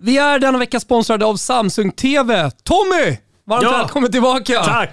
Vi 0.00 0.18
är 0.18 0.38
denna 0.38 0.58
vecka 0.58 0.80
sponsrade 0.80 1.24
av 1.26 1.36
Samsung 1.36 1.92
TV. 1.92 2.50
Tommy! 2.50 3.16
Varmt 3.46 3.62
Ja. 3.62 3.70
välkommen 3.78 4.12
tillbaka! 4.12 4.62
Tack! 4.64 4.90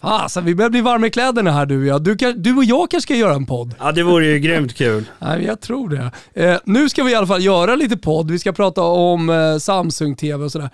Fasen, 0.00 0.44
vi 0.44 0.54
börjar 0.54 0.70
bli 0.70 0.80
varma 0.80 1.06
i 1.06 1.10
kläderna 1.10 1.50
här 1.52 1.66
du 1.66 1.78
och 1.80 1.86
jag. 1.86 2.02
Du, 2.04 2.16
kan- 2.16 2.42
du 2.42 2.56
och 2.56 2.64
jag 2.64 2.90
kanske 2.90 3.06
ska 3.06 3.14
göra 3.14 3.34
en 3.34 3.46
podd. 3.46 3.74
Ja 3.78 3.92
det 3.92 4.02
vore 4.02 4.26
ju 4.26 4.38
grymt 4.38 4.74
kul. 4.74 5.04
Nej, 5.18 5.44
jag 5.44 5.60
tror 5.60 5.88
det. 5.88 6.10
Eh, 6.44 6.58
nu 6.64 6.88
ska 6.88 7.04
vi 7.04 7.12
i 7.12 7.14
alla 7.14 7.26
fall 7.26 7.42
göra 7.44 7.74
lite 7.76 7.96
podd. 7.96 8.30
Vi 8.30 8.38
ska 8.38 8.52
prata 8.52 8.82
om 8.82 9.30
eh, 9.30 9.58
Samsung 9.58 10.16
TV 10.16 10.44
och 10.44 10.52
sådär. 10.52 10.70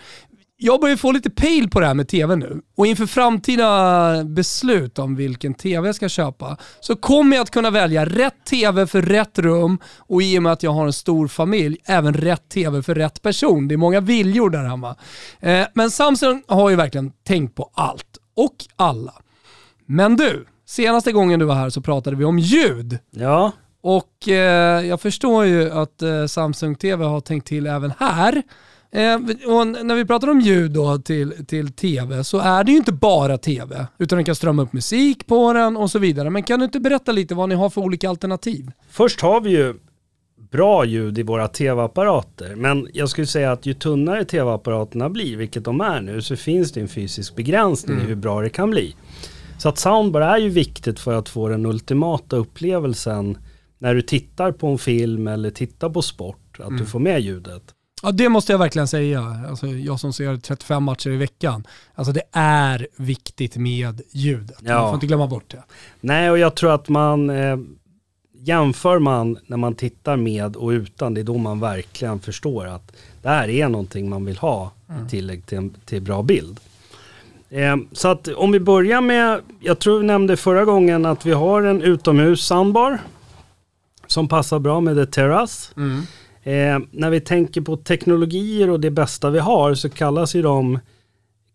Jag 0.65 0.81
börjar 0.81 0.97
få 0.97 1.13
lite 1.13 1.31
pejl 1.31 1.71
på 1.71 1.81
det 1.81 1.87
här 1.87 1.95
med 1.95 2.09
TV 2.09 2.37
nu. 2.37 2.61
Och 2.77 2.87
inför 2.87 3.07
framtida 3.07 4.25
beslut 4.25 4.99
om 4.99 5.17
vilken 5.17 5.55
TV 5.55 5.89
jag 5.89 5.95
ska 5.95 6.09
köpa 6.09 6.57
så 6.81 6.97
kommer 6.97 7.37
jag 7.37 7.43
att 7.43 7.51
kunna 7.51 7.71
välja 7.71 8.05
rätt 8.07 8.45
TV 8.45 8.87
för 8.87 9.03
rätt 9.03 9.39
rum 9.39 9.79
och 9.99 10.23
i 10.23 10.39
och 10.39 10.43
med 10.43 10.53
att 10.53 10.63
jag 10.63 10.71
har 10.71 10.87
en 10.87 10.93
stor 10.93 11.29
familj, 11.29 11.77
även 11.85 12.15
rätt 12.15 12.49
TV 12.49 12.83
för 12.83 12.95
rätt 12.95 13.23
person. 13.23 13.69
Det 13.69 13.75
är 13.75 13.77
många 13.77 14.01
viljor 14.01 14.51
där 14.51 14.63
hemma. 14.65 14.97
Eh, 15.41 15.67
men 15.75 15.91
Samsung 15.91 16.43
har 16.49 16.71
ju 16.71 16.77
verkligen 16.77 17.11
tänkt 17.11 17.55
på 17.55 17.71
allt 17.75 18.19
och 18.37 18.57
alla. 18.77 19.15
Men 19.87 20.17
du, 20.17 20.47
senaste 20.67 21.13
gången 21.13 21.41
du 21.41 21.47
var 21.47 21.55
här 21.55 21.71
så 21.71 21.81
pratade 21.81 22.17
vi 22.17 22.25
om 22.25 22.39
ljud. 22.39 22.99
Ja, 23.11 23.53
Och 23.83 24.29
eh, 24.29 24.87
jag 24.87 25.01
förstår 25.01 25.45
ju 25.45 25.71
att 25.71 26.03
eh, 26.03 26.27
Samsung 26.27 26.75
TV 26.75 27.05
har 27.05 27.21
tänkt 27.21 27.47
till 27.47 27.67
även 27.67 27.93
här. 27.99 28.43
Eh, 28.95 29.15
och 29.47 29.67
när 29.67 29.95
vi 29.95 30.05
pratar 30.05 30.31
om 30.31 30.41
ljud 30.41 30.71
då 30.71 30.99
till, 30.99 31.47
till 31.47 31.73
TV 31.73 32.25
så 32.25 32.39
är 32.39 32.65
det 32.65 32.73
ju 32.73 32.79
inte 32.79 32.93
bara 32.93 33.39
TV, 33.39 33.87
utan 33.99 34.17
den 34.17 34.25
kan 34.25 34.35
strömma 34.35 34.63
upp 34.63 34.73
musik 34.73 35.27
på 35.27 35.53
den 35.53 35.77
och 35.77 35.91
så 35.91 35.99
vidare. 35.99 36.31
Men 36.31 36.43
kan 36.43 36.59
du 36.59 36.65
inte 36.65 36.81
berätta 36.81 37.13
lite 37.13 37.35
vad 37.35 37.49
ni 37.49 37.55
har 37.55 37.71
för 37.71 37.81
olika 37.81 38.09
alternativ? 38.09 38.71
först 38.89 39.21
har 39.21 39.41
vi 39.41 39.51
ju 39.51 39.75
bra 40.51 40.85
ljud 40.85 41.19
i 41.19 41.23
våra 41.23 41.49
tv-apparater. 41.49 42.57
Men 42.57 42.89
jag 42.93 43.09
skulle 43.09 43.27
säga 43.27 43.53
att 43.53 43.67
ju 43.67 43.75
tunnare 43.75 44.25
tv-apparaterna 44.25 45.11
blir, 45.11 45.37
vilket 45.37 45.65
de 45.65 45.81
är 45.81 46.01
nu, 46.01 46.23
så 46.23 46.37
finns 46.37 46.73
det 46.73 46.81
en 46.81 46.89
fysisk 46.89 47.37
begränsning 47.37 47.99
i 47.99 48.01
hur 48.01 48.15
bra 48.15 48.41
det 48.41 48.49
kan 48.49 48.71
bli. 48.71 48.97
Så 49.59 49.69
att 49.69 49.79
soundbar 49.79 50.21
är 50.21 50.39
ju 50.39 50.49
viktigt 50.49 51.01
för 51.01 51.15
att 51.15 51.29
få 51.29 51.49
den 51.49 51.67
ultimata 51.67 52.37
upplevelsen 52.37 53.39
när 53.79 53.95
du 53.95 54.03
tittar 54.03 54.53
på 54.53 54.67
en 54.67 54.79
film 54.79 55.27
eller 55.27 55.51
tittar 55.51 55.91
på 55.91 56.03
sport, 56.03 56.59
att 56.59 56.79
du 56.79 56.87
får 56.87 56.99
med 56.99 57.21
ljudet. 57.21 57.63
Ja 58.03 58.13
det 58.13 58.29
måste 58.29 58.53
jag 58.53 58.59
verkligen 58.59 58.89
säga. 58.89 59.45
Alltså, 59.49 59.67
jag 59.67 60.01
som 60.01 60.13
ser 60.13 60.37
35 60.37 60.83
matcher 60.83 61.11
i 61.11 61.17
veckan. 61.17 61.67
Alltså 61.95 62.13
det 62.13 62.23
är 62.33 62.87
viktigt 62.97 63.57
med 63.57 64.01
ljudet. 64.11 64.63
Man 64.63 64.73
Ja. 64.73 64.87
får 64.87 64.95
inte 64.95 65.07
glömma 65.07 65.27
bort 65.27 65.45
det. 65.51 65.63
Nej, 66.01 66.31
och 66.31 66.39
jag 66.39 66.55
tror 66.55 66.75
att 66.75 66.89
man 66.89 67.31
eh, 67.31 67.57
jämför 68.35 68.99
man 68.99 69.39
när 69.47 69.57
man 69.57 69.75
tittar 69.75 70.17
med 70.17 70.57
och 70.57 70.69
utan, 70.69 71.15
det 71.15 71.21
är 71.21 71.25
då 71.25 71.39
man 71.39 71.61
verkligen 71.61 72.21
förstår 72.21 72.67
att 72.67 72.93
det 73.23 73.29
här 73.29 73.49
är 73.49 73.69
någonting 73.69 74.09
man 74.09 74.25
vill 74.25 74.37
ha 74.39 74.71
i 75.07 75.11
tillägg 75.11 75.47
till, 75.47 75.71
till 75.85 76.03
bra 76.03 76.23
bild. 76.23 76.61
Eh, 77.51 77.77
så 77.93 78.09
att 78.09 78.29
om 78.29 78.53
vi 78.53 78.61
börjar 78.61 79.01
med, 79.01 79.41
jag 79.61 79.79
tror 79.79 79.99
vi 79.99 80.07
nämnde 80.07 80.37
förra 80.37 80.65
gången 80.65 81.07
att 81.07 81.27
vi 81.27 81.33
har 81.33 81.63
en 81.63 81.83
utomhus 81.83 82.45
soundbar 82.47 82.99
som 84.07 84.29
passar 84.29 84.59
bra 84.59 84.81
med 84.81 84.97
The 84.97 85.07
Terrace. 85.07 85.73
Eh, 86.43 86.79
när 86.91 87.11
vi 87.11 87.21
tänker 87.21 87.61
på 87.61 87.77
teknologier 87.77 88.71
och 88.71 88.81
det 88.81 88.91
bästa 88.91 89.31
vi 89.31 89.39
har 89.39 89.75
så 89.75 89.89
kallas 89.91 90.35
ju 90.35 90.43
de 90.43 90.79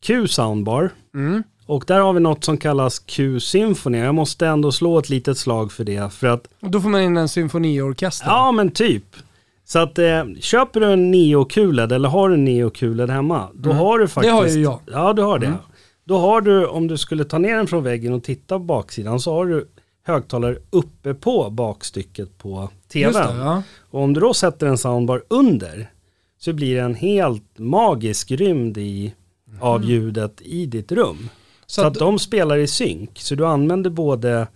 Q-soundbar. 0.02 0.90
Mm. 1.16 1.44
Och 1.66 1.84
där 1.88 2.00
har 2.00 2.14
vi 2.14 2.20
något 2.20 2.44
som 2.44 2.58
kallas 2.58 3.00
Q-symfoni. 3.00 3.98
Jag 4.00 4.16
måste 4.16 4.48
ändå 4.48 4.72
slå 4.72 5.00
ett 5.00 5.10
litet 5.10 5.38
slag 5.38 5.72
för 5.72 5.84
det. 5.84 6.14
För 6.14 6.28
att, 6.28 6.48
Och 6.62 6.72
då 6.72 6.82
får 6.82 6.90
man 6.90 7.02
in 7.02 7.18
en 7.18 7.30
symfoniorkester. 7.30 8.28
ja 8.28 8.52
men 8.52 8.72
typ. 8.72 9.04
Så 9.66 9.80
att 9.80 10.00
eh, 10.00 10.24
köper 10.40 10.80
du 10.80 10.86
en 10.86 11.14
Neo-QLED 11.14 11.96
eller 11.96 12.10
har 12.10 12.30
du 12.30 12.36
en 12.36 12.48
Neo-QLED 12.48 13.12
hemma, 13.12 13.48
då 13.54 13.72
har 13.72 14.00
du 14.00 14.08
faktiskt... 14.08 14.34
har 14.34 14.48
ju 14.48 14.62
jag. 14.64 14.80
Ja, 14.86 15.14
du 15.14 15.22
har 15.22 15.40
det. 15.40 15.54
Då 16.04 16.18
har 16.18 16.42
du, 16.42 16.66
om 16.66 16.88
du 16.88 16.98
skulle 16.98 17.24
ta 17.24 17.38
ner 17.38 17.56
den 17.56 17.68
från 17.68 17.84
väggen 17.84 18.14
och 18.14 18.24
titta 18.24 18.56
på 18.56 18.64
baksidan, 18.64 19.20
så 19.20 19.34
har 19.34 19.46
du 19.46 19.68
högtalare 20.08 20.58
uppe 20.70 21.14
på 21.14 21.50
bakstycket 21.50 22.38
på 22.38 22.70
tvn. 22.92 23.14
Det, 23.14 23.20
ja. 23.20 23.64
Och 23.92 24.02
om 24.02 24.14
du 24.14 24.20
då 24.20 24.34
sätter 24.34 24.68
en 24.68 24.78
soundbar 24.78 25.23
under, 25.28 25.92
så 26.40 26.54
blir 26.54 26.76
det 26.76 26.82
en 26.82 26.95
helt 26.95 27.58
magisk 27.60 28.32
rymd 28.32 28.78
i, 28.78 29.14
av 29.62 29.84
ljudet 29.84 30.42
i 30.42 30.66
ditt 30.66 30.92
rum. 30.92 31.30
Så, 31.66 31.82
Så 31.82 31.82
att, 31.82 31.88
att- 31.88 32.00
de 32.00 32.20
spelar 32.20 32.58
i 32.58 32.67
synk. 32.67 33.20
Så 33.20 33.36
du 33.36 33.46
använder 33.46 33.90
både 33.90 34.48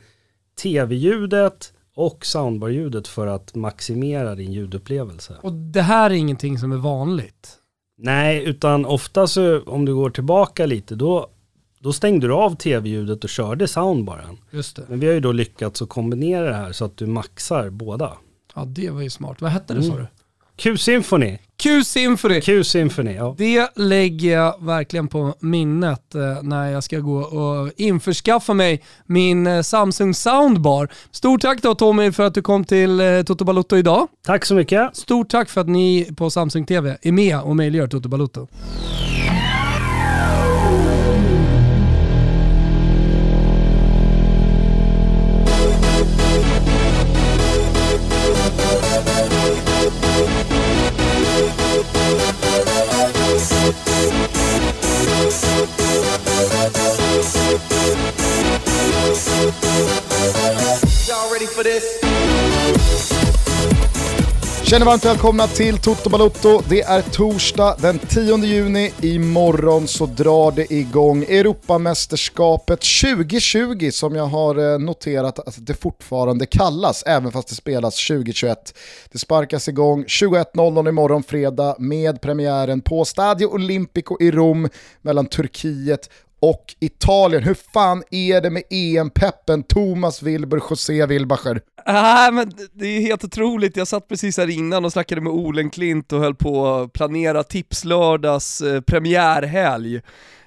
tv-ljudet 0.61 1.73
och 1.95 2.25
soundbar-ljudet 2.25 3.07
för 3.07 3.27
att 3.27 3.55
maximera 3.55 4.35
din 4.35 4.53
ljudupplevelse. 4.53 5.35
Och 5.41 5.53
det 5.53 5.81
här 5.81 6.09
är 6.09 6.13
ingenting 6.13 6.57
som 6.57 6.71
är 6.71 6.77
vanligt. 6.77 7.57
Nej, 7.97 8.43
utan 8.43 8.85
ofta 8.85 9.27
så 9.27 9.61
om 9.61 9.85
du 9.85 9.95
går 9.95 10.09
tillbaka 10.09 10.65
lite 10.65 10.95
då, 10.95 11.27
då 11.81 11.93
stängde 11.93 12.27
du 12.27 12.33
av 12.33 12.55
tv-ljudet 12.55 13.23
och 13.23 13.29
körde 13.29 13.67
soundbaren. 13.67 14.37
Just 14.51 14.75
det. 14.75 14.83
Men 14.87 14.99
vi 14.99 15.07
har 15.07 15.13
ju 15.13 15.19
då 15.19 15.31
lyckats 15.31 15.81
att 15.81 15.89
kombinera 15.89 16.45
det 16.45 16.55
här 16.55 16.71
så 16.71 16.85
att 16.85 16.97
du 16.97 17.07
maxar 17.07 17.69
båda. 17.69 18.11
Ja 18.55 18.65
det 18.65 18.89
var 18.89 19.01
ju 19.01 19.09
smart. 19.09 19.41
Vad 19.41 19.51
hette 19.51 19.73
det 19.73 19.83
sa 19.83 19.97
du? 19.97 20.07
Q-symfoni. 20.55 21.39
Q-Symphony. 21.57 22.41
Q-symfoni, 22.41 23.15
ja. 23.15 23.35
Det 23.37 23.69
lägger 23.75 24.31
jag 24.31 24.65
verkligen 24.65 25.07
på 25.07 25.35
minnet 25.39 26.15
eh, 26.15 26.43
när 26.43 26.71
jag 26.71 26.83
ska 26.83 26.99
gå 26.99 27.17
och 27.17 27.71
införskaffa 27.77 28.53
mig 28.53 28.83
min 29.05 29.47
eh, 29.47 29.61
Samsung 29.61 30.13
Soundbar. 30.13 30.87
Stort 31.11 31.41
tack 31.41 31.61
då 31.61 31.75
Tommy 31.75 32.11
för 32.11 32.23
att 32.23 32.33
du 32.33 32.41
kom 32.41 32.63
till 32.65 32.99
eh, 32.99 33.21
Toto 33.21 33.45
Balutto 33.45 33.77
idag. 33.77 34.07
Tack 34.25 34.45
så 34.45 34.55
mycket. 34.55 34.95
Stort 34.95 35.29
tack 35.29 35.49
för 35.49 35.61
att 35.61 35.69
ni 35.69 36.09
på 36.17 36.29
Samsung 36.29 36.65
TV 36.65 36.97
är 37.01 37.11
med 37.11 37.41
och 37.41 37.55
möjliggör 37.55 37.87
Toto 37.87 38.09
Balutto. 38.09 38.47
For 61.61 61.69
this? 61.69 62.01
Känner 64.63 64.85
varmt 64.85 65.05
välkomna 65.05 65.47
till 65.47 65.77
Toto 65.77 66.09
Balotto. 66.09 66.61
Det 66.69 66.81
är 66.81 67.01
torsdag 67.01 67.75
den 67.79 67.99
10 67.99 68.37
juni. 68.37 68.91
Imorgon 69.01 69.87
så 69.87 70.05
drar 70.05 70.51
det 70.51 70.73
igång 70.73 71.23
Europamästerskapet 71.23 72.79
2020 72.79 73.89
som 73.91 74.15
jag 74.15 74.25
har 74.25 74.73
eh, 74.73 74.79
noterat 74.79 75.39
att 75.39 75.65
det 75.65 75.73
fortfarande 75.73 76.45
kallas, 76.45 77.03
även 77.03 77.31
fast 77.31 77.47
det 77.47 77.55
spelas 77.55 78.07
2021. 78.07 78.77
Det 79.11 79.19
sparkas 79.19 79.67
igång 79.67 80.03
21.00 80.03 80.89
imorgon 80.89 81.23
fredag 81.23 81.75
med 81.79 82.21
premiären 82.21 82.81
på 82.81 83.05
Stadio 83.05 83.45
Olimpico 83.45 84.17
i 84.19 84.31
Rom 84.31 84.69
mellan 85.01 85.25
Turkiet 85.25 86.09
och 86.41 86.75
Italien. 86.79 87.43
Hur 87.43 87.53
fan 87.73 88.03
är 88.11 88.41
det 88.41 88.49
med 88.49 88.63
EM-peppen 88.69 89.63
Thomas 89.63 90.23
Wilbur 90.23 90.61
José 90.69 91.05
Wilbacher? 91.05 91.61
Nej 91.87 92.31
men 92.31 92.51
det 92.73 92.85
är 92.85 93.01
helt 93.01 93.23
otroligt, 93.23 93.77
jag 93.77 93.87
satt 93.87 94.07
precis 94.07 94.37
här 94.37 94.49
innan 94.49 94.85
och 94.85 94.91
snackade 94.91 95.21
med 95.21 95.33
Olen 95.33 95.69
Klint 95.69 96.13
och 96.13 96.19
höll 96.19 96.35
på 96.35 96.67
att 96.67 96.93
planera 96.93 97.43
Tipslördags 97.43 98.61
eh, 98.61 98.81
premiärhelg. 98.81 100.01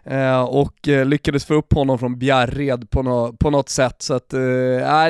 Eh, 0.07 0.43
och 0.43 0.89
eh, 0.89 1.05
lyckades 1.07 1.45
få 1.45 1.55
upp 1.55 1.73
honom 1.73 1.99
från 1.99 2.19
Bjärred 2.19 2.91
på, 2.91 3.03
nå- 3.03 3.33
på 3.33 3.51
något 3.51 3.69
sätt, 3.69 4.03
så 4.03 4.15
att, 4.15 4.33
eh, 4.33 4.41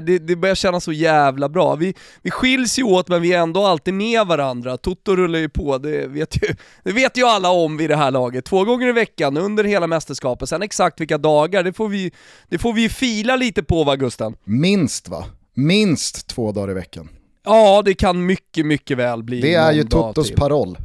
det, 0.02 0.18
det 0.18 0.36
börjar 0.36 0.54
kännas 0.54 0.84
så 0.84 0.92
jävla 0.92 1.48
bra. 1.48 1.74
Vi, 1.74 1.94
vi 2.22 2.30
skiljs 2.30 2.78
ju 2.78 2.82
åt 2.82 3.08
men 3.08 3.22
vi 3.22 3.32
är 3.32 3.38
ändå 3.38 3.64
alltid 3.66 3.94
med 3.94 4.26
varandra, 4.26 4.76
Toto 4.76 5.16
rullar 5.16 5.38
ju 5.38 5.48
på, 5.48 5.78
det 5.78 6.06
vet 6.06 6.42
ju, 6.42 6.54
det 6.84 6.92
vet 6.92 7.18
ju 7.18 7.24
alla 7.24 7.50
om 7.50 7.76
vid 7.76 7.90
det 7.90 7.96
här 7.96 8.10
laget. 8.10 8.44
Två 8.44 8.64
gånger 8.64 8.86
i 8.88 8.92
veckan 8.92 9.36
under 9.36 9.64
hela 9.64 9.86
mästerskapet, 9.86 10.48
sen 10.48 10.62
exakt 10.62 11.00
vilka 11.00 11.18
dagar, 11.18 11.62
det 11.62 11.72
får 11.72 11.88
vi, 11.88 12.12
det 12.48 12.58
får 12.58 12.72
vi 12.72 12.88
fila 12.88 13.36
lite 13.36 13.62
på 13.62 13.84
va 13.84 13.96
Gusten? 13.96 14.34
Minst 14.44 15.08
va? 15.08 15.24
Minst 15.54 16.26
två 16.26 16.52
dagar 16.52 16.70
i 16.70 16.74
veckan. 16.74 17.08
Ja, 17.44 17.82
det 17.84 17.94
kan 17.94 18.26
mycket, 18.26 18.66
mycket 18.66 18.98
väl 18.98 19.22
bli 19.22 19.40
Det 19.40 19.54
är 19.54 19.72
ju 19.72 19.84
Totos 19.84 20.26
till. 20.26 20.36
paroll. 20.36 20.78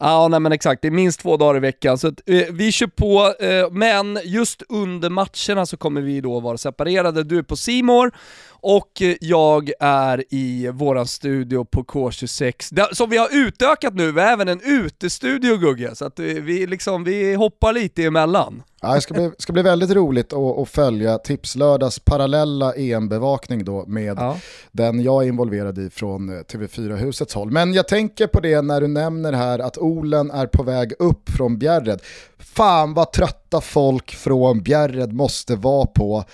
Ja, 0.00 0.28
nej 0.28 0.40
men 0.40 0.52
exakt. 0.52 0.82
Det 0.82 0.88
är 0.88 0.92
minst 0.92 1.20
två 1.20 1.36
dagar 1.36 1.56
i 1.56 1.60
veckan. 1.60 1.98
Så 1.98 2.08
att, 2.08 2.20
eh, 2.26 2.42
vi 2.50 2.72
kör 2.72 2.86
på, 2.86 3.34
eh, 3.44 3.70
men 3.70 4.18
just 4.24 4.62
under 4.68 5.10
matcherna 5.10 5.66
så 5.66 5.76
kommer 5.76 6.00
vi 6.00 6.20
då 6.20 6.40
vara 6.40 6.58
separerade. 6.58 7.24
Du 7.24 7.38
är 7.38 7.42
på 7.42 7.56
Simor 7.56 8.12
och 8.60 9.02
jag 9.20 9.70
är 9.80 10.24
i 10.30 10.68
våran 10.68 11.06
studio 11.06 11.64
på 11.64 11.84
K26, 11.84 12.74
där, 12.74 12.88
som 12.92 13.10
vi 13.10 13.16
har 13.16 13.28
utökat 13.32 13.94
nu. 13.94 14.12
Vi 14.12 14.20
har 14.20 14.28
även 14.28 14.48
en 14.48 14.60
utestudio 14.60 15.56
Gugge, 15.56 15.94
så 15.94 16.04
att 16.04 16.18
eh, 16.18 16.24
vi, 16.24 16.66
liksom, 16.66 17.04
vi 17.04 17.34
hoppar 17.34 17.72
lite 17.72 18.04
emellan. 18.04 18.62
Ja, 18.80 18.94
det 18.94 19.00
ska 19.00 19.14
bli, 19.14 19.30
ska 19.38 19.52
bli 19.52 19.62
väldigt 19.62 19.90
roligt 19.90 20.32
att, 20.32 20.58
att 20.58 20.68
följa 20.68 21.18
Tipslördags 21.18 21.98
parallella 21.98 22.74
EM-bevakning 22.74 23.64
då 23.64 23.84
med 23.86 24.16
Ja. 24.18 24.36
den 24.72 25.02
jag 25.02 25.24
är 25.24 25.28
involverad 25.28 25.78
i 25.78 25.90
från 25.90 26.28
eh, 26.28 26.42
TV4-husets 26.42 27.34
håll. 27.34 27.50
Men 27.50 27.74
jag 27.74 27.88
tänker 27.88 28.26
på 28.26 28.40
det 28.40 28.62
när 28.62 28.80
du 28.80 28.86
nämner 28.88 29.32
här 29.32 29.58
att 29.58 29.78
Olen 29.78 30.30
är 30.30 30.46
på 30.46 30.62
väg 30.62 30.92
upp 30.98 31.30
från 31.30 31.58
Bjärred. 31.58 32.00
Fan 32.38 32.94
vad 32.94 33.12
trötta 33.12 33.60
folk 33.60 34.14
från 34.14 34.62
Bjärred 34.62 35.12
måste 35.12 35.56
vara 35.56 35.86
på 35.86 36.24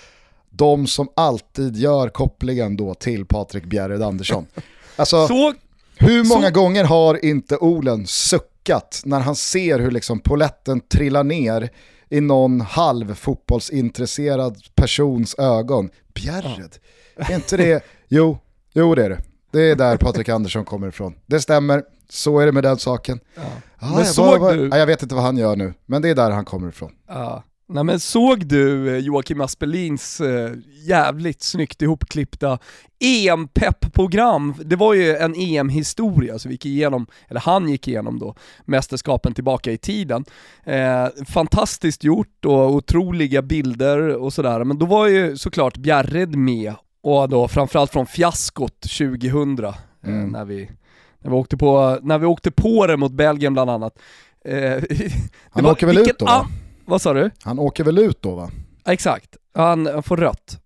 de 0.50 0.86
som 0.86 1.08
alltid 1.16 1.76
gör 1.76 2.08
kopplingen 2.08 2.76
då 2.76 2.94
till 2.94 3.26
Patrik 3.26 3.64
Bjärred 3.64 4.02
Andersson. 4.02 4.46
Alltså, 4.96 5.26
Så, 5.28 5.52
hur 5.98 6.24
många 6.24 6.46
Så- 6.46 6.52
gånger 6.60 6.84
har 6.84 7.24
inte 7.24 7.56
Olen 7.56 8.06
suckat 8.06 9.02
när 9.04 9.20
han 9.20 9.36
ser 9.36 9.78
hur 9.78 9.90
liksom 9.90 10.20
poletten 10.20 10.80
trillar 10.80 11.24
ner 11.24 11.70
i 12.16 12.20
någon 12.20 12.60
halv 12.60 13.14
fotbollsintresserad 13.14 14.56
persons 14.74 15.34
ögon? 15.38 15.90
Bjärred, 16.14 16.76
är 17.16 17.34
inte 17.34 17.56
det? 17.56 17.84
Jo, 18.08 18.38
jo 18.72 18.94
det 18.94 19.04
är 19.04 19.10
det. 19.10 19.20
Det 19.50 19.60
är 19.70 19.76
där 19.76 19.96
Patrik 19.96 20.28
Andersson 20.28 20.64
kommer 20.64 20.88
ifrån. 20.88 21.14
Det 21.26 21.40
stämmer, 21.40 21.82
så 22.08 22.38
är 22.38 22.46
det 22.46 22.52
med 22.52 22.62
den 22.64 22.78
saken. 22.78 23.20
Ah, 23.36 23.40
Men 23.80 23.98
jag, 23.98 24.06
såg 24.06 24.40
vad- 24.40 24.54
du- 24.56 24.70
ah, 24.72 24.76
jag 24.78 24.86
vet 24.86 25.02
inte 25.02 25.14
vad 25.14 25.24
han 25.24 25.36
gör 25.36 25.56
nu, 25.56 25.74
men 25.86 26.02
det 26.02 26.08
är 26.08 26.14
där 26.14 26.30
han 26.30 26.44
kommer 26.44 26.68
ifrån. 26.68 26.92
Ja. 27.08 27.42
Nej 27.68 27.84
men 27.84 28.00
såg 28.00 28.46
du 28.46 28.88
eh, 28.96 28.98
Joakim 28.98 29.40
Aspelins 29.40 30.20
eh, 30.20 30.50
jävligt 30.86 31.42
snyggt 31.42 31.82
ihopklippta 31.82 32.58
EM-pepp-program? 33.04 34.54
Det 34.64 34.76
var 34.76 34.94
ju 34.94 35.16
en 35.16 35.34
EM-historia, 35.34 36.38
så 36.38 36.48
vi 36.48 36.54
gick 36.54 36.66
igenom, 36.66 37.06
eller 37.28 37.40
han 37.40 37.68
gick 37.68 37.88
igenom 37.88 38.18
då, 38.18 38.34
mästerskapen 38.64 39.34
tillbaka 39.34 39.72
i 39.72 39.78
tiden. 39.78 40.24
Eh, 40.64 41.06
fantastiskt 41.28 42.04
gjort 42.04 42.44
och 42.44 42.74
otroliga 42.74 43.42
bilder 43.42 44.08
och 44.16 44.32
sådär, 44.32 44.64
men 44.64 44.78
då 44.78 44.86
var 44.86 45.06
ju 45.06 45.36
såklart 45.36 45.76
Bjärred 45.76 46.34
med, 46.36 46.74
och 47.02 47.28
då 47.28 47.48
framförallt 47.48 47.92
från 47.92 48.06
fiaskot 48.06 48.80
2000, 48.80 49.64
eh, 49.64 49.74
Mm. 50.06 50.28
när, 50.28 50.44
vi, 50.44 50.70
när, 51.22 51.30
vi 51.30 51.36
åkte 51.36 51.56
på, 51.56 51.98
när 52.02 52.18
vi 52.18 52.26
åkte 52.26 52.50
på 52.50 52.86
det 52.86 52.96
mot 52.96 53.12
Belgien 53.12 53.52
bland 53.52 53.70
annat. 53.70 53.98
Eh, 54.44 54.58
Han 55.50 55.64
var- 55.64 55.72
åker 55.72 55.86
väl 55.86 55.98
ut 55.98 56.18
då? 56.18 56.26
Vad 56.86 57.02
sa 57.02 57.12
du? 57.12 57.30
Han 57.42 57.58
åker 57.58 57.84
väl 57.84 57.98
ut 57.98 58.22
då 58.22 58.34
va? 58.34 58.50
Exakt, 58.86 59.36
han, 59.54 60.02
får 60.02 60.16
rött. 60.16 60.60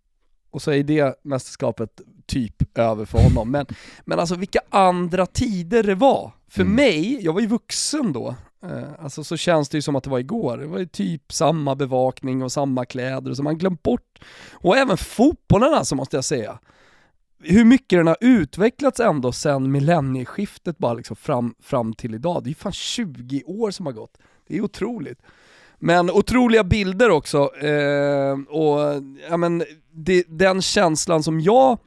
Och 0.51 0.63
så 0.63 0.71
är 0.73 0.83
det 0.83 1.21
mästerskapet 1.25 2.01
typ 2.27 2.79
över 2.79 3.05
för 3.05 3.19
honom. 3.23 3.51
Men, 3.51 3.67
men 4.05 4.19
alltså 4.21 4.35
vilka 4.35 4.61
andra 4.71 5.27
tider 5.27 5.83
det 5.83 5.95
var. 5.95 6.33
För 6.49 6.61
Mm. 6.63 6.75
mig, 6.75 7.25
jag 7.25 7.33
var 7.33 7.41
ju 7.41 7.47
vuxen 7.47 8.13
då, 8.13 8.35
eh, 8.65 8.83
alltså 9.05 9.25
så 9.25 9.37
känns 9.37 9.69
det 9.69 9.79
ju 9.79 9.83
som 9.83 9.97
att 9.97 10.05
det 10.05 10.11
var 10.11 10.19
igår. 10.19 10.59
Det 10.59 10.67
var 10.67 10.79
ju 10.79 10.87
typ 10.87 11.33
samma 11.33 11.75
bevakning 11.75 12.43
och 12.43 12.53
samma 12.53 12.85
kläder 12.85 13.31
och 13.31 13.37
så 13.37 13.43
man 13.43 13.59
glömt 13.59 13.83
bort. 13.83 14.19
Och 14.53 14.77
även 14.77 14.97
fotbollen 14.97 15.75
alltså 15.75 15.95
måste 15.95 16.17
jag 16.17 16.25
säga. 16.25 16.59
Hur 17.43 17.65
mycket 17.65 17.99
den 17.99 18.07
har 18.07 18.17
utvecklats 18.21 19.01
ändå 19.01 19.33
sen 19.33 19.73
millennieskiftet 19.73 20.79
bara 20.79 20.95
liksom 20.95 21.17
fram, 21.17 21.55
fram 21.63 21.93
till 21.95 22.15
idag. 22.15 22.43
Det 22.45 22.49
är 22.49 22.51
ju 22.51 22.55
fan 22.55 22.73
20 22.73 23.43
år 23.47 23.71
som 23.71 23.87
har 23.87 23.93
gått. 23.93 24.19
Det 24.49 24.57
är 24.57 24.61
otroligt. 24.61 25.19
Men 25.79 26.11
otroliga 26.11 26.65
bilder 26.65 27.11
också, 27.11 27.57
eh, 27.57 28.33
och 28.49 29.03
ja, 29.31 29.37
men, 29.37 29.65
det, 29.93 30.25
den 30.29 30.63
känslan 30.63 31.23
som 31.23 31.41
jag 31.41 31.79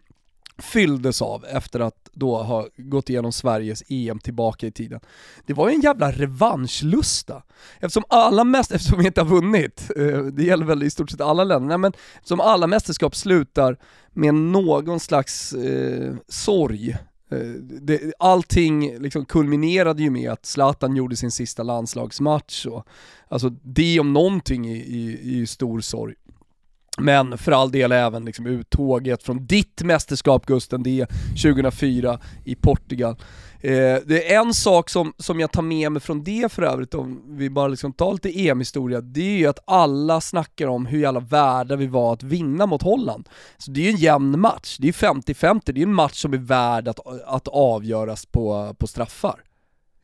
fylldes 0.58 1.22
av 1.22 1.46
efter 1.46 1.80
att 1.80 2.10
då 2.14 2.38
ha 2.38 2.68
gått 2.78 3.10
igenom 3.10 3.32
Sveriges 3.32 3.84
EM 3.90 4.20
tillbaka 4.20 4.68
i 4.68 4.72
tiden. 4.72 5.00
Det 5.46 5.54
var 5.54 5.70
ju 5.70 5.76
en 5.76 5.82
jävla 5.82 6.12
revanschlusta. 6.12 7.44
Eftersom 7.80 8.04
alla 8.10 8.44
mäst 8.44 8.72
eftersom 8.72 9.00
vi 9.00 9.06
inte 9.06 9.22
har 9.22 9.28
vunnit, 9.28 9.92
eh, 9.96 10.20
det 10.20 10.44
gäller 10.44 10.66
väl 10.66 10.84
i 10.84 10.90
stort 10.90 11.10
sett 11.10 11.22
alla 11.22 11.44
länder, 11.44 11.68
nej, 11.68 11.78
men 11.78 11.94
eftersom 12.16 12.40
alla 12.40 12.68
mästerskap 12.68 13.16
slutar 13.16 13.78
med 14.14 14.34
någon 14.34 15.00
slags 15.00 15.54
eh, 15.54 16.14
sorg. 16.28 16.98
Eh, 17.32 17.38
det, 17.82 18.14
allting 18.20 19.00
liksom 19.00 19.26
kulminerade 19.26 20.04
ju 20.04 20.10
med 20.10 20.32
att 20.32 20.46
Zlatan 20.46 20.96
gjorde 20.96 21.16
sin 21.16 21.32
sista 21.32 21.64
landslagsmatch 21.64 22.66
och 22.66 22.88
Alltså 23.32 23.50
det 23.50 24.00
om 24.00 24.14
någonting 24.14 24.68
är, 24.68 24.76
är, 24.76 25.10
är 25.10 25.36
ju 25.36 25.48
stor 25.48 25.82
sorg. 25.82 26.16
Men 26.98 27.38
för 27.38 27.52
all 27.52 27.72
del 27.72 27.92
även 27.92 28.26
liksom 28.26 28.46
uttåget 28.46 29.24
från 29.24 29.46
ditt 29.46 29.82
mästerskap 29.84 30.46
Gusten, 30.46 30.84
det 30.84 31.02
är 31.02 31.06
2004 31.44 32.20
i 32.46 32.56
Portugal. 32.56 33.16
Eh, 33.64 33.98
det 34.06 34.34
är 34.34 34.40
en 34.40 34.54
sak 34.54 34.90
som, 34.90 35.14
som 35.18 35.40
jag 35.40 35.52
tar 35.52 35.62
med 35.62 35.92
mig 35.92 36.02
från 36.02 36.24
det 36.24 36.52
för 36.52 36.62
övrigt, 36.62 36.94
om 36.94 37.22
vi 37.28 37.50
bara 37.50 37.68
liksom 37.68 37.94
tar 37.94 38.14
lite 38.14 38.40
EM-historia, 38.48 39.02
det 39.02 39.22
är 39.22 39.38
ju 39.38 39.48
att 39.48 39.60
alla 39.66 40.22
snackar 40.22 40.68
om 40.68 40.86
hur 40.86 41.00
jävla 41.00 41.20
värda 41.20 41.76
vi 41.76 41.88
var 41.88 42.14
att 42.14 42.24
vinna 42.24 42.66
mot 42.66 42.82
Holland. 42.82 43.30
Så 43.58 43.72
det 43.72 43.80
är 43.80 43.84
ju 43.84 43.90
en 43.90 43.98
jämn 43.98 44.40
match, 44.40 44.78
det 44.80 44.88
är 44.88 44.92
50-50, 44.92 45.62
det 45.66 45.82
är 45.82 45.84
en 45.84 45.94
match 45.94 46.22
som 46.22 46.34
är 46.34 46.38
värd 46.38 46.88
att, 46.88 47.00
att 47.26 47.48
avgöras 47.48 48.26
på, 48.26 48.76
på 48.80 48.88
straffar. 48.88 49.44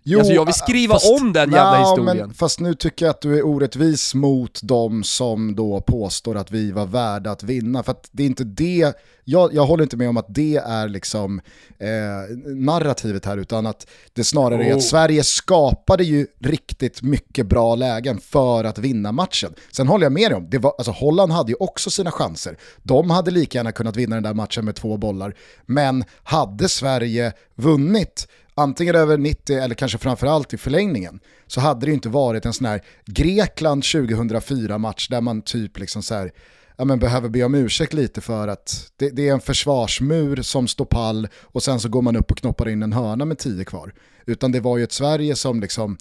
Jo, 0.10 0.20
Alltså, 0.20 0.34
jag 0.34 0.46
vill 0.46 0.54
skriva 0.54 0.98
om 1.20 1.34
den 1.34 1.52
jävla 1.52 1.80
Nja, 1.80 1.90
historien. 1.90 2.18
Men, 2.18 2.34
fast 2.34 2.60
nu 2.60 2.74
tycker 2.74 3.06
jag 3.06 3.10
att 3.14 3.22
du 3.22 3.38
är 3.38 3.46
orättvis 3.46 4.16
mot 4.16 4.60
de 4.64 5.04
som 5.04 5.56
då 5.56 5.82
påstår 5.82 6.38
att 6.38 6.52
vi 6.52 6.72
var 6.72 6.86
värda 6.86 7.32
att 7.32 7.44
vinna. 7.44 7.84
För 7.84 7.92
att 7.92 8.10
det 8.12 8.24
är 8.24 8.28
inte 8.28 8.44
det, 8.44 8.98
jag, 9.24 9.54
jag 9.54 9.66
håller 9.66 9.84
inte 9.84 9.98
med 9.98 10.10
om 10.10 10.18
att 10.18 10.26
det 10.30 10.56
är 10.56 10.88
liksom 10.88 11.42
eh, 11.80 12.38
narrativet 12.46 13.26
här, 13.26 13.38
utan 13.38 13.66
att 13.66 13.88
det 14.14 14.24
snarare 14.24 14.66
är 14.66 14.74
Oh. 14.74 14.78
att 14.78 14.84
Sverige 14.84 15.24
skapade 15.24 16.04
ju 16.04 16.28
riktigt 16.40 17.02
mycket 17.02 17.48
bra 17.48 17.76
lägen 17.76 18.20
för 18.20 18.64
att 18.64 18.78
vinna 18.78 19.12
matchen. 19.12 19.54
Sen 19.72 19.88
håller 19.88 20.06
jag 20.06 20.14
med 20.14 20.32
dig 20.32 20.38
om, 20.38 20.50
det 20.50 20.58
var, 20.58 20.74
alltså 20.78 20.92
Holland 20.92 21.32
hade 21.32 21.52
ju 21.52 21.56
också 21.60 21.90
sina 21.90 22.12
chanser. 22.12 22.58
De 22.84 23.10
hade 23.10 23.32
lika 23.32 23.58
gärna 23.58 23.72
kunnat 23.72 23.96
vinna 23.96 24.16
den 24.16 24.24
där 24.24 24.34
matchen 24.34 24.66
med 24.66 24.76
två 24.76 24.98
bollar, 24.98 25.36
men 25.66 26.04
hade 26.24 26.70
Sverige 26.70 27.34
vunnit 27.56 28.28
antingen 28.58 28.96
över 28.96 29.18
90 29.18 29.58
eller 29.58 29.76
kanske 29.76 29.98
framförallt 29.98 30.54
i 30.54 30.58
förlängningen, 30.58 31.20
så 31.48 31.62
hade 31.62 31.86
det 31.86 31.88
ju 31.88 31.94
inte 31.94 32.10
varit 32.10 32.46
en 32.46 32.54
sån 32.54 32.66
här 32.66 32.82
Grekland 33.06 33.84
2004-match 33.84 35.08
där 35.08 35.22
man 35.22 35.42
typ 35.42 35.80
liksom 35.80 36.04
så 36.04 36.16
här, 36.16 36.32
ja, 36.78 36.86
men 36.86 37.00
behöver 37.00 37.30
be 37.30 37.44
om 37.44 37.56
ursäkt 37.56 37.94
lite 37.94 38.22
för 38.22 38.48
att 38.48 38.92
det, 38.98 39.10
det 39.10 39.28
är 39.28 39.34
en 39.34 39.40
försvarsmur 39.40 40.42
som 40.42 40.68
står 40.68 40.86
pall 40.86 41.28
och 41.42 41.64
sen 41.64 41.80
så 41.80 41.90
går 41.90 42.02
man 42.02 42.16
upp 42.16 42.32
och 42.32 42.38
knoppar 42.38 42.70
in 42.70 42.84
en 42.84 42.94
hörna 42.94 43.26
med 43.26 43.38
10 43.38 43.66
kvar. 43.66 43.94
Utan 44.26 44.52
det 44.52 44.60
var 44.60 44.78
ju 44.78 44.84
ett 44.84 44.92
Sverige 44.92 45.36
som 45.36 45.62
liksom, 45.62 45.98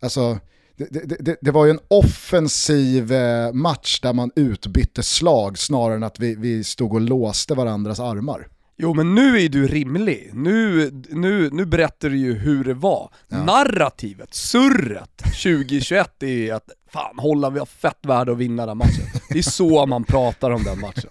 alltså, 0.00 0.38
det, 0.76 1.08
det, 1.08 1.16
det, 1.20 1.36
det 1.40 1.50
var 1.50 1.64
ju 1.64 1.70
en 1.70 1.80
offensiv 1.88 3.12
eh, 3.12 3.52
match 3.52 4.00
där 4.00 4.12
man 4.12 4.30
utbytte 4.36 5.02
slag 5.02 5.58
snarare 5.58 5.96
än 5.96 6.02
att 6.02 6.20
vi, 6.20 6.34
vi 6.34 6.64
stod 6.64 6.94
och 6.94 7.00
låste 7.00 7.54
varandras 7.54 8.00
armar. 8.00 8.48
Jo 8.80 8.94
men 8.94 9.14
nu 9.14 9.40
är 9.40 9.48
du 9.48 9.66
rimlig, 9.66 10.30
nu, 10.34 10.90
nu, 11.08 11.50
nu 11.52 11.66
berättar 11.66 12.10
du 12.10 12.16
ju 12.16 12.34
hur 12.34 12.64
det 12.64 12.74
var. 12.74 13.10
Narrativet, 13.28 14.34
surret 14.34 15.16
2021 15.16 16.22
är 16.22 16.54
att 16.54 16.70
fan 16.92 17.18
Holland 17.18 17.52
vi 17.52 17.58
har 17.58 17.66
fett 17.66 17.98
värde 18.02 18.32
att 18.32 18.38
vinna 18.38 18.66
den 18.66 18.78
matchen. 18.78 19.04
Det 19.30 19.38
är 19.38 19.42
så 19.42 19.86
man 19.86 20.04
pratar 20.04 20.50
om 20.50 20.62
den 20.62 20.80
matchen. 20.80 21.10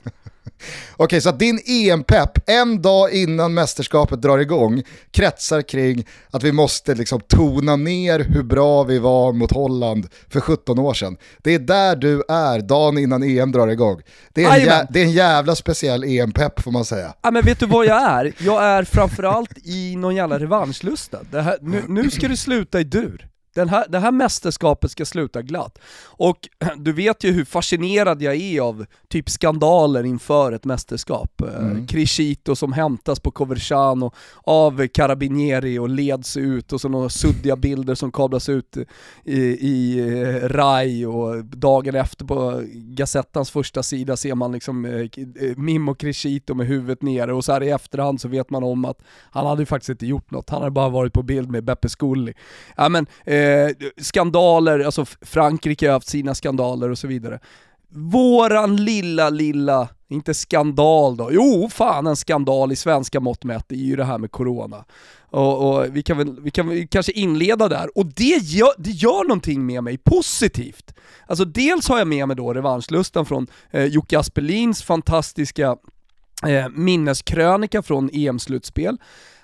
Okej, 0.98 1.22
så 1.22 1.32
din 1.32 1.60
EM-pepp 1.66 2.50
en 2.50 2.82
dag 2.82 3.12
innan 3.14 3.54
mästerskapet 3.54 4.22
drar 4.22 4.38
igång 4.40 4.84
kretsar 5.12 5.62
kring 5.62 6.06
att 6.32 6.44
vi 6.44 6.52
måste 6.52 6.96
liksom 6.96 7.20
tona 7.28 7.76
ner 7.76 8.20
hur 8.20 8.44
bra 8.44 8.84
vi 8.84 9.00
var 9.00 9.34
mot 9.34 9.52
Holland 9.52 10.08
för 10.30 10.40
17 10.40 10.80
år 10.80 10.94
sedan. 10.94 11.18
Det 11.44 11.54
är 11.54 11.60
där 11.60 11.96
du 11.96 12.24
är 12.30 12.60
dagen 12.60 12.98
innan 12.98 13.24
EM 13.24 13.52
drar 13.52 13.68
igång. 13.68 14.02
Det 14.34 14.44
är 14.44 14.48
en, 14.60 14.66
jä- 14.68 14.88
det 14.90 15.00
är 15.00 15.04
en 15.04 15.12
jävla 15.12 15.56
speciell 15.56 16.04
EM-pepp 16.04 16.62
får 16.62 16.72
man 16.72 16.86
säga. 16.86 17.14
Ja, 17.22 17.32
men 17.32 17.46
vet 17.46 17.60
du 17.60 17.66
vad 17.66 17.86
jag 17.86 18.02
är? 18.04 18.34
Jag 18.40 18.64
är 18.64 18.84
framförallt 18.84 19.52
i 19.64 19.96
någon 19.96 20.16
jävla 20.16 20.40
revanschlusta. 20.40 21.18
Här, 21.32 21.58
nu, 21.62 21.84
nu 21.88 22.12
ska 22.12 22.28
det 22.28 22.38
sluta 22.38 22.80
i 22.80 22.84
dur. 22.84 23.28
Den 23.58 23.70
här, 23.70 23.86
det 23.90 24.00
här 24.00 24.12
mästerskapet 24.12 24.92
ska 24.92 25.06
sluta 25.06 25.42
glatt. 25.42 25.80
Och 26.06 26.50
du 26.78 26.94
vet 26.94 27.24
ju 27.24 27.32
hur 27.32 27.46
fascinerad 27.46 28.22
jag 28.22 28.36
är 28.36 28.62
av 28.62 28.86
typ 29.08 29.30
skandaler 29.30 30.04
inför 30.04 30.52
ett 30.52 30.66
mästerskap. 30.66 31.42
Mm. 31.42 31.88
Crescito 31.88 32.56
som 32.56 32.74
hämtas 32.74 33.20
på 33.20 33.32
Coverciano 33.32 34.12
av 34.44 34.88
Carabinieri 34.88 35.80
och 35.80 35.90
leds 35.90 36.38
ut 36.38 36.74
och 36.74 36.82
så 36.82 36.90
några 36.90 37.10
suddiga 37.10 37.56
bilder 37.56 37.96
som 37.96 38.12
kablas 38.12 38.50
ut 38.50 38.78
i, 39.24 39.42
i 39.42 40.00
eh, 40.00 40.50
RAI 40.50 41.06
och 41.06 41.46
dagen 41.46 41.96
efter 41.96 42.26
på 42.26 42.62
Gazettans 42.74 43.52
första 43.52 43.84
sida 43.84 44.18
ser 44.18 44.36
man 44.36 44.52
liksom 44.52 44.86
eh, 44.86 44.92
eh, 44.92 45.58
Mimmo 45.58 45.96
Crescito 45.96 46.54
med 46.54 46.68
huvudet 46.68 47.02
nere 47.02 47.34
och 47.34 47.46
så 47.46 47.54
här 47.54 47.64
i 47.64 47.70
efterhand 47.70 48.22
så 48.22 48.28
vet 48.28 48.50
man 48.50 48.64
om 48.64 48.86
att 48.86 49.02
han 49.32 49.46
hade 49.46 49.62
ju 49.62 49.66
faktiskt 49.66 49.90
inte 49.90 50.06
gjort 50.06 50.32
något, 50.32 50.50
han 50.50 50.62
hade 50.62 50.72
bara 50.72 50.90
varit 50.90 51.14
på 51.14 51.24
bild 51.24 51.52
med 51.52 51.64
Beppe 51.64 51.90
Scully. 51.90 52.34
Ja 52.76 52.90
men 52.90 53.08
eh, 53.26 53.47
Eh, 53.48 53.70
skandaler, 53.98 54.80
alltså 54.80 55.06
Frankrike 55.22 55.88
har 55.88 55.94
haft 55.94 56.10
sina 56.10 56.36
skandaler 56.36 56.90
och 56.90 56.98
så 56.98 57.08
vidare. 57.08 57.40
Våran 57.90 58.76
lilla, 58.76 59.30
lilla 59.30 59.90
Inte 60.10 60.34
skandal 60.34 61.18
då. 61.18 61.30
Jo, 61.32 61.70
fan 61.72 62.08
en 62.08 62.16
skandal 62.16 62.72
i 62.72 62.76
svenska 62.76 63.20
mått 63.20 63.44
mätt 63.44 63.66
det 63.68 63.76
är 63.76 63.80
ju 63.80 63.96
det 63.96 64.04
här 64.04 64.18
med 64.18 64.32
corona. 64.32 64.86
Och, 65.30 65.70
och, 65.70 65.86
vi, 65.92 66.04
kan 66.04 66.18
väl, 66.18 66.42
vi 66.42 66.52
kan 66.52 66.88
kanske 66.88 67.12
inleda 67.12 67.68
där. 67.68 67.98
Och 67.98 68.06
det 68.06 68.38
gör, 68.44 68.74
det 68.78 68.90
gör 68.90 69.24
någonting 69.24 69.66
med 69.66 69.84
mig 69.84 69.98
positivt. 69.98 70.94
Alltså 71.26 71.46
dels 71.46 71.90
har 71.90 71.98
jag 71.98 72.08
med 72.08 72.28
mig 72.28 72.38
då 72.38 72.54
revanschlustan 72.54 73.26
från 73.26 73.48
eh, 73.72 73.86
Jocke 73.86 74.20
Aspelins 74.20 74.84
fantastiska 74.84 75.78
eh, 76.48 76.70
minneskrönika 76.70 77.82
från 77.82 78.10
EM-slutspel 78.14 78.98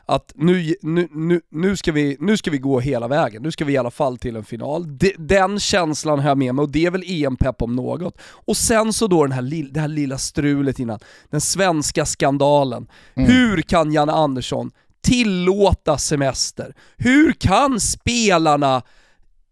att 0.05 0.33
nu, 0.35 0.75
nu, 0.81 1.07
nu, 1.11 1.41
nu, 1.49 1.77
ska 1.77 1.91
vi, 1.91 2.17
nu 2.19 2.37
ska 2.37 2.51
vi 2.51 2.57
gå 2.57 2.79
hela 2.79 3.07
vägen, 3.07 3.43
nu 3.43 3.51
ska 3.51 3.65
vi 3.65 3.73
i 3.73 3.77
alla 3.77 3.91
fall 3.91 4.17
till 4.17 4.35
en 4.35 4.43
final. 4.43 4.97
De, 4.97 5.15
den 5.17 5.59
känslan 5.59 6.19
har 6.19 6.27
jag 6.27 6.37
med 6.37 6.55
mig 6.55 6.63
och 6.63 6.71
det 6.71 6.85
är 6.85 6.91
väl 6.91 7.03
EM-pepp 7.07 7.61
om 7.61 7.75
något. 7.75 8.17
Och 8.23 8.57
sen 8.57 8.93
så 8.93 9.07
då 9.07 9.23
den 9.23 9.31
här, 9.31 9.71
det 9.71 9.79
här 9.79 9.87
lilla 9.87 10.17
strulet 10.17 10.79
innan, 10.79 10.99
den 11.29 11.41
svenska 11.41 12.05
skandalen. 12.05 12.87
Mm. 13.13 13.31
Hur 13.31 13.61
kan 13.61 13.91
Janne 13.91 14.13
Andersson 14.13 14.71
tillåta 15.01 15.97
semester? 15.97 16.75
Hur 16.97 17.31
kan 17.31 17.79
spelarna 17.79 18.81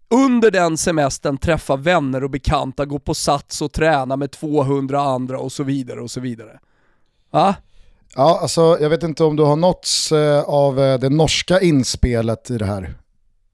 under 0.09 0.51
den 0.51 0.77
semestern 0.77 1.37
träffa 1.37 1.75
vänner 1.75 2.23
och 2.23 2.29
bekanta, 2.29 2.85
gå 2.85 2.99
på 2.99 3.13
sats 3.13 3.61
och 3.61 3.71
träna 3.71 4.17
med 4.17 4.31
200 4.31 5.01
andra 5.01 5.39
och 5.39 5.51
så 5.51 5.63
vidare 5.63 6.01
och 6.01 6.11
så 6.11 6.19
vidare? 6.19 6.59
Va? 7.29 7.55
Ja, 8.15 8.39
alltså 8.41 8.77
jag 8.81 8.89
vet 8.89 9.03
inte 9.03 9.23
om 9.23 9.35
du 9.35 9.43
har 9.43 9.55
nåtts 9.55 10.11
eh, 10.11 10.43
av 10.43 10.79
eh, 10.79 10.99
det 10.99 11.09
norska 11.09 11.59
inspelet 11.59 12.51
i 12.51 12.57
det 12.57 12.65
här. 12.65 12.93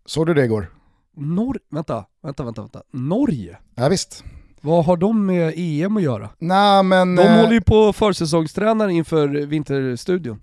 Såg 0.05 0.27
du 0.27 0.33
det 0.33 0.43
igår? 0.43 0.71
Nor 1.15 1.59
vänta, 1.71 2.05
vänta, 2.23 2.43
vänta, 2.43 2.61
vänta. 2.61 2.81
Norge? 2.91 3.57
Ja, 3.75 3.89
visst. 3.89 4.23
Vad 4.61 4.85
har 4.85 4.97
de 4.97 5.25
med 5.25 5.53
EM 5.55 5.97
att 5.97 6.03
göra? 6.03 6.29
Nej, 6.39 6.83
men... 6.83 7.15
De 7.15 7.21
eh... 7.21 7.35
håller 7.35 7.53
ju 7.53 7.61
på 7.61 7.93
försäsongstränar 7.93 8.89
inför 8.89 9.27
Vinterstudion. 9.27 10.41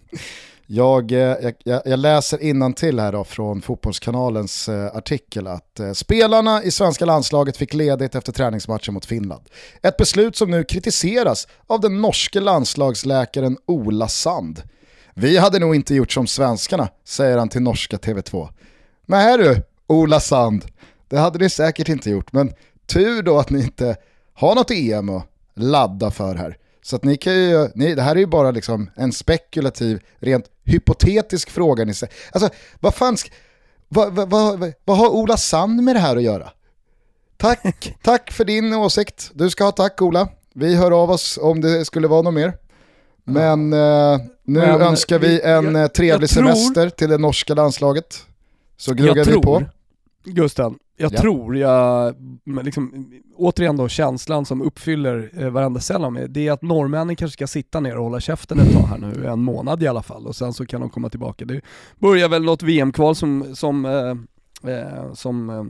Eh, 0.68 0.76
jag, 0.76 1.54
jag, 1.64 1.82
jag 1.84 1.98
läser 1.98 2.72
till 2.72 3.00
här 3.00 3.12
då 3.12 3.24
från 3.24 3.62
Fotbollskanalens 3.62 4.68
eh, 4.68 4.96
artikel 4.96 5.46
att 5.46 5.80
eh, 5.80 5.92
spelarna 5.92 6.62
i 6.62 6.70
svenska 6.70 7.04
landslaget 7.04 7.56
fick 7.56 7.74
ledigt 7.74 8.14
efter 8.14 8.32
träningsmatchen 8.32 8.94
mot 8.94 9.04
Finland. 9.04 9.42
Ett 9.82 9.96
beslut 9.96 10.36
som 10.36 10.50
nu 10.50 10.64
kritiseras 10.64 11.48
av 11.66 11.80
den 11.80 12.00
norske 12.00 12.40
landslagsläkaren 12.40 13.56
Ola 13.66 14.08
Sand. 14.08 14.62
Vi 15.14 15.38
hade 15.38 15.58
nog 15.58 15.74
inte 15.74 15.94
gjort 15.94 16.12
som 16.12 16.26
svenskarna, 16.26 16.88
säger 17.04 17.38
han 17.38 17.48
till 17.48 17.62
norska 17.62 17.96
TV2. 17.96 18.48
Nej 19.06 19.38
du, 19.38 19.62
Ola 19.86 20.20
Sand, 20.20 20.64
det 21.08 21.18
hade 21.18 21.38
ni 21.38 21.50
säkert 21.50 21.88
inte 21.88 22.10
gjort, 22.10 22.32
men 22.32 22.52
tur 22.86 23.22
då 23.22 23.38
att 23.38 23.50
ni 23.50 23.62
inte 23.62 23.96
har 24.34 24.54
något 24.54 24.70
EM 24.70 25.08
att 25.08 25.26
ladda 25.54 26.10
för 26.10 26.34
här. 26.34 26.56
Så 26.84 26.96
att 26.96 27.04
ni 27.04 27.16
kan 27.16 27.34
ju, 27.34 27.68
ni, 27.74 27.94
det 27.94 28.02
här 28.02 28.14
är 28.16 28.20
ju 28.20 28.26
bara 28.26 28.50
liksom 28.50 28.90
en 28.94 29.12
spekulativ, 29.12 30.00
rent 30.18 30.44
hypotetisk 30.64 31.50
fråga 31.50 31.84
ni 31.84 31.94
säger. 31.94 32.14
Alltså, 32.32 32.50
vad 32.80 32.94
fan, 32.94 33.16
vad, 33.88 34.12
vad, 34.12 34.30
vad, 34.30 34.72
vad 34.84 34.96
har 34.96 35.08
Ola 35.08 35.36
Sand 35.36 35.82
med 35.82 35.96
det 35.96 36.00
här 36.00 36.16
att 36.16 36.22
göra? 36.22 36.50
Tack, 37.36 37.96
tack 38.02 38.32
för 38.32 38.44
din 38.44 38.74
åsikt. 38.74 39.30
Du 39.34 39.50
ska 39.50 39.64
ha 39.64 39.72
tack 39.72 40.02
Ola. 40.02 40.28
Vi 40.54 40.74
hör 40.74 41.02
av 41.02 41.10
oss 41.10 41.38
om 41.42 41.60
det 41.60 41.84
skulle 41.84 42.08
vara 42.08 42.22
något 42.22 42.34
mer. 42.34 42.52
Men 43.24 43.72
eh, 43.72 44.18
nu 44.44 44.60
Men, 44.60 44.82
önskar 44.82 45.18
vi 45.18 45.40
en 45.40 45.74
jag, 45.74 45.94
trevlig 45.94 46.28
jag 46.28 46.30
semester 46.30 46.90
till 46.90 47.08
det 47.08 47.18
norska 47.18 47.54
landslaget. 47.54 48.26
Så 48.76 48.94
gnuggar 48.94 49.24
vi 49.24 49.32
på. 49.32 49.62
Gusten, 50.24 50.78
jag 50.96 51.12
ja. 51.12 51.20
tror 51.20 51.56
jag, 51.56 52.14
liksom, 52.62 53.12
återigen 53.36 53.76
då 53.76 53.88
känslan 53.88 54.44
som 54.44 54.62
uppfyller 54.62 55.30
eh, 55.36 55.50
varenda 55.50 55.80
cell 55.80 56.04
av 56.04 56.12
mig, 56.12 56.28
det 56.28 56.48
är 56.48 56.52
att 56.52 56.62
norrmännen 56.62 57.16
kanske 57.16 57.32
ska 57.32 57.46
sitta 57.46 57.80
ner 57.80 57.96
och 57.96 58.04
hålla 58.04 58.20
käften 58.20 58.58
ett 58.58 58.72
tag 58.72 58.86
här 58.86 58.98
nu, 58.98 59.26
en 59.26 59.42
månad 59.42 59.82
i 59.82 59.86
alla 59.86 60.02
fall, 60.02 60.26
och 60.26 60.36
sen 60.36 60.52
så 60.52 60.66
kan 60.66 60.80
de 60.80 60.90
komma 60.90 61.08
tillbaka. 61.08 61.44
Det 61.44 61.60
börjar 61.98 62.28
väl 62.28 62.42
något 62.42 62.62
VM-kval 62.62 63.14
som, 63.14 63.56
som, 63.56 63.84
eh, 63.84 64.72
eh, 64.72 65.12
som 65.12 65.50
eh, 65.50 65.64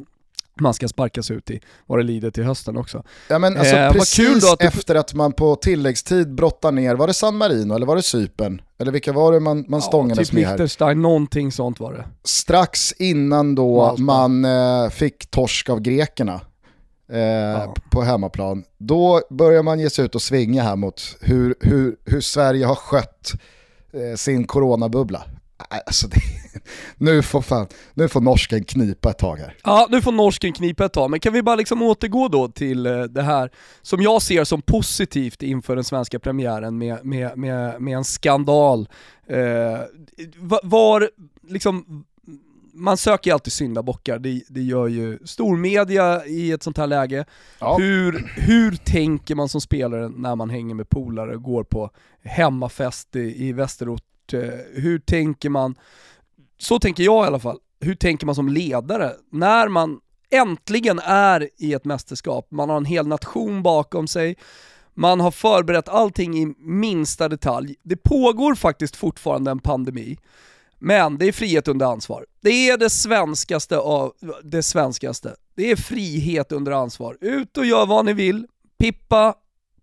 man 0.60 0.74
ska 0.74 0.88
sparkas 0.88 1.30
ut 1.30 1.50
i 1.50 1.60
vad 1.86 1.98
det 1.98 2.02
lider 2.02 2.30
till 2.30 2.44
hösten 2.44 2.76
också. 2.76 3.02
Ja 3.28 3.38
men 3.38 3.56
alltså 3.56 3.76
eh, 3.76 3.92
precis 3.92 4.52
att 4.52 4.62
efter 4.62 4.94
att 4.94 5.14
man 5.14 5.32
på 5.32 5.56
tilläggstid 5.56 6.34
brottar 6.34 6.72
ner, 6.72 6.94
var 6.94 7.06
det 7.06 7.14
San 7.14 7.36
Marino 7.36 7.74
eller 7.74 7.86
var 7.86 7.96
det 7.96 8.02
Sypen? 8.02 8.62
Eller 8.78 8.92
vilka 8.92 9.12
var 9.12 9.32
det 9.32 9.40
man, 9.40 9.64
man 9.68 9.82
stångades 9.82 10.18
ja, 10.18 10.24
typ 10.24 10.32
med 10.32 10.44
här? 10.44 10.52
Liechtenstein, 10.52 11.02
någonting 11.02 11.52
sånt 11.52 11.80
var 11.80 11.92
det. 11.92 12.04
Strax 12.24 12.92
innan 12.92 13.54
då 13.54 13.76
Malta. 13.76 14.02
man 14.02 14.44
eh, 14.44 14.90
fick 14.90 15.30
torsk 15.30 15.70
av 15.70 15.80
grekerna 15.80 16.40
eh, 17.12 17.20
ja. 17.20 17.74
på 17.90 18.02
hemmaplan, 18.02 18.64
då 18.78 19.20
börjar 19.30 19.62
man 19.62 19.80
ge 19.80 19.90
sig 19.90 20.04
ut 20.04 20.14
och 20.14 20.22
svinga 20.22 20.62
här 20.62 20.76
mot 20.76 21.16
hur, 21.20 21.54
hur, 21.60 21.96
hur 22.04 22.20
Sverige 22.20 22.66
har 22.66 22.74
skött 22.74 23.32
eh, 23.92 24.16
sin 24.16 24.46
coronabubbla. 24.46 25.22
Alltså 25.56 26.08
det, 26.08 26.20
nu, 26.96 27.22
får 27.22 27.42
fan, 27.42 27.66
nu 27.94 28.08
får 28.08 28.20
norsken 28.20 28.64
knipa 28.64 29.10
ett 29.10 29.18
tag 29.18 29.36
här. 29.36 29.56
Ja, 29.64 29.86
nu 29.90 30.02
får 30.02 30.12
norsken 30.12 30.52
knipa 30.52 30.84
ett 30.84 30.92
tag, 30.92 31.10
men 31.10 31.20
kan 31.20 31.32
vi 31.32 31.42
bara 31.42 31.56
liksom 31.56 31.82
återgå 31.82 32.28
då 32.28 32.48
till 32.48 32.86
eh, 32.86 33.02
det 33.02 33.22
här 33.22 33.50
som 33.82 34.02
jag 34.02 34.22
ser 34.22 34.44
som 34.44 34.62
positivt 34.62 35.42
inför 35.42 35.74
den 35.74 35.84
svenska 35.84 36.18
premiären 36.18 36.78
med, 36.78 37.04
med, 37.04 37.38
med, 37.38 37.82
med 37.82 37.96
en 37.96 38.04
skandal. 38.04 38.88
Eh, 39.26 39.80
var, 40.62 41.10
liksom, 41.48 42.04
man 42.72 42.96
söker 42.96 43.30
ju 43.30 43.34
alltid 43.34 43.52
syndabockar, 43.52 44.18
det, 44.18 44.42
det 44.48 44.62
gör 44.62 44.88
ju 44.88 45.18
stormedia 45.24 46.26
i 46.26 46.52
ett 46.52 46.62
sånt 46.62 46.78
här 46.78 46.86
läge. 46.86 47.24
Ja. 47.58 47.76
Hur, 47.78 48.32
hur 48.36 48.76
tänker 48.76 49.34
man 49.34 49.48
som 49.48 49.60
spelare 49.60 50.08
när 50.08 50.36
man 50.36 50.50
hänger 50.50 50.74
med 50.74 50.88
polare 50.88 51.34
och 51.34 51.42
går 51.42 51.64
på 51.64 51.90
hemmafest 52.24 53.16
i, 53.16 53.46
i 53.48 53.52
Västerort 53.52 54.02
Eh, 54.32 54.40
hur 54.74 54.98
tänker 54.98 55.50
man, 55.50 55.74
så 56.58 56.78
tänker 56.78 57.02
jag 57.02 57.24
i 57.24 57.26
alla 57.26 57.38
fall, 57.38 57.58
hur 57.80 57.94
tänker 57.94 58.26
man 58.26 58.34
som 58.34 58.48
ledare 58.48 59.12
när 59.30 59.68
man 59.68 60.00
äntligen 60.30 60.98
är 61.04 61.48
i 61.56 61.72
ett 61.72 61.84
mästerskap, 61.84 62.50
man 62.50 62.68
har 62.68 62.76
en 62.76 62.84
hel 62.84 63.06
nation 63.06 63.62
bakom 63.62 64.08
sig, 64.08 64.36
man 64.94 65.20
har 65.20 65.30
förberett 65.30 65.88
allting 65.88 66.38
i 66.38 66.54
minsta 66.58 67.28
detalj. 67.28 67.74
Det 67.82 67.96
pågår 67.96 68.54
faktiskt 68.54 68.96
fortfarande 68.96 69.50
en 69.50 69.58
pandemi, 69.58 70.18
men 70.78 71.18
det 71.18 71.28
är 71.28 71.32
frihet 71.32 71.68
under 71.68 71.86
ansvar. 71.86 72.26
Det 72.40 72.68
är 72.70 72.78
det 72.78 72.90
svenskaste 72.90 73.78
av 73.78 74.12
det 74.42 74.62
svenskaste. 74.62 75.34
Det 75.56 75.70
är 75.70 75.76
frihet 75.76 76.52
under 76.52 76.72
ansvar. 76.72 77.16
Ut 77.20 77.56
och 77.56 77.66
gör 77.66 77.86
vad 77.86 78.04
ni 78.04 78.12
vill, 78.12 78.46
pippa, 78.78 79.34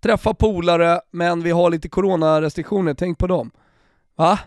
träffa 0.03 0.33
polare, 0.33 1.01
men 1.11 1.43
vi 1.43 1.51
har 1.51 1.69
lite 1.69 1.89
coronarestriktioner, 1.89 2.93
tänk 2.93 3.17
på 3.17 3.27
dem. 3.27 3.51
Va? 4.15 4.39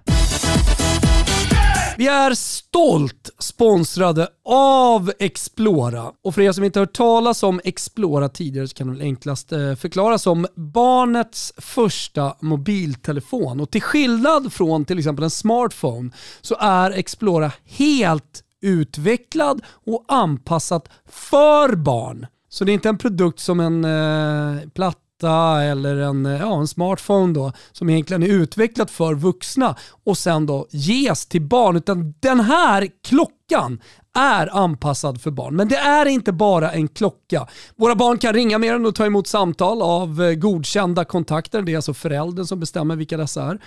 Vi 1.96 2.06
är 2.06 2.34
stolt 2.34 3.30
sponsrade 3.38 4.28
av 4.44 5.12
Explora. 5.18 6.12
Och 6.24 6.34
för 6.34 6.42
er 6.42 6.52
som 6.52 6.64
inte 6.64 6.80
hört 6.80 6.92
talas 6.92 7.42
om 7.42 7.60
Explora 7.64 8.28
tidigare 8.28 8.68
så 8.68 8.74
kan 8.74 8.86
det 8.86 8.92
väl 8.92 9.02
enklast 9.02 9.48
förklaras 9.48 9.80
förklara 9.80 10.18
som 10.18 10.46
barnets 10.54 11.52
första 11.56 12.36
mobiltelefon. 12.40 13.60
Och 13.60 13.70
till 13.70 13.82
skillnad 13.82 14.52
från 14.52 14.84
till 14.84 14.98
exempel 14.98 15.24
en 15.24 15.30
smartphone 15.30 16.10
så 16.40 16.56
är 16.60 16.90
Explora 16.90 17.52
helt 17.64 18.42
utvecklad 18.62 19.62
och 19.86 20.04
anpassat 20.08 20.88
för 21.08 21.76
barn. 21.76 22.26
Så 22.48 22.64
det 22.64 22.72
är 22.72 22.74
inte 22.74 22.88
en 22.88 22.98
produkt 22.98 23.40
som 23.40 23.60
en 23.60 23.84
eh, 23.84 24.68
platt 24.68 25.03
eller 25.22 25.96
en, 25.96 26.26
eh, 26.26 26.40
ja, 26.40 26.60
en 26.60 26.68
smartphone 26.68 27.32
då, 27.32 27.52
som 27.72 27.90
egentligen 27.90 28.22
är 28.22 28.28
utvecklat 28.28 28.90
för 28.90 29.14
vuxna 29.14 29.76
och 30.04 30.18
sen 30.18 30.46
då 30.46 30.66
ges 30.70 31.26
till 31.26 31.42
barn. 31.42 31.76
Utan 31.76 32.14
den 32.20 32.40
här 32.40 32.88
klockan 33.04 33.80
är 34.14 34.56
anpassad 34.56 35.20
för 35.20 35.30
barn. 35.30 35.56
Men 35.56 35.68
det 35.68 35.76
är 35.76 36.06
inte 36.06 36.32
bara 36.32 36.72
en 36.72 36.88
klocka. 36.88 37.46
Våra 37.76 37.94
barn 37.94 38.18
kan 38.18 38.32
ringa 38.32 38.58
med 38.58 38.74
den 38.74 38.86
och 38.86 38.94
ta 38.94 39.06
emot 39.06 39.26
samtal 39.26 39.82
av 39.82 40.22
eh, 40.22 40.34
godkända 40.34 41.04
kontakter. 41.04 41.62
Det 41.62 41.72
är 41.72 41.76
alltså 41.76 41.94
föräldern 41.94 42.46
som 42.46 42.60
bestämmer 42.60 42.96
vilka 42.96 43.16
dessa 43.16 43.42
är. 43.42 43.58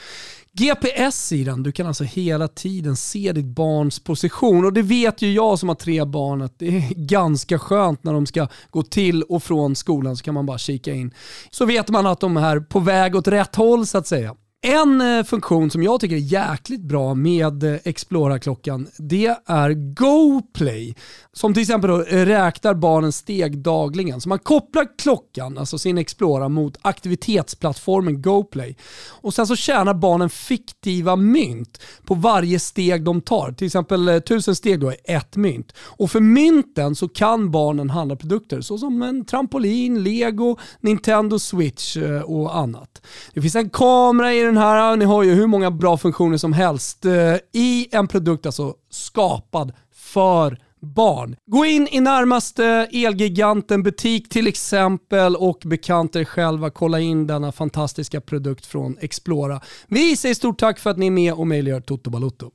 GPS 0.57 1.31
i 1.31 1.43
den, 1.43 1.63
du 1.63 1.71
kan 1.71 1.87
alltså 1.87 2.03
hela 2.03 2.47
tiden 2.47 2.95
se 2.95 3.31
ditt 3.31 3.45
barns 3.45 3.99
position 3.99 4.65
och 4.65 4.73
det 4.73 4.81
vet 4.81 5.21
ju 5.21 5.33
jag 5.33 5.59
som 5.59 5.69
har 5.69 5.75
tre 5.75 6.05
barn 6.05 6.41
att 6.41 6.59
det 6.59 6.67
är 6.67 6.93
ganska 6.93 7.59
skönt 7.59 8.03
när 8.03 8.13
de 8.13 8.25
ska 8.25 8.47
gå 8.69 8.83
till 8.83 9.23
och 9.23 9.43
från 9.43 9.75
skolan 9.75 10.17
så 10.17 10.23
kan 10.23 10.33
man 10.33 10.45
bara 10.45 10.57
kika 10.57 10.93
in. 10.93 11.13
Så 11.51 11.65
vet 11.65 11.89
man 11.89 12.05
att 12.05 12.19
de 12.19 12.37
är 12.37 12.59
på 12.59 12.79
väg 12.79 13.15
åt 13.15 13.27
rätt 13.27 13.55
håll 13.55 13.87
så 13.87 13.97
att 13.97 14.07
säga. 14.07 14.35
En 14.61 15.01
eh, 15.01 15.23
funktion 15.23 15.71
som 15.71 15.83
jag 15.83 15.99
tycker 15.99 16.15
är 16.15 16.19
jäkligt 16.19 16.81
bra 16.81 17.13
med 17.13 17.63
eh, 17.63 17.79
Explora-klockan, 17.83 18.87
det 18.97 19.35
är 19.45 19.73
GoPlay. 19.73 20.93
Som 21.33 21.53
till 21.53 21.61
exempel 21.61 21.89
då 21.89 22.03
eh, 22.03 22.25
räknar 22.25 22.73
barnens 22.73 23.17
steg 23.17 23.57
dagligen. 23.57 24.21
Så 24.21 24.29
man 24.29 24.39
kopplar 24.39 24.97
klockan, 24.97 25.57
alltså 25.57 25.77
sin 25.77 25.97
Explora, 25.97 26.49
mot 26.49 26.77
aktivitetsplattformen 26.81 28.21
GoPlay. 28.21 28.75
Och 29.09 29.33
sen 29.33 29.47
så 29.47 29.55
tjänar 29.55 29.93
barnen 29.93 30.29
fiktiva 30.29 31.15
mynt 31.15 31.81
på 32.05 32.13
varje 32.13 32.59
steg 32.59 33.03
de 33.03 33.21
tar. 33.21 33.51
Till 33.51 33.67
exempel 33.67 34.07
1000 34.07 34.55
steg 34.55 34.79
då 34.79 34.89
är 34.89 34.97
ett 35.17 35.35
mynt. 35.35 35.73
Och 35.79 36.11
för 36.11 36.19
mynten 36.19 36.95
så 36.95 37.07
kan 37.07 37.51
barnen 37.51 37.89
handla 37.89 38.15
produkter 38.15 38.61
såsom 38.61 39.01
en 39.01 39.25
trampolin, 39.25 40.03
lego, 40.03 40.57
Nintendo 40.79 41.39
Switch 41.39 41.97
och 42.25 42.57
annat. 42.57 43.01
Det 43.33 43.41
finns 43.41 43.55
en 43.55 43.69
kamera 43.69 44.33
i 44.33 44.46
den 44.47 44.57
här, 44.57 44.95
ni 44.95 45.05
har 45.05 45.23
ju 45.23 45.33
hur 45.33 45.47
många 45.47 45.71
bra 45.71 45.97
funktioner 45.97 46.37
som 46.37 46.53
helst 46.53 47.05
eh, 47.05 47.35
i 47.53 47.87
en 47.91 48.07
produkt 48.07 48.45
alltså 48.45 48.73
skapad 48.89 49.73
för 49.95 50.57
barn. 50.81 51.35
Gå 51.45 51.65
in 51.65 51.87
i 51.91 51.99
närmaste 51.99 52.87
Elgiganten 52.91 53.83
butik 53.83 54.29
till 54.29 54.47
exempel 54.47 55.35
och 55.35 55.61
bekanta 55.65 56.19
er 56.19 56.25
själva. 56.25 56.69
Kolla 56.69 56.99
in 56.99 57.27
denna 57.27 57.51
fantastiska 57.51 58.21
produkt 58.21 58.65
från 58.65 58.97
Explora. 59.01 59.61
Vi 59.87 60.17
säger 60.17 60.35
stort 60.35 60.59
tack 60.59 60.79
för 60.79 60.89
att 60.89 60.97
ni 60.97 61.07
är 61.07 61.11
med 61.11 61.33
och 61.33 61.47
möjliggör 61.47 61.81
Toto 61.81 62.09
Balotto. 62.09 62.51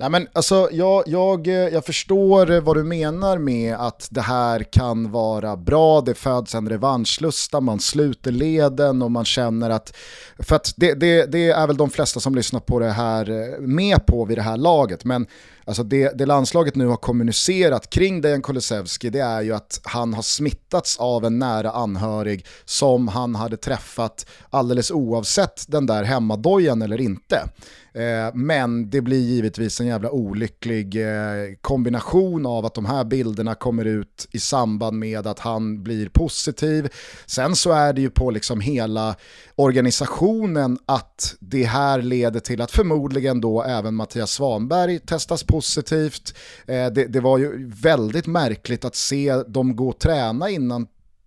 Nej, 0.00 0.10
men 0.10 0.28
alltså, 0.32 0.68
jag, 0.72 1.02
jag, 1.06 1.48
eh, 1.48 1.54
jag 1.54 1.84
förstår 1.84 2.50
eh, 2.50 2.60
vad 2.60 2.76
du 2.76 2.84
menar 2.84 3.38
med 3.38 3.74
att 3.74 4.08
det 4.10 4.20
här 4.20 4.62
kan 4.62 5.10
vara 5.10 5.56
bra, 5.56 6.00
det 6.00 6.14
föds 6.14 6.54
en 6.54 6.68
revanschlusta, 6.68 7.60
man 7.60 7.80
sluter 7.80 8.30
leden 8.30 9.02
och 9.02 9.10
man 9.10 9.24
känner 9.24 9.70
att, 9.70 9.96
för 10.38 10.56
att 10.56 10.74
det, 10.76 10.94
det, 10.94 11.32
det 11.32 11.50
är 11.50 11.66
väl 11.66 11.76
de 11.76 11.90
flesta 11.90 12.20
som 12.20 12.34
lyssnar 12.34 12.60
på 12.60 12.78
det 12.78 12.90
här 12.90 13.30
eh, 13.30 13.60
med 13.60 14.06
på 14.06 14.24
vid 14.24 14.38
det 14.38 14.42
här 14.42 14.56
laget, 14.56 15.04
men 15.04 15.26
Alltså 15.68 15.82
det, 15.82 16.18
det 16.18 16.26
landslaget 16.26 16.74
nu 16.74 16.86
har 16.86 16.96
kommunicerat 16.96 17.90
kring 17.90 18.20
Dejan 18.20 18.42
Kulusevski 18.42 19.10
det 19.10 19.20
är 19.20 19.42
ju 19.42 19.52
att 19.54 19.80
han 19.84 20.14
har 20.14 20.22
smittats 20.22 20.96
av 20.98 21.24
en 21.24 21.38
nära 21.38 21.70
anhörig 21.70 22.46
som 22.64 23.08
han 23.08 23.34
hade 23.34 23.56
träffat 23.56 24.26
alldeles 24.50 24.90
oavsett 24.90 25.64
den 25.68 25.86
där 25.86 26.04
hemmadojan 26.04 26.82
eller 26.82 27.00
inte. 27.00 27.48
Eh, 27.96 28.34
men 28.34 28.90
det 28.90 29.00
blir 29.00 29.20
givetvis 29.20 29.80
en 29.80 29.86
jävla 29.86 30.10
olycklig 30.10 31.02
eh, 31.02 31.54
kombination 31.60 32.46
av 32.46 32.66
att 32.66 32.74
de 32.74 32.86
här 32.86 33.04
bilderna 33.04 33.54
kommer 33.54 33.84
ut 33.84 34.28
i 34.32 34.38
samband 34.38 34.98
med 34.98 35.26
att 35.26 35.38
han 35.38 35.82
blir 35.82 36.08
positiv. 36.08 36.88
Sen 37.26 37.56
så 37.56 37.72
är 37.72 37.92
det 37.92 38.00
ju 38.00 38.10
på 38.10 38.30
liksom 38.30 38.60
hela 38.60 39.16
organisationen 39.54 40.78
att 40.86 41.36
det 41.40 41.64
här 41.64 42.02
leder 42.02 42.40
till 42.40 42.60
att 42.60 42.70
förmodligen 42.70 43.40
då 43.40 43.62
även 43.62 43.94
Mattias 43.94 44.30
Svanberg 44.30 44.98
testas 44.98 45.44
positivt. 45.44 46.34
Eh, 46.66 46.86
det, 46.86 47.06
det 47.06 47.20
var 47.20 47.38
ju 47.38 47.70
väldigt 47.82 48.26
märkligt 48.26 48.84
att 48.84 48.96
se 48.96 49.34
dem 49.34 49.76
gå 49.76 49.88
och 49.88 49.98
träna 49.98 50.50
innan 50.50 50.86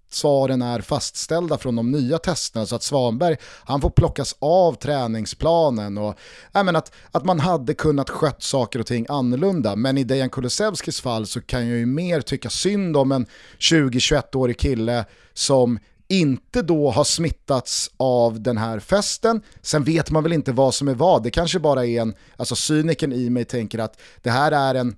svaren 0.10 0.62
är 0.62 0.82
fastställda 0.82 1.58
från 1.58 1.76
de 1.76 1.92
nya 1.92 2.18
testerna 2.18 2.66
så 2.66 2.76
att 2.76 2.84
Svanberg 2.84 3.38
han 3.44 3.82
får 3.82 3.90
plockas 3.90 4.36
av 4.40 4.74
träningsplanen 4.74 5.98
och 5.98 6.16
äh, 6.56 6.64
men 6.64 6.76
att, 6.76 6.92
att 7.12 7.26
man 7.26 7.40
hade 7.40 7.74
kunnat 7.74 8.10
skött 8.10 8.44
saker 8.44 8.80
och 8.80 8.86
ting 8.86 9.06
annorlunda 9.10 9.76
men 9.76 9.98
i 9.98 10.04
Dejan 10.04 10.30
Kulusevskis 10.30 11.02
fall 11.02 11.28
så 11.28 11.42
kan 11.42 11.68
jag 11.68 11.78
ju 11.78 11.86
mer 11.86 12.22
tycka 12.22 12.50
synd 12.50 12.98
om 12.98 13.12
en 13.12 13.26
20-21-årig 13.60 14.60
kille 14.60 15.06
som 15.34 15.80
inte 16.10 16.62
då 16.62 16.92
har 16.92 17.04
smittats 17.04 17.92
av 17.98 18.42
den 18.42 18.58
här 18.58 18.80
festen. 18.80 19.42
Sen 19.62 19.84
vet 19.84 20.12
man 20.12 20.24
väl 20.24 20.34
inte 20.34 20.52
vad 20.52 20.76
som 20.76 20.88
är 20.88 20.94
vad, 20.94 21.24
det 21.24 21.32
kanske 21.32 21.60
bara 21.60 21.86
är 21.86 22.02
en, 22.02 22.14
alltså 22.38 22.56
cyniken 22.56 23.14
i 23.14 23.30
mig 23.30 23.46
tänker 23.46 23.80
att 23.80 24.00
det 24.22 24.30
här 24.30 24.52
är 24.52 24.76
en 24.76 24.96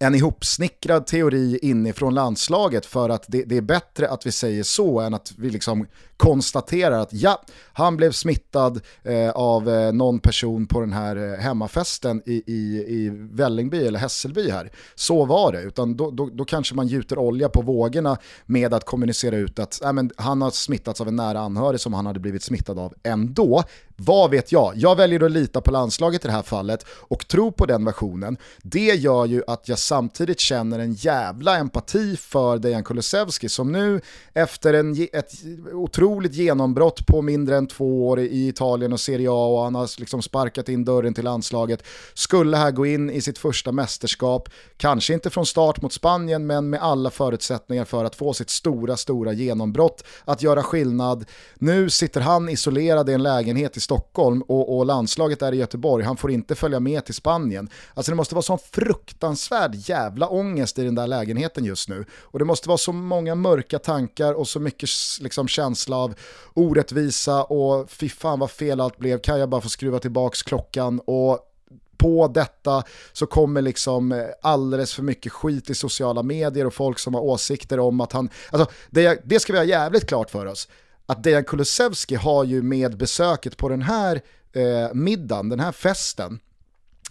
en 0.00 0.14
ihopsnickrad 0.14 1.06
teori 1.06 1.58
inifrån 1.62 2.14
landslaget 2.14 2.86
för 2.86 3.08
att 3.08 3.24
det, 3.28 3.44
det, 3.44 3.56
är 3.56 3.60
bättre 3.60 4.08
att 4.08 4.26
vi 4.26 4.32
säger 4.32 4.62
så 4.62 5.00
än 5.00 5.14
att 5.14 5.32
vi 5.36 5.50
liksom 5.50 5.86
konstaterar 6.16 6.98
att 6.98 7.12
ja, 7.12 7.42
han 7.72 7.96
blev 7.96 8.12
smittad 8.12 8.80
eh, 9.02 9.30
av 9.30 9.68
eh, 9.68 9.92
någon 9.92 10.18
person 10.18 10.66
på 10.66 10.80
den 10.80 10.92
här 10.92 11.16
eh, 11.16 11.38
hemmafesten 11.38 12.22
i, 12.26 12.42
i, 12.46 12.84
i 12.88 13.10
Vällingby 13.12 13.86
eller 13.86 13.98
Hässelby 13.98 14.50
här. 14.50 14.70
Så 14.94 15.24
var 15.24 15.52
det, 15.52 15.62
utan 15.62 15.96
då, 15.96 16.10
då, 16.10 16.26
då, 16.32 16.44
kanske 16.44 16.74
man 16.74 16.86
gjuter 16.86 17.18
olja 17.18 17.48
på 17.48 17.62
vågorna 17.62 18.16
med 18.46 18.74
att 18.74 18.84
kommunicera 18.84 19.36
ut 19.36 19.58
att 19.58 19.82
äh, 19.84 19.92
men, 19.92 20.10
han 20.16 20.42
har 20.42 20.50
smittats 20.50 21.00
av 21.00 21.08
en 21.08 21.16
nära 21.16 21.40
anhörig 21.40 21.80
som 21.80 21.94
han 21.94 22.06
hade 22.06 22.20
blivit 22.20 22.42
smittad 22.42 22.78
av 22.78 22.94
ändå. 23.02 23.62
Vad 24.00 24.30
vet 24.30 24.52
jag? 24.52 24.72
Jag 24.76 24.96
väljer 24.96 25.24
att 25.24 25.30
lita 25.30 25.60
på 25.60 25.70
landslaget 25.70 26.24
i 26.24 26.28
det 26.28 26.32
här 26.32 26.42
fallet 26.42 26.84
och 26.88 27.28
tro 27.28 27.52
på 27.52 27.66
den 27.66 27.84
versionen. 27.84 28.36
Det 28.62 28.94
gör 28.94 29.26
ju 29.26 29.42
att 29.46 29.68
jag 29.68 29.78
samtidigt 29.78 30.40
känner 30.40 30.78
en 30.78 30.92
jävla 30.92 31.56
empati 31.56 32.16
för 32.16 32.58
Dejan 32.58 32.84
Kulusevski 32.84 33.48
som 33.48 33.72
nu 33.72 34.00
efter 34.32 34.74
en, 34.74 35.08
ett 35.12 35.32
otroligt 35.72 36.34
genombrott 36.34 37.06
på 37.06 37.22
mindre 37.22 37.56
än 37.56 37.66
två 37.66 38.08
år 38.08 38.20
i 38.20 38.48
Italien 38.48 38.92
och 38.92 39.00
Serie 39.00 39.30
A 39.30 39.46
och 39.46 39.62
han 39.62 39.74
har 39.74 40.00
liksom 40.00 40.22
sparkat 40.22 40.68
in 40.68 40.84
dörren 40.84 41.14
till 41.14 41.24
landslaget, 41.24 41.82
skulle 42.14 42.56
här 42.56 42.70
gå 42.70 42.86
in 42.86 43.10
i 43.10 43.20
sitt 43.20 43.38
första 43.38 43.72
mästerskap, 43.72 44.48
kanske 44.76 45.14
inte 45.14 45.30
från 45.30 45.46
start 45.46 45.82
mot 45.82 45.92
Spanien 45.92 46.46
men 46.46 46.70
med 46.70 46.82
alla 46.82 47.10
förutsättningar 47.10 47.84
för 47.84 48.04
att 48.04 48.16
få 48.16 48.32
sitt 48.32 48.50
stora, 48.50 48.96
stora 48.96 49.32
genombrott, 49.32 50.04
att 50.24 50.42
göra 50.42 50.62
skillnad. 50.62 51.24
Nu 51.54 51.90
sitter 51.90 52.20
han 52.20 52.48
isolerad 52.48 53.08
i 53.10 53.12
en 53.12 53.22
lägenhet 53.22 53.76
i 53.76 53.80
Stockholm 53.88 54.42
och, 54.42 54.78
och 54.78 54.86
landslaget 54.86 55.42
är 55.42 55.52
i 55.52 55.56
Göteborg, 55.56 56.04
han 56.04 56.16
får 56.16 56.30
inte 56.30 56.54
följa 56.54 56.80
med 56.80 57.04
till 57.04 57.14
Spanien. 57.14 57.68
Alltså 57.94 58.12
det 58.12 58.16
måste 58.16 58.34
vara 58.34 58.42
sån 58.42 58.58
fruktansvärd 58.58 59.74
jävla 59.74 60.28
ångest 60.28 60.78
i 60.78 60.84
den 60.84 60.94
där 60.94 61.06
lägenheten 61.06 61.64
just 61.64 61.88
nu. 61.88 62.04
Och 62.12 62.38
det 62.38 62.44
måste 62.44 62.68
vara 62.68 62.78
så 62.78 62.92
många 62.92 63.34
mörka 63.34 63.78
tankar 63.78 64.32
och 64.32 64.48
så 64.48 64.60
mycket 64.60 64.88
liksom, 65.20 65.48
känsla 65.48 65.96
av 65.96 66.14
orättvisa 66.54 67.44
och 67.44 67.90
fy 67.90 68.08
fan 68.08 68.38
vad 68.38 68.50
fel 68.50 68.80
allt 68.80 68.98
blev, 68.98 69.20
kan 69.20 69.40
jag 69.40 69.48
bara 69.48 69.60
få 69.60 69.68
skruva 69.68 69.98
tillbaka 69.98 70.36
klockan 70.44 71.00
och 71.04 71.38
på 71.96 72.28
detta 72.28 72.82
så 73.12 73.26
kommer 73.26 73.62
liksom 73.62 74.30
alldeles 74.42 74.94
för 74.94 75.02
mycket 75.02 75.32
skit 75.32 75.70
i 75.70 75.74
sociala 75.74 76.22
medier 76.22 76.66
och 76.66 76.74
folk 76.74 76.98
som 76.98 77.14
har 77.14 77.20
åsikter 77.20 77.80
om 77.80 78.00
att 78.00 78.12
han, 78.12 78.30
alltså 78.50 78.70
det, 78.90 79.22
det 79.24 79.40
ska 79.40 79.52
vi 79.52 79.58
ha 79.58 79.64
jävligt 79.64 80.08
klart 80.08 80.30
för 80.30 80.46
oss, 80.46 80.68
att 81.08 81.22
Dejan 81.22 81.44
Kulusevski 81.44 82.14
har 82.14 82.44
ju 82.44 82.62
med 82.62 82.96
besöket 82.96 83.56
på 83.56 83.68
den 83.68 83.82
här 83.82 84.20
eh, 84.52 84.94
middagen, 84.94 85.48
den 85.48 85.60
här 85.60 85.72
festen, 85.72 86.40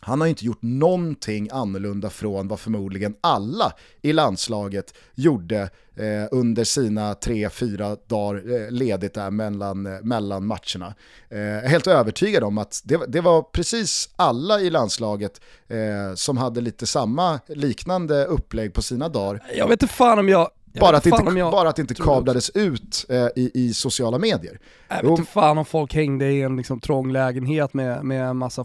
han 0.02 0.22
har 0.22 0.28
inte 0.28 0.46
gjort 0.46 0.62
någonting 0.62 1.50
annorlunda 1.52 2.10
från 2.10 2.48
vad 2.48 2.60
förmodligen 2.60 3.16
alla 3.22 3.74
i 4.02 4.14
landslaget 4.14 4.94
gjorde 5.16 5.70
eh, 5.96 6.28
under 6.32 6.64
sina 6.64 7.14
tre, 7.14 7.50
fyra 7.50 7.98
dagar 8.08 8.62
eh, 8.62 8.72
ledigt 8.72 9.14
där 9.14 9.32
mellan, 9.32 9.86
eh, 9.86 10.02
mellan 10.02 10.46
matcherna. 10.46 10.96
Eh, 11.30 11.40
jag 11.40 11.64
är 11.64 11.70
helt 11.70 11.88
övertygad 11.88 12.44
om 12.44 12.58
att 12.58 12.82
det, 12.86 13.00
det 13.08 13.22
var 13.22 13.42
precis 13.42 14.10
alla 14.16 14.60
i 14.60 14.70
landslaget 14.70 15.42
eh, 15.68 16.16
som 16.16 16.38
hade 16.38 16.62
lite 16.62 16.88
samma 16.88 17.40
liknande 17.48 18.26
upplägg 18.26 18.74
på 18.74 18.82
sina 18.82 19.10
dagar. 19.10 19.44
Jag 19.56 19.68
vet 19.68 19.82
inte 19.82 19.94
fan 19.94 20.20
om 20.20 20.30
jag 20.30 20.50
bara 20.80 20.98
att, 20.98 21.06
inte, 21.06 21.40
jag... 21.40 21.52
bara 21.52 21.70
att 21.70 21.76
det 21.76 21.82
inte 21.82 21.96
kablades 21.96 22.50
ut 22.50 23.06
eh, 23.10 23.28
i, 23.36 23.52
i 23.54 23.74
sociala 23.74 24.18
medier. 24.18 24.60
Jag 24.88 25.02
vet 25.02 25.20
inte 25.20 25.32
fan 25.32 25.58
om 25.58 25.66
folk 25.66 25.94
hängde 25.94 26.26
i 26.26 26.42
en 26.42 26.58
liksom, 26.58 26.80
trång 26.80 27.12
lägenhet 27.12 27.74
med, 27.74 28.04
med 28.04 28.24
en 28.24 28.38
massa 28.38 28.64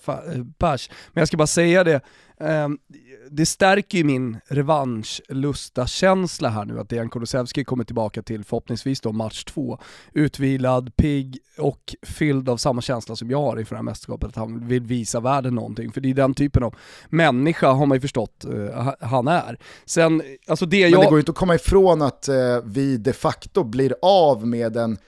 pers. 0.58 0.90
Men 1.12 1.20
jag 1.20 1.28
ska 1.28 1.36
bara 1.36 1.46
säga 1.46 1.84
det, 1.84 2.00
eh, 2.40 2.68
det 3.30 3.46
stärker 3.46 3.98
ju 3.98 4.04
min 4.04 4.40
revanschlusta-känsla 4.46 6.48
här 6.48 6.64
nu 6.64 6.80
att 6.80 6.88
Dejan 6.88 7.10
Kulusevski 7.10 7.64
kommer 7.64 7.84
tillbaka 7.84 8.22
till 8.22 8.44
förhoppningsvis 8.44 9.00
då 9.00 9.12
match 9.12 9.44
två. 9.44 9.78
Utvilad, 10.12 10.96
pigg 10.96 11.38
och 11.58 11.94
fylld 12.02 12.48
av 12.48 12.56
samma 12.56 12.82
känsla 12.82 13.16
som 13.16 13.30
jag 13.30 13.42
har 13.42 13.58
inför 13.58 13.74
det 13.74 13.78
här 13.78 13.82
mästerskapet, 13.82 14.28
att 14.28 14.36
han 14.36 14.68
vill 14.68 14.82
visa 14.82 15.20
världen 15.20 15.54
någonting. 15.54 15.92
För 15.92 16.00
det 16.00 16.10
är 16.10 16.14
den 16.14 16.34
typen 16.34 16.62
av 16.62 16.74
människa, 17.08 17.72
har 17.72 17.86
man 17.86 17.96
ju 17.96 18.00
förstått, 18.00 18.44
uh, 18.48 18.92
han 19.00 19.28
är. 19.28 19.58
Sen, 19.84 20.22
alltså 20.46 20.66
det 20.66 20.82
Men 20.82 20.90
jag... 20.90 21.00
det 21.00 21.06
går 21.06 21.18
ju 21.18 21.20
inte 21.20 21.32
att 21.32 21.38
komma 21.38 21.54
ifrån 21.54 22.02
att 22.02 22.28
uh, 22.28 22.34
vi 22.64 22.96
de 22.96 23.12
facto 23.12 23.64
blir 23.64 23.94
av 24.02 24.46
med 24.46 24.76
en 24.76 24.98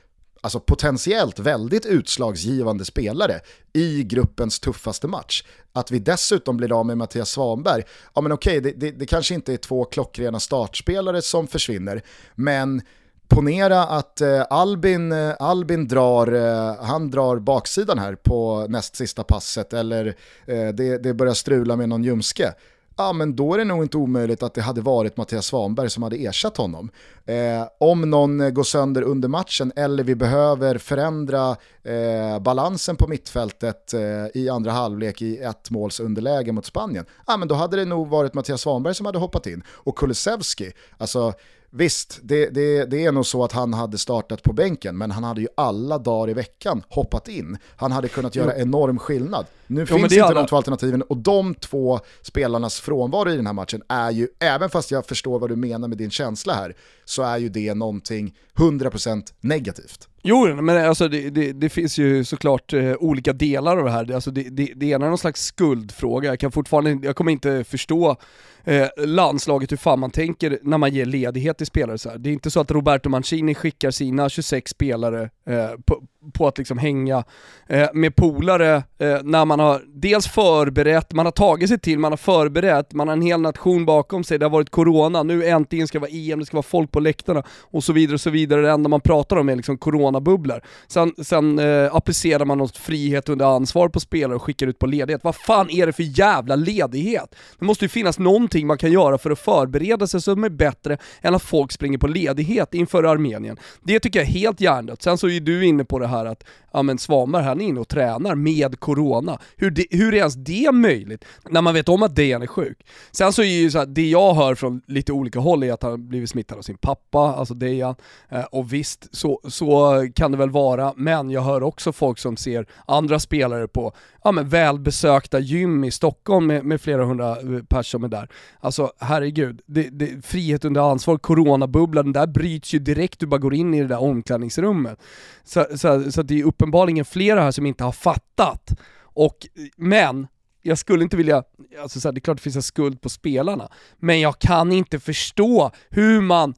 alltså 0.45 0.61
potentiellt 0.61 1.39
väldigt 1.39 1.87
utslagsgivande 1.87 2.85
spelare 2.85 3.41
i 3.73 4.03
gruppens 4.03 4.61
tuffaste 4.61 5.07
match. 5.07 5.45
Att 5.73 5.91
vi 5.91 5.99
dessutom 5.99 6.57
blir 6.57 6.79
av 6.81 6.87
med 6.87 6.99
Mattias 6.99 7.31
Svanberg, 7.31 7.83
ja 8.15 8.21
men 8.21 8.33
okej, 8.33 8.61
det, 8.61 8.71
det, 8.71 8.91
det 8.91 9.07
kanske 9.07 9.35
inte 9.35 9.53
är 9.53 9.57
två 9.57 9.85
klockrena 9.85 10.41
startspelare 10.41 11.23
som 11.23 11.47
försvinner, 11.47 12.03
men 12.35 12.83
ponera 13.29 13.83
att 13.85 14.21
eh, 14.21 14.43
Albin, 14.51 15.13
eh, 15.13 15.35
Albin 15.39 15.89
drar, 15.89 16.33
eh, 16.33 16.85
han 16.85 17.11
drar 17.11 17.39
baksidan 17.39 17.99
här 17.99 18.15
på 18.15 18.67
näst 18.69 18.97
sista 18.97 19.25
passet 19.25 19.73
eller 19.73 20.07
eh, 20.47 20.69
det, 20.69 21.03
det 21.03 21.15
börjar 21.15 21.35
strula 21.35 21.77
med 21.77 21.89
någon 21.89 22.05
ljumske 22.05 22.55
ja 22.97 23.13
men 23.13 23.37
då 23.37 23.55
är 23.55 23.59
det 23.59 23.65
nog 23.65 23.83
inte 23.83 23.97
omöjligt 23.97 24.43
att 24.43 24.55
det 24.55 24.63
hade 24.63 24.81
varit 24.81 25.17
Mattias 25.17 25.47
Svanberg 25.47 25.91
som 25.91 26.03
hade 26.03 26.17
ersatt 26.17 26.57
honom. 26.57 26.91
Eh, 27.25 27.69
om 27.79 28.11
någon 28.11 28.55
går 28.55 28.63
sönder 28.63 29.03
under 29.03 29.29
matchen 29.29 29.73
eller 29.77 30.05
vi 30.05 30.15
behöver 30.15 30.79
förändra 30.79 31.57
eh, 31.83 32.39
balansen 32.41 32.97
på 32.97 33.09
mittfältet 33.09 33.95
eh, 33.95 34.01
i 34.35 34.49
andra 34.49 34.71
halvlek 34.71 35.23
i 35.23 35.39
ett 35.39 35.71
måls 35.71 36.01
underläge 36.01 36.53
mot 36.53 36.67
Spanien, 36.67 37.07
ja 37.27 37.37
men 37.37 37.49
då 37.49 37.55
hade 37.55 37.77
det 37.77 37.85
nog 37.85 38.09
varit 38.09 38.35
Mattias 38.35 38.61
Svanberg 38.61 38.95
som 38.95 39.07
hade 39.07 39.19
hoppat 39.19 39.47
in. 39.47 39.63
Och 39.69 39.99
Kulusevski, 39.99 40.73
alltså 40.99 41.33
Visst, 41.77 42.19
det, 42.23 42.51
det, 42.51 42.85
det, 42.85 43.05
är 43.05 43.13
nog 43.13 43.27
så 43.27 43.45
att 43.45 43.53
han 43.53 43.75
hade 43.75 43.99
startat 43.99 44.43
på 44.43 44.53
bänken, 44.53 44.99
men 44.99 45.11
han 45.11 45.25
hade 45.25 45.41
ju 45.41 45.49
alla 45.57 45.99
dagar 45.99 46.31
i 46.31 46.35
veckan 46.35 46.83
hoppat 46.89 47.29
in. 47.29 47.59
Han 47.77 47.93
hade 47.93 48.09
kunnat 48.09 48.37
göra 48.37 48.57
enorm 48.57 48.99
skillnad. 48.99 49.47
Nu 49.67 49.81
jo, 49.81 49.87
finns 49.87 50.13
inte 50.13 50.25
alla... 50.25 50.35
de 50.35 50.47
två 50.47 50.57
alternativen 50.57 51.03
och 51.03 51.17
de 51.17 51.55
två 51.55 52.01
spelarnas 52.23 52.81
frånvaro 52.81 53.31
i 53.31 53.37
den 53.37 53.47
här 53.47 53.53
matchen 53.53 53.83
är 53.89 54.11
ju, 54.11 54.29
även 54.39 54.71
fast 54.71 54.91
jag 54.91 55.07
förstår 55.07 55.39
vad 55.39 55.51
du 55.51 55.57
menar 55.57 55.89
med 55.89 55.99
din 55.99 56.11
känsla 56.11 56.55
här, 56.55 56.77
så 57.05 57.23
är 57.23 57.39
ju 57.39 57.49
det 57.49 57.75
någonting 57.75 58.35
100% 58.57 59.33
negativt. 59.41 60.09
Jo, 60.27 60.55
men 60.63 60.87
alltså 60.87 61.09
det, 61.09 61.31
det, 61.31 61.53
det 61.53 61.69
finns 61.69 61.99
ju 61.99 62.25
såklart 62.25 62.73
eh, 62.73 62.95
olika 62.99 63.33
delar 63.33 63.77
av 63.77 63.85
det 63.85 63.91
här. 63.91 64.15
Alltså 64.15 64.31
det, 64.31 64.43
det, 64.43 64.73
det 64.77 64.87
ena 64.87 65.05
är 65.05 65.09
någon 65.09 65.19
slags 65.19 65.45
skuldfråga, 65.45 66.29
jag 66.29 66.41
kan 66.41 66.53
fortfarande, 66.53 67.07
jag 67.07 67.17
kommer 67.17 67.33
inte 67.33 67.65
förstå 67.65 68.17
eh, 68.65 68.89
landslaget 68.97 69.73
hur 69.73 69.77
fan 69.77 69.99
man 69.99 70.11
tänker 70.11 70.59
när 70.63 70.79
man 70.79 70.95
ger 70.95 71.07
ledighet 71.07 71.59
till 71.59 71.67
spelare 71.67 71.99
så 71.99 72.11
här. 72.11 72.19
Det 72.19 72.31
är 72.31 72.33
inte 72.33 72.51
så 72.51 72.61
att 72.61 72.71
Roberto 72.71 73.09
Mancini 73.09 73.55
skickar 73.55 73.91
sina 73.91 74.29
26 74.29 74.71
spelare 74.71 75.31
eh, 75.47 75.71
på, 75.87 76.03
på 76.33 76.47
att 76.47 76.59
liksom 76.59 76.79
hänga 76.79 77.25
eh, 77.67 77.89
med 77.93 78.17
polare 78.17 78.75
eh, 78.99 79.19
när 79.23 79.45
man 79.45 79.61
har 79.61 79.83
dels 79.95 80.27
förberett, 80.27 81.13
man 81.13 81.27
har 81.27 81.33
tagit 81.33 81.69
sig 81.69 81.79
till, 81.79 81.99
man 81.99 82.13
har 82.13 82.17
förberett, 82.17 82.93
man 82.93 83.09
har 83.09 83.13
en 83.13 83.23
hel 83.23 83.41
nation 83.41 83.87
bakom 83.87 84.25
sig, 84.25 84.39
det 84.39 84.45
har 84.45 84.51
varit 84.51 84.71
corona, 84.71 85.23
nu 85.23 85.45
äntligen 85.45 85.89
ska 85.89 85.99
det 85.99 86.01
vara 86.01 86.11
EM, 86.11 86.39
det 86.39 86.47
ska 86.47 86.57
vara 86.57 86.63
folk 86.63 86.91
på 86.91 87.01
läktarna 87.01 87.43
och 87.63 87.85
så 87.85 87.93
vidare 87.93 88.15
och 88.15 88.21
så 88.21 88.31
vidare. 88.31 88.61
Det 88.61 88.71
enda 88.71 88.89
man 88.89 89.01
pratar 89.01 89.37
om 89.37 89.49
är 89.49 89.57
liksom 89.57 89.79
coronabubblor. 89.79 90.61
Sen, 90.87 91.15
sen 91.23 91.59
eh, 91.59 91.95
applicerar 91.95 92.45
man 92.45 92.59
något 92.59 92.77
frihet 92.77 93.29
under 93.29 93.57
ansvar 93.57 93.89
på 93.89 94.01
spelare 94.01 94.37
och 94.37 94.43
skickar 94.43 94.67
ut 94.67 94.79
på 94.79 94.87
ledighet. 94.87 95.25
Vad 95.25 95.37
fan 95.37 95.71
är 95.71 95.87
det 95.87 95.93
för 95.93 96.19
jävla 96.19 96.57
ledighet? 96.57 97.35
Det 97.59 97.65
måste 97.65 97.85
ju 97.85 97.89
finnas 97.89 98.19
någonting 98.19 98.67
man 98.67 98.79
kan 98.79 98.93
göra 98.93 99.19
för 99.19 99.31
att 99.31 99.39
förbereda 99.39 100.07
sig 100.07 100.23
som 100.23 100.45
är 100.45 100.49
bättre 100.49 100.99
än 101.23 101.35
att 101.35 101.43
folk 101.43 101.73
springer 101.73 101.99
på 101.99 102.07
ledighet 102.07 102.75
inför 102.75 103.05
Armenien. 103.05 103.57
Det 103.83 104.01
tycker 104.01 104.19
jag 104.19 104.29
är 104.29 104.33
helt 104.33 104.61
hjärndött. 104.61 105.03
Sen 105.03 105.19
så 105.19 105.29
är 105.29 105.41
du 105.41 105.67
inne 105.67 105.85
på 105.85 105.99
det 105.99 106.07
här 106.07 106.14
att 106.23 106.45
ja 106.73 106.83
men 106.83 106.99
Svanberg 106.99 107.45
han 107.45 107.61
är 107.61 107.65
inne 107.65 107.81
och 107.81 107.89
tränar 107.89 108.35
med 108.35 108.81
corona. 108.81 109.39
Hur, 109.57 109.71
de, 109.71 109.87
hur 109.91 110.15
är 110.15 110.19
ens 110.19 110.35
det 110.35 110.73
möjligt? 110.73 111.25
När 111.51 111.63
man 111.63 111.75
vet 111.75 111.89
om 111.89 112.03
att 112.03 112.17
Dejan 112.17 112.43
är 112.43 112.47
sjuk. 112.47 112.87
Sen 113.13 113.33
så 113.33 113.43
är 113.43 113.47
ju 113.47 113.71
så 113.71 113.79
här, 113.79 113.87
det 113.87 114.11
jag 114.11 114.35
hör 114.35 114.55
från 114.55 114.83
lite 114.87 115.13
olika 115.13 115.39
håll 115.39 115.63
är 115.63 115.73
att 115.73 115.83
han 115.83 116.09
blivit 116.09 116.31
smittad 116.31 116.59
av 116.59 116.63
sin 116.63 116.77
pappa, 116.77 117.19
alltså 117.19 117.55
Dejan. 117.55 117.95
Eh, 118.29 118.45
och 118.45 118.73
visst, 118.73 119.17
så, 119.17 119.41
så 119.49 120.07
kan 120.15 120.33
det 120.33 120.39
väl 120.39 120.51
vara, 120.51 120.93
men 120.97 121.31
jag 121.31 121.43
hör 121.43 121.63
också 121.63 121.93
folk 121.93 122.19
som 122.19 122.37
ser 122.37 122.67
andra 122.87 123.21
spelare 123.21 123.69
på 123.69 123.93
ja, 124.25 124.33
men 124.33 124.49
välbesökta 124.49 125.39
gym 125.39 125.85
i 125.85 125.91
Stockholm 125.91 126.47
med, 126.47 126.65
med 126.65 126.81
flera 126.81 127.05
hundra 127.05 127.31
eh, 127.31 127.63
personer 127.69 127.95
som 127.95 128.05
är 128.05 128.09
där. 128.09 128.29
Alltså 128.61 128.93
herregud, 128.99 129.61
det, 129.67 129.83
det, 129.83 130.27
frihet 130.27 130.65
under 130.65 130.81
ansvar, 130.81 131.19
coronabubblan, 131.19 132.05
den 132.05 132.13
där 132.13 132.27
bryts 132.27 132.75
ju 132.75 132.79
direkt 132.79 133.21
du 133.21 133.27
bara 133.27 133.41
går 133.41 133.55
in 133.55 133.75
i 133.75 133.81
det 133.81 133.89
där 133.89 134.03
omklädningsrummet. 134.03 134.99
Så, 135.45 135.67
så, 135.77 136.04
så 136.13 136.23
det 136.23 136.41
är 136.41 136.45
uppenbarligen 136.45 137.05
flera 137.05 137.43
här 137.43 137.51
som 137.51 137.67
inte 137.67 137.85
har 137.85 137.93
fattat. 137.93 138.71
Och, 139.03 139.47
men, 139.77 140.27
jag 140.63 140.79
skulle 140.79 141.05
inte 141.05 141.17
vilja, 141.17 141.43
alltså 141.83 142.01
så 142.01 142.09
här, 142.09 142.13
det 142.13 142.19
är 142.19 142.21
klart 142.21 142.37
det 142.37 142.43
finns 142.43 142.57
en 142.57 142.63
skuld 142.63 143.01
på 143.01 143.09
spelarna, 143.09 143.69
men 143.99 144.21
jag 144.21 144.39
kan 144.39 144.73
inte 144.73 145.01
förstå 145.01 145.71
hur 145.91 146.21
man 146.21 146.55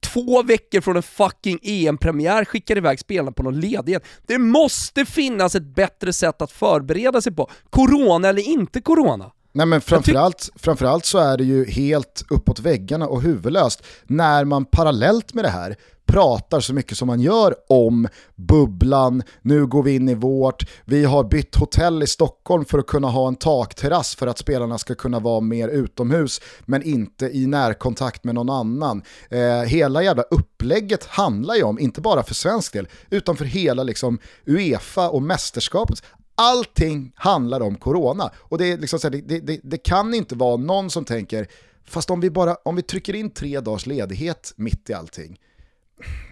två 0.00 0.42
veckor 0.42 0.80
från 0.80 0.96
en 0.96 1.02
fucking 1.02 1.58
EM-premiär 1.62 2.44
skickar 2.44 2.76
iväg 2.76 3.00
spelarna 3.00 3.32
på 3.32 3.42
någon 3.42 3.60
ledighet. 3.60 4.04
Det 4.26 4.38
måste 4.38 5.04
finnas 5.04 5.54
ett 5.54 5.74
bättre 5.74 6.12
sätt 6.12 6.42
att 6.42 6.52
förbereda 6.52 7.20
sig 7.20 7.34
på, 7.34 7.50
corona 7.70 8.28
eller 8.28 8.48
inte 8.48 8.80
corona. 8.80 9.32
Nej 9.52 9.66
men 9.66 9.80
framförallt, 9.80 10.50
framförallt 10.56 11.04
så 11.04 11.18
är 11.18 11.36
det 11.36 11.44
ju 11.44 11.64
helt 11.64 12.24
uppåt 12.30 12.60
väggarna 12.60 13.06
och 13.06 13.22
huvudlöst 13.22 13.82
när 14.06 14.44
man 14.44 14.64
parallellt 14.64 15.34
med 15.34 15.44
det 15.44 15.48
här 15.48 15.76
pratar 16.08 16.60
så 16.60 16.74
mycket 16.74 16.98
som 16.98 17.06
man 17.06 17.20
gör 17.20 17.54
om 17.68 18.08
bubblan, 18.36 19.22
nu 19.42 19.66
går 19.66 19.82
vi 19.82 19.94
in 19.94 20.08
i 20.08 20.14
vårt, 20.14 20.70
vi 20.84 21.04
har 21.04 21.24
bytt 21.24 21.54
hotell 21.54 22.02
i 22.02 22.06
Stockholm 22.06 22.64
för 22.64 22.78
att 22.78 22.86
kunna 22.86 23.08
ha 23.08 23.28
en 23.28 23.36
takterrass 23.36 24.14
för 24.14 24.26
att 24.26 24.38
spelarna 24.38 24.78
ska 24.78 24.94
kunna 24.94 25.18
vara 25.18 25.40
mer 25.40 25.68
utomhus 25.68 26.40
men 26.60 26.82
inte 26.82 27.26
i 27.26 27.46
närkontakt 27.46 28.24
med 28.24 28.34
någon 28.34 28.50
annan. 28.50 29.02
Eh, 29.30 29.62
hela 29.62 30.02
jävla 30.02 30.22
upplägget 30.22 31.04
handlar 31.04 31.54
ju 31.54 31.62
om, 31.62 31.78
inte 31.78 32.00
bara 32.00 32.22
för 32.22 32.34
svensk 32.34 32.72
del, 32.72 32.88
utan 33.10 33.36
för 33.36 33.44
hela 33.44 33.82
liksom 33.82 34.18
Uefa 34.46 35.08
och 35.08 35.22
mästerskapet. 35.22 36.02
Allting 36.40 37.12
handlar 37.16 37.60
om 37.60 37.76
corona. 37.76 38.30
Och 38.36 38.58
det, 38.58 38.72
är 38.72 38.78
liksom 38.78 38.98
här, 39.02 39.10
det, 39.10 39.40
det, 39.40 39.60
det, 39.62 39.78
kan 39.78 40.14
inte 40.14 40.34
vara 40.34 40.56
någon 40.56 40.90
som 40.90 41.04
tänker, 41.04 41.46
fast 41.84 42.10
om 42.10 42.20
vi, 42.20 42.30
bara, 42.30 42.54
om 42.54 42.76
vi 42.76 42.82
trycker 42.82 43.14
in 43.14 43.30
tre 43.30 43.60
dagars 43.60 43.86
ledighet 43.86 44.52
mitt 44.56 44.90
i 44.90 44.94
allting, 44.94 45.38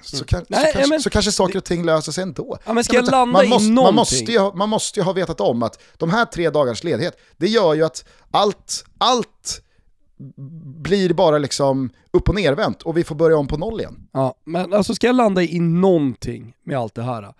så, 0.02 0.24
kan, 0.24 0.44
Nej, 0.48 0.66
så, 0.66 0.72
kanske, 0.72 0.90
men, 0.90 1.00
så 1.00 1.10
kanske 1.10 1.32
saker 1.32 1.58
och 1.58 1.64
ting 1.64 1.84
löser 1.84 2.12
sig 2.12 2.22
ändå. 2.22 2.58
Ja, 2.64 2.72
men 2.72 2.84
ska 2.84 2.96
jag 2.96 3.10
landa 3.10 3.26
man, 3.26 3.48
måste, 3.48 3.72
man, 3.72 3.94
måste 3.94 4.32
ju, 4.32 4.54
man 4.54 4.68
måste 4.68 5.00
ju 5.00 5.04
ha 5.04 5.12
vetat 5.12 5.40
om 5.40 5.62
att 5.62 5.82
de 5.96 6.10
här 6.10 6.24
tre 6.24 6.50
dagars 6.50 6.84
ledighet, 6.84 7.18
det 7.36 7.48
gör 7.48 7.74
ju 7.74 7.84
att 7.84 8.04
allt, 8.30 8.84
allt 8.98 9.62
blir 10.82 11.14
bara 11.14 11.38
liksom 11.38 11.90
upp 12.10 12.28
och 12.28 12.34
nervänt 12.34 12.82
och 12.82 12.96
vi 12.96 13.04
får 13.04 13.14
börja 13.14 13.36
om 13.36 13.46
på 13.46 13.56
noll 13.56 13.80
igen. 13.80 14.08
Ja, 14.12 14.34
men 14.44 14.72
alltså 14.72 14.94
ska 14.94 15.06
jag 15.06 15.16
landa 15.16 15.42
i 15.42 15.60
någonting 15.60 16.54
med 16.64 16.78
allt 16.78 16.94
det 16.94 17.02
här, 17.02 17.34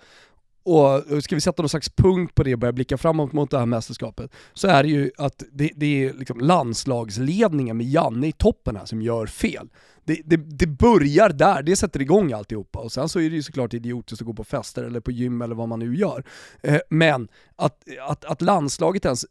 och 0.67 1.13
eh, 1.13 1.19
ska 1.21 1.35
vi 1.35 1.41
sätta 1.41 1.63
någon 1.63 1.69
slags 1.69 1.91
punkt 1.91 2.35
på 2.35 2.43
det 2.43 2.53
och 2.53 2.59
börja 2.59 2.73
blicka 2.73 2.99
framåt 2.99 3.33
mot 3.33 3.51
det 3.51 3.59
här 3.59 3.67
mästerskapet, 3.67 4.31
så 4.55 4.69
är 4.69 4.83
det 4.83 4.89
ju 4.89 5.11
att 5.19 5.43
det, 5.53 5.71
det 5.77 6.05
är 6.05 6.13
liksom 6.13 6.41
landslagsledningen 6.41 7.77
med 7.77 7.87
Janne 7.87 8.27
i 8.27 8.33
toppen 8.33 8.77
här 8.77 8.85
som 8.85 9.03
gör 9.03 9.27
fel. 9.27 9.69
Det, 10.05 10.21
det, 10.25 10.37
det, 10.37 10.67
börjar 10.67 11.29
där, 11.29 11.63
det 11.63 11.77
sätter 11.77 12.01
igång 12.03 12.33
alltihopa. 12.33 12.79
Och 12.79 12.93
sen 12.93 13.09
så 13.09 13.21
är 13.21 13.31
det 13.31 13.37
ju 13.37 13.43
såklart 13.43 13.75
idiotiskt 13.75 14.23
att 14.23 14.27
gå 14.27 14.35
på 14.35 14.45
fester 14.45 14.85
eller 14.85 15.01
på 15.01 15.11
gym 15.11 15.43
eller 15.43 15.55
vad 15.55 15.69
man 15.69 15.79
nu 15.79 15.97
gör. 15.97 16.25
Eh, 16.63 16.79
men 16.91 17.29
att, 17.57 17.85
att, 18.09 18.25
att 18.25 18.43
landslaget 18.43 19.05
ens 19.05 19.25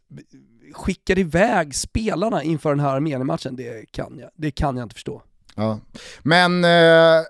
skickar 0.73 1.19
iväg 1.19 1.75
spelarna 1.75 2.43
inför 2.43 2.69
den 2.69 2.79
här 2.79 2.95
Armenien-matchen, 2.95 3.55
det 3.55 3.91
kan 3.91 4.17
jag, 4.19 4.29
det 4.35 4.51
kan 4.51 4.77
jag 4.77 4.85
inte 4.85 4.95
förstå. 4.95 5.21
Ja. 5.55 5.79
Men 6.23 6.63
eh, 6.63 7.21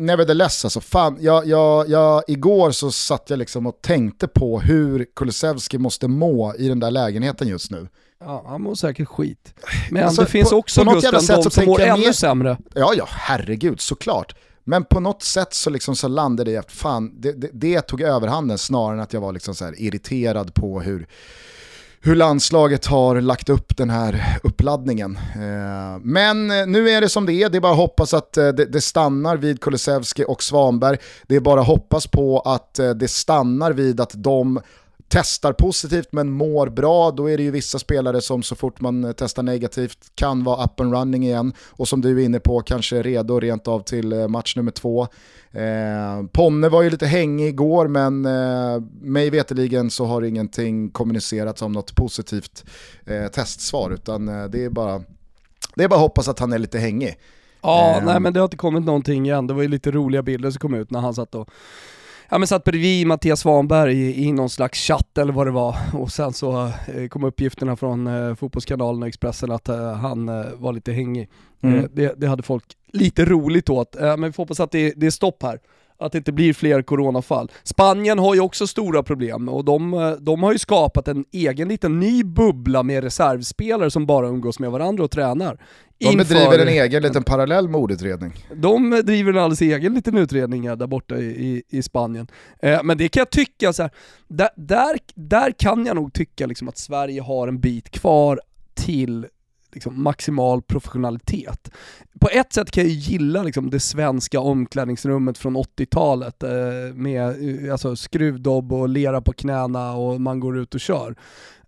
nevertheless, 0.00 0.64
alltså, 0.64 0.80
fan, 0.80 1.18
jag, 1.20 1.46
jag, 1.46 1.88
jag, 1.88 2.22
igår 2.26 2.70
så 2.70 2.90
satt 2.90 3.30
jag 3.30 3.38
liksom 3.38 3.66
och 3.66 3.82
tänkte 3.82 4.28
på 4.28 4.60
hur 4.60 5.06
Kulusevski 5.16 5.78
måste 5.78 6.08
må 6.08 6.54
i 6.54 6.68
den 6.68 6.80
där 6.80 6.90
lägenheten 6.90 7.48
just 7.48 7.70
nu. 7.70 7.88
Ja, 8.20 8.44
han 8.48 8.62
mår 8.62 8.74
säkert 8.74 9.08
skit. 9.08 9.54
Men 9.90 10.04
alltså, 10.04 10.22
det 10.22 10.28
finns 10.28 10.50
på, 10.50 10.56
också 10.56 10.84
på 10.84 10.90
Gusten, 10.90 11.42
de 11.42 11.50
som 11.50 11.66
mår 11.66 11.80
ännu 11.80 12.00
mer... 12.00 12.12
sämre. 12.12 12.58
Ja, 12.74 12.92
ja, 12.96 13.08
herregud, 13.10 13.80
såklart. 13.80 14.34
Men 14.64 14.84
på 14.84 15.00
något 15.00 15.22
sätt 15.22 15.54
så, 15.54 15.70
liksom 15.70 15.96
så 15.96 16.08
landade 16.08 16.50
det 16.50 16.54
i 16.54 16.56
att 16.56 16.72
fan, 16.72 17.20
det, 17.20 17.32
det, 17.32 17.50
det, 17.52 17.80
tog 17.80 18.00
överhanden 18.02 18.58
snarare 18.58 18.94
än 18.94 19.00
att 19.00 19.12
jag 19.12 19.20
var 19.20 19.32
liksom 19.32 19.54
så 19.54 19.72
irriterad 19.76 20.54
på 20.54 20.80
hur 20.80 21.06
hur 22.08 22.14
landslaget 22.14 22.86
har 22.86 23.20
lagt 23.20 23.48
upp 23.48 23.76
den 23.76 23.90
här 23.90 24.38
uppladdningen. 24.42 25.16
Eh, 25.16 26.00
men 26.02 26.50
eh, 26.50 26.66
nu 26.66 26.90
är 26.90 27.00
det 27.00 27.08
som 27.08 27.26
det 27.26 27.32
är, 27.32 27.48
det 27.48 27.58
är 27.58 27.60
bara 27.60 27.72
att 27.72 27.78
hoppas 27.78 28.14
att 28.14 28.36
eh, 28.36 28.48
det 28.48 28.80
stannar 28.80 29.36
vid 29.36 29.60
Kulusevski 29.60 30.24
och 30.28 30.42
Svanberg. 30.42 30.98
Det 31.26 31.36
är 31.36 31.40
bara 31.40 31.60
att 31.60 31.66
hoppas 31.66 32.06
på 32.06 32.40
att 32.40 32.74
det 32.74 33.08
stannar 33.08 33.72
vid 33.72 34.00
att 34.00 34.12
de 34.14 34.60
testar 35.08 35.52
positivt 35.52 36.08
men 36.12 36.30
mår 36.30 36.68
bra, 36.68 37.10
då 37.10 37.30
är 37.30 37.36
det 37.36 37.42
ju 37.42 37.50
vissa 37.50 37.78
spelare 37.78 38.20
som 38.20 38.42
så 38.42 38.56
fort 38.56 38.80
man 38.80 39.14
testar 39.16 39.42
negativt 39.42 39.98
kan 40.14 40.44
vara 40.44 40.64
up 40.64 40.80
and 40.80 40.92
running 40.92 41.24
igen 41.24 41.52
och 41.66 41.88
som 41.88 42.00
du 42.00 42.20
är 42.20 42.24
inne 42.24 42.40
på 42.40 42.60
kanske 42.60 42.96
är 42.96 43.02
redo 43.02 43.40
rent 43.40 43.68
av 43.68 43.80
till 43.80 44.28
match 44.28 44.56
nummer 44.56 44.72
två. 44.72 45.08
Eh, 45.52 46.26
Ponne 46.32 46.68
var 46.68 46.82
ju 46.82 46.90
lite 46.90 47.06
hängig 47.06 47.48
igår 47.48 47.88
men 47.88 48.26
eh, 48.26 48.82
mig 49.00 49.30
veteligen 49.30 49.90
så 49.90 50.04
har 50.04 50.22
ingenting 50.22 50.90
kommunicerats 50.90 51.62
om 51.62 51.72
något 51.72 51.94
positivt 51.94 52.64
eh, 53.06 53.26
testsvar 53.26 53.90
utan 53.90 54.28
eh, 54.28 54.44
det 54.44 54.64
är 54.64 54.70
bara 54.70 55.02
det 55.74 55.84
är 55.84 55.88
bara 55.88 55.94
att 55.94 56.00
hoppas 56.00 56.28
att 56.28 56.38
han 56.38 56.52
är 56.52 56.58
lite 56.58 56.78
hängig. 56.78 57.16
Ja, 57.62 57.96
eh, 57.96 58.04
nej 58.04 58.20
men 58.20 58.32
det 58.32 58.40
har 58.40 58.44
inte 58.44 58.56
kommit 58.56 58.84
någonting 58.84 59.28
än. 59.28 59.46
Det 59.46 59.54
var 59.54 59.62
ju 59.62 59.68
lite 59.68 59.90
roliga 59.90 60.22
bilder 60.22 60.50
som 60.50 60.58
kom 60.58 60.74
ut 60.74 60.90
när 60.90 61.00
han 61.00 61.14
satt 61.14 61.34
och 61.34 61.50
ja, 62.28 62.38
men 62.38 62.48
satt 62.48 62.64
bredvid 62.64 63.06
Mattias 63.06 63.40
Svanberg 63.40 63.94
i, 63.94 64.24
i 64.24 64.32
någon 64.32 64.50
slags 64.50 64.80
chatt 64.80 65.18
eller 65.18 65.32
vad 65.32 65.46
det 65.46 65.50
var 65.50 65.76
och 65.92 66.12
sen 66.12 66.32
så 66.32 66.66
eh, 66.66 67.08
kom 67.08 67.24
uppgifterna 67.24 67.76
från 67.76 68.06
eh, 68.06 68.34
Fotbollskanalen 68.34 69.02
och 69.02 69.08
Expressen 69.08 69.52
att 69.52 69.68
eh, 69.68 69.92
han 69.92 70.26
var 70.56 70.72
lite 70.72 70.92
hängig. 70.92 71.28
Mm. 71.60 71.88
Det, 71.92 72.14
det, 72.16 72.26
hade 72.26 72.42
folk 72.42 72.64
lite 72.92 73.24
roligt 73.24 73.70
åt, 73.70 73.96
eh, 73.96 74.02
men 74.16 74.22
vi 74.22 74.32
får 74.32 74.42
hoppas 74.42 74.60
att 74.60 74.70
det, 74.70 74.92
det 74.96 75.06
är 75.06 75.10
stopp 75.10 75.42
här. 75.42 75.58
att 76.00 76.12
det 76.12 76.18
inte 76.18 76.32
blir 76.32 76.52
fler 76.52 76.82
coronafall. 76.82 77.50
Spanien 77.62 78.18
har 78.18 78.34
ju 78.34 78.40
också 78.40 78.66
stora 78.66 79.02
problem 79.02 79.48
och 79.48 79.64
de, 79.64 79.94
eh, 79.94 80.10
de 80.10 80.42
har 80.42 80.52
ju 80.52 80.58
skapat 80.58 81.08
en 81.08 81.24
egen 81.32 81.68
liten 81.68 82.00
ny 82.00 82.24
bubbla 82.24 82.82
med 82.82 83.04
reservspelare 83.04 83.90
som 83.90 84.06
bara 84.06 84.28
umgås 84.28 84.58
med 84.58 84.70
varandra 84.70 85.04
och 85.04 85.10
tränar. 85.10 85.58
De 85.98 86.04
Inför- 86.06 86.18
bedriver 86.34 86.58
en 86.58 86.68
egen 86.68 87.02
liten 87.02 87.22
parallell 87.22 87.68
mordutredning. 87.68 88.32
de 88.54 88.90
driver 89.04 89.32
en 89.32 89.38
alldeles 89.38 89.60
egen 89.62 89.94
liten 89.94 90.18
utredning 90.18 90.68
här 90.68 90.76
där 90.76 90.86
borta 90.86 91.16
i, 91.16 91.24
i, 91.24 91.62
i 91.78 91.82
Spanien. 91.82 92.26
Eh, 92.62 92.82
men 92.82 92.98
det 92.98 93.08
kan 93.08 93.20
jag 93.20 93.30
tycka, 93.30 93.72
så 93.72 93.82
här, 93.82 93.90
där, 94.28 94.48
där, 94.56 94.96
där 95.14 95.50
kan 95.58 95.86
jag 95.86 95.96
nog 95.96 96.12
tycka 96.12 96.46
liksom 96.46 96.68
att 96.68 96.78
Sverige 96.78 97.20
har 97.22 97.48
en 97.48 97.60
bit 97.60 97.90
kvar 97.90 98.40
till 98.74 99.26
liksom, 99.72 100.02
maximal 100.02 100.62
professionalitet. 100.62 101.70
På 102.20 102.28
ett 102.28 102.52
sätt 102.52 102.70
kan 102.70 102.84
jag 102.84 102.92
ju 102.92 102.98
gilla 102.98 103.42
liksom, 103.42 103.70
det 103.70 103.80
svenska 103.80 104.40
omklädningsrummet 104.40 105.38
från 105.38 105.56
80-talet 105.56 106.42
eh, 106.42 106.94
med 106.94 107.64
eh, 107.64 107.72
alltså, 107.72 107.96
skruvdobb 107.96 108.72
och 108.72 108.88
lera 108.88 109.20
på 109.20 109.32
knäna 109.32 109.92
och 109.92 110.20
man 110.20 110.40
går 110.40 110.58
ut 110.58 110.74
och 110.74 110.80
kör. 110.80 111.14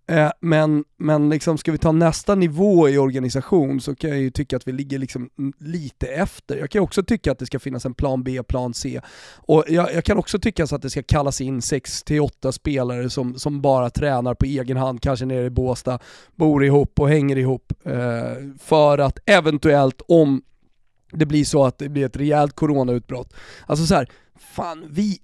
Eh, 0.07 0.31
men 0.39 0.83
men 0.97 1.29
liksom, 1.29 1.57
ska 1.57 1.71
vi 1.71 1.77
ta 1.77 1.91
nästa 1.91 2.35
nivå 2.35 2.89
i 2.89 2.97
organisation 2.97 3.81
så 3.81 3.95
kan 3.95 4.09
jag 4.09 4.19
ju 4.19 4.31
tycka 4.31 4.55
att 4.55 4.67
vi 4.67 4.71
ligger 4.71 4.99
liksom 4.99 5.29
lite 5.57 6.07
efter. 6.07 6.57
Jag 6.57 6.69
kan 6.69 6.81
också 6.81 7.03
tycka 7.03 7.31
att 7.31 7.39
det 7.39 7.45
ska 7.45 7.59
finnas 7.59 7.85
en 7.85 7.93
plan 7.93 8.23
B, 8.23 8.43
plan 8.43 8.73
C. 8.73 9.01
Och 9.35 9.63
jag, 9.67 9.93
jag 9.93 10.03
kan 10.03 10.17
också 10.17 10.39
tycka 10.39 10.67
så 10.67 10.75
att 10.75 10.81
det 10.81 10.89
ska 10.89 11.03
kallas 11.03 11.41
in 11.41 11.59
6-8 11.59 12.51
spelare 12.51 13.09
som, 13.09 13.39
som 13.39 13.61
bara 13.61 13.89
tränar 13.89 14.33
på 14.33 14.45
egen 14.45 14.77
hand, 14.77 15.01
kanske 15.01 15.25
nere 15.25 15.45
i 15.45 15.49
Båstad, 15.49 15.99
bor 16.35 16.65
ihop 16.65 16.99
och 16.99 17.09
hänger 17.09 17.37
ihop. 17.37 17.73
Eh, 17.85 18.33
för 18.59 18.97
att 18.97 19.19
eventuellt, 19.25 20.01
om 20.07 20.41
det 21.11 21.25
blir 21.25 21.45
så 21.45 21.65
att 21.65 21.77
det 21.77 21.89
blir 21.89 22.05
ett 22.05 22.17
rejält 22.17 22.55
coronautbrott, 22.55 23.33
alltså 23.65 23.85
så 23.85 23.95
här, 23.95 24.07
fan 24.55 24.85
vi, 24.89 25.19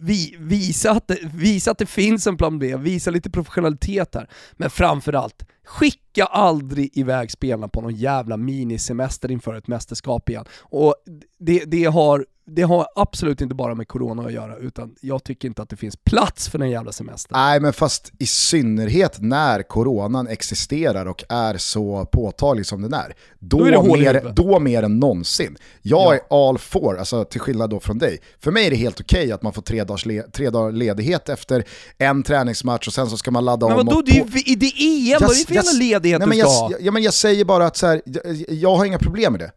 vi, 0.00 0.36
visa, 0.38 0.90
att 0.90 1.08
det, 1.08 1.18
visa 1.34 1.70
att 1.70 1.78
det 1.78 1.86
finns 1.86 2.26
en 2.26 2.36
plan 2.36 2.58
B, 2.58 2.76
visa 2.76 3.10
lite 3.10 3.30
professionalitet 3.30 4.14
här. 4.14 4.28
Men 4.52 4.70
framförallt, 4.70 5.46
skicka 5.64 6.24
aldrig 6.24 6.90
iväg 6.98 7.30
spelarna 7.30 7.68
på 7.68 7.80
någon 7.80 7.94
jävla 7.94 8.36
minisemester 8.36 9.30
inför 9.30 9.54
ett 9.54 9.66
mästerskap 9.66 10.28
igen. 10.28 10.44
Och 10.60 10.94
det, 11.38 11.64
det, 11.64 11.84
har, 11.84 12.26
det 12.50 12.62
har 12.62 12.86
absolut 12.94 13.40
inte 13.40 13.54
bara 13.54 13.74
med 13.74 13.88
corona 13.88 14.22
att 14.22 14.32
göra, 14.32 14.56
utan 14.56 14.94
jag 15.00 15.24
tycker 15.24 15.48
inte 15.48 15.62
att 15.62 15.68
det 15.68 15.76
finns 15.76 15.96
plats 15.96 16.48
för 16.48 16.58
den 16.58 16.70
jävla 16.70 16.92
semestern. 16.92 17.38
Nej 17.38 17.60
men 17.60 17.72
fast 17.72 18.12
i 18.18 18.26
synnerhet 18.26 19.16
när 19.20 19.62
coronan 19.62 20.28
existerar 20.28 21.06
och 21.06 21.24
är 21.28 21.56
så 21.56 22.04
påtaglig 22.12 22.66
som 22.66 22.82
den 22.82 22.92
är. 22.92 23.14
Då, 23.38 23.58
Då 23.58 23.66
är 23.66 23.98
mer, 23.98 24.32
då 24.36 24.58
mer 24.58 24.82
än 24.82 24.98
någonsin. 24.98 25.56
Jag 25.82 26.14
är 26.14 26.48
all 26.48 26.58
for, 26.58 26.98
alltså 26.98 27.24
till 27.24 27.40
skillnad 27.40 27.70
då 27.70 27.80
från 27.80 27.98
dig. 27.98 28.18
För 28.40 28.50
mig 28.50 28.66
är 28.66 28.70
det 28.70 28.76
helt 28.76 29.00
okej 29.00 29.32
att 29.32 29.42
man 29.42 29.52
får 29.52 29.62
tre, 29.62 29.84
dagars 29.84 30.06
le, 30.06 30.22
tre 30.22 30.50
dagar 30.50 30.72
ledighet 30.72 31.28
efter 31.28 31.64
en 31.98 32.22
träningsmatch 32.22 32.86
och 32.86 32.92
sen 32.92 33.06
så 33.06 33.16
ska 33.16 33.30
man 33.30 33.44
ladda 33.44 33.68
Men 33.68 33.78
om. 33.78 33.86
vadå, 33.86 33.98
och 33.98 34.04
det 34.04 34.10
är 34.10 34.48
ju 34.48 34.54
det 34.54 34.66
EM, 34.66 35.18
vad 35.20 35.30
är 35.30 35.34
det 35.38 35.46
för 35.46 35.54
jävla 35.54 35.72
ledighet 35.72 36.18
nej, 36.18 36.28
du 36.28 36.36
men 36.36 36.50
ska 36.50 36.70
jag, 36.70 36.82
ja, 36.82 36.92
men 36.92 37.02
jag 37.02 37.14
säger 37.14 37.44
bara 37.44 37.66
att 37.66 37.76
så 37.76 37.86
här, 37.86 38.02
jag, 38.04 38.22
jag 38.48 38.76
har 38.76 38.84
inga 38.84 38.98
problem 38.98 39.32
med 39.32 39.40
det. 39.40 39.50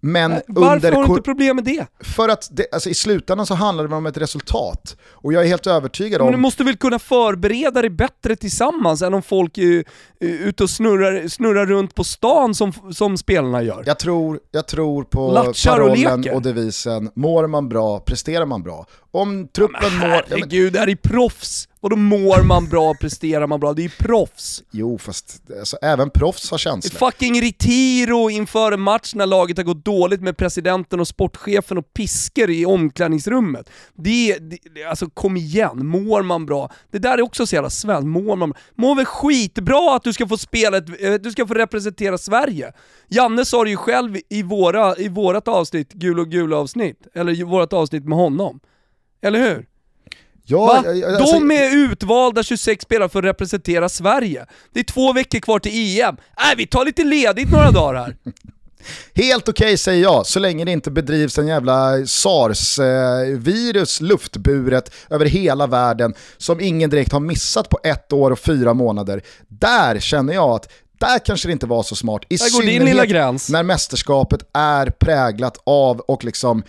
Men 0.00 0.30
Varför 0.46 0.76
under 0.76 0.92
har 0.92 1.02
du 1.06 1.10
inte 1.10 1.22
problem 1.22 1.56
med 1.56 1.64
det? 1.64 1.86
för 2.00 2.28
att 2.28 2.48
det, 2.52 2.66
alltså, 2.72 2.90
i 2.90 2.94
slutändan 2.94 3.46
så 3.46 3.54
handlar 3.54 3.88
det 3.88 3.94
om 3.96 4.06
ett 4.06 4.16
resultat. 4.16 4.96
Och 5.10 5.32
jag 5.32 5.42
är 5.42 5.46
helt 5.48 5.66
övertygad 5.66 6.20
Men 6.20 6.28
du 6.30 6.34
om... 6.34 6.40
måste 6.40 6.64
väl 6.64 6.76
kunna 6.76 6.98
förbereda 6.98 7.80
dig 7.80 7.90
bättre 7.90 8.36
tillsammans 8.36 9.02
än 9.02 9.14
om 9.14 9.22
folk 9.22 9.58
är, 9.58 9.84
är 10.20 10.28
ute 10.28 10.62
och 10.62 10.70
snurrar, 10.70 11.28
snurrar 11.28 11.66
runt 11.66 11.94
på 11.94 12.04
stan 12.04 12.54
som, 12.54 12.72
som 12.92 13.16
spelarna 13.16 13.62
gör. 13.62 13.82
Jag 13.86 13.98
tror, 13.98 14.40
jag 14.50 14.68
tror 14.68 15.04
på 15.04 15.32
Latchar 15.32 15.72
och 15.72 15.78
parollen 15.78 16.20
leker. 16.22 16.36
och 16.36 16.42
devisen, 16.42 17.10
mår 17.14 17.46
man 17.46 17.68
bra, 17.68 18.00
presterar 18.00 18.46
man 18.46 18.62
bra. 18.62 18.86
Om 19.10 19.48
truppen 19.48 19.98
mår... 19.98 20.08
Ja, 20.08 20.22
men, 20.28 20.38
Herregud, 20.38 20.72
det 20.72 20.78
här 20.78 20.88
är 20.88 20.96
proffs! 20.96 21.68
Och 21.86 21.90
då 21.90 21.96
mår 21.96 22.42
man 22.42 22.68
bra, 22.68 22.94
presterar 22.94 23.46
man 23.46 23.60
bra, 23.60 23.72
det 23.72 23.80
är 23.80 23.82
ju 23.82 23.88
proffs. 23.88 24.62
jo, 24.70 24.98
fast 24.98 25.42
alltså, 25.58 25.76
även 25.82 26.10
proffs 26.10 26.50
har 26.50 26.58
känslor. 26.58 26.98
fucking 26.98 27.42
Retiro 27.42 28.30
inför 28.30 28.72
en 28.72 28.80
match 28.80 29.14
när 29.14 29.26
laget 29.26 29.56
har 29.56 29.64
gått 29.64 29.84
dåligt 29.84 30.20
med 30.20 30.36
presidenten 30.36 31.00
och 31.00 31.08
sportchefen 31.08 31.78
och 31.78 31.94
pisker 31.94 32.50
i 32.50 32.66
omklädningsrummet. 32.66 33.70
Det, 33.94 34.38
det 34.38 34.84
alltså 34.84 35.10
kom 35.10 35.36
igen, 35.36 35.86
mår 35.86 36.22
man 36.22 36.46
bra? 36.46 36.70
Det 36.90 36.98
där 36.98 37.18
är 37.18 37.22
också 37.22 37.46
så 37.46 37.54
jävla 37.54 37.70
svenskt, 37.70 38.06
mår 38.06 38.36
man 38.36 38.54
Mår 38.74 38.94
väl 38.94 39.04
skitbra 39.04 39.96
att 39.96 40.02
du 40.02 40.12
ska 40.12 40.28
få 40.28 40.36
spela 40.38 40.76
ett, 40.76 41.02
eh, 41.02 41.14
du 41.14 41.30
ska 41.30 41.46
få 41.46 41.54
representera 41.54 42.18
Sverige. 42.18 42.72
Janne 43.08 43.44
sa 43.44 43.64
det 43.64 43.70
ju 43.70 43.76
själv 43.76 44.16
i, 44.28 44.42
våra, 44.42 44.96
i 44.96 45.08
vårat 45.08 45.48
avsnitt, 45.48 45.92
gul 45.92 46.20
och 46.20 46.28
gul 46.28 46.52
avsnitt, 46.52 47.06
eller 47.14 47.40
i 47.40 47.42
vårat 47.42 47.72
avsnitt 47.72 48.04
med 48.04 48.18
honom. 48.18 48.60
Eller 49.22 49.38
hur? 49.38 49.66
Ja, 50.48 50.82
jag- 50.84 50.98
jag- 50.98 51.14
alltså, 51.14 51.38
De 51.38 51.50
är 51.50 51.76
utvalda 51.76 52.42
26 52.42 52.82
spelare 52.82 53.08
för 53.08 53.18
att 53.18 53.24
representera 53.24 53.88
Sverige. 53.88 54.46
Det 54.74 54.80
är 54.80 54.84
två 54.84 55.12
veckor 55.12 55.38
kvar 55.40 55.58
till 55.58 55.72
EM. 56.00 56.16
Äh, 56.52 56.56
vi 56.56 56.66
tar 56.66 56.84
lite 56.84 57.04
ledigt 57.04 57.50
några 57.52 57.70
dagar 57.70 57.94
här. 58.00 58.16
Helt 59.14 59.48
okej 59.48 59.76
säger 59.78 60.02
jag, 60.02 60.26
så 60.26 60.38
länge 60.38 60.64
det 60.64 60.72
inte 60.72 60.90
bedrivs 60.90 61.38
en 61.38 61.46
jävla 61.46 62.06
sars-virus 62.06 64.00
luftburet 64.00 64.90
över 65.10 65.26
hela 65.26 65.66
världen 65.66 66.14
som 66.36 66.60
ingen 66.60 66.90
direkt 66.90 67.12
har 67.12 67.20
missat 67.20 67.68
på 67.68 67.78
ett 67.84 68.12
år 68.12 68.30
och 68.30 68.38
fyra 68.38 68.74
månader. 68.74 69.22
Där 69.48 70.00
känner 70.00 70.34
jag 70.34 70.50
att 70.50 70.68
där 70.98 71.18
kanske 71.18 71.48
det 71.48 71.52
inte 71.52 71.66
var 71.66 71.82
så 71.82 71.96
smart. 71.96 72.22
I 72.28 72.36
Där 72.36 72.52
går 72.52 72.62
din 72.62 72.84
lilla 72.84 73.06
gräns. 73.06 73.48
när 73.50 73.62
mästerskapet 73.62 74.40
är 74.52 74.86
präglat 74.86 75.58
av 75.64 76.00
och 76.00 76.24
liksom 76.24 76.62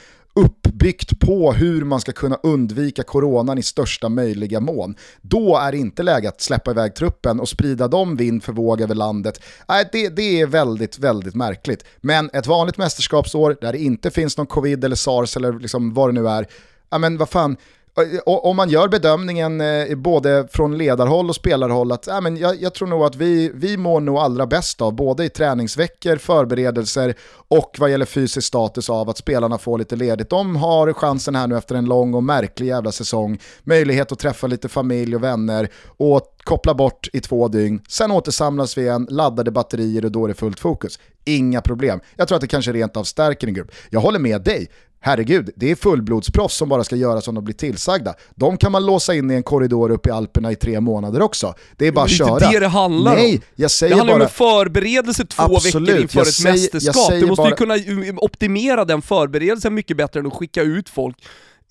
byggt 0.79 1.19
på 1.19 1.53
hur 1.53 1.83
man 1.85 2.01
ska 2.01 2.11
kunna 2.11 2.37
undvika 2.43 3.03
coronan 3.03 3.57
i 3.57 3.63
största 3.63 4.09
möjliga 4.09 4.59
mån. 4.59 4.95
Då 5.21 5.57
är 5.57 5.71
det 5.71 5.77
inte 5.77 6.03
läge 6.03 6.29
att 6.29 6.41
släppa 6.41 6.71
iväg 6.71 6.95
truppen 6.95 7.39
och 7.39 7.49
sprida 7.49 7.87
dem 7.87 8.15
vind 8.15 8.43
för 8.43 8.53
våg 8.53 8.81
över 8.81 8.95
landet. 8.95 9.41
Nej, 9.67 9.89
det, 9.91 10.09
det 10.09 10.41
är 10.41 10.47
väldigt, 10.47 10.99
väldigt 10.99 11.35
märkligt. 11.35 11.85
Men 12.01 12.29
ett 12.33 12.47
vanligt 12.47 12.77
mästerskapsår 12.77 13.57
där 13.61 13.71
det 13.71 13.79
inte 13.79 14.11
finns 14.11 14.37
någon 14.37 14.47
covid 14.47 14.83
eller 14.83 14.95
sars 14.95 15.37
eller 15.37 15.59
liksom 15.59 15.93
vad 15.93 16.09
det 16.09 16.21
nu 16.21 16.27
är, 16.27 16.47
ja 16.89 16.97
men 16.97 17.17
vad 17.17 17.29
fan, 17.29 17.57
Eh, 17.97 18.19
om 18.25 18.55
man 18.55 18.69
gör 18.69 18.87
bedömningen 18.87 19.61
eh, 19.61 19.95
både 19.95 20.47
från 20.51 20.77
ledarhåll 20.77 21.29
och 21.29 21.35
spelarhåll 21.35 21.91
att 21.91 22.07
äh, 22.07 22.21
men 22.21 22.37
jag, 22.37 22.61
jag 22.61 22.73
tror 22.73 22.87
nog 22.87 23.03
att 23.03 23.15
vi, 23.15 23.51
vi 23.53 23.77
mår 23.77 23.99
nog 23.99 24.17
allra 24.17 24.47
bäst 24.47 24.81
av, 24.81 24.95
både 24.95 25.25
i 25.25 25.29
träningsveckor, 25.29 26.15
förberedelser 26.15 27.15
och 27.47 27.75
vad 27.79 27.91
gäller 27.91 28.05
fysisk 28.05 28.47
status 28.47 28.89
av 28.89 29.09
att 29.09 29.17
spelarna 29.17 29.57
får 29.57 29.77
lite 29.77 29.95
ledigt. 29.95 30.29
De 30.29 30.55
har 30.55 30.93
chansen 30.93 31.35
här 31.35 31.47
nu 31.47 31.57
efter 31.57 31.75
en 31.75 31.85
lång 31.85 32.13
och 32.13 32.23
märklig 32.23 32.67
jävla 32.67 32.91
säsong, 32.91 33.39
möjlighet 33.63 34.11
att 34.11 34.19
träffa 34.19 34.47
lite 34.47 34.69
familj 34.69 35.15
och 35.15 35.23
vänner 35.23 35.69
och 35.97 36.21
koppla 36.43 36.73
bort 36.73 37.07
i 37.13 37.19
två 37.19 37.47
dygn. 37.47 37.81
Sen 37.89 38.11
återsamlas 38.11 38.77
vi 38.77 38.81
igen, 38.81 39.07
laddade 39.09 39.51
batterier 39.51 40.05
och 40.05 40.11
då 40.11 40.23
är 40.23 40.27
det 40.27 40.33
fullt 40.33 40.59
fokus. 40.59 40.99
Inga 41.25 41.61
problem. 41.61 41.99
Jag 42.15 42.27
tror 42.27 42.35
att 42.35 42.41
det 42.41 42.47
kanske 42.47 42.71
rent 42.71 42.97
av 42.97 43.03
stärker 43.03 43.47
en 43.47 43.53
grupp. 43.53 43.71
Jag 43.89 43.99
håller 43.99 44.19
med 44.19 44.41
dig. 44.41 44.67
Herregud, 44.99 45.49
det 45.55 45.71
är 45.71 45.75
fullblodsproffs 45.75 46.55
som 46.57 46.69
bara 46.69 46.83
ska 46.83 46.95
göra 46.95 47.21
som 47.21 47.35
de 47.35 47.43
blir 47.43 47.55
tillsagda. 47.55 48.13
De 48.35 48.57
kan 48.57 48.71
man 48.71 48.85
låsa 48.85 49.15
in 49.15 49.31
i 49.31 49.33
en 49.33 49.43
korridor 49.43 49.91
uppe 49.91 50.09
i 50.09 50.11
Alperna 50.11 50.51
i 50.51 50.55
tre 50.55 50.79
månader 50.79 51.21
också. 51.21 51.53
Det 51.77 51.87
är 51.87 51.91
bara 51.91 52.01
att 52.05 52.09
det 52.09 52.13
är 52.13 52.17
köra. 52.17 52.33
inte 52.33 52.49
det 52.51 52.59
det 52.59 52.67
handlar 52.67 53.11
om. 53.11 53.17
Nej, 53.17 53.41
jag 53.55 53.71
säger 53.71 53.93
Det 53.93 53.97
handlar 53.97 54.13
ju 54.13 54.19
bara... 54.19 54.23
om 54.23 54.27
en 54.27 54.65
förberedelse 54.65 55.25
två 55.25 55.43
Absolut, 55.43 55.89
veckor 55.89 56.01
inför 56.01 56.21
ett 56.21 56.27
säger- 56.33 56.51
mästerskap. 56.51 57.09
Du 57.09 57.25
måste 57.27 57.41
ju 57.43 57.49
bara- 57.49 57.55
kunna 57.55 57.77
ju 57.77 58.13
optimera 58.17 58.85
den 58.85 59.01
förberedelsen 59.01 59.73
mycket 59.73 59.97
bättre 59.97 60.19
än 60.19 60.27
att 60.27 60.33
skicka 60.33 60.61
ut 60.61 60.89
folk 60.89 61.17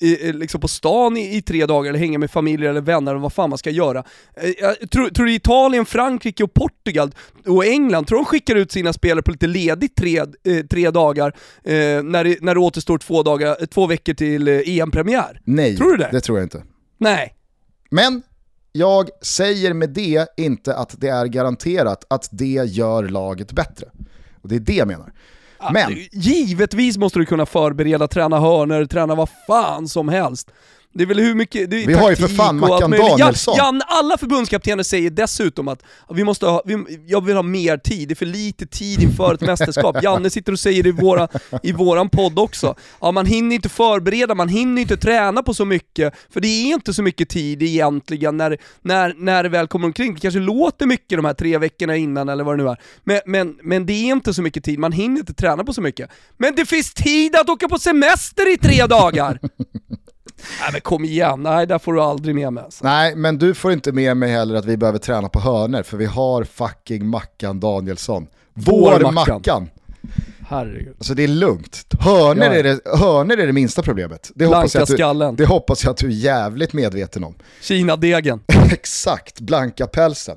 i, 0.01 0.33
liksom 0.33 0.61
på 0.61 0.69
stan 0.69 1.17
i, 1.17 1.37
i 1.37 1.43
tre 1.43 1.67
dagar 1.67 1.89
eller 1.89 1.99
hänga 1.99 2.19
med 2.19 2.31
familjer 2.31 2.71
eller 2.71 2.81
vänner 2.81 3.13
eller 3.13 3.21
vad 3.23 3.33
fan 3.33 3.51
man 3.51 3.59
ska 3.59 3.71
göra. 3.71 4.05
Eh, 4.37 4.51
Jag 4.61 4.91
tror, 4.91 5.09
tror 5.09 5.27
du 5.27 5.35
Italien, 5.35 5.87
Frankrike 5.87 6.45
och 6.45 6.55
Portugal 6.55 7.15
och 7.47 7.65
England, 7.67 8.07
tror 8.07 8.19
de 8.19 8.25
skickar 8.25 8.55
ut 8.57 8.73
sina 8.73 8.93
spelare 8.93 9.23
på 9.23 9.31
lite 9.31 9.47
ledigt 9.47 9.97
tre, 9.97 10.19
eh, 10.19 10.67
tre 10.71 10.91
dagar 10.91 11.29
eh, 11.65 12.03
när, 12.03 12.25
det, 12.25 12.43
när 12.43 12.55
det 12.55 12.61
återstår 12.61 12.99
två, 12.99 13.23
dagar, 13.23 13.67
två 13.67 13.87
veckor 13.87 14.15
till 14.15 14.49
EM-premiär? 14.49 15.41
Nej, 15.45 15.77
Tror 15.77 15.91
du 15.91 15.97
det? 15.97 16.09
det 16.13 16.21
tror 16.21 16.39
jag 16.39 16.45
inte. 16.45 16.63
Nej. 16.99 17.35
Men 17.91 18.23
jag 18.73 19.09
säger 19.23 19.73
med 19.75 19.91
det 19.91 20.27
inte 20.37 20.75
att 20.77 20.95
det 21.01 21.09
är 21.09 21.27
garanterat 21.27 22.05
att 22.11 22.29
det 22.33 22.47
gör 22.47 23.03
laget 23.09 23.53
bättre. 23.53 23.87
Och 24.43 24.49
det 24.49 24.57
är 24.57 24.61
det 24.61 24.75
jag 24.75 24.89
menar. 24.89 25.13
Men, 25.73 25.97
Givetvis 26.12 26.99
måste 26.99 27.19
du 27.19 27.27
kunna 27.27 27.47
förbereda, 27.47 28.09
träna 28.09 28.40
hörnor, 28.40 28.85
träna 28.85 29.14
vad 29.14 29.29
fan 29.47 29.88
som 29.88 30.09
helst. 30.09 30.51
Det 30.97 31.05
är 31.05 31.07
väl 31.07 31.21
hur 31.21 31.35
mycket... 31.35 31.69
Vi 31.73 31.95
har 31.95 32.11
ju 32.11 32.17
för 32.17 32.29
fan 32.29 32.59
Mackan 32.59 32.91
Danielsson. 32.91 33.55
Jan, 33.59 33.83
alla 33.87 34.19
förbundskaptener 34.19 34.83
säger 34.83 35.11
dessutom 35.11 35.69
att 35.69 35.83
vi 36.15 36.25
måste 36.25 36.47
ha, 36.47 36.63
vi, 36.65 37.01
jag 37.07 37.25
vill 37.25 37.37
ha 37.37 37.43
mer 37.43 37.79
tid, 37.79 38.09
det 38.09 38.13
är 38.13 38.17
för 38.17 38.27
lite 38.27 38.67
tid 38.67 39.03
inför 39.03 39.35
ett 39.35 39.41
mästerskap. 39.41 39.97
Janne 40.03 40.31
sitter 40.31 40.53
och 40.53 40.61
säger 40.61 40.83
det 40.83 40.89
i, 40.89 40.93
våra, 40.93 41.29
i 41.63 41.73
våran 41.73 42.09
podd 42.09 42.39
också. 42.39 42.75
Ja, 43.01 43.11
man 43.11 43.27
hinner 43.27 43.57
inte 43.57 43.69
förbereda, 43.69 44.35
man 44.35 44.49
hinner 44.49 44.83
inte 44.83 44.97
träna 44.97 45.43
på 45.43 45.55
så 45.55 45.65
mycket, 45.65 46.15
för 46.31 46.41
det 46.41 46.49
är 46.49 46.75
inte 46.75 46.95
så 46.95 47.03
mycket 47.03 47.29
tid 47.29 47.63
egentligen 47.63 48.37
när, 48.37 48.59
när, 48.83 49.15
när 49.17 49.43
det 49.43 49.49
väl 49.49 49.67
kommer 49.67 49.87
omkring. 49.87 50.15
Det 50.15 50.21
kanske 50.21 50.41
låter 50.41 50.87
mycket 50.87 51.19
de 51.19 51.25
här 51.25 51.35
tre 51.35 51.59
veckorna 51.59 51.97
innan 51.97 52.29
eller 52.29 52.45
vad 52.45 52.59
det 52.59 52.65
nu 52.65 52.71
är, 52.71 52.77
men, 53.05 53.21
men, 53.27 53.59
men 53.63 53.87
det 53.87 53.93
är 53.93 54.13
inte 54.13 54.35
så 54.35 54.43
mycket 54.43 54.65
tid, 54.65 54.79
man 54.79 54.93
hinner 54.93 55.21
inte 55.21 55.35
träna 55.35 55.65
på 55.65 55.73
så 55.73 55.81
mycket. 55.81 56.11
Men 56.37 56.55
det 56.55 56.67
finns 56.67 56.95
tid 56.95 57.37
att 57.37 57.49
åka 57.49 57.69
på 57.69 57.79
semester 57.79 58.55
i 58.55 58.57
tre 58.57 58.87
dagar! 58.87 59.41
Nej 60.61 60.68
men 60.72 60.81
kom 60.81 61.05
igen, 61.05 61.42
nej 61.42 61.66
där 61.66 61.79
får 61.79 61.92
du 61.92 62.01
aldrig 62.01 62.35
med 62.35 62.53
mig. 62.53 62.64
Alltså. 62.64 62.85
Nej, 62.85 63.16
men 63.16 63.38
du 63.38 63.55
får 63.55 63.72
inte 63.72 63.92
med 63.92 64.16
mig 64.16 64.31
heller 64.31 64.55
att 64.55 64.64
vi 64.64 64.77
behöver 64.77 64.99
träna 64.99 65.29
på 65.29 65.40
hörner 65.40 65.83
för 65.83 65.96
vi 65.96 66.05
har 66.07 66.44
fucking 66.44 67.07
Mackan 67.07 67.61
Danielsson. 67.61 68.27
Vår, 68.55 69.01
Vår 69.01 69.12
Mackan. 69.12 69.35
Mackan. 69.35 69.68
Herregud. 70.49 70.94
Alltså 70.99 71.14
det 71.14 71.25
är 71.25 71.29
lugnt. 71.29 71.94
Hörner, 72.01 72.46
Ja, 72.46 72.53
ja. 72.53 72.59
är, 72.59 72.62
det, 72.62 72.81
hörner 72.99 73.37
är 73.37 73.46
det 73.46 73.53
minsta 73.53 73.83
problemet. 73.83 74.31
Det 74.35 74.44
hoppas, 74.46 74.61
Blanka 74.72 74.79
jag 74.79 74.83
att 74.83 74.88
du, 74.88 74.94
skallen. 74.94 75.37
det 75.37 75.46
hoppas 75.46 75.85
jag 75.85 75.90
att 75.90 75.96
du 75.96 76.07
är 76.07 76.11
jävligt 76.11 76.72
medveten 76.72 77.25
om. 77.25 77.35
Kina-degen. 77.61 78.40
Exakt, 78.72 79.40
blanka 79.40 79.87
pälsen. 79.87 80.37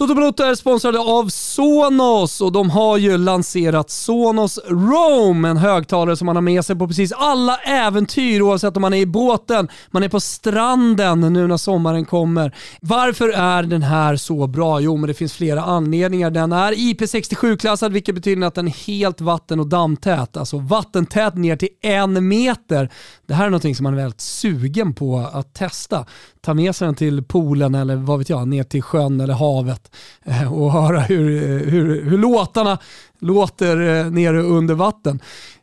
Toto 0.00 0.14
Balotto 0.14 0.42
är 0.42 0.54
sponsrade 0.54 0.98
av 0.98 1.28
Sonos 1.28 2.40
och 2.40 2.52
de 2.52 2.70
har 2.70 2.96
ju 2.96 3.18
lanserat 3.18 3.90
Sonos 3.90 4.58
Roam, 4.68 5.44
en 5.44 5.56
högtalare 5.56 6.16
som 6.16 6.26
man 6.26 6.36
har 6.36 6.42
med 6.42 6.64
sig 6.64 6.76
på 6.76 6.88
precis 6.88 7.12
alla 7.12 7.56
äventyr 7.56 8.40
oavsett 8.40 8.76
om 8.76 8.80
man 8.80 8.94
är 8.94 8.98
i 8.98 9.06
båten, 9.06 9.68
man 9.90 10.02
är 10.02 10.08
på 10.08 10.20
stranden 10.20 11.20
nu 11.20 11.46
när 11.46 11.56
sommaren 11.56 12.04
kommer. 12.04 12.54
Varför 12.80 13.28
är 13.28 13.62
den 13.62 13.82
här 13.82 14.16
så 14.16 14.46
bra? 14.46 14.80
Jo, 14.80 14.96
men 14.96 15.08
det 15.08 15.14
finns 15.14 15.32
flera 15.32 15.62
anledningar. 15.62 16.30
Den 16.30 16.52
är 16.52 16.72
IP67-klassad 16.72 17.92
vilket 17.92 18.14
betyder 18.14 18.46
att 18.46 18.54
den 18.54 18.68
är 18.68 18.86
helt 18.86 19.20
vatten 19.20 19.60
och 19.60 19.66
dammtät, 19.66 20.36
alltså 20.36 20.58
vattentät 20.58 21.34
ner 21.34 21.56
till 21.56 21.68
en 21.82 22.28
meter. 22.28 22.90
Det 23.26 23.34
här 23.34 23.44
är 23.44 23.50
någonting 23.50 23.76
som 23.76 23.84
man 23.84 23.92
är 23.92 23.98
väldigt 23.98 24.20
sugen 24.20 24.94
på 24.94 25.30
att 25.32 25.54
testa. 25.54 26.06
Ta 26.40 26.54
med 26.54 26.76
sig 26.76 26.86
den 26.86 26.94
till 26.94 27.22
poolen 27.24 27.74
eller 27.74 27.96
vad 27.96 28.18
vet 28.18 28.28
jag, 28.28 28.48
ner 28.48 28.64
till 28.64 28.82
sjön 28.82 29.20
eller 29.20 29.34
havet 29.34 29.89
Eh, 30.24 30.52
och 30.52 30.72
höra 30.72 31.00
hur, 31.00 31.42
eh, 31.42 31.70
hur, 31.70 32.04
hur 32.04 32.18
låtarna 32.18 32.78
låter 33.18 33.80
eh, 33.80 34.10
nere 34.10 34.42
under 34.42 34.74
vatten. 34.74 35.20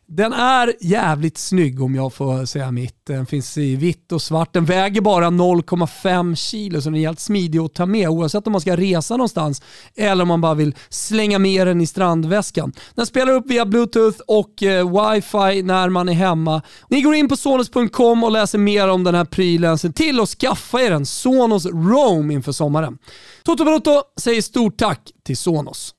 Den 0.09 0.33
är 0.33 0.73
jävligt 0.79 1.37
snygg 1.37 1.81
om 1.81 1.95
jag 1.95 2.13
får 2.13 2.45
säga 2.45 2.71
mitt. 2.71 3.05
Den 3.07 3.25
finns 3.25 3.57
i 3.57 3.75
vitt 3.75 4.11
och 4.11 4.21
svart. 4.21 4.53
Den 4.53 4.65
väger 4.65 5.01
bara 5.01 5.27
0,5 5.27 6.35
kilo 6.35 6.81
så 6.81 6.89
den 6.89 6.95
är 6.95 6.99
helt 6.99 7.19
smidig 7.19 7.59
att 7.59 7.73
ta 7.73 7.85
med 7.85 8.09
oavsett 8.09 8.47
om 8.47 8.51
man 8.51 8.61
ska 8.61 8.77
resa 8.77 9.17
någonstans 9.17 9.61
eller 9.95 10.21
om 10.21 10.27
man 10.27 10.41
bara 10.41 10.53
vill 10.53 10.75
slänga 10.89 11.39
med 11.39 11.67
den 11.67 11.81
i 11.81 11.87
strandväskan. 11.87 12.73
Den 12.95 13.05
spelar 13.05 13.33
upp 13.33 13.47
via 13.47 13.65
bluetooth 13.65 14.19
och 14.27 14.63
eh, 14.63 15.11
wifi 15.13 15.63
när 15.63 15.89
man 15.89 16.09
är 16.09 16.13
hemma. 16.13 16.61
Ni 16.89 17.01
går 17.01 17.15
in 17.15 17.29
på 17.29 17.37
sonos.com 17.37 18.23
och 18.23 18.31
läser 18.31 18.57
mer 18.57 18.87
om 18.87 19.03
den 19.03 19.15
här 19.15 19.25
prylen. 19.25 19.77
Se 19.77 19.91
till 19.91 20.19
att 20.19 20.29
skaffa 20.29 20.81
er 20.81 20.91
en 20.91 21.05
Sonos 21.05 21.65
Roam 21.65 22.31
inför 22.31 22.51
sommaren. 22.51 22.97
Toto 23.43 23.65
Balotto 23.65 24.01
säger 24.19 24.41
stort 24.41 24.77
tack 24.77 25.11
till 25.25 25.37
Sonos. 25.37 25.93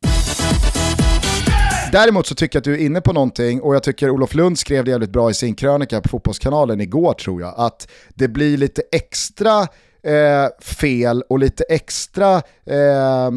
Däremot 1.92 2.26
så 2.26 2.34
tycker 2.34 2.56
jag 2.56 2.60
att 2.60 2.64
du 2.64 2.74
är 2.74 2.86
inne 2.86 3.00
på 3.00 3.12
någonting 3.12 3.60
och 3.60 3.74
jag 3.74 3.82
tycker 3.82 4.10
Olof 4.10 4.34
Lund 4.34 4.58
skrev 4.58 4.84
det 4.84 4.90
jävligt 4.90 5.10
bra 5.10 5.30
i 5.30 5.34
sin 5.34 5.54
krönika 5.54 6.00
på 6.00 6.08
Fotbollskanalen 6.08 6.80
igår 6.80 7.12
tror 7.12 7.40
jag. 7.40 7.54
Att 7.56 7.88
det 8.14 8.28
blir 8.28 8.56
lite 8.56 8.82
extra 8.92 9.66
eh, 10.08 10.48
fel 10.60 11.22
och 11.28 11.38
lite 11.38 11.64
extra 11.68 12.34
eh, 12.66 13.30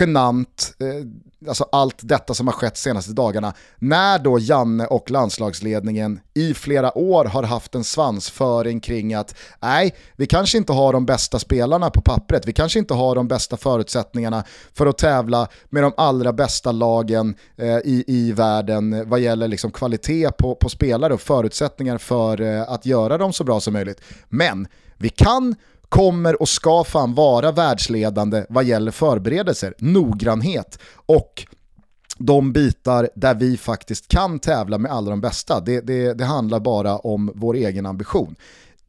genant, 0.00 0.74
eh, 0.80 1.48
alltså 1.48 1.68
allt 1.72 1.96
detta 2.00 2.34
som 2.34 2.46
har 2.46 2.54
skett 2.54 2.76
senaste 2.76 3.12
dagarna, 3.12 3.54
när 3.78 4.18
då 4.18 4.38
Janne 4.38 4.86
och 4.86 5.10
landslagsledningen 5.10 6.20
i 6.34 6.54
flera 6.54 6.98
år 6.98 7.24
har 7.24 7.42
haft 7.42 7.74
en 7.74 7.84
svansföring 7.84 8.80
kring 8.80 9.14
att 9.14 9.34
nej, 9.60 9.94
vi 10.16 10.26
kanske 10.26 10.58
inte 10.58 10.72
har 10.72 10.92
de 10.92 11.06
bästa 11.06 11.38
spelarna 11.38 11.90
på 11.90 12.00
pappret, 12.00 12.46
vi 12.46 12.52
kanske 12.52 12.78
inte 12.78 12.94
har 12.94 13.14
de 13.14 13.28
bästa 13.28 13.56
förutsättningarna 13.56 14.44
för 14.74 14.86
att 14.86 14.98
tävla 14.98 15.48
med 15.70 15.82
de 15.82 15.92
allra 15.96 16.32
bästa 16.32 16.72
lagen 16.72 17.34
eh, 17.56 17.76
i, 17.76 18.04
i 18.06 18.32
världen 18.32 19.08
vad 19.08 19.20
gäller 19.20 19.48
liksom 19.48 19.70
kvalitet 19.70 20.30
på, 20.38 20.54
på 20.54 20.68
spelare 20.68 21.14
och 21.14 21.20
förutsättningar 21.20 21.98
för 21.98 22.40
eh, 22.40 22.62
att 22.62 22.86
göra 22.86 23.18
dem 23.18 23.32
så 23.32 23.44
bra 23.44 23.60
som 23.60 23.72
möjligt. 23.72 24.00
Men 24.28 24.66
vi 25.02 25.08
kan 25.08 25.54
kommer 25.92 26.42
och 26.42 26.48
ska 26.48 26.84
fan 26.84 27.14
vara 27.14 27.52
världsledande 27.52 28.44
vad 28.48 28.64
gäller 28.64 28.90
förberedelser, 28.90 29.74
noggrannhet 29.78 30.78
och 31.06 31.46
de 32.18 32.52
bitar 32.52 33.08
där 33.14 33.34
vi 33.34 33.56
faktiskt 33.56 34.08
kan 34.08 34.38
tävla 34.38 34.78
med 34.78 34.92
alla 34.92 35.10
de 35.10 35.20
bästa. 35.20 35.60
Det, 35.60 35.80
det, 35.80 36.14
det 36.14 36.24
handlar 36.24 36.60
bara 36.60 36.96
om 36.96 37.32
vår 37.34 37.54
egen 37.54 37.86
ambition. 37.86 38.34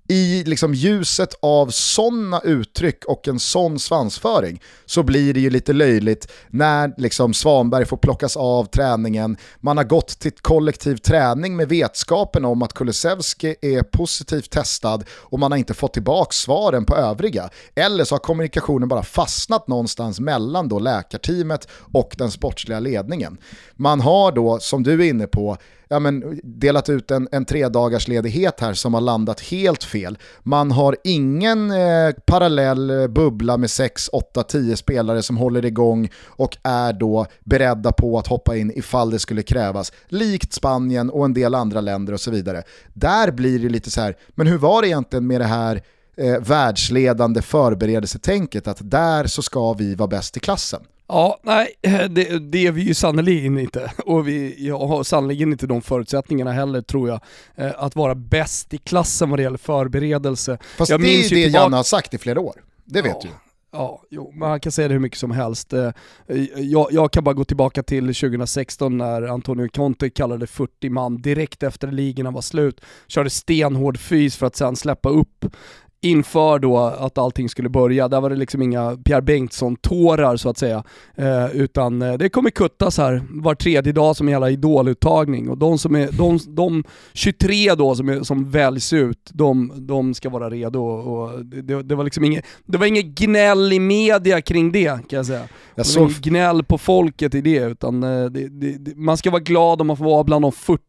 I 0.07 0.43
liksom 0.43 0.73
ljuset 0.73 1.35
av 1.41 1.67
sådana 1.69 2.39
uttryck 2.39 3.05
och 3.05 3.27
en 3.27 3.39
sån 3.39 3.79
svansföring 3.79 4.61
så 4.85 5.03
blir 5.03 5.33
det 5.33 5.39
ju 5.39 5.49
lite 5.49 5.73
löjligt 5.73 6.31
när 6.49 6.93
liksom 6.97 7.33
Svanberg 7.33 7.85
får 7.85 7.97
plockas 7.97 8.37
av 8.37 8.65
träningen. 8.65 9.37
Man 9.59 9.77
har 9.77 9.83
gått 9.83 10.19
till 10.19 10.31
kollektiv 10.31 10.97
träning 10.97 11.55
med 11.55 11.69
vetskapen 11.69 12.45
om 12.45 12.61
att 12.61 12.73
Kulusevski 12.73 13.55
är 13.61 13.83
positivt 13.83 14.49
testad 14.49 15.03
och 15.09 15.39
man 15.39 15.51
har 15.51 15.57
inte 15.57 15.73
fått 15.73 15.93
tillbaka 15.93 16.31
svaren 16.31 16.85
på 16.85 16.95
övriga. 16.95 17.49
Eller 17.75 18.03
så 18.03 18.15
har 18.15 18.19
kommunikationen 18.19 18.87
bara 18.87 19.03
fastnat 19.03 19.67
någonstans 19.67 20.19
mellan 20.19 20.67
då 20.67 20.79
läkarteamet 20.79 21.67
och 21.93 22.15
den 22.17 22.31
sportsliga 22.31 22.79
ledningen. 22.79 23.37
Man 23.75 23.99
har 24.01 24.31
då, 24.31 24.59
som 24.59 24.83
du 24.83 24.93
är 24.93 25.09
inne 25.09 25.27
på, 25.27 25.57
ja, 25.93 25.99
men, 25.99 26.39
delat 26.43 26.89
ut 26.89 27.11
en, 27.11 27.27
en 27.31 27.45
tre 27.45 27.69
dagars 27.69 28.07
ledighet 28.07 28.59
här 28.59 28.73
som 28.73 28.93
har 28.93 29.01
landat 29.01 29.39
helt 29.41 29.83
fel. 29.83 30.17
Man 30.43 30.71
har 30.71 30.97
ingen 31.03 31.71
eh, 31.71 32.11
parallell 32.25 32.89
eh, 32.89 33.07
bubbla 33.07 33.57
med 33.57 33.71
6, 33.71 34.09
8, 34.13 34.43
10 34.43 34.75
spelare 34.77 35.21
som 35.23 35.37
håller 35.37 35.65
igång 35.65 36.09
och 36.25 36.57
är 36.63 36.93
då 36.93 37.25
beredda 37.43 37.91
på 37.91 38.17
att 38.17 38.27
hoppa 38.27 38.55
in 38.55 38.71
ifall 38.75 39.09
det 39.09 39.19
skulle 39.19 39.43
krävas. 39.43 39.91
Likt 40.07 40.53
Spanien 40.53 41.09
och 41.09 41.25
en 41.25 41.33
del 41.33 41.55
andra 41.55 41.81
länder 41.81 42.13
och 42.13 42.21
så 42.21 42.31
vidare. 42.31 42.63
Där 42.93 43.31
blir 43.31 43.59
det 43.59 43.69
lite 43.69 43.91
så 43.91 44.01
här, 44.01 44.17
men 44.29 44.47
hur 44.47 44.57
var 44.57 44.81
det 44.81 44.87
egentligen 44.87 45.27
med 45.27 45.41
det 45.41 45.45
här 45.45 45.81
eh, 46.17 46.39
världsledande 46.39 47.41
förberedelsetänket 47.41 48.67
att 48.67 48.91
där 48.91 49.27
så 49.27 49.41
ska 49.41 49.73
vi 49.73 49.95
vara 49.95 50.07
bäst 50.07 50.37
i 50.37 50.39
klassen? 50.39 50.81
Ja, 51.07 51.39
nej, 51.43 51.73
det, 52.09 52.51
det 52.51 52.67
är 52.67 52.71
vi 52.71 52.81
ju 52.81 52.93
sannerligen 52.93 53.57
inte. 53.59 53.91
Och 54.05 54.27
vi 54.27 54.67
jag 54.67 54.79
har 54.79 55.03
sannerligen 55.03 55.51
inte 55.51 55.67
de 55.67 55.81
förutsättningarna 55.81 56.51
heller 56.51 56.81
tror 56.81 57.09
jag. 57.09 57.19
eh, 57.55 57.71
Att 57.77 57.95
vara 57.95 58.15
bäst 58.15 58.73
i 58.73 58.77
klassen 58.77 59.29
vad 59.29 59.39
det 59.39 59.43
gäller 59.43 59.57
förberedelse. 59.57 60.57
Fast 60.77 60.91
jag 60.91 61.01
det 61.01 61.07
är 61.07 61.15
ju 61.15 61.21
det 61.21 61.27
tillbaka- 61.29 61.63
Janne 61.63 61.75
har 61.75 61.83
sagt 61.83 62.13
i 62.13 62.17
flera 62.17 62.39
år. 62.41 62.63
Det 62.85 63.01
vet 63.01 63.11
Ja. 63.13 63.19
du. 63.23 63.29
Ja, 63.75 64.01
jo, 64.09 64.31
man 64.35 64.59
kan 64.59 64.71
säga 64.71 64.87
det 64.87 64.93
hur 64.93 64.99
mycket 65.01 65.19
som 65.19 65.31
helst. 65.31 65.73
Eh, 65.73 65.89
Jag, 66.57 66.87
jag 66.91 67.11
kan 67.11 67.23
bara 67.23 67.33
gå 67.33 67.43
tillbaka 67.45 67.83
till 67.83 68.03
2016 68.15 68.97
när 68.97 69.21
Antonio 69.21 69.67
Conte 69.67 70.09
kallade 70.09 70.47
40 70.47 70.89
man 70.89 71.21
direkt 71.21 71.63
efter 71.63 71.91
ligorna 71.91 72.31
var 72.31 72.41
slut. 72.41 72.81
Körde 73.07 73.29
stenhård 73.29 73.97
fys 73.99 74.35
för 74.35 74.45
att 74.47 74.55
sen 74.55 74.75
släppa 74.75 75.09
upp 75.09 75.45
inför 76.03 76.59
då 76.59 76.77
att 76.77 77.17
allting 77.17 77.49
skulle 77.49 77.69
börja. 77.69 78.07
Där 78.07 78.21
var 78.21 78.29
det 78.29 78.35
liksom 78.35 78.61
inga 78.61 78.97
Pierre 79.05 79.21
Bengtsson-tårar 79.21 80.37
så 80.37 80.49
att 80.49 80.57
säga. 80.57 80.83
Eh, 81.15 81.55
utan 81.55 82.01
eh, 82.01 82.13
det 82.13 82.29
kommer 82.29 82.49
kuttas 82.49 82.97
här 82.97 83.23
var 83.29 83.55
tredje 83.55 83.93
dag 83.93 84.15
som 84.15 84.29
jävla 84.29 84.49
idoluttagning. 84.49 85.49
Och 85.49 85.57
de, 85.57 85.77
som 85.77 85.95
är, 85.95 86.09
de, 86.11 86.39
de 86.47 86.83
23 87.13 87.75
då 87.75 87.95
som, 87.95 88.09
är, 88.09 88.23
som 88.23 88.49
väljs 88.49 88.93
ut, 88.93 89.29
de, 89.33 89.71
de 89.75 90.13
ska 90.13 90.29
vara 90.29 90.49
redo. 90.49 90.79
Och 90.79 91.45
det, 91.45 91.83
det, 91.83 91.95
var 91.95 92.03
liksom 92.03 92.23
inget, 92.23 92.45
det 92.65 92.77
var 92.77 92.85
inget 92.85 93.05
gnäll 93.05 93.73
i 93.73 93.79
media 93.79 94.41
kring 94.41 94.71
det 94.71 95.09
kan 95.09 95.17
jag 95.17 95.25
säga. 95.25 95.39
Jag 95.39 95.47
det 95.75 95.99
var 95.99 96.09
såg, 96.09 96.11
gnäll 96.11 96.63
på 96.63 96.77
folket 96.77 97.35
i 97.35 97.41
det, 97.41 97.59
utan 97.59 98.03
eh, 98.03 98.25
det, 98.25 98.47
det, 98.47 98.97
man 98.97 99.17
ska 99.17 99.31
vara 99.31 99.41
glad 99.41 99.81
om 99.81 99.87
man 99.87 99.97
får 99.97 100.05
vara 100.05 100.23
bland 100.23 100.45
de 100.45 100.51
40 100.51 100.81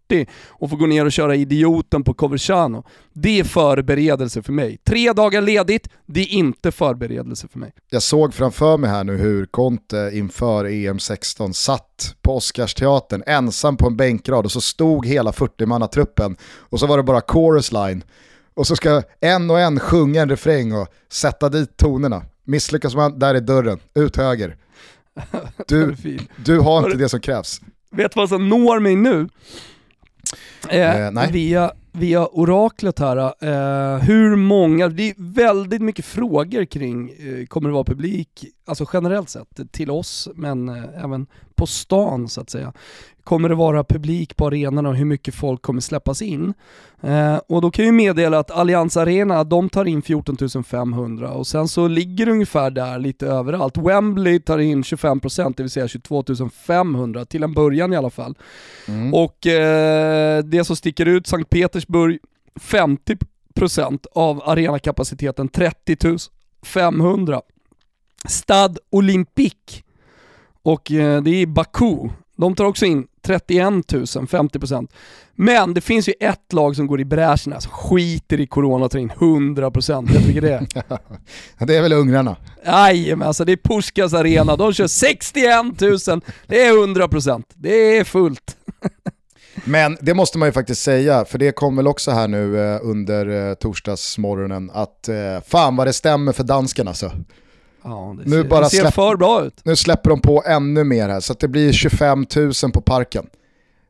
och 0.48 0.70
få 0.70 0.76
gå 0.76 0.86
ner 0.86 1.04
och 1.04 1.12
köra 1.12 1.36
idioten 1.36 2.04
på 2.04 2.14
Coverciano. 2.14 2.84
Det 3.12 3.40
är 3.40 3.44
förberedelse 3.44 4.42
för 4.42 4.52
mig. 4.52 4.78
Tre 4.84 5.03
dagar 5.12 5.42
ledigt, 5.42 5.88
det 6.06 6.20
är 6.20 6.28
inte 6.28 6.72
förberedelse 6.72 7.48
för 7.48 7.58
mig. 7.58 7.72
jag 7.90 8.02
såg 8.02 8.34
framför 8.34 8.76
mig 8.76 8.90
här 8.90 9.04
nu 9.04 9.16
hur 9.16 9.46
Conte 9.46 10.10
inför 10.12 10.64
EM16 10.64 11.52
satt 11.52 12.14
på 12.22 12.36
Oscarsteatern 12.36 13.22
ensam 13.26 13.76
på 13.76 13.86
en 13.86 13.96
bänkrad 13.96 14.44
och 14.44 14.52
så 14.52 14.60
stod 14.60 15.06
hela 15.06 15.30
40-mannatruppen 15.30 16.36
och 16.56 16.80
så 16.80 16.86
var 16.86 16.96
det 16.96 17.02
bara 17.02 17.20
chorus 17.20 17.72
line. 17.72 18.04
Och 18.54 18.66
så 18.66 18.76
ska 18.76 19.02
en 19.20 19.50
och 19.50 19.60
en 19.60 19.80
sjunga 19.80 20.22
en 20.22 20.28
refräng 20.28 20.72
och 20.72 20.88
sätta 21.12 21.48
dit 21.48 21.76
tonerna. 21.76 22.22
Misslyckas 22.44 22.94
man, 22.94 23.18
där 23.18 23.34
är 23.34 23.40
dörren, 23.40 23.78
ut 23.94 24.16
höger. 24.16 24.56
Du, 25.68 25.96
du 26.44 26.58
har 26.58 26.86
inte 26.86 26.98
det 26.98 27.08
som 27.08 27.20
krävs. 27.20 27.60
Vet 27.90 28.12
du 28.14 28.20
vad 28.20 28.28
som 28.28 28.48
når 28.48 28.80
mig 28.80 28.96
nu? 28.96 29.28
Eh, 30.68 31.00
Eh, 31.00 31.10
nej. 31.10 31.32
Via, 31.32 31.72
via 31.94 32.26
oraklet 32.26 32.98
här. 32.98 33.16
Eh, 33.16 33.98
hur 33.98 34.36
många, 34.36 34.88
det 34.88 35.10
är 35.10 35.14
väldigt 35.18 35.82
mycket 35.82 36.04
frågor 36.04 36.64
kring, 36.64 37.10
eh, 37.10 37.46
kommer 37.46 37.68
det 37.68 37.72
vara 37.72 37.84
publik, 37.84 38.44
alltså 38.66 38.86
generellt 38.92 39.30
sett, 39.30 39.72
till 39.72 39.90
oss, 39.90 40.28
men 40.34 40.68
eh, 40.68 41.04
även 41.04 41.26
på 41.54 41.66
stan 41.66 42.28
så 42.28 42.40
att 42.40 42.50
säga. 42.50 42.72
Kommer 43.24 43.48
det 43.48 43.54
vara 43.54 43.84
publik 43.84 44.36
på 44.36 44.46
arenan 44.46 44.86
och 44.86 44.96
hur 44.96 45.04
mycket 45.04 45.34
folk 45.34 45.62
kommer 45.62 45.80
släppas 45.80 46.22
in? 46.22 46.54
Eh, 47.00 47.36
och 47.36 47.62
då 47.62 47.70
kan 47.70 47.84
jag 47.84 47.94
meddela 47.94 48.38
att 48.38 48.50
Allianz 48.50 48.96
Arena, 48.96 49.44
de 49.44 49.68
tar 49.68 49.84
in 49.84 50.02
14 50.02 50.64
500 50.64 51.30
och 51.30 51.46
sen 51.46 51.68
så 51.68 51.88
ligger 51.88 52.26
det 52.26 52.32
ungefär 52.32 52.70
där 52.70 52.98
lite 52.98 53.26
överallt. 53.26 53.76
Wembley 53.78 54.40
tar 54.40 54.58
in 54.58 54.82
25%, 54.82 55.54
det 55.56 55.62
vill 55.62 55.70
säga 55.70 55.88
22 55.88 56.24
500 56.66 57.24
till 57.24 57.42
en 57.42 57.54
början 57.54 57.92
i 57.92 57.96
alla 57.96 58.10
fall. 58.10 58.34
Mm. 58.88 59.14
Och 59.14 59.46
eh, 59.46 60.44
det 60.44 60.64
som 60.64 60.76
sticker 60.76 61.06
ut, 61.06 61.26
Sankt 61.26 61.50
Petersburg, 61.50 62.18
50% 62.60 64.06
av 64.14 64.42
arenakapaciteten 64.44 65.48
30 65.48 66.18
500. 66.62 67.40
Stade 68.28 68.80
Olympique 68.90 69.82
och 70.62 70.92
eh, 70.92 71.22
det 71.22 71.30
är 71.30 71.34
i 71.34 71.46
Baku. 71.46 72.08
De 72.36 72.54
tar 72.54 72.64
också 72.64 72.86
in 72.86 73.06
31 73.26 73.92
000, 73.92 74.04
50%. 74.04 74.88
Men 75.34 75.74
det 75.74 75.80
finns 75.80 76.08
ju 76.08 76.12
ett 76.20 76.52
lag 76.52 76.76
som 76.76 76.86
går 76.86 77.00
i 77.00 77.04
bräschen, 77.04 77.52
alltså 77.52 77.70
skiter 77.72 78.40
i 78.40 78.46
corona 78.46 78.84
och 78.84 78.90
tar 78.90 78.98
in 78.98 79.10
100%. 79.10 80.12
Vet 80.12 80.18
du 80.18 80.24
vilket 80.24 80.42
det 80.42 80.52
är? 80.52 80.66
det 81.66 81.76
är 81.76 81.82
väl 81.82 81.92
ungrarna. 81.92 82.36
Nej, 82.64 83.16
men 83.16 83.28
alltså 83.28 83.44
det 83.44 83.52
är 83.52 83.56
Puskas 83.56 84.14
arena, 84.14 84.56
de 84.56 84.72
kör 84.72 84.86
61 84.86 85.80
000, 85.80 86.20
det 86.46 86.62
är 86.62 86.72
100%. 86.72 87.44
Det 87.54 87.98
är 87.98 88.04
fullt. 88.04 88.56
Men 89.64 89.96
det 90.00 90.14
måste 90.14 90.38
man 90.38 90.48
ju 90.48 90.52
faktiskt 90.52 90.82
säga, 90.82 91.24
för 91.24 91.38
det 91.38 91.52
kom 91.52 91.76
väl 91.76 91.86
också 91.86 92.10
här 92.10 92.28
nu 92.28 92.60
eh, 92.60 92.80
under 92.82 93.48
eh, 93.48 93.54
torsdagsmorgonen, 93.54 94.70
att 94.74 95.08
eh, 95.08 95.40
fan 95.46 95.76
vad 95.76 95.86
det 95.86 95.92
stämmer 95.92 96.32
för 96.32 96.44
danskarna 96.44 96.90
alltså. 96.90 97.12
Ja, 97.84 98.16
det 98.18 98.30
Nu 98.30 98.42
ser, 98.42 98.48
bara 98.48 98.60
det 98.60 98.70
ser 98.70 98.80
släpp- 98.80 98.94
för 98.94 99.16
bra 99.16 99.44
ut. 99.44 99.60
Nu 99.64 99.76
släpper 99.76 100.10
de 100.10 100.20
på 100.20 100.42
ännu 100.46 100.84
mer 100.84 101.08
här, 101.08 101.20
så 101.20 101.32
att 101.32 101.40
det 101.40 101.48
blir 101.48 101.72
25 101.72 102.26
000 102.36 102.52
på 102.72 102.80
parken. 102.80 103.26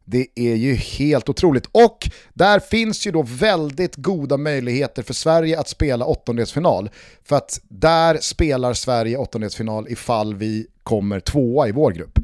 Det 0.06 0.26
är 0.34 0.54
ju 0.54 0.74
helt 0.74 1.28
otroligt. 1.28 1.66
Och 1.72 2.08
där 2.34 2.60
finns 2.60 3.06
ju 3.06 3.10
då 3.10 3.22
väldigt 3.22 3.96
goda 3.96 4.36
möjligheter 4.36 5.02
för 5.02 5.14
Sverige 5.14 5.60
att 5.60 5.68
spela 5.68 6.04
åttondelsfinal. 6.04 6.90
För 7.24 7.36
att 7.36 7.60
där 7.68 8.18
spelar 8.20 8.74
Sverige 8.74 9.16
åttondelsfinal 9.16 9.86
ifall 9.88 10.34
vi 10.34 10.66
kommer 10.82 11.20
tvåa 11.20 11.68
i 11.68 11.72
vår 11.72 11.92
grupp. 11.92 12.18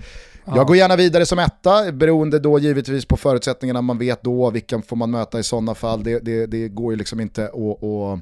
Jag 0.55 0.67
går 0.67 0.77
gärna 0.77 0.97
vidare 0.97 1.27
som 1.27 1.39
etta, 1.39 1.93
beroende 1.93 2.39
då 2.39 2.59
givetvis 2.59 3.05
på 3.05 3.17
förutsättningarna 3.17 3.83
man 3.83 3.99
vet 3.99 4.23
då, 4.23 4.51
vilka 4.51 4.83
får 4.83 4.97
man 4.97 5.11
möta 5.11 5.39
i 5.39 5.43
sådana 5.43 5.75
fall. 5.75 6.05
Det, 6.05 6.19
det, 6.19 6.47
det 6.47 6.69
går 6.69 6.93
ju 6.93 6.99
liksom 6.99 7.21
inte 7.21 7.45
att, 7.45 8.21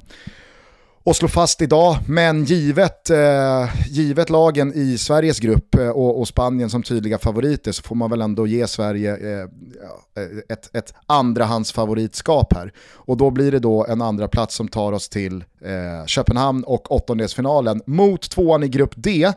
att 1.05 1.15
slå 1.15 1.27
fast 1.27 1.61
idag, 1.61 1.97
men 2.07 2.43
givet, 2.43 3.09
eh, 3.09 3.69
givet 3.87 4.29
lagen 4.29 4.73
i 4.75 4.97
Sveriges 4.97 5.39
grupp 5.39 5.75
eh, 5.75 5.89
och, 5.89 6.19
och 6.19 6.27
Spanien 6.27 6.69
som 6.69 6.83
tydliga 6.83 7.17
favoriter 7.17 7.71
så 7.71 7.83
får 7.83 7.95
man 7.95 8.09
väl 8.09 8.21
ändå 8.21 8.47
ge 8.47 8.67
Sverige 8.67 9.17
eh, 9.17 9.47
ja, 9.83 10.21
ett, 10.49 10.75
ett 10.75 10.93
andrahandsfavoritskap 11.05 12.53
här. 12.53 12.73
Och 12.93 13.17
då 13.17 13.29
blir 13.29 13.51
det 13.51 13.59
då 13.59 13.85
en 13.85 14.01
andra 14.01 14.27
plats 14.27 14.55
som 14.55 14.67
tar 14.67 14.91
oss 14.91 15.09
till 15.09 15.43
eh, 15.61 16.05
Köpenhamn 16.05 16.63
och 16.63 16.91
åttondelsfinalen 16.91 17.81
mot 17.85 18.29
tvåan 18.29 18.63
i 18.63 18.67
grupp 18.67 18.93
D, 18.95 19.31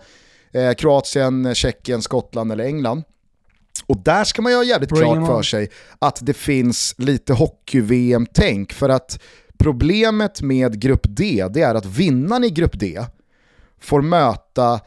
eh, 0.52 0.72
Kroatien, 0.72 1.54
Tjeckien, 1.54 2.02
Skottland 2.02 2.52
eller 2.52 2.64
England. 2.64 3.02
Och 3.86 3.96
där 3.96 4.24
ska 4.24 4.42
man 4.42 4.52
ju 4.52 4.56
ha 4.56 4.64
jävligt 4.64 4.90
Bring 4.90 5.12
klart 5.12 5.26
för 5.26 5.42
sig 5.42 5.70
att 5.98 6.18
det 6.22 6.34
finns 6.34 6.94
lite 6.98 7.32
hockey-VM-tänk. 7.32 8.72
För 8.72 8.88
att 8.88 9.18
problemet 9.62 10.42
med 10.42 10.80
grupp 10.80 11.06
D, 11.08 11.46
det 11.50 11.62
är 11.62 11.74
att 11.74 11.86
vinnaren 11.86 12.44
i 12.44 12.50
grupp 12.50 12.78
D 12.80 13.04
får 13.80 14.02
möta 14.02 14.80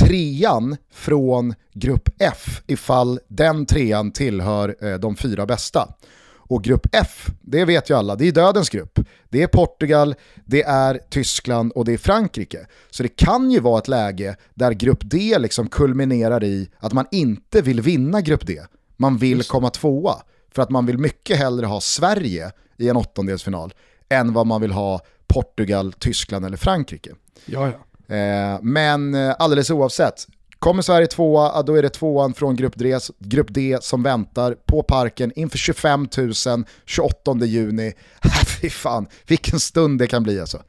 trean 0.00 0.76
från 0.92 1.54
grupp 1.74 2.08
F 2.18 2.62
ifall 2.66 3.20
den 3.28 3.66
trean 3.66 4.12
tillhör 4.12 4.76
eh, 4.80 4.94
de 4.94 5.16
fyra 5.16 5.46
bästa. 5.46 5.88
Och 6.34 6.64
grupp 6.64 6.86
F, 6.92 7.26
det 7.40 7.64
vet 7.64 7.90
ju 7.90 7.96
alla, 7.96 8.16
det 8.16 8.28
är 8.28 8.32
dödens 8.32 8.70
grupp. 8.70 8.98
Det 9.28 9.42
är 9.42 9.46
Portugal, 9.46 10.14
det 10.44 10.62
är 10.62 11.00
Tyskland 11.10 11.72
och 11.72 11.84
det 11.84 11.92
är 11.92 11.98
Frankrike. 11.98 12.66
Så 12.90 13.02
det 13.02 13.16
kan 13.16 13.50
ju 13.50 13.60
vara 13.60 13.78
ett 13.78 13.88
läge 13.88 14.36
där 14.54 14.72
grupp 14.72 15.00
D 15.02 15.38
liksom 15.38 15.68
kulminerar 15.68 16.44
i 16.44 16.70
att 16.78 16.92
man 16.92 17.06
inte 17.10 17.62
vill 17.62 17.80
vinna 17.80 18.20
grupp 18.20 18.46
D. 18.46 18.60
Man 18.96 19.16
vill 19.16 19.42
komma 19.42 19.70
tvåa. 19.70 20.14
För 20.54 20.62
att 20.62 20.70
man 20.70 20.86
vill 20.86 20.98
mycket 20.98 21.38
hellre 21.38 21.66
ha 21.66 21.80
Sverige 21.80 22.52
i 22.76 22.88
en 22.88 22.96
åttondelsfinal 22.96 23.72
än 24.12 24.32
vad 24.32 24.46
man 24.46 24.60
vill 24.60 24.72
ha 24.72 25.00
Portugal, 25.26 25.92
Tyskland 25.92 26.44
eller 26.44 26.56
Frankrike. 26.56 27.10
Ja, 27.44 27.66
ja. 27.66 28.14
Eh, 28.16 28.58
men 28.62 29.14
eh, 29.14 29.34
alldeles 29.38 29.70
oavsett, 29.70 30.26
kommer 30.58 30.82
Sverige 30.82 31.06
tvåa, 31.06 31.62
då 31.62 31.74
är 31.74 31.82
det 31.82 31.88
tvåan 31.88 32.34
från 32.34 32.56
grupp 32.56 32.74
D, 32.76 32.98
grupp 33.18 33.46
D 33.50 33.78
som 33.80 34.02
väntar 34.02 34.56
på 34.66 34.82
parken 34.82 35.32
inför 35.36 35.58
25 35.58 36.08
000 36.46 36.64
28 36.86 37.34
juni. 37.44 37.92
Fy 38.60 38.70
fan, 38.70 39.06
vilken 39.26 39.60
stund 39.60 39.98
det 39.98 40.06
kan 40.06 40.22
bli 40.22 40.40
alltså. 40.40 40.62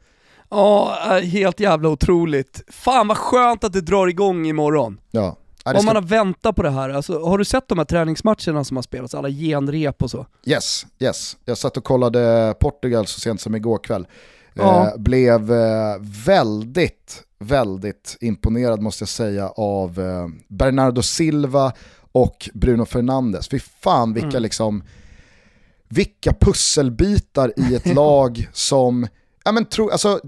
Ja, 0.50 0.98
äh, 1.10 1.24
helt 1.24 1.60
jävla 1.60 1.88
otroligt. 1.88 2.62
Fan 2.68 3.08
vad 3.08 3.16
skönt 3.16 3.64
att 3.64 3.72
det 3.72 3.80
drar 3.80 4.06
igång 4.06 4.46
imorgon. 4.46 5.00
Ja. 5.10 5.36
Om 5.72 5.74
ska, 5.74 5.86
man 5.86 5.96
har 5.96 6.02
väntat 6.02 6.56
på 6.56 6.62
det 6.62 6.70
här, 6.70 6.90
alltså, 6.90 7.24
har 7.24 7.38
du 7.38 7.44
sett 7.44 7.68
de 7.68 7.78
här 7.78 7.84
träningsmatcherna 7.84 8.64
som 8.64 8.76
har 8.76 8.82
spelats? 8.82 9.14
Alla 9.14 9.30
genrep 9.30 10.02
och 10.02 10.10
så? 10.10 10.26
Yes, 10.44 10.86
yes. 10.98 11.36
Jag 11.44 11.58
satt 11.58 11.76
och 11.76 11.84
kollade 11.84 12.54
Portugal 12.60 13.06
så 13.06 13.20
sent 13.20 13.40
som 13.40 13.54
igår 13.54 13.78
kväll. 13.78 14.06
Ja. 14.54 14.88
Eh, 14.88 14.96
blev 14.96 15.52
eh, 15.52 15.96
väldigt, 16.26 17.22
väldigt 17.38 18.16
imponerad 18.20 18.80
måste 18.80 19.02
jag 19.02 19.08
säga 19.08 19.48
av 19.48 20.00
eh, 20.00 20.28
Bernardo 20.48 21.02
Silva 21.02 21.72
och 22.12 22.50
Bruno 22.54 22.84
Fernandes. 22.84 23.48
Fy 23.48 23.58
fan 23.58 24.12
vilka 24.12 24.38
liksom, 24.38 24.82
vilka 25.88 26.32
pusselbitar 26.32 27.52
i 27.56 27.74
ett 27.74 27.86
lag 27.94 28.48
som 28.52 29.06
Ja, 29.46 29.52
men 29.52 29.64
tro, 29.64 29.90
alltså, 29.90 30.20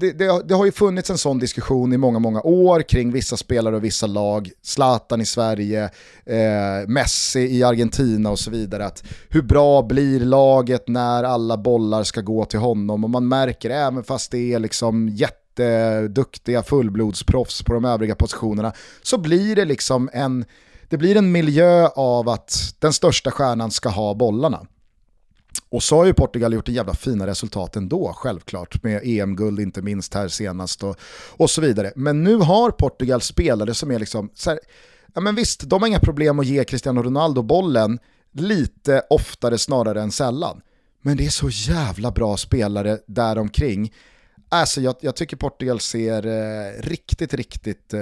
det, 0.00 0.12
det, 0.12 0.26
har- 0.26 0.42
det 0.42 0.54
har 0.54 0.64
ju 0.64 0.72
funnits 0.72 1.10
en 1.10 1.18
sån 1.18 1.38
diskussion 1.38 1.92
i 1.92 1.96
många, 1.96 2.18
många 2.18 2.40
år 2.42 2.82
kring 2.82 3.12
vissa 3.12 3.36
spelare 3.36 3.76
och 3.76 3.84
vissa 3.84 4.06
lag. 4.06 4.50
Zlatan 4.62 5.20
i 5.20 5.26
Sverige, 5.26 5.84
eh, 6.26 6.88
Messi 6.88 7.40
i 7.40 7.62
Argentina 7.62 8.30
och 8.30 8.38
så 8.38 8.50
vidare. 8.50 8.86
Att 8.86 9.04
hur 9.28 9.42
bra 9.42 9.82
blir 9.82 10.20
laget 10.20 10.88
när 10.88 11.24
alla 11.24 11.56
bollar 11.56 12.02
ska 12.04 12.20
gå 12.20 12.44
till 12.44 12.58
honom? 12.58 13.04
Och 13.04 13.10
man 13.10 13.28
märker, 13.28 13.70
även 13.70 14.04
fast 14.04 14.30
det 14.30 14.52
är 14.52 14.58
liksom 14.58 15.08
jätteduktiga 15.08 16.62
fullblodsproffs 16.62 17.62
på 17.62 17.72
de 17.74 17.84
övriga 17.84 18.14
positionerna, 18.14 18.72
så 19.02 19.18
blir 19.18 19.56
det 19.56 19.64
liksom 19.64 20.10
en, 20.12 20.44
det 20.88 20.96
blir 20.96 21.16
en 21.16 21.32
miljö 21.32 21.86
av 21.86 22.28
att 22.28 22.74
den 22.78 22.92
största 22.92 23.30
stjärnan 23.30 23.70
ska 23.70 23.88
ha 23.88 24.14
bollarna. 24.14 24.66
Och 25.70 25.82
så 25.82 25.96
har 25.96 26.04
ju 26.04 26.14
Portugal 26.14 26.52
gjort 26.52 26.68
en 26.68 26.74
jävla 26.74 26.94
fina 26.94 27.26
resultat 27.26 27.76
ändå, 27.76 28.12
självklart, 28.16 28.82
med 28.82 29.00
EM-guld 29.04 29.60
inte 29.60 29.82
minst 29.82 30.14
här 30.14 30.28
senast 30.28 30.82
och, 30.82 30.96
och 31.36 31.50
så 31.50 31.60
vidare. 31.60 31.92
Men 31.96 32.24
nu 32.24 32.36
har 32.36 32.70
Portugal 32.70 33.20
spelare 33.20 33.74
som 33.74 33.90
är 33.90 33.98
liksom, 33.98 34.30
så 34.34 34.50
här, 34.50 34.58
ja 35.14 35.20
men 35.20 35.34
visst, 35.34 35.60
de 35.60 35.82
har 35.82 35.88
inga 35.88 36.00
problem 36.00 36.38
att 36.38 36.46
ge 36.46 36.64
Cristiano 36.64 37.02
Ronaldo 37.02 37.42
bollen 37.42 37.98
lite 38.32 39.02
oftare 39.10 39.58
snarare 39.58 40.02
än 40.02 40.12
sällan. 40.12 40.60
Men 41.02 41.16
det 41.16 41.26
är 41.26 41.30
så 41.30 41.48
jävla 41.50 42.10
bra 42.10 42.36
spelare 42.36 42.98
där 43.06 43.38
omkring. 43.38 43.92
Alltså 44.50 44.80
jag, 44.80 44.94
jag 45.00 45.16
tycker 45.16 45.36
Portugal 45.36 45.80
ser 45.80 46.26
eh, 46.26 46.82
riktigt, 46.82 47.34
riktigt 47.34 47.94
eh, 47.94 48.00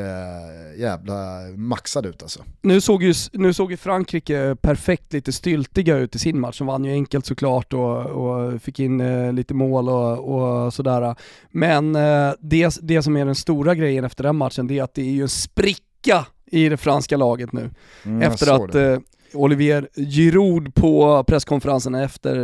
jävla 0.81 1.41
maxad 1.57 2.07
ut 2.07 2.23
alltså. 2.23 2.45
Nu 2.63 2.81
såg, 2.81 3.03
ju, 3.03 3.15
nu 3.33 3.53
såg 3.53 3.71
ju 3.71 3.77
Frankrike 3.77 4.57
perfekt 4.61 5.13
lite 5.13 5.33
styltiga 5.33 5.97
ut 5.97 6.15
i 6.15 6.19
sin 6.19 6.41
match. 6.41 6.59
De 6.59 6.67
vann 6.67 6.85
ju 6.85 6.93
enkelt 6.93 7.27
såklart 7.27 7.73
och, 7.73 8.07
och 8.07 8.63
fick 8.63 8.81
in 8.81 9.01
eh, 9.01 9.33
lite 9.33 9.55
mål 9.55 9.89
och, 9.89 10.65
och 10.65 10.75
sådär. 10.75 11.15
Men 11.51 11.97
eh, 11.97 12.33
det, 12.41 12.79
det 12.83 13.03
som 13.03 13.17
är 13.17 13.25
den 13.25 13.35
stora 13.35 13.75
grejen 13.75 14.05
efter 14.05 14.25
den 14.25 14.37
matchen, 14.37 14.67
det 14.67 14.79
är 14.79 14.83
att 14.83 14.95
det 14.95 15.03
är 15.03 15.13
ju 15.13 15.23
en 15.23 15.29
spricka 15.29 16.27
i 16.47 16.69
det 16.69 16.77
franska 16.77 17.17
laget 17.17 17.53
nu. 17.53 17.71
Mm, 18.05 18.23
efter 18.23 18.55
att 18.55 18.75
eh, 18.75 18.99
Olivier 19.33 19.89
Giroud 19.95 20.75
på 20.75 21.25
presskonferensen 21.25 21.95
efter 21.95 22.37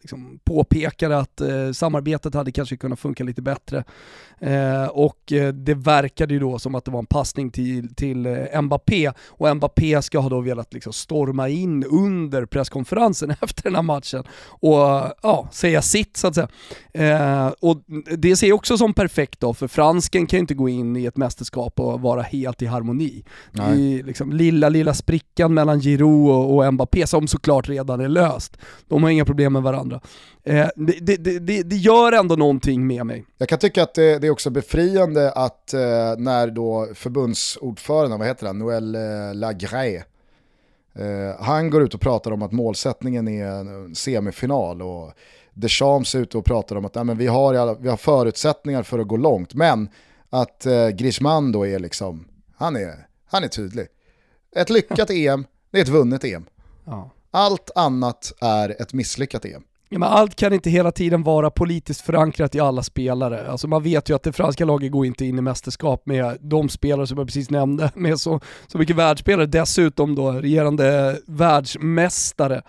liksom, 0.00 0.38
påpekade 0.44 1.18
att 1.18 1.40
eh, 1.40 1.72
samarbetet 1.72 2.34
hade 2.34 2.52
kanske 2.52 2.76
kunnat 2.76 3.00
funka 3.00 3.24
lite 3.24 3.42
bättre. 3.42 3.84
Eh, 4.40 4.86
och 4.86 5.32
eh, 5.32 5.52
det 5.52 5.74
verkade 5.74 6.34
ju 6.34 6.40
då 6.40 6.58
som 6.58 6.74
att 6.74 6.84
det 6.84 6.90
var 6.90 6.98
en 6.98 7.06
passning 7.06 7.50
till, 7.50 7.94
till 7.94 8.26
eh, 8.26 8.62
Mbappé 8.62 9.12
och 9.26 9.56
Mbappé 9.56 10.02
ska 10.02 10.18
ha 10.18 10.28
då 10.28 10.40
velat 10.40 10.74
liksom 10.74 10.92
storma 10.92 11.48
in 11.48 11.84
under 11.84 12.46
presskonferensen 12.46 13.30
efter 13.40 13.62
den 13.62 13.74
här 13.74 13.82
matchen 13.82 14.24
och 14.48 14.78
ja, 15.22 15.48
säga 15.52 15.82
sitt 15.82 16.16
så 16.16 16.26
att 16.26 16.34
säga. 16.34 16.48
Eh, 16.92 17.52
och 17.60 17.82
det 18.18 18.36
ser 18.36 18.48
jag 18.48 18.56
också 18.56 18.78
som 18.78 18.94
perfekt 18.94 19.40
då, 19.40 19.54
för 19.54 19.68
fransken 19.68 20.26
kan 20.26 20.36
ju 20.36 20.40
inte 20.40 20.54
gå 20.54 20.68
in 20.68 20.96
i 20.96 21.04
ett 21.04 21.16
mästerskap 21.16 21.80
och 21.80 22.00
vara 22.00 22.22
helt 22.22 22.62
i 22.62 22.66
harmoni. 22.66 23.24
Nej. 23.52 23.80
I 23.80 24.02
liksom 24.02 24.32
lilla, 24.32 24.68
lilla 24.68 24.94
sprickan 24.94 25.54
mellan 25.54 25.80
Giroud 25.80 26.30
och, 26.30 26.37
och 26.38 26.74
Mbappé 26.74 27.06
som 27.06 27.28
såklart 27.28 27.68
redan 27.68 28.00
är 28.00 28.08
löst. 28.08 28.56
De 28.88 29.02
har 29.02 29.10
inga 29.10 29.24
problem 29.24 29.52
med 29.52 29.62
varandra. 29.62 30.00
Eh, 30.44 30.68
det, 30.76 31.16
det, 31.16 31.38
det, 31.38 31.62
det, 31.62 31.76
gör 31.76 32.12
ändå 32.12 32.36
någonting 32.36 32.86
med 32.86 33.06
mig. 33.06 33.24
Jag 33.38 33.48
kan 33.48 33.58
tycka 33.58 33.82
att 33.82 33.94
det, 33.94 34.24
är 34.24 34.30
också 34.30 34.50
befriande 34.50 35.32
att 35.32 35.74
eh, 35.74 35.80
när 36.18 36.50
då 36.50 36.88
förbundsordföranden, 36.94 38.18
vad 38.18 38.28
heter 38.28 38.46
han, 38.46 38.58
Noël 38.58 38.94
eh, 38.94 39.34
Lagré, 39.34 39.96
eh, 40.94 41.40
han 41.40 41.70
går 41.70 41.82
ut 41.82 41.94
och 41.94 42.00
pratar 42.00 42.30
om 42.30 42.42
att 42.42 42.52
målsättningen 42.52 43.28
är 43.28 43.46
en 43.46 43.94
semifinal 43.94 44.82
och 44.82 45.12
Deschamps 45.54 46.14
är 46.14 46.18
ute 46.18 46.38
och 46.38 46.44
pratar 46.44 46.76
om 46.76 46.84
att 46.84 46.94
nej, 46.94 47.04
men 47.04 47.18
vi, 47.18 47.26
har, 47.26 47.76
vi 47.80 47.88
har 47.88 47.96
förutsättningar 47.96 48.82
för 48.82 48.98
att 48.98 49.08
gå 49.08 49.16
långt, 49.16 49.54
men 49.54 49.88
att 50.30 50.66
eh, 50.66 50.88
Griezmann 50.88 51.52
då 51.52 51.66
är 51.66 51.78
liksom, 51.78 52.28
han 52.56 52.76
är, 52.76 53.06
han 53.26 53.44
är 53.44 53.48
tydlig. 53.48 53.86
Ett 54.56 54.70
lyckat 54.70 55.10
EM, 55.12 55.44
det 55.70 55.78
är 55.78 55.82
ett 55.82 55.88
vunnet 55.88 56.24
EM. 56.24 56.46
Ja. 56.84 57.10
Allt 57.30 57.70
annat 57.74 58.32
är 58.40 58.82
ett 58.82 58.92
misslyckat 58.92 59.44
EM. 59.44 59.62
Ja, 59.90 59.98
men 59.98 60.08
allt 60.08 60.34
kan 60.34 60.52
inte 60.52 60.70
hela 60.70 60.92
tiden 60.92 61.22
vara 61.22 61.50
politiskt 61.50 62.00
förankrat 62.00 62.54
i 62.54 62.60
alla 62.60 62.82
spelare. 62.82 63.50
Alltså 63.50 63.68
man 63.68 63.82
vet 63.82 64.10
ju 64.10 64.14
att 64.16 64.22
det 64.22 64.32
franska 64.32 64.64
laget 64.64 64.92
går 64.92 65.06
inte 65.06 65.24
in 65.24 65.38
i 65.38 65.42
mästerskap 65.42 66.06
med 66.06 66.38
de 66.40 66.68
spelare 66.68 67.06
som 67.06 67.18
jag 67.18 67.26
precis 67.26 67.50
nämnde, 67.50 67.90
med 67.94 68.20
så, 68.20 68.40
så 68.66 68.78
mycket 68.78 68.96
världsspelare. 68.96 69.46
Dessutom 69.46 70.14
då 70.14 70.32
regerande 70.32 71.18
världsmästare. 71.26 72.62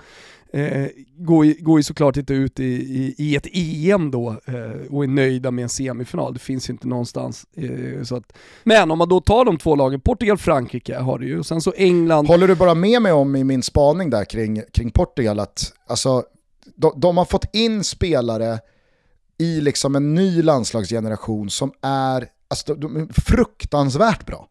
Eh, 0.54 0.88
går, 1.18 1.45
ju, 1.45 1.54
går 1.60 1.80
ju 1.80 1.84
såklart 1.84 2.18
inte 2.18 2.34
ut 2.34 2.60
i, 2.60 2.64
i, 2.74 3.16
i 3.18 3.36
ett 3.36 3.47
EM 3.54 4.12
då 4.12 4.30
eh, 4.45 4.88
och 4.89 5.04
är 5.04 5.08
nöjda 5.08 5.52
med 5.52 5.64
en 5.64 5.70
semifinal. 5.70 6.34
Det 6.34 6.39
finns 6.39 6.70
ju 6.70 6.72
inte 6.72 6.88
någonstans. 6.88 7.45
Eh, 7.56 8.04
så 8.04 8.16
att, 8.16 8.34
men 8.64 8.91
om 8.91 8.97
man 8.97 9.10
då 9.10 9.22
tar 9.22 9.45
de 9.45 9.58
två 9.58 9.76
lagen, 9.76 10.02
Portugal, 10.02 10.38
Frankrike 10.38 10.97
har 10.97 11.20
det 11.20 11.26
ju, 11.26 11.39
och 11.39 11.45
sen 11.45 11.62
så 11.62 11.74
England. 11.78 12.28
Håller 12.28 12.47
du 12.47 12.56
bara 12.56 12.76
med 12.76 13.02
mig 13.02 13.12
om 13.12 13.36
i 13.36 13.43
min 13.43 13.64
spaning 13.64 14.10
där 14.10 14.26
kring, 14.26 14.62
kring 14.74 14.91
Portugal 14.91 15.39
att 15.39 15.74
alltså, 15.88 16.24
de, 16.76 16.93
de 17.00 17.18
har 17.18 17.26
fått 17.26 17.56
in 17.56 17.84
spelare 17.84 18.60
i 19.38 19.62
liksom 19.62 19.95
en 19.95 20.16
ny 20.16 20.41
landslagsgeneration 20.41 21.50
som 21.50 21.72
är 21.82 22.28
alltså, 22.47 22.76
de, 22.76 22.93
de 22.93 22.97
är 22.97 23.22
fruktansvärt 23.22 24.26
bra. 24.26 24.47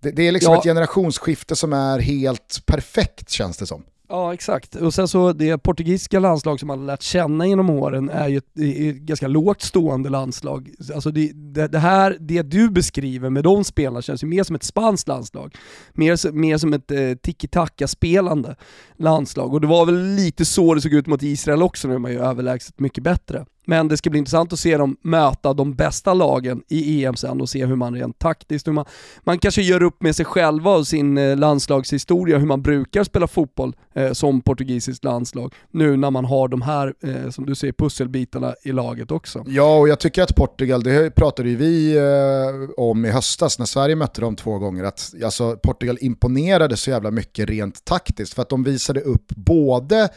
Det, 0.00 0.10
det 0.10 0.28
är 0.28 0.32
liksom 0.32 0.52
Ja. 0.52 0.58
ett 0.58 0.64
generationsskifte 0.64 1.56
som 1.56 1.72
är 1.72 1.98
helt 1.98 2.62
perfekt 2.66 3.30
känns 3.30 3.56
det 3.56 3.66
som. 3.66 3.82
Ja 4.08 4.34
exakt, 4.34 4.74
och 4.74 4.94
sen 4.94 5.08
så 5.08 5.32
det 5.32 5.58
portugisiska 5.58 6.18
landslag 6.18 6.60
som 6.60 6.66
man 6.66 6.78
har 6.78 6.86
lärt 6.86 7.02
känna 7.02 7.46
genom 7.46 7.70
åren 7.70 8.10
är 8.10 8.28
ju 8.28 8.36
ett, 8.36 8.58
är 8.58 8.90
ett 8.90 8.96
ganska 8.96 9.28
lågt 9.28 9.62
stående 9.62 10.08
landslag. 10.08 10.70
Alltså 10.94 11.10
det, 11.10 11.32
det, 11.34 11.68
det 11.68 11.78
här, 11.78 12.16
det 12.20 12.42
du 12.42 12.70
beskriver 12.70 13.30
med 13.30 13.44
de 13.44 13.64
spelarna 13.64 14.02
känns 14.02 14.22
ju 14.22 14.26
mer 14.26 14.42
som 14.42 14.56
ett 14.56 14.62
spanskt 14.62 15.08
landslag. 15.08 15.54
Mer, 15.92 16.32
mer 16.32 16.58
som 16.58 16.72
ett 16.72 16.90
eh, 16.90 16.98
tiki-taka-spelande 17.22 18.56
landslag. 18.96 19.54
Och 19.54 19.60
det 19.60 19.66
var 19.66 19.86
väl 19.86 20.14
lite 20.14 20.44
så 20.44 20.74
det 20.74 20.80
såg 20.80 20.92
ut 20.92 21.06
mot 21.06 21.22
Israel 21.22 21.62
också, 21.62 21.88
nu 21.88 21.94
är 21.94 21.98
man 21.98 22.12
ju 22.12 22.20
överlägset 22.20 22.80
mycket 22.80 23.04
bättre. 23.04 23.46
Men 23.66 23.88
det 23.88 23.96
ska 23.96 24.10
bli 24.10 24.18
intressant 24.18 24.52
att 24.52 24.58
se 24.58 24.76
dem 24.76 24.96
möta 25.02 25.52
de 25.52 25.74
bästa 25.74 26.14
lagen 26.14 26.62
i 26.68 27.04
EM 27.04 27.16
sen 27.16 27.40
och 27.40 27.48
se 27.48 27.66
hur 27.66 27.76
man 27.76 27.94
rent 27.94 28.18
taktiskt, 28.18 28.66
hur 28.66 28.72
man, 28.72 28.84
man 29.24 29.38
kanske 29.38 29.62
gör 29.62 29.82
upp 29.82 30.02
med 30.02 30.16
sig 30.16 30.24
själva 30.24 30.76
och 30.76 30.86
sin 30.86 31.18
eh, 31.18 31.36
landslagshistoria, 31.36 32.38
hur 32.38 32.46
man 32.46 32.62
brukar 32.62 33.04
spela 33.04 33.26
fotboll 33.26 33.76
eh, 33.94 34.12
som 34.12 34.40
portugisiskt 34.40 35.04
landslag, 35.04 35.54
nu 35.70 35.96
när 35.96 36.10
man 36.10 36.24
har 36.24 36.48
de 36.48 36.62
här, 36.62 36.94
eh, 37.02 37.30
som 37.30 37.46
du 37.46 37.54
säger, 37.54 37.72
pusselbitarna 37.72 38.54
i 38.64 38.72
laget 38.72 39.10
också. 39.10 39.44
Ja, 39.46 39.78
och 39.78 39.88
jag 39.88 40.00
tycker 40.00 40.22
att 40.22 40.36
Portugal, 40.36 40.82
det 40.82 41.14
pratade 41.14 41.48
ju 41.48 41.56
vi 41.56 41.96
eh, 41.96 42.70
om 42.76 43.04
i 43.04 43.10
höstas 43.10 43.58
när 43.58 43.66
Sverige 43.66 43.96
mötte 43.96 44.20
dem 44.20 44.36
två 44.36 44.58
gånger, 44.58 44.84
att 44.84 45.14
alltså, 45.24 45.56
Portugal 45.56 45.98
imponerade 46.00 46.76
så 46.76 46.90
jävla 46.90 47.10
mycket 47.10 47.48
rent 47.48 47.84
taktiskt 47.84 48.34
för 48.34 48.42
att 48.42 48.48
de 48.48 48.64
visade 48.64 49.00
upp 49.00 49.28
både 49.28 50.08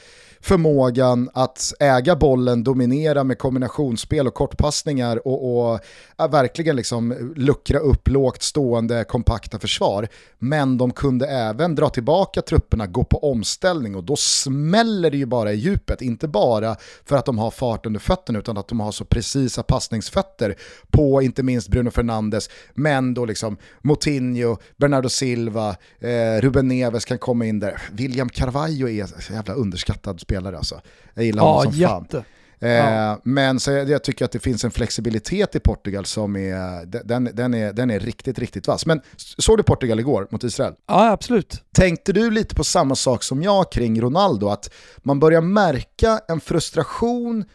förmågan 0.41 1.29
att 1.33 1.73
äga 1.79 2.15
bollen, 2.15 2.63
dominera 2.63 3.23
med 3.23 3.37
kombinationsspel 3.37 4.27
och 4.27 4.33
kortpassningar 4.33 5.27
och, 5.27 5.71
och 5.71 5.79
ja, 6.17 6.27
verkligen 6.27 6.75
liksom 6.75 7.33
luckra 7.35 7.79
upp 7.79 8.07
lågt 8.07 8.43
stående 8.43 9.03
kompakta 9.03 9.59
försvar. 9.59 10.07
Men 10.39 10.77
de 10.77 10.91
kunde 10.91 11.27
även 11.27 11.75
dra 11.75 11.89
tillbaka 11.89 12.41
trupperna, 12.41 12.87
gå 12.87 13.03
på 13.03 13.31
omställning 13.31 13.95
och 13.95 14.03
då 14.03 14.15
smäller 14.15 15.11
det 15.11 15.17
ju 15.17 15.25
bara 15.25 15.53
i 15.53 15.55
djupet. 15.55 16.01
Inte 16.01 16.27
bara 16.27 16.75
för 17.05 17.15
att 17.15 17.25
de 17.25 17.37
har 17.37 17.51
fart 17.51 17.85
under 17.85 17.99
fötterna 17.99 18.39
utan 18.39 18.57
att 18.57 18.67
de 18.67 18.79
har 18.79 18.91
så 18.91 19.05
precisa 19.05 19.63
passningsfötter 19.63 20.55
på 20.91 21.21
inte 21.21 21.43
minst 21.43 21.67
Bruno 21.67 21.91
Fernandes, 21.91 22.49
men 22.73 23.13
då 23.13 23.25
liksom 23.25 23.57
Moutinho, 23.81 24.57
Bernardo 24.77 25.09
Silva, 25.09 25.75
eh, 25.99 26.41
Ruben 26.41 26.67
Neves 26.67 27.05
kan 27.05 27.17
komma 27.17 27.45
in 27.45 27.59
där. 27.59 27.81
William 27.91 28.29
Carvalho 28.29 28.87
är 28.87 29.05
så 29.05 29.33
jävla 29.33 29.53
underskattad 29.53 30.19
spelare 30.29 30.57
alltså. 30.57 30.81
Jag 31.13 31.25
gillar 31.25 31.43
honom 31.43 31.57
Ja, 31.57 31.71
som 31.71 31.89
fan. 31.89 32.03
jätte. 32.03 32.17
Eh, 32.61 32.69
Ja. 32.71 33.19
Men 33.23 33.59
så 33.59 33.71
jag, 33.71 33.89
jag 33.89 34.03
tycker 34.03 34.25
att 34.25 34.31
det 34.31 34.39
finns 34.39 34.63
en 34.63 34.71
flexibilitet 34.71 35.55
i 35.55 35.59
Portugal 35.59 36.05
som 36.05 36.35
är, 36.35 36.85
den, 36.85 37.29
den 37.33 37.53
är, 37.53 37.73
den 37.73 37.91
är 37.91 37.99
riktigt, 37.99 38.39
riktigt 38.39 38.67
vass. 38.67 38.85
Men 38.85 39.01
såg 39.17 39.57
du 39.57 39.63
Portugal 39.63 39.99
igår 39.99 40.27
mot 40.31 40.43
Israel? 40.43 40.73
Ja, 40.87 41.11
absolut. 41.11 41.63
Tänkte 41.73 42.13
du 42.13 42.31
lite 42.31 42.55
på 42.55 42.63
samma 42.63 42.95
sak 42.95 43.23
som 43.23 43.43
jag 43.43 43.71
kring 43.71 44.01
Ronaldo? 44.01 44.47
Att 44.49 44.71
man 44.97 45.19
börjar 45.19 45.41
märka 45.41 46.19
en 46.27 46.39
frustration 46.39 47.45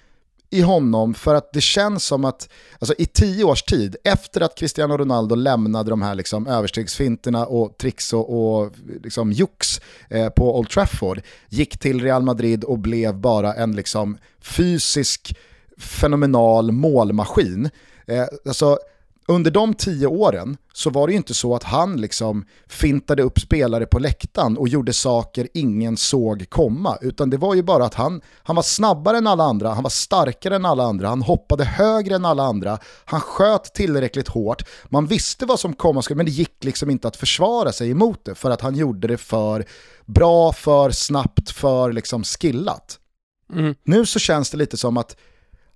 i 0.51 0.61
honom 0.61 1.15
för 1.15 1.35
att 1.35 1.53
det 1.53 1.61
känns 1.61 2.05
som 2.05 2.25
att 2.25 2.49
alltså 2.79 2.95
i 2.99 3.07
tio 3.07 3.45
års 3.45 3.63
tid, 3.63 3.97
efter 4.05 4.41
att 4.41 4.59
Cristiano 4.59 4.97
Ronaldo 4.97 5.35
lämnade 5.35 5.91
de 5.91 6.03
här 6.03 6.15
liksom 6.15 6.47
överstegsfinterna 6.47 7.47
och 7.47 7.79
tricks 7.79 8.13
och, 8.13 8.61
och 8.61 8.73
liksom 9.03 9.33
jox 9.33 9.81
eh, 10.09 10.29
på 10.29 10.59
Old 10.59 10.71
Trafford, 10.71 11.21
gick 11.49 11.79
till 11.79 12.03
Real 12.03 12.23
Madrid 12.23 12.65
och 12.65 12.79
blev 12.79 13.15
bara 13.15 13.55
en 13.55 13.77
liksom 13.77 14.19
fysisk 14.41 15.37
fenomenal 15.79 16.73
målmaskin. 16.73 17.71
Eh, 18.07 18.25
alltså, 18.47 18.79
under 19.29 19.51
de 19.51 19.75
tio 19.75 20.07
åren 20.07 20.57
så 20.73 20.91
var 20.91 21.07
det 21.07 21.13
ju 21.13 21.17
inte 21.17 21.35
så 21.35 21.55
att 21.55 21.63
han 21.63 21.97
liksom 21.97 22.47
fintade 22.67 23.23
upp 23.23 23.41
spelare 23.41 23.87
på 23.87 23.99
läktaren 23.99 24.57
och 24.57 24.69
gjorde 24.69 24.93
saker 24.93 25.49
ingen 25.55 25.97
såg 25.97 26.51
komma, 26.51 26.99
utan 27.01 27.31
det 27.31 27.37
var 27.37 27.55
ju 27.55 27.63
bara 27.63 27.85
att 27.85 27.95
han, 27.95 28.21
han 28.43 28.57
var 28.57 28.63
snabbare 28.63 29.19
än 29.19 29.27
alla 29.27 29.45
andra, 29.45 29.71
han 29.71 29.83
var 29.83 29.91
starkare 29.91 30.57
än 30.57 30.65
alla 30.65 30.85
andra, 30.85 31.09
han 31.09 31.23
hoppade 31.23 31.65
högre 31.65 32.15
än 32.15 32.25
alla 32.25 32.43
andra, 32.43 32.79
han 33.05 33.21
sköt 33.21 33.75
tillräckligt 33.75 34.29
hårt, 34.29 34.63
man 34.85 35.07
visste 35.07 35.47
vad 35.47 35.61
som 35.61 35.73
komma 35.73 36.03
skulle, 36.03 36.17
men 36.17 36.27
det 36.27 36.33
gick 36.33 36.65
liksom 36.65 36.91
inte 36.91 37.09
att 37.09 37.17
försvara 37.17 37.73
sig 37.73 37.91
emot 37.91 38.25
det 38.25 38.35
för 38.35 38.51
att 38.51 38.61
han 38.61 38.77
gjorde 38.77 39.09
det 39.09 39.19
för 39.19 39.65
bra, 40.07 40.53
för 40.53 40.91
snabbt, 40.91 41.51
för 41.51 41.93
liksom 41.93 42.25
skillat. 42.25 42.99
Mm. 43.53 43.75
Nu 43.85 44.07
så 44.07 44.19
känns 44.19 44.51
det 44.51 44.57
lite 44.57 44.77
som 44.77 44.97
att 44.97 45.17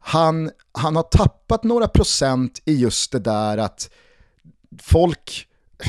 han, 0.09 0.50
han 0.72 0.96
har 0.96 1.02
tappat 1.02 1.64
några 1.64 1.88
procent 1.88 2.62
i 2.64 2.74
just 2.74 3.12
det 3.12 3.18
där 3.18 3.59
att 3.59 3.90
folk, 4.82 5.46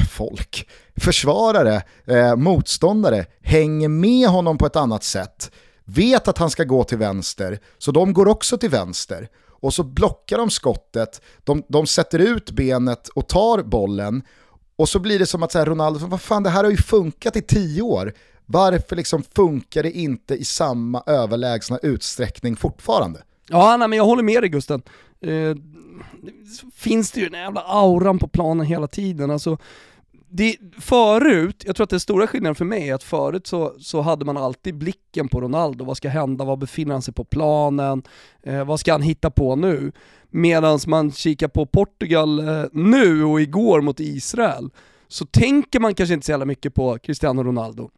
folk, 0.09 0.70
försvarare, 0.95 1.84
eh, 2.05 2.36
motståndare 2.36 3.26
hänger 3.41 3.89
med 3.89 4.30
honom 4.30 4.57
på 4.57 4.65
ett 4.65 4.76
annat 4.76 5.03
sätt, 5.03 5.51
vet 5.86 6.28
att 6.28 6.38
han 6.38 6.49
ska 6.49 6.63
gå 6.63 6.84
till 6.84 6.97
vänster, 6.97 7.59
så 7.78 7.91
de 7.91 8.13
går 8.13 8.28
också 8.28 8.57
till 8.57 8.70
vänster. 8.70 9.28
Och 9.61 9.74
så 9.74 9.84
blockar 9.84 10.38
de 10.38 10.49
skottet, 10.49 11.22
de, 11.43 11.63
de 11.67 11.88
sätter 11.88 12.20
ut 12.20 12.51
benet 12.51 13.07
och 13.07 13.28
tar 13.28 13.63
bollen, 13.63 14.24
och 14.76 14.89
så 14.89 14.99
blir 14.99 15.20
det 15.20 15.26
som 15.26 15.43
att 15.43 15.51
så 15.51 15.59
här, 15.59 15.65
Ronaldo, 15.65 16.07
vad 16.07 16.22
fan 16.22 16.43
det 16.43 16.49
här 16.49 16.63
har 16.63 16.72
ju 16.72 16.78
funkat 16.78 17.36
i 17.36 17.41
tio 17.41 17.82
år, 17.82 18.13
varför 18.45 18.95
liksom 18.95 19.24
funkar 19.36 19.84
det 19.84 19.91
inte 19.91 20.36
i 20.36 20.45
samma 20.45 21.03
överlägsna 21.05 21.78
utsträckning 21.78 22.55
fortfarande? 22.55 23.24
Ja, 23.50 23.78
nej, 23.78 23.88
men 23.88 23.97
jag 23.97 24.06
håller 24.06 24.24
med 24.24 24.43
dig 24.43 24.50
Gusten. 24.50 24.82
Eh, 25.22 25.56
finns 26.74 27.12
det 27.12 27.20
ju 27.20 27.30
den 27.30 27.41
jävla 27.41 27.62
auran 27.62 28.20
på 28.20 28.28
planen 28.28 28.66
hela 28.66 28.88
tiden. 28.88 29.32
Alltså, 29.32 29.58
det, 30.32 30.56
förut, 30.80 31.64
jag 31.66 31.76
tror 31.76 31.84
att 31.84 31.89
den 31.89 32.00
stora 32.00 32.28
skillnaden 32.28 32.56
för 32.56 32.66
mig 32.66 32.89
är 32.89 32.93
att 32.93 33.04
förut 33.04 33.47
så, 33.47 33.76
så 33.80 34.02
hade 34.02 34.26
man 34.26 34.38
alltid 34.38 34.76
blicken 34.76 35.28
på 35.28 35.41
Ronaldo. 35.41 35.86
Vad 35.86 35.97
ska 35.97 36.10
hända? 36.10 36.45
var 36.45 36.58
befinner 36.58 36.93
han 36.93 37.02
sig 37.02 37.14
på 37.14 37.24
planen? 37.24 38.04
Eh, 38.43 38.66
vad 38.66 38.80
ska 38.80 38.91
han 38.91 39.02
hitta 39.02 39.32
på 39.32 39.56
nu? 39.56 39.91
Medan 40.30 40.80
man 40.88 41.12
kikar 41.12 41.47
på 41.47 41.66
Portugal 41.66 42.39
eh, 42.39 42.66
nu 42.72 43.24
och 43.24 43.41
igår 43.41 43.82
mot 43.82 44.00
Israel, 44.00 44.70
så 45.08 45.26
tänker 45.26 45.80
man 45.80 45.95
kanske 45.95 46.14
inte 46.14 46.26
så 46.26 46.32
jävla 46.32 46.45
mycket 46.45 46.74
på 46.74 46.97
Cristiano 46.97 47.43
Ronaldo. 47.43 47.89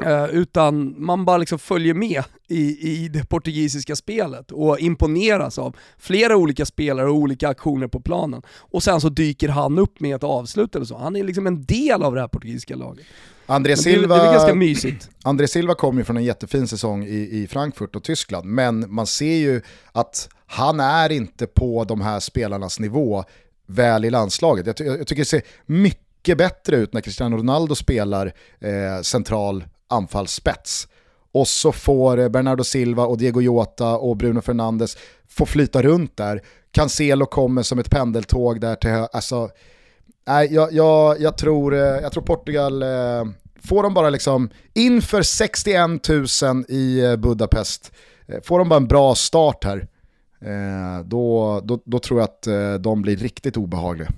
Eh, 0.00 0.24
utan 0.24 0.94
man 1.04 1.24
bara 1.24 1.38
liksom 1.38 1.58
följer 1.58 1.94
med 1.94 2.22
i, 2.48 2.88
i 2.90 3.08
det 3.08 3.24
portugisiska 3.28 3.96
spelet 3.96 4.50
och 4.52 4.78
imponeras 4.80 5.58
av 5.58 5.76
flera 5.98 6.36
olika 6.36 6.66
spelare 6.66 7.08
och 7.08 7.14
olika 7.16 7.48
aktioner 7.48 7.88
på 7.88 8.00
planen. 8.00 8.42
Och 8.58 8.82
sen 8.82 9.00
så 9.00 9.08
dyker 9.08 9.48
han 9.48 9.78
upp 9.78 10.00
med 10.00 10.16
ett 10.16 10.24
avslut 10.24 10.76
eller 10.76 10.86
så. 10.86 10.98
Han 10.98 11.16
är 11.16 11.24
liksom 11.24 11.46
en 11.46 11.64
del 11.64 12.02
av 12.02 12.14
det 12.14 12.20
här 12.20 12.28
portugisiska 12.28 12.76
laget. 12.76 13.06
André 13.46 13.70
Men 13.76 13.84
Det, 13.84 13.90
det 13.90 13.96
Silva, 13.96 14.16
ganska 14.32 14.54
mysigt. 14.54 15.10
André 15.22 15.48
Silva 15.48 15.74
kom 15.74 15.98
ju 15.98 16.04
från 16.04 16.16
en 16.16 16.24
jättefin 16.24 16.68
säsong 16.68 17.04
i, 17.04 17.28
i 17.42 17.46
Frankfurt 17.50 17.96
och 17.96 18.04
Tyskland, 18.04 18.46
men 18.46 18.94
man 18.94 19.06
ser 19.06 19.36
ju 19.36 19.60
att 19.92 20.28
han 20.46 20.80
är 20.80 21.12
inte 21.12 21.46
på 21.46 21.84
de 21.84 22.00
här 22.00 22.20
spelarnas 22.20 22.80
nivå 22.80 23.24
väl 23.66 24.04
i 24.04 24.10
landslaget. 24.10 24.66
Jag, 24.66 24.76
ty- 24.76 24.84
jag 24.84 25.06
tycker 25.06 25.20
det 25.22 25.28
ser 25.28 25.42
mycket 25.66 26.38
bättre 26.38 26.76
ut 26.76 26.92
när 26.92 27.00
Cristiano 27.00 27.36
Ronaldo 27.36 27.74
spelar 27.74 28.26
eh, 28.60 29.02
central 29.02 29.64
anfallsspets. 29.92 30.88
Och 31.32 31.48
så 31.48 31.72
får 31.72 32.18
eh, 32.18 32.28
Bernardo 32.28 32.64
Silva 32.64 33.06
och 33.06 33.18
Diego 33.18 33.40
Jota 33.40 33.96
och 33.96 34.16
Bruno 34.16 34.40
Fernandes 34.40 34.96
få 35.28 35.46
flyta 35.46 35.82
runt 35.82 36.16
där. 36.16 36.42
Cancelo 36.70 37.26
kommer 37.26 37.62
som 37.62 37.78
ett 37.78 37.90
pendeltåg 37.90 38.60
där 38.60 38.74
till 38.74 38.90
höger. 38.90 39.08
alltså, 39.12 39.50
Nej, 40.26 40.54
jag, 40.54 40.72
jag, 40.72 41.20
jag, 41.20 41.38
tror, 41.38 41.74
eh, 41.74 41.80
jag 41.80 42.12
tror 42.12 42.22
Portugal, 42.22 42.82
eh, 42.82 43.24
får 43.64 43.82
de 43.82 43.94
bara 43.94 44.10
liksom 44.10 44.50
inför 44.74 45.22
61 45.22 46.08
000 46.42 46.64
i 46.68 47.16
Budapest, 47.18 47.92
får 48.44 48.58
de 48.58 48.68
bara 48.68 48.76
en 48.76 48.86
bra 48.86 49.14
start 49.14 49.64
här, 49.64 49.88
då, 51.04 51.60
då, 51.64 51.80
då 51.84 51.98
tror 51.98 52.20
jag 52.20 52.24
att 52.24 52.82
de 52.82 53.02
blir 53.02 53.16
riktigt 53.16 53.56
obehagliga. 53.56 54.08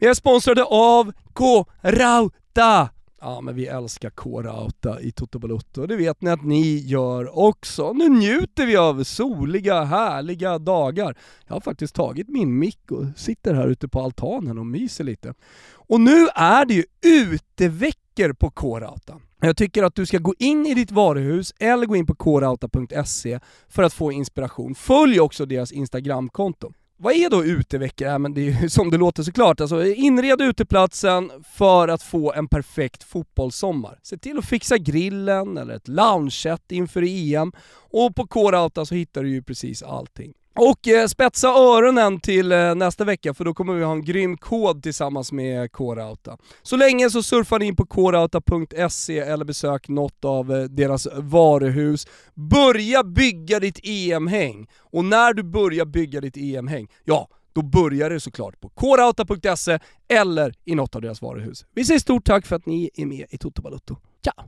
Jag 0.00 0.10
är 0.10 0.14
sponsrade 0.14 0.64
av 0.64 1.12
K-Rauta. 1.32 2.88
Ja 3.20 3.40
men 3.40 3.54
vi 3.54 3.66
älskar 3.66 4.10
K-Rauta 4.10 5.00
i 5.00 5.12
Toto 5.12 5.38
Balotto, 5.38 5.86
det 5.86 5.96
vet 5.96 6.22
ni 6.22 6.30
att 6.30 6.44
ni 6.44 6.78
gör 6.78 7.38
också. 7.38 7.92
Nu 7.92 8.08
njuter 8.08 8.66
vi 8.66 8.76
av 8.76 9.04
soliga, 9.04 9.84
härliga 9.84 10.58
dagar. 10.58 11.16
Jag 11.46 11.54
har 11.54 11.60
faktiskt 11.60 11.94
tagit 11.94 12.28
min 12.28 12.58
mick 12.58 12.90
och 12.90 13.04
sitter 13.16 13.54
här 13.54 13.68
ute 13.68 13.88
på 13.88 14.00
altanen 14.00 14.58
och 14.58 14.66
myser 14.66 15.04
lite. 15.04 15.34
Och 15.72 16.00
nu 16.00 16.28
är 16.34 16.64
det 16.64 16.74
ju 16.74 16.84
uteveckor 17.04 18.32
på 18.32 18.50
K-Rauta. 18.50 19.20
Jag 19.42 19.56
tycker 19.56 19.82
att 19.82 19.94
du 19.94 20.06
ska 20.06 20.18
gå 20.18 20.34
in 20.38 20.66
i 20.66 20.74
ditt 20.74 20.90
varuhus 20.90 21.54
eller 21.58 21.86
gå 21.86 21.96
in 21.96 22.06
på 22.06 22.14
krauta.se 22.14 23.40
för 23.68 23.82
att 23.82 23.92
få 23.92 24.12
inspiration. 24.12 24.74
Följ 24.74 25.20
också 25.20 25.46
deras 25.46 25.72
Instagramkonto. 25.72 26.72
Vad 27.02 27.14
är 27.14 27.30
då 27.30 27.44
uteveckor? 27.44 28.08
Ja, 28.08 28.18
men 28.18 28.34
det 28.34 28.40
är 28.40 28.62
ju 28.62 28.68
som 28.68 28.90
det 28.90 28.96
låter 28.98 29.22
såklart. 29.22 29.60
Alltså, 29.60 29.86
inred 29.86 30.40
uteplatsen 30.40 31.30
för 31.52 31.88
att 31.88 32.02
få 32.02 32.32
en 32.32 32.48
perfekt 32.48 33.02
fotbollssommar. 33.02 33.98
Se 34.02 34.18
till 34.18 34.38
att 34.38 34.44
fixa 34.44 34.78
grillen 34.78 35.58
eller 35.58 35.74
ett 35.74 35.88
loungeset 35.88 36.72
inför 36.72 37.02
EM 37.02 37.52
och 37.72 38.16
på 38.16 38.26
Core 38.26 38.86
så 38.86 38.94
hittar 38.94 39.22
du 39.22 39.30
ju 39.30 39.42
precis 39.42 39.82
allting. 39.82 40.32
Och 40.62 40.88
eh, 40.88 41.06
spetsa 41.06 41.48
öronen 41.48 42.20
till 42.20 42.52
eh, 42.52 42.74
nästa 42.74 43.04
vecka 43.04 43.34
för 43.34 43.44
då 43.44 43.54
kommer 43.54 43.74
vi 43.74 43.84
ha 43.84 43.92
en 43.92 44.04
grym 44.04 44.36
kod 44.36 44.82
tillsammans 44.82 45.32
med 45.32 45.72
K-Rauta. 45.72 46.38
Så 46.62 46.76
länge 46.76 47.10
så 47.10 47.22
surfar 47.22 47.58
ni 47.58 47.66
in 47.66 47.76
på 47.76 47.86
krauta.se 47.86 49.18
eller 49.18 49.44
besök 49.44 49.88
något 49.88 50.24
av 50.24 50.52
eh, 50.52 50.62
deras 50.62 51.08
varuhus. 51.16 52.06
Börja 52.34 53.04
bygga 53.04 53.60
ditt 53.60 53.80
EM-häng! 53.82 54.66
Och 54.78 55.04
när 55.04 55.34
du 55.34 55.42
börjar 55.42 55.84
bygga 55.84 56.20
ditt 56.20 56.36
EM-häng, 56.36 56.88
ja, 57.04 57.28
då 57.52 57.62
börjar 57.62 58.10
det 58.10 58.20
såklart 58.20 58.60
på 58.60 58.68
krauta.se 58.68 59.78
eller 60.08 60.54
i 60.64 60.74
något 60.74 60.94
av 60.94 61.02
deras 61.02 61.22
varuhus. 61.22 61.64
Vi 61.74 61.84
säger 61.84 62.00
stort 62.00 62.24
tack 62.24 62.46
för 62.46 62.56
att 62.56 62.66
ni 62.66 62.90
är 62.94 63.06
med 63.06 63.26
i 63.30 63.38
Toto 63.38 63.62
Balutto. 63.62 63.96
Ciao! 64.24 64.44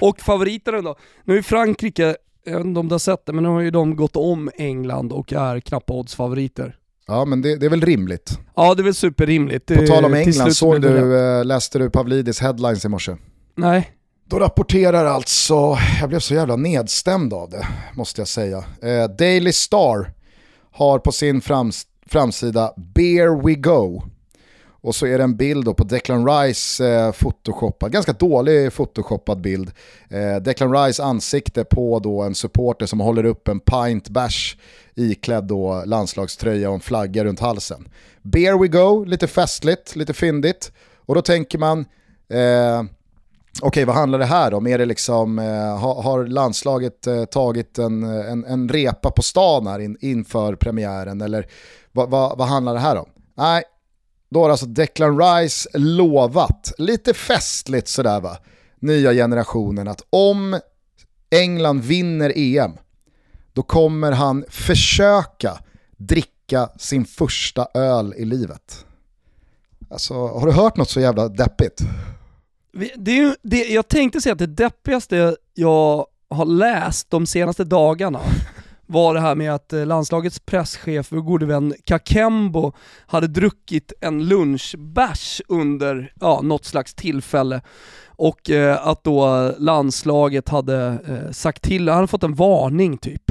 Och 0.00 0.20
favoriterna 0.20 0.82
då? 0.82 0.96
Nu 1.24 1.38
är 1.38 1.42
Frankrike 1.42 2.16
jag 2.44 2.56
vet 2.56 2.66
inte 2.66 2.80
om 2.80 2.88
du 2.88 2.94
har 2.94 2.98
sett 2.98 3.26
det, 3.26 3.32
men 3.32 3.44
nu 3.44 3.50
har 3.50 3.60
ju 3.60 3.70
de 3.70 3.96
gått 3.96 4.16
om 4.16 4.50
England 4.54 5.12
och 5.12 5.32
är 5.32 5.60
knappa 5.60 5.92
odds-favoriter. 5.92 6.76
Ja 7.06 7.24
men 7.24 7.42
det, 7.42 7.56
det, 7.56 7.66
är 7.66 7.70
väl 7.70 7.80
rimligt. 7.80 8.38
Ja 8.56 8.74
det 8.74 8.82
är 8.82 8.84
väl 8.84 8.94
superrimligt. 8.94 9.66
På 9.66 9.86
tal 9.86 10.04
om 10.04 10.14
England, 10.14 10.56
såg 10.56 10.82
du, 10.82 11.18
äh, 11.18 11.44
läste 11.44 11.78
du 11.78 11.90
Pavlidis 11.90 12.40
headlines 12.40 12.84
i 12.84 12.88
morse? 12.88 13.16
Nej. 13.54 13.90
Då 14.24 14.38
rapporterar 14.38 15.04
alltså, 15.04 15.78
jag 16.00 16.08
blev 16.08 16.18
så 16.18 16.34
jävla 16.34 16.56
nedstämd 16.56 17.32
av 17.32 17.50
det, 17.50 17.66
måste 17.94 18.20
jag 18.20 18.28
säga. 18.28 18.64
Eh, 18.82 19.10
Daily 19.18 19.52
Star 19.52 20.12
har 20.72 20.98
på 20.98 21.12
sin 21.12 21.40
frams 21.40 21.86
framsida 22.06 22.72
“Beer 22.76 23.46
We 23.46 23.54
Go” 23.54 24.02
Och 24.82 24.94
så 24.94 25.06
är 25.06 25.18
det 25.18 25.24
en 25.24 25.36
bild 25.36 25.76
på 25.76 25.84
Declan 25.84 26.28
Rice 26.28 26.88
eh, 26.88 27.12
photoshoppad, 27.12 27.92
ganska 27.92 28.12
dålig 28.12 28.72
photoshoppad 28.72 29.40
bild. 29.40 29.70
Eh, 30.08 30.36
Declan 30.36 30.72
Rice 30.72 31.02
ansikte 31.02 31.64
på 31.64 31.98
då 31.98 32.22
en 32.22 32.34
supporter 32.34 32.86
som 32.86 33.00
håller 33.00 33.24
upp 33.24 33.48
en 33.48 33.60
pint 33.60 34.08
bash 34.08 34.56
iklädd 34.94 35.44
då 35.44 35.82
landslagströja 35.86 36.68
och 36.68 36.74
en 36.74 36.80
flagga 36.80 37.24
runt 37.24 37.40
halsen. 37.40 37.88
Beer 38.22 38.58
we 38.58 38.68
go, 38.68 39.04
lite 39.04 39.26
festligt, 39.26 39.96
lite 39.96 40.14
fyndigt. 40.14 40.72
Och 41.06 41.14
då 41.14 41.22
tänker 41.22 41.58
man, 41.58 41.78
eh, 42.28 42.82
okej 42.82 43.68
okay, 43.68 43.84
vad 43.84 43.96
handlar 43.96 44.18
det 44.18 44.24
här 44.24 44.54
om? 44.54 44.66
Är 44.66 44.78
det 44.78 44.86
liksom, 44.86 45.38
eh, 45.38 45.78
har, 45.78 46.02
har, 46.02 46.26
landslaget 46.26 47.06
eh, 47.06 47.24
tagit 47.24 47.78
en, 47.78 48.02
en, 48.02 48.44
en, 48.44 48.68
repa 48.68 49.10
på 49.10 49.22
stan 49.22 49.66
här 49.66 49.78
in, 49.78 49.96
inför 50.00 50.54
premiären? 50.54 51.20
Eller 51.20 51.46
vad, 51.92 52.10
vad, 52.10 52.38
vad 52.38 52.48
handlar 52.48 52.74
det 52.74 52.80
här 52.80 52.96
om? 52.96 53.08
Nej, 53.34 53.62
då 54.30 54.42
har 54.42 54.50
alltså 54.50 54.66
Declan 54.66 55.18
Rice 55.18 55.68
lovat, 55.74 56.72
lite 56.78 57.14
festligt 57.14 57.88
sådär 57.88 58.20
va, 58.20 58.36
nya 58.78 59.12
generationen 59.12 59.88
att 59.88 60.02
om 60.10 60.60
England 61.30 61.80
vinner 61.80 62.32
EM, 62.36 62.72
då 63.52 63.62
kommer 63.62 64.12
han 64.12 64.44
försöka 64.48 65.58
dricka 65.96 66.68
sin 66.78 67.04
första 67.04 67.68
öl 67.74 68.14
i 68.16 68.24
livet. 68.24 68.84
Alltså, 69.90 70.14
har 70.14 70.46
du 70.46 70.52
hört 70.52 70.76
något 70.76 70.90
så 70.90 71.00
jävla 71.00 71.28
deppigt? 71.28 71.80
Det 72.96 73.10
är 73.10 73.16
ju, 73.16 73.34
det, 73.42 73.64
jag 73.64 73.88
tänkte 73.88 74.20
säga 74.20 74.32
att 74.32 74.38
det 74.38 74.46
deppigaste 74.46 75.36
jag 75.54 76.06
har 76.30 76.44
läst 76.44 77.10
de 77.10 77.26
senaste 77.26 77.64
dagarna 77.64 78.20
var 78.90 79.14
det 79.14 79.20
här 79.20 79.34
med 79.34 79.54
att 79.54 79.72
eh, 79.72 79.86
landslagets 79.86 80.40
presschef, 80.40 81.06
vår 81.10 81.20
gode 81.20 81.46
vän 81.46 81.74
Kakembo, 81.84 82.72
hade 83.06 83.26
druckit 83.26 83.92
en 84.00 84.28
lunchbärs 84.28 85.42
under 85.48 86.12
ja, 86.20 86.40
något 86.42 86.64
slags 86.64 86.94
tillfälle 86.94 87.62
och 88.20 88.50
eh, 88.50 88.86
att 88.86 89.04
då 89.04 89.52
landslaget 89.58 90.48
hade 90.48 90.98
eh, 91.08 91.32
sagt 91.32 91.62
till, 91.62 91.88
han 91.88 91.96
hade 91.96 92.08
fått 92.08 92.22
en 92.22 92.34
varning 92.34 92.98
typ. 92.98 93.22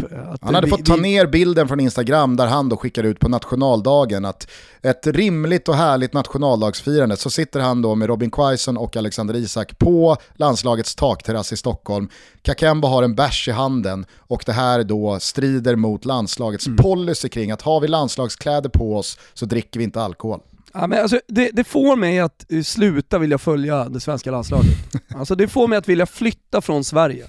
han 0.42 0.56
hade 0.56 0.68
vi, 0.68 0.72
fått 0.72 0.86
ta 0.86 0.96
ner 0.96 1.28
bilden 1.28 1.68
från 1.68 1.80
Instagram 1.80 2.36
där 2.36 2.48
han 2.48 2.70
då 2.70 2.78
skickar 2.78 3.04
ut 3.04 3.20
på 3.20 3.30
nationaldagen 3.30 4.26
att 4.26 4.48
ett 4.82 5.08
rimligt 5.08 5.70
och 5.70 5.76
härligt 5.76 6.14
nationaldagsfirande 6.14 7.18
så 7.18 7.30
sitter 7.30 7.60
han 7.60 7.82
då 7.82 7.96
med 7.96 8.08
Robin 8.08 8.32
Quaison 8.32 8.78
och 8.78 8.98
Alexander 8.98 9.36
Isak 9.36 9.78
på 9.78 10.18
landslagets 10.36 10.96
takterrass 10.96 11.54
i 11.54 11.58
Stockholm. 11.58 12.10
Kakemba 12.42 12.88
har 12.88 13.04
en 13.04 13.16
bärs 13.16 13.48
i 13.48 13.52
handen 13.52 14.06
och 14.18 14.44
det 14.46 14.54
här 14.54 14.84
då 14.84 15.20
strider 15.20 15.76
mot 15.76 16.06
landslagets 16.06 16.68
mm. 16.68 16.78
policy 16.78 17.30
kring 17.30 17.52
att 17.52 17.62
har 17.62 17.82
vi 17.82 17.88
landslagskläder 17.88 18.70
på 18.70 18.98
oss 18.98 19.18
så 19.34 19.46
dricker 19.46 19.80
vi 19.80 19.84
inte 19.84 20.02
alkohol. 20.02 20.40
Ja, 20.74 20.88
men 20.88 21.02
alltså, 21.02 21.20
det, 21.28 21.50
det, 21.54 21.64
får 21.64 21.96
mig 21.96 22.20
att 22.20 22.46
sluta 22.64 23.18
vilja 23.20 23.38
följa 23.38 23.90
det 23.90 24.00
svenska 24.00 24.32
landslaget. 24.32 24.76
Alltså, 25.16 25.36
det 25.36 25.48
får 25.48 25.68
mig 25.68 25.78
att 25.78 25.90
vilja 25.90 26.06
flytta 26.06 26.62
från 26.62 26.84
Sverige. 26.84 27.28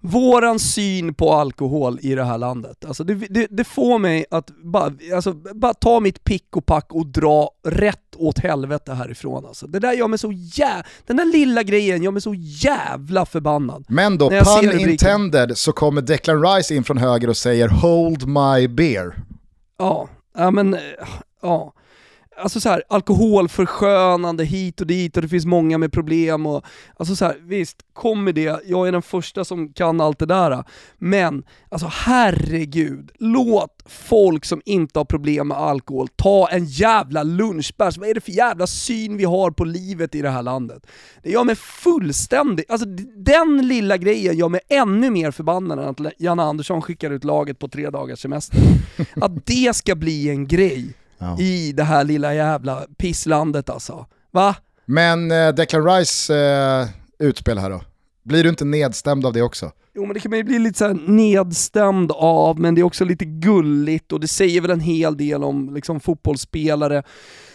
Våran 0.00 0.58
syn 0.58 1.14
på 1.14 1.32
alkohol 1.32 1.98
i 2.02 2.14
det 2.14 2.24
här 2.24 2.38
landet, 2.38 2.84
alltså, 2.84 3.04
det, 3.04 3.14
det, 3.14 3.46
det 3.50 3.64
får 3.64 3.98
mig 3.98 4.24
att 4.30 4.50
bara, 4.64 4.92
alltså, 5.14 5.32
bara 5.32 5.74
ta 5.74 6.00
mitt 6.00 6.24
pick 6.24 6.56
och 6.56 6.66
pack 6.66 6.92
och 6.92 7.06
dra 7.06 7.50
rätt 7.68 8.16
åt 8.16 8.38
helvete 8.38 8.94
härifrån. 8.94 9.46
Alltså. 9.46 9.66
Det 9.66 9.78
där 9.78 9.92
gör 9.92 10.08
mig 10.08 10.18
så 10.18 10.32
jä... 10.32 10.82
Den 11.06 11.16
där 11.16 11.24
lilla 11.24 11.62
grejen 11.62 12.02
gör 12.02 12.10
mig 12.10 12.22
så 12.22 12.34
jävla 12.34 13.26
förbannad. 13.26 13.84
Men 13.88 14.18
då, 14.18 14.30
pun 14.30 14.80
intended, 14.80 15.58
så 15.58 15.72
kommer 15.72 16.02
Declan 16.02 16.42
Rice 16.42 16.74
in 16.74 16.84
från 16.84 16.98
höger 16.98 17.28
och 17.28 17.36
säger 17.36 17.68
“Hold 17.68 18.28
my 18.28 18.68
beer”. 18.68 19.14
Ja, 19.78 20.08
ja 20.36 20.50
men, 20.50 20.76
ja 21.42 21.72
alltså 22.38 22.60
så 22.60 22.68
här, 22.68 22.82
alkoholförskönande 22.88 24.44
hit 24.44 24.80
och 24.80 24.86
dit 24.86 25.16
och 25.16 25.22
det 25.22 25.28
finns 25.28 25.46
många 25.46 25.78
med 25.78 25.92
problem 25.92 26.46
och 26.46 26.64
alltså 26.96 27.16
så 27.16 27.24
här, 27.24 27.36
visst, 27.42 27.76
kommer 27.92 28.32
det, 28.32 28.60
jag 28.66 28.88
är 28.88 28.92
den 28.92 29.02
första 29.02 29.44
som 29.44 29.72
kan 29.72 30.00
allt 30.00 30.18
det 30.18 30.26
där, 30.26 30.64
men 30.98 31.44
alltså 31.68 31.90
herregud, 31.92 33.10
låt 33.18 33.82
folk 33.86 34.44
som 34.44 34.62
inte 34.64 34.98
har 34.98 35.04
problem 35.04 35.48
med 35.48 35.56
alkohol 35.56 36.08
ta 36.16 36.48
en 36.48 36.64
jävla 36.64 37.22
lunchbärs. 37.22 37.98
Vad 37.98 38.08
är 38.08 38.14
det 38.14 38.20
för 38.20 38.32
jävla 38.32 38.66
syn 38.66 39.16
vi 39.16 39.24
har 39.24 39.50
på 39.50 39.64
livet 39.64 40.14
i 40.14 40.22
det 40.22 40.30
här 40.30 40.42
landet? 40.42 40.86
Det 41.22 41.30
gör 41.30 41.44
mig 41.44 41.56
fullständigt, 41.56 42.70
alltså 42.70 42.86
den 43.16 43.68
lilla 43.68 43.96
grejen 43.96 44.36
gör 44.36 44.48
mig 44.48 44.60
ännu 44.68 45.10
mer 45.10 45.30
förbannad 45.30 45.78
än 45.78 45.88
att 45.88 46.12
Janne 46.18 46.42
Andersson 46.42 46.82
skickar 46.82 47.10
ut 47.10 47.24
laget 47.24 47.58
på 47.58 47.68
tre 47.68 47.90
dagars 47.90 48.20
semester. 48.20 48.60
Att 49.20 49.46
det 49.46 49.76
ska 49.76 49.94
bli 49.94 50.30
en 50.30 50.46
grej 50.46 50.94
ja. 51.18 51.40
i 51.40 51.72
det 51.72 51.84
här 51.84 52.04
lilla 52.04 52.34
jävla 52.34 52.86
pisslandet 52.96 53.70
alltså. 53.70 54.06
Va? 54.30 54.56
Men 54.84 55.30
eh, 55.30 55.48
Declan 55.48 55.84
Rice 55.86 56.34
eh, 56.34 56.88
utspel 57.18 57.58
här 57.58 57.70
då? 57.70 57.80
Blir 58.22 58.42
du 58.42 58.48
inte 58.48 58.64
nedstämd 58.64 59.26
av 59.26 59.32
det 59.32 59.42
också? 59.42 59.72
Jo 59.94 60.06
men 60.06 60.14
det 60.14 60.20
kan 60.20 60.30
man 60.30 60.38
ju 60.38 60.44
bli 60.44 60.58
lite 60.58 60.78
så 60.78 60.92
nedstämd 60.92 62.12
av, 62.12 62.60
men 62.60 62.74
det 62.74 62.80
är 62.80 62.82
också 62.82 63.04
lite 63.04 63.24
gulligt 63.24 64.12
och 64.12 64.20
det 64.20 64.28
säger 64.28 64.60
väl 64.60 64.70
en 64.70 64.80
hel 64.80 65.16
del 65.16 65.44
om 65.44 65.74
liksom, 65.74 66.00
fotbollsspelare 66.00 67.02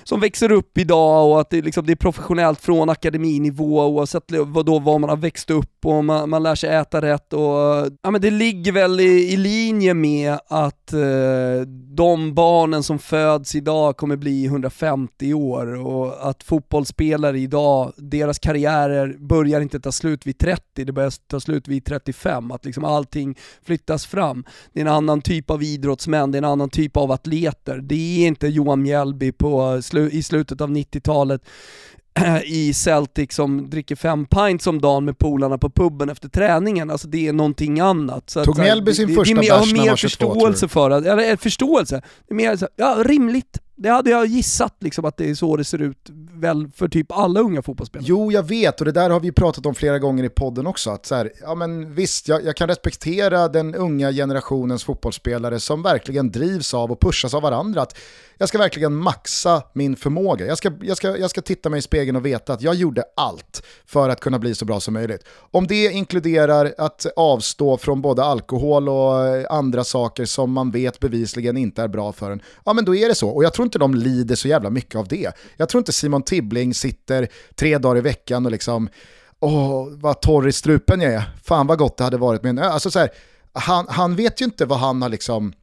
som 0.04 0.20
växer 0.20 0.52
upp 0.52 0.78
idag 0.78 1.32
och 1.32 1.42
att 1.42 1.50
det, 1.50 1.62
liksom, 1.62 1.86
det 1.86 1.94
är 1.94 1.96
professionellt 1.96 2.62
från 2.62 2.90
akademinivå 2.90 3.86
oavsett 3.86 4.24
vad, 4.46 4.66
då, 4.66 4.80
vad 4.80 5.02
man 5.02 5.10
har 5.10 5.18
växt 5.18 5.50
upp 5.50 5.86
och 5.86 6.06
man, 6.06 6.30
man 6.30 6.44
lär 6.44 6.56
sig 6.56 6.70
äta 6.70 7.02
rätt 7.02 7.34
och 7.34 7.90
ja, 8.02 8.12
men 8.12 8.22
det 8.22 8.32
ligger 8.32 8.72
väl 8.72 9.00
i, 9.00 9.34
i 9.34 9.38
linje 9.38 9.94
med 9.94 10.40
att 10.48 10.94
eh, 10.94 11.62
de 11.96 12.34
barnen 12.34 12.84
som 12.84 13.00
föds 13.00 13.56
idag 13.56 13.98
kommer 13.98 14.16
bli 14.16 14.46
150 14.46 15.34
år 15.34 15.88
och 15.88 16.30
att 16.30 16.44
fotbollsspelare 16.44 17.40
idag, 17.40 17.94
deras 17.98 18.40
karriärer 18.40 19.16
börjar 19.20 19.62
inte 19.62 19.80
ta 19.80 19.92
slut 19.92 20.28
vid 20.28 20.38
30, 20.38 20.86
det 20.86 20.92
börjar 20.92 21.14
ta 21.28 21.40
slut 21.40 21.68
vid 21.68 21.86
35, 21.86 22.52
att 22.52 22.66
liksom 22.66 22.86
allting 22.86 23.38
flyttas 23.66 24.06
fram. 24.06 24.44
Det 24.74 24.80
är 24.80 24.86
en 24.86 24.92
annan 24.92 25.22
typ 25.22 25.50
av 25.50 25.64
idrottsmän, 25.64 26.32
det 26.32 26.36
är 26.36 26.42
en 26.42 26.50
annan 26.50 26.70
typ 26.70 26.98
av 26.98 27.12
atleter. 27.12 27.78
Det 27.78 28.24
är 28.24 28.28
inte 28.28 28.48
Johan 28.48 28.82
Mjällby 28.82 29.32
på 29.32 29.82
i 29.98 30.24
slutet 30.24 30.62
av 30.62 30.70
90-talet 30.70 31.42
i 32.46 32.74
Celtic 32.74 33.34
som 33.34 33.70
dricker 33.70 33.96
fem 33.96 34.26
pints 34.26 34.68
om 34.68 34.82
dagen 34.82 35.06
med 35.06 35.18
polarna 35.18 35.58
på 35.58 35.70
puben 35.70 36.10
efter 36.10 36.30
träningen. 36.30 36.90
Alltså 36.90 37.08
det 37.08 37.28
är 37.28 37.34
någonting 37.34 37.80
annat. 37.80 38.30
Så 38.30 38.46
Tog 38.46 38.60
Mjällby 38.60 38.94
sin 38.94 39.08
det, 39.08 39.14
första 39.14 39.36
bärs 39.36 39.74
när 39.74 39.80
han 39.80 39.88
var 39.88 39.96
22 39.96 40.34
förståelse 40.34 40.68
för 40.68 40.90
det, 40.90 41.12
eller 41.12 41.36
förståelse. 41.36 42.02
Det 42.28 42.34
är 42.34 42.36
mer 42.36 42.56
så, 42.56 42.68
ja 42.76 43.04
rimligt. 43.06 43.60
Det 43.76 43.90
hade 43.90 44.10
jag 44.10 44.26
gissat 44.26 44.76
liksom 44.80 45.06
att 45.06 45.18
det 45.18 45.30
är 45.30 45.36
så 45.36 45.56
det 45.56 45.64
ser 45.64 45.82
ut 45.82 46.10
väl 46.42 46.70
för 46.76 46.88
typ 46.88 47.12
alla 47.12 47.40
unga 47.40 47.62
fotbollsspelare. 47.62 48.06
Jo, 48.08 48.32
jag 48.32 48.44
vet 48.44 48.80
och 48.80 48.86
det 48.86 48.92
där 48.92 49.10
har 49.10 49.20
vi 49.20 49.32
pratat 49.32 49.66
om 49.66 49.76
flera 49.76 50.00
gånger 50.00 50.24
i 50.24 50.30
podden 50.30 50.68
också. 50.68 50.90
Att 50.90 51.06
så 51.06 51.16
här, 51.16 51.32
ja, 51.42 51.56
men 51.56 51.96
visst, 51.96 52.28
jag, 52.28 52.46
jag 52.46 52.56
kan 52.56 52.68
respektera 52.68 53.48
den 53.48 53.76
unga 53.76 54.12
generationens 54.12 54.84
fotbollsspelare 54.84 55.60
som 55.60 55.84
verkligen 55.84 56.32
drivs 56.32 56.74
av 56.74 56.92
och 56.92 57.00
pushas 57.00 57.34
av 57.34 57.42
varandra. 57.42 57.82
Att 57.82 57.98
jag 58.42 58.50
ska 58.50 58.58
verkligen 58.58 58.96
maxa 58.96 59.64
min 59.74 59.96
förmåga. 59.96 60.46
Jag 60.46 60.58
ska, 60.58 60.72
jag, 60.82 60.98
ska, 60.98 61.18
jag 61.18 61.30
ska 61.30 61.42
titta 61.42 61.70
mig 61.70 61.78
i 61.78 61.82
spegeln 61.82 62.18
och 62.18 62.26
veta 62.26 62.54
att 62.54 62.62
jag 62.62 62.76
gjorde 62.76 63.04
allt 63.16 63.64
för 63.86 64.10
att 64.10 64.20
kunna 64.20 64.40
bli 64.40 64.56
så 64.56 64.66
bra 64.66 64.80
som 64.80 64.94
möjligt. 64.94 65.24
Om 65.52 65.68
det 65.68 65.86
inkluderar 65.86 66.74
att 66.78 67.06
avstå 67.16 67.78
från 67.78 68.02
både 68.02 68.24
alkohol 68.24 68.90
och 68.90 69.28
eh, 69.28 69.46
andra 69.50 69.84
saker 69.84 70.26
som 70.26 70.52
man 70.52 70.72
vet 70.72 71.00
bevisligen 71.00 71.58
inte 71.58 71.82
är 71.82 71.88
bra 71.88 72.12
för 72.12 72.32
en, 72.32 72.42
ja 72.66 72.74
men 72.74 72.86
då 72.86 72.96
är 72.96 73.08
det 73.08 73.16
så. 73.16 73.30
Och 73.30 73.44
jag 73.44 73.54
tror 73.54 73.66
inte 73.66 73.80
de 73.80 73.96
lider 73.96 74.36
så 74.36 74.48
jävla 74.48 74.70
mycket 74.70 74.96
av 74.96 75.08
det. 75.08 75.32
Jag 75.58 75.70
tror 75.70 75.80
inte 75.80 75.94
Simon 75.94 76.24
Tibbling 76.32 76.74
sitter 76.74 77.28
tre 77.56 77.78
dagar 77.78 77.98
i 77.98 78.02
veckan 78.02 78.46
och 78.46 78.52
liksom, 78.52 78.90
åh 79.40 79.88
vad 79.90 80.22
torr 80.22 80.48
i 80.48 80.52
strupen 80.52 81.02
jag 81.02 81.14
är, 81.14 81.24
fan 81.44 81.68
vad 81.68 81.78
gott 81.78 81.98
det 81.98 82.04
hade 82.04 82.18
varit 82.18 82.44
med 82.44 82.50
en. 82.50 82.60
Alltså 82.60 82.92
så 82.92 83.00
här, 83.00 83.10
han, 83.54 83.86
han 83.90 84.16
vet 84.16 84.42
ju 84.42 84.46
inte 84.46 84.66
vad 84.66 84.80
han 84.80 85.02
har 85.02 85.10
liksom 85.10 85.54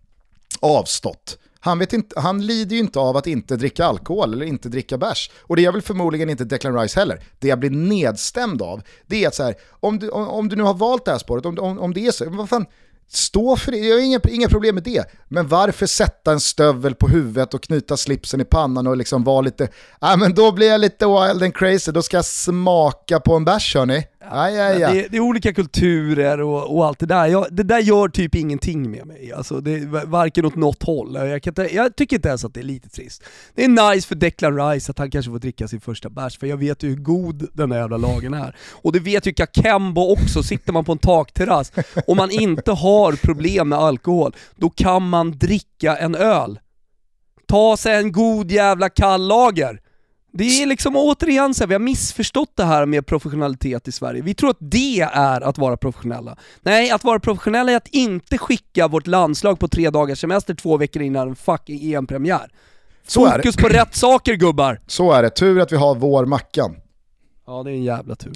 avstått. 0.61 1.39
Han, 1.61 1.79
vet 1.79 1.93
inte, 1.93 2.21
han 2.21 2.47
lider 2.47 2.77
ju 2.77 2.83
inte 2.83 2.99
av 2.99 3.17
att 3.17 3.27
inte 3.27 3.57
dricka 3.57 3.85
alkohol 3.85 4.33
eller 4.33 4.47
inte 4.47 4.69
dricka 4.69 4.99
bärs. 4.99 5.31
Och 5.39 5.57
det 5.57 5.63
gör 5.63 5.73
väl 5.73 5.83
förmodligen 5.83 6.31
inte 6.31 6.45
Declan 6.45 6.81
Rice 6.81 7.01
heller. 7.01 7.23
Det 7.39 7.49
jag 7.49 7.59
blir 7.59 7.71
nedstämd 7.71 8.63
av, 8.63 8.83
det 9.07 9.25
är 9.25 9.29
att 9.29 9.35
så 9.35 9.43
här, 9.43 9.55
om 9.71 9.99
du, 9.99 10.09
om, 10.09 10.29
om 10.29 10.49
du 10.49 10.57
nu 10.57 10.63
har 10.63 10.75
valt 10.75 11.05
det 11.05 11.11
här 11.11 11.19
spåret, 11.19 11.47
om, 11.47 11.59
om, 11.59 11.79
om 11.79 11.95
det 11.95 12.07
är 12.07 12.11
så, 12.11 12.31
vad 12.31 12.49
fan, 12.49 12.67
Stå 13.11 13.57
för 13.57 13.73
det, 13.73 13.79
jag 13.79 13.97
har 13.97 14.03
inga, 14.03 14.21
inga 14.29 14.49
problem 14.49 14.75
med 14.75 14.85
det. 14.85 15.05
Men 15.29 15.49
varför 15.49 15.87
sätta 15.87 16.33
en 16.33 16.41
stövel 16.41 16.95
på 16.95 17.09
huvudet 17.09 17.55
och 17.55 17.63
knyta 17.63 17.97
slipsen 17.97 18.41
i 18.41 18.45
pannan 18.45 18.87
och 18.87 18.97
liksom 18.97 19.25
vara 19.25 19.41
lite, 19.41 19.69
ja 20.01 20.17
men 20.17 20.35
då 20.35 20.53
blir 20.53 20.69
jag 20.69 20.81
lite 20.81 21.07
wild 21.07 21.43
and 21.43 21.55
crazy, 21.55 21.93
då 21.93 22.03
ska 22.03 22.17
jag 22.17 22.25
smaka 22.25 23.21
på 23.21 23.37
en 23.37 23.45
bärs 23.45 23.75
hörni. 23.75 24.07
Aj, 24.31 24.61
aj, 24.61 24.83
aj. 24.85 24.95
Det, 24.95 25.09
det, 25.09 25.17
är 25.17 25.21
olika 25.21 25.53
kulturer 25.53 26.41
och, 26.41 26.77
och, 26.77 26.87
allt 26.87 26.99
det 26.99 27.07
där. 27.07 27.27
Jag, 27.27 27.47
det 27.51 27.63
där 27.63 27.79
gör 27.79 28.09
typ 28.09 28.35
ingenting 28.35 28.91
med 28.91 29.07
mig. 29.07 29.33
Alltså, 29.33 29.61
det 29.61 29.71
är 29.71 30.07
varken 30.07 30.45
åt 30.45 30.57
något 30.57 30.83
håll. 30.83 31.15
Jag, 31.15 31.47
inte, 31.47 31.69
jag 31.75 31.97
tycker 31.97 32.17
inte 32.17 32.29
ens 32.29 32.45
att 32.45 32.55
det 32.55 32.61
är 32.61 32.65
lite 32.65 32.89
trist. 32.89 33.23
Det 33.55 33.65
är 33.65 33.93
nice 33.93 34.09
för 34.09 34.15
Declan 34.15 34.71
Rice 34.71 34.91
att 34.91 34.99
han 34.99 35.11
kanske 35.11 35.31
får 35.31 35.39
dricka 35.39 35.69
sin 35.69 35.81
första 35.81 36.11
bärs, 36.11 36.39
för 36.39 36.47
jag 36.47 36.57
vet 36.57 36.83
ju 36.83 36.89
hur 36.89 36.97
god 36.97 37.49
den 37.53 37.73
här 37.73 37.79
jävla 37.79 37.97
lagen 37.97 38.35
är. 38.35 38.57
Och 38.71 38.93
det 38.93 39.01
vet 39.01 39.27
ju 39.27 39.33
Kakembo 39.33 40.13
också, 40.13 40.43
sitter 40.43 40.73
man 40.73 40.85
på 40.85 40.93
en 40.93 40.99
takterrass, 40.99 41.73
om 42.07 42.17
man 42.17 42.31
inte 42.31 42.73
har 42.73 43.13
problem 43.13 43.69
med 43.69 43.79
alkohol, 43.79 44.35
då 44.57 44.71
kan 44.71 45.09
man 45.09 45.39
dricka 45.39 45.97
en 45.97 46.15
öl. 46.15 46.59
Ta 47.47 47.77
sig 47.77 47.97
en 47.97 48.13
god 48.13 48.51
jävla 48.51 48.89
kall 48.89 49.29
lager. 49.29 49.81
Det 50.33 50.63
är 50.63 50.67
liksom 50.67 50.97
återigen 50.97 51.55
så 51.55 51.63
här, 51.63 51.69
vi 51.69 51.75
har 51.75 51.81
missförstått 51.81 52.57
det 52.57 52.65
här 52.65 52.87
med 52.87 53.07
professionalitet 53.07 53.89
i 53.89 53.93
Sverige. 53.93 54.23
Vi 54.23 54.35
tror 54.35 54.51
att 54.51 54.57
det 54.61 55.01
är 55.01 55.41
att 55.41 55.59
vara 55.59 55.77
professionella. 55.77 56.37
Nej, 56.61 56.91
att 56.91 57.05
vara 57.05 57.21
professionella 57.21 57.73
är 57.73 57.77
att 57.77 57.89
inte 57.89 58.39
skicka 58.39 58.89
vårt 58.89 59.07
landslag 59.07 59.59
på 59.59 59.69
tre 59.69 59.91
dagars 59.91 60.21
semester 60.21 60.55
två 60.55 60.77
veckor 60.77 61.03
innan 61.03 61.29
en 61.29 61.37
fucking 61.37 61.95
EM-premiär. 61.95 62.51
Fokus 63.09 63.57
på 63.57 63.69
rätt 63.69 63.95
saker 63.95 64.35
gubbar! 64.35 64.81
Så 64.87 65.13
är 65.13 65.23
det, 65.23 65.31
tur 65.31 65.61
att 65.61 65.73
vi 65.73 65.77
har 65.77 65.95
vår 65.95 66.27
Mackan. 66.27 66.77
Ja 67.47 67.63
det 67.63 67.71
är 67.71 67.75
en 67.75 67.85
jävla 67.85 68.15
tur. 68.15 68.33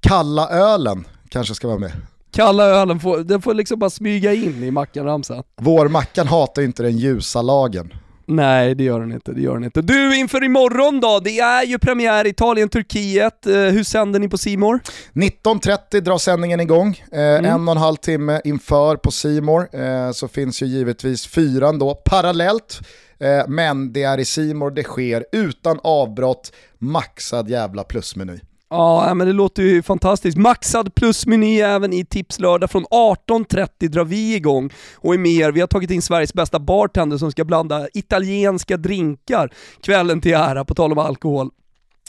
Kalla 0.00 0.48
ölen 0.48 1.04
kanske 1.28 1.54
ska 1.54 1.68
vara 1.68 1.78
med. 1.78 1.92
Kalla 2.30 2.64
ölen, 2.64 3.00
får, 3.00 3.18
den 3.18 3.42
får 3.42 3.54
liksom 3.54 3.78
bara 3.78 3.90
smyga 3.90 4.34
in 4.34 4.64
i 4.64 4.70
Mackan-ramsan. 4.70 5.42
Vår 5.56 5.88
Mackan 5.88 6.26
hatar 6.26 6.62
inte 6.62 6.82
den 6.82 6.98
ljusa 6.98 7.42
lagen. 7.42 7.94
Nej 8.30 8.74
det 8.74 8.84
gör 8.84 9.00
den 9.00 9.12
inte, 9.12 9.32
det 9.32 9.40
gör 9.40 9.54
den 9.54 9.64
inte. 9.64 9.82
Du, 9.82 10.16
inför 10.16 10.44
imorgon 10.44 11.00
då, 11.00 11.20
det 11.24 11.38
är 11.38 11.64
ju 11.64 11.78
premiär 11.78 12.26
Italien-Turkiet. 12.26 13.46
Eh, 13.46 13.52
hur 13.52 13.84
sänder 13.84 14.20
ni 14.20 14.28
på 14.28 14.38
Simor? 14.38 14.80
19.30 15.12 16.00
drar 16.00 16.18
sändningen 16.18 16.60
igång. 16.60 17.02
Eh, 17.12 17.20
mm. 17.20 17.44
En 17.44 17.68
och 17.68 17.72
en 17.72 17.80
halv 17.80 17.96
timme 17.96 18.40
inför 18.44 18.96
på 18.96 19.10
Simor 19.10 19.68
eh, 19.72 20.10
så 20.12 20.28
finns 20.28 20.62
ju 20.62 20.66
givetvis 20.66 21.26
fyran 21.26 21.78
då 21.78 21.94
parallellt. 21.94 22.80
Eh, 23.20 23.48
men 23.48 23.92
det 23.92 24.02
är 24.02 24.18
i 24.18 24.24
Simor 24.24 24.70
det 24.70 24.84
sker 24.84 25.24
utan 25.32 25.80
avbrott, 25.82 26.52
maxad 26.78 27.48
jävla 27.48 27.84
plusmeny. 27.84 28.40
Ja, 28.70 29.08
äh, 29.08 29.14
men 29.14 29.26
det 29.26 29.32
låter 29.32 29.62
ju 29.62 29.82
fantastiskt. 29.82 30.38
Maxad 30.38 30.94
plusmeny 30.94 31.60
även 31.60 31.92
i 31.92 32.04
Tipslördag. 32.04 32.70
Från 32.70 32.84
18.30 32.84 33.88
drar 33.88 34.04
vi 34.04 34.34
igång 34.34 34.70
och 34.96 35.14
är 35.14 35.18
med 35.18 35.54
Vi 35.54 35.60
har 35.60 35.66
tagit 35.66 35.90
in 35.90 36.02
Sveriges 36.02 36.34
bästa 36.34 36.58
bartender 36.58 37.18
som 37.18 37.30
ska 37.30 37.44
blanda 37.44 37.88
italienska 37.94 38.76
drinkar 38.76 39.50
kvällen 39.82 40.20
till 40.20 40.34
ära, 40.34 40.64
på 40.64 40.74
tal 40.74 40.92
om 40.92 40.98
alkohol. 40.98 41.50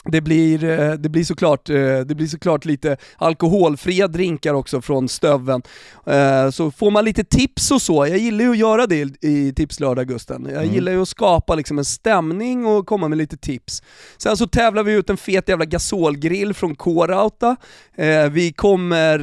Det 0.04 0.20
blir, 0.20 0.64
eh, 0.64 0.92
det, 0.92 1.08
blir 1.08 1.24
såklart, 1.24 1.70
eh, 1.70 1.98
det 1.98 2.14
blir 2.14 2.26
såklart 2.26 2.64
lite 2.64 2.96
alkoholfria 3.16 4.08
drinkar 4.08 4.54
också 4.54 4.82
från 4.82 5.08
Stöven. 5.08 5.62
Eh, 6.06 6.50
så 6.50 6.70
får 6.70 6.90
man 6.90 7.04
lite 7.04 7.24
tips 7.24 7.70
och 7.70 7.82
så, 7.82 8.06
jag 8.06 8.18
gillar 8.18 8.44
ju 8.44 8.50
att 8.50 8.58
göra 8.58 8.86
det 8.86 9.24
i 9.24 9.52
Tipslördag 9.56 10.08
Gusten. 10.08 10.46
Jag 10.50 10.62
mm. 10.62 10.74
gillar 10.74 10.92
ju 10.92 11.02
att 11.02 11.08
skapa 11.08 11.54
liksom 11.54 11.78
en 11.78 11.84
stämning 11.84 12.66
och 12.66 12.86
komma 12.86 13.08
med 13.08 13.18
lite 13.18 13.36
tips. 13.36 13.82
Sen 14.18 14.36
så 14.36 14.46
tävlar 14.46 14.82
vi 14.82 14.92
ut 14.92 15.10
en 15.10 15.16
fet 15.16 15.48
jävla 15.48 15.64
gasolgrill 15.64 16.54
från 16.54 16.74
K-Rauta. 16.74 17.56
Vi 18.30 18.52
kommer, 18.56 19.18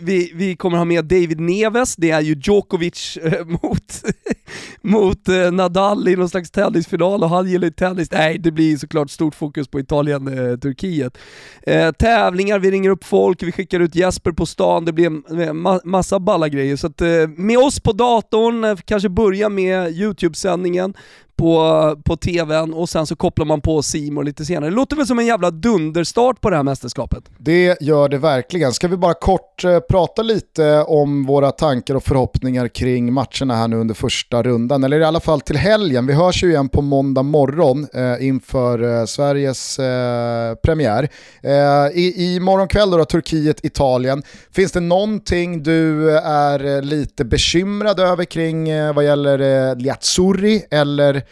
vi, 0.00 0.32
vi 0.34 0.56
kommer 0.56 0.78
ha 0.78 0.84
med 0.84 1.04
David 1.04 1.40
Neves, 1.40 1.96
det 1.96 2.10
är 2.10 2.20
ju 2.20 2.34
Djokovic 2.34 3.18
mot, 3.62 4.02
mot 4.82 5.26
Nadal 5.52 6.08
i 6.08 6.16
någon 6.16 6.28
slags 6.28 6.50
tennisfinal 6.50 7.22
och 7.22 7.28
han 7.28 7.48
gillar 7.48 7.64
ju 7.64 7.72
tennis. 7.72 8.10
Nej, 8.10 8.38
det 8.38 8.50
blir 8.50 8.76
såklart 8.76 9.10
stort 9.10 9.34
fokus 9.34 9.68
på 9.68 9.80
Italien 9.80 10.09
Italien, 10.10 10.50
eh, 10.50 10.56
Turkiet. 10.56 11.18
Eh, 11.62 11.92
tävlingar, 11.92 12.58
vi 12.58 12.70
ringer 12.70 12.90
upp 12.90 13.04
folk, 13.04 13.42
vi 13.42 13.52
skickar 13.52 13.80
ut 13.80 13.94
Jesper 13.94 14.32
på 14.32 14.46
stan, 14.46 14.84
det 14.84 14.92
blir 14.92 15.06
en 15.06 15.56
ma 15.56 15.80
massa 15.84 16.20
balla 16.20 16.48
grejer. 16.48 16.76
Så 16.76 16.86
att, 16.86 17.00
eh, 17.00 17.28
med 17.36 17.58
oss 17.58 17.80
på 17.80 17.92
datorn, 17.92 18.64
eh, 18.64 18.76
kanske 18.84 19.08
börja 19.08 19.48
med 19.48 19.90
YouTube-sändningen, 19.92 20.94
på, 21.40 21.96
på 22.04 22.16
tvn 22.16 22.74
och 22.74 22.88
sen 22.88 23.06
så 23.06 23.16
kopplar 23.16 23.46
man 23.46 23.60
på 23.60 23.82
Simon 23.82 24.24
lite 24.24 24.44
senare. 24.44 24.70
Det 24.70 24.76
låter 24.76 24.96
väl 24.96 25.06
som 25.06 25.18
en 25.18 25.26
jävla 25.26 25.50
dunderstart 25.50 26.40
på 26.40 26.50
det 26.50 26.56
här 26.56 26.62
mästerskapet? 26.62 27.24
Det 27.38 27.82
gör 27.82 28.08
det 28.08 28.18
verkligen. 28.18 28.72
Ska 28.72 28.88
vi 28.88 28.96
bara 28.96 29.14
kort 29.14 29.64
eh, 29.64 29.80
prata 29.80 30.22
lite 30.22 30.84
om 30.86 31.26
våra 31.26 31.50
tankar 31.50 31.94
och 31.94 32.04
förhoppningar 32.04 32.68
kring 32.68 33.12
matcherna 33.12 33.54
här 33.54 33.68
nu 33.68 33.76
under 33.76 33.94
första 33.94 34.42
rundan, 34.42 34.84
eller 34.84 35.00
i 35.00 35.04
alla 35.04 35.20
fall 35.20 35.40
till 35.40 35.56
helgen. 35.56 36.06
Vi 36.06 36.12
hörs 36.12 36.42
ju 36.44 36.50
igen 36.50 36.68
på 36.68 36.82
måndag 36.82 37.22
morgon 37.22 37.86
eh, 37.94 38.26
inför 38.26 39.00
eh, 39.00 39.04
Sveriges 39.04 39.78
eh, 39.78 40.54
premiär. 40.54 41.08
Eh, 41.42 41.98
i, 41.98 42.14
I 42.18 42.40
morgon 42.40 42.68
kväll 42.68 42.90
då, 42.90 43.04
Turkiet-Italien. 43.04 44.22
Finns 44.52 44.72
det 44.72 44.80
någonting 44.80 45.62
du 45.62 46.10
eh, 46.16 46.26
är 46.26 46.76
eh, 46.76 46.82
lite 46.82 47.24
bekymrad 47.24 48.00
över 48.00 48.24
kring 48.24 48.68
eh, 48.68 48.94
vad 48.94 49.04
gäller 49.04 49.70
eh, 49.70 49.76
Liazzurri 49.76 50.62
eller 50.70 51.22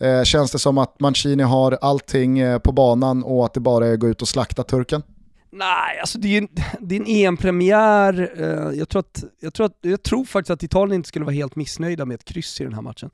Eh, 0.00 0.22
känns 0.22 0.52
det 0.52 0.58
som 0.58 0.78
att 0.78 1.00
Mancini 1.00 1.42
har 1.42 1.78
allting 1.80 2.38
eh, 2.38 2.58
på 2.58 2.72
banan 2.72 3.22
och 3.22 3.44
att 3.44 3.54
det 3.54 3.60
bara 3.60 3.86
är 3.86 3.92
att 3.92 4.00
gå 4.00 4.08
ut 4.08 4.22
och 4.22 4.28
slakta 4.28 4.62
turken? 4.62 5.02
Nej, 5.50 6.00
alltså 6.00 6.18
det 6.18 6.28
är 6.28 6.38
en, 6.38 6.48
det 6.80 6.96
är 6.96 7.00
en 7.00 7.06
EM-premiär. 7.06 8.30
Eh, 8.36 8.78
jag, 8.78 8.88
tror 8.88 9.00
att, 9.00 9.24
jag, 9.40 9.54
tror 9.54 9.66
att, 9.66 9.78
jag 9.80 10.02
tror 10.02 10.24
faktiskt 10.24 10.50
att 10.50 10.62
Italien 10.62 10.94
inte 10.94 11.08
skulle 11.08 11.24
vara 11.24 11.34
helt 11.34 11.56
missnöjda 11.56 12.04
med 12.04 12.14
ett 12.14 12.24
kryss 12.24 12.60
i 12.60 12.64
den 12.64 12.72
här 12.72 12.82
matchen. 12.82 13.10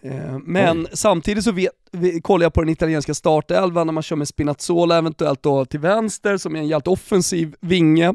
Eh, 0.00 0.38
men 0.44 0.80
Oj. 0.80 0.86
samtidigt 0.92 1.44
så 1.44 1.52
vet, 1.52 1.72
kollar 2.22 2.44
jag 2.44 2.52
på 2.52 2.60
den 2.60 2.68
italienska 2.68 3.14
startelvan 3.14 3.86
när 3.86 3.92
man 3.92 4.02
kör 4.02 4.16
med 4.16 4.28
Spinazzola 4.28 4.98
eventuellt 4.98 5.42
då 5.42 5.64
till 5.64 5.80
vänster 5.80 6.36
som 6.36 6.56
är 6.56 6.60
en 6.60 6.68
jävligt 6.68 6.88
offensiv 6.88 7.54
vinge 7.60 8.14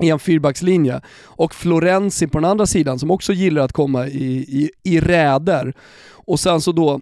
i 0.00 0.10
en 0.10 0.18
fyrbackslinje. 0.18 1.00
Och 1.22 1.54
Florenzi 1.54 2.26
på 2.26 2.38
den 2.38 2.50
andra 2.50 2.66
sidan 2.66 2.98
som 2.98 3.10
också 3.10 3.32
gillar 3.32 3.62
att 3.62 3.72
komma 3.72 4.06
i, 4.06 4.26
i, 4.36 4.70
i 4.82 5.00
räder. 5.00 5.74
Och 6.10 6.40
sen 6.40 6.60
så 6.60 6.72
då 6.72 7.00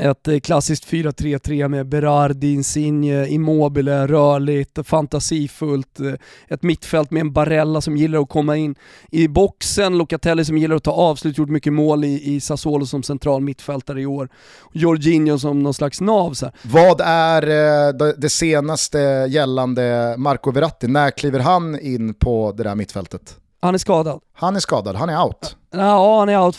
ett 0.00 0.28
eh, 0.28 0.40
klassiskt 0.40 0.90
4-3-3 0.90 1.68
med 1.68 1.88
Berardi, 1.88 2.52
Insigne, 2.52 3.26
Immobile, 3.26 4.06
rörligt, 4.06 4.78
fantasifullt. 4.84 6.00
Eh, 6.00 6.12
ett 6.48 6.62
mittfält 6.62 7.10
med 7.10 7.20
en 7.20 7.32
Barella 7.32 7.80
som 7.80 7.96
gillar 7.96 8.22
att 8.22 8.28
komma 8.28 8.56
in 8.56 8.74
i 9.10 9.28
boxen, 9.28 9.98
Locatelli 9.98 10.44
som 10.44 10.58
gillar 10.58 10.76
att 10.76 10.84
ta 10.84 10.92
avslut, 10.92 11.38
gjort 11.38 11.48
mycket 11.48 11.72
mål 11.72 12.04
i, 12.04 12.34
i 12.34 12.40
Sassuolo 12.40 12.86
som 12.86 13.02
central 13.02 13.42
mittfältare 13.42 14.00
i 14.00 14.06
år. 14.06 14.28
Jorginho 14.72 15.38
som 15.38 15.62
någon 15.62 15.74
slags 15.74 16.00
nav. 16.00 16.32
Så 16.32 16.46
här. 16.46 16.54
Vad 16.62 17.00
är 17.04 17.42
eh, 17.42 18.12
det 18.16 18.30
senaste 18.30 18.98
gällande 19.28 20.14
Marco 20.18 20.50
Verratti? 20.50 20.88
När 20.88 21.10
kliver 21.10 21.40
han 21.40 21.80
in 21.80 22.14
på 22.14 22.54
det 22.56 22.62
där 22.62 22.74
mittfältet? 22.74 23.36
Han 23.64 23.74
är 23.74 23.78
skadad. 23.78 24.20
Han 24.32 24.56
är 24.56 24.60
skadad, 24.60 24.96
han 24.96 25.08
är 25.08 25.24
out. 25.24 25.56
Ja, 25.70 26.18
han 26.18 26.28
är 26.28 26.38
out. 26.38 26.56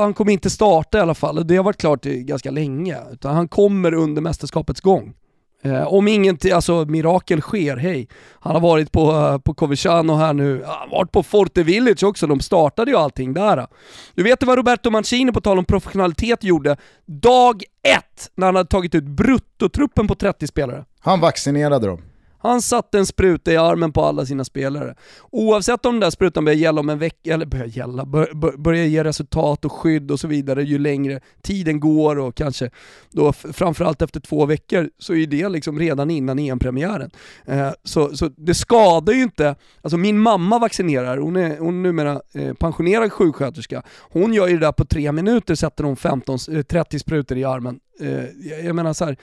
Han 0.00 0.14
kommer 0.14 0.32
inte 0.32 0.50
starta 0.50 0.98
i 0.98 1.00
alla 1.00 1.14
fall. 1.14 1.46
Det 1.46 1.56
har 1.56 1.64
varit 1.64 1.80
klart 1.80 2.02
ganska 2.02 2.50
länge. 2.50 2.96
Utan 3.12 3.34
han 3.34 3.48
kommer 3.48 3.94
under 3.94 4.22
mästerskapets 4.22 4.80
gång. 4.80 5.14
Eh, 5.62 5.92
om 5.94 6.08
inget 6.08 6.52
alltså, 6.52 6.84
mirakel 6.84 7.40
sker, 7.40 7.76
hej. 7.76 8.08
Han 8.40 8.54
har 8.54 8.60
varit 8.60 8.92
på, 8.92 9.12
uh, 9.12 9.38
på 9.38 9.54
Coverciano 9.54 10.14
här 10.14 10.32
nu, 10.32 10.62
han 10.66 10.88
har 10.88 10.98
varit 10.98 11.12
på 11.12 11.22
Forte 11.22 11.62
Village 11.62 12.02
också, 12.02 12.26
de 12.26 12.40
startade 12.40 12.90
ju 12.90 12.96
allting 12.96 13.34
där. 13.34 13.66
Du 14.14 14.22
vet 14.22 14.42
vad 14.42 14.56
Roberto 14.56 14.90
Mancini, 14.90 15.32
på 15.32 15.40
tal 15.40 15.58
om 15.58 15.64
professionalitet, 15.64 16.44
gjorde 16.44 16.76
dag 17.06 17.62
ett 17.82 18.30
när 18.34 18.46
han 18.46 18.56
hade 18.56 18.68
tagit 18.68 18.94
ut 18.94 19.04
bruttotruppen 19.04 20.08
på 20.08 20.14
30 20.14 20.46
spelare? 20.46 20.84
Han 21.00 21.20
vaccinerade 21.20 21.86
dem. 21.86 22.02
Han 22.38 22.62
satte 22.62 22.98
en 22.98 23.06
spruta 23.06 23.52
i 23.52 23.56
armen 23.56 23.92
på 23.92 24.04
alla 24.04 24.26
sina 24.26 24.44
spelare. 24.44 24.94
Oavsett 25.30 25.86
om 25.86 25.94
den 25.94 26.00
där 26.00 26.10
sprutan 26.10 26.44
börjar 26.44 26.58
gälla 26.58 26.80
om 26.80 26.88
en 26.88 26.98
vecka, 26.98 27.34
eller 27.34 27.46
börjar 27.46 27.66
gälla, 27.66 28.04
bör, 28.04 28.34
bör, 28.34 28.56
börjar 28.56 28.84
ge 28.84 29.04
resultat 29.04 29.64
och 29.64 29.72
skydd 29.72 30.10
och 30.10 30.20
så 30.20 30.28
vidare 30.28 30.62
ju 30.62 30.78
längre 30.78 31.20
tiden 31.42 31.80
går 31.80 32.18
och 32.18 32.34
kanske 32.34 32.70
då 33.10 33.32
framförallt 33.32 34.02
efter 34.02 34.20
två 34.20 34.46
veckor 34.46 34.90
så 34.98 35.14
är 35.14 35.26
det 35.26 35.48
liksom 35.48 35.78
redan 35.78 36.10
innan 36.10 36.38
EM-premiären. 36.38 37.10
Eh, 37.46 37.70
så, 37.84 38.16
så 38.16 38.28
det 38.36 38.54
skadar 38.54 39.12
ju 39.12 39.22
inte, 39.22 39.56
alltså 39.82 39.96
min 39.96 40.18
mamma 40.18 40.58
vaccinerar, 40.58 41.18
hon 41.18 41.36
är, 41.36 41.58
hon 41.58 41.78
är 41.78 41.82
numera 41.82 42.20
eh, 42.32 42.54
pensionerad 42.54 43.12
sjuksköterska, 43.12 43.82
hon 44.00 44.34
gör 44.34 44.48
ju 44.48 44.58
det 44.58 44.66
där 44.66 44.72
på 44.72 44.84
tre 44.84 45.12
minuter, 45.12 45.54
sätter 45.54 45.84
hon 45.84 45.96
15, 45.96 46.38
30 46.38 46.96
eh, 46.96 46.98
sprutor 46.98 47.38
i 47.38 47.44
armen. 47.44 47.80
Eh, 48.00 48.24
jag 48.64 48.76
menar 48.76 48.92
så 48.92 49.04
här, 49.04 49.16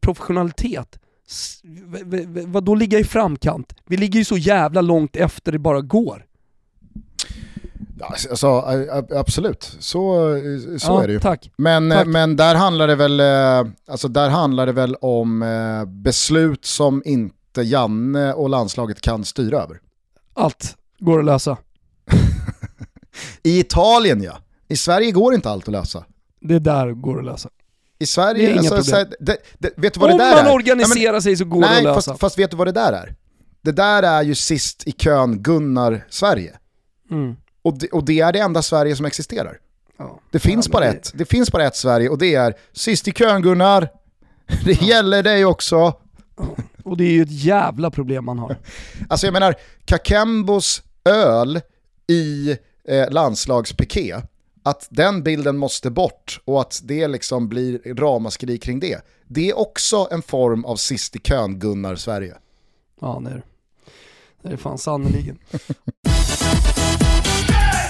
professionalitet 0.00 0.98
vad 2.46 2.64
då 2.64 2.74
ligga 2.74 2.98
i 2.98 3.04
framkant? 3.04 3.74
Vi 3.86 3.96
ligger 3.96 4.18
ju 4.18 4.24
så 4.24 4.36
jävla 4.36 4.80
långt 4.80 5.16
efter 5.16 5.52
det 5.52 5.58
bara 5.58 5.80
går. 5.80 6.26
Ja, 7.98 8.14
alltså, 8.30 8.46
absolut, 9.14 9.76
så, 9.78 10.34
så 10.78 10.92
ja, 10.92 11.02
är 11.02 11.06
det 11.06 11.12
ju. 11.12 11.20
Tack. 11.20 11.50
Men, 11.56 11.90
tack. 11.90 12.06
men 12.06 12.36
där, 12.36 12.54
handlar 12.54 12.86
det 12.86 12.94
väl, 12.94 13.20
eh, 13.20 13.72
alltså 13.88 14.08
där 14.08 14.30
handlar 14.30 14.66
det 14.66 14.72
väl 14.72 14.94
om 14.94 15.42
eh, 15.42 15.84
beslut 15.84 16.64
som 16.64 17.02
inte 17.04 17.62
Janne 17.62 18.32
och 18.32 18.48
landslaget 18.50 19.00
kan 19.00 19.24
styra 19.24 19.62
över. 19.62 19.80
Allt 20.34 20.76
går 20.98 21.18
att 21.18 21.24
lösa. 21.24 21.56
I 23.42 23.60
Italien 23.60 24.22
ja, 24.22 24.38
i 24.68 24.76
Sverige 24.76 25.10
går 25.10 25.34
inte 25.34 25.50
allt 25.50 25.64
att 25.64 25.72
lösa. 25.72 26.04
Det 26.40 26.58
där 26.58 26.90
går 26.92 27.18
att 27.18 27.24
lösa. 27.24 27.48
I 27.98 28.06
Sverige, 28.06 28.52
det 28.52 28.66
är 28.66 28.74
alltså, 28.74 28.96
här, 28.96 29.06
det, 29.20 29.36
det, 29.58 29.72
vet 29.76 29.94
du 29.94 30.00
vad 30.00 30.10
Om 30.10 30.18
det 30.18 30.24
där 30.24 30.34
man 30.34 30.46
är? 30.46 30.54
organiserar 30.54 31.12
men, 31.12 31.22
sig 31.22 31.36
så 31.36 31.44
går 31.44 31.60
nej, 31.60 31.70
det 31.70 31.90
att 31.90 31.96
lösa. 31.96 32.10
Fast, 32.10 32.20
fast 32.20 32.38
vet 32.38 32.50
du 32.50 32.56
vad 32.56 32.66
det 32.66 32.72
där 32.72 32.92
är? 32.92 33.14
Det 33.62 33.72
där 33.72 34.02
är 34.02 34.22
ju 34.22 34.34
sist 34.34 34.86
i 34.86 34.92
kön 34.92 35.42
Gunnar 35.42 36.06
Sverige. 36.08 36.56
Mm. 37.10 37.36
Och, 37.62 37.74
och 37.92 38.04
det 38.04 38.20
är 38.20 38.32
det 38.32 38.38
enda 38.38 38.62
Sverige 38.62 38.96
som 38.96 39.06
existerar. 39.06 39.58
Ja. 39.98 40.20
Det, 40.30 40.38
finns 40.38 40.68
bara 40.68 40.84
ett, 40.84 41.12
det 41.14 41.24
finns 41.24 41.52
bara 41.52 41.64
ett 41.64 41.76
Sverige 41.76 42.08
och 42.08 42.18
det 42.18 42.34
är 42.34 42.54
sist 42.72 43.08
i 43.08 43.12
kön 43.12 43.42
Gunnar. 43.42 43.88
Det 44.64 44.72
ja. 44.72 44.86
gäller 44.86 45.22
dig 45.22 45.44
också. 45.44 45.94
Och 46.84 46.96
det 46.96 47.04
är 47.04 47.12
ju 47.12 47.22
ett 47.22 47.44
jävla 47.44 47.90
problem 47.90 48.24
man 48.24 48.38
har. 48.38 48.56
Alltså 49.08 49.26
jag 49.26 49.32
menar, 49.32 49.54
Kakembos 49.84 50.82
öl 51.04 51.60
i 52.06 52.56
eh, 52.88 53.10
landslagspiké 53.10 54.16
att 54.66 54.86
den 54.90 55.22
bilden 55.22 55.58
måste 55.58 55.90
bort 55.90 56.40
och 56.44 56.60
att 56.60 56.80
det 56.84 57.08
liksom 57.08 57.48
blir 57.48 57.94
ramaskri 57.94 58.58
kring 58.58 58.80
det. 58.80 59.00
Det 59.28 59.50
är 59.50 59.58
också 59.58 60.08
en 60.10 60.22
form 60.22 60.64
av 60.64 60.76
sist 60.76 61.16
i 61.16 61.18
kön 61.18 61.58
Gunnar 61.58 61.96
Sverige. 61.96 62.34
Ja 63.00 63.22
det 63.24 63.30
är 63.30 63.34
det. 63.34 63.42
Det 64.42 64.48
är 64.52 64.56
fan 64.56 64.78
sannerligen. 64.78 65.38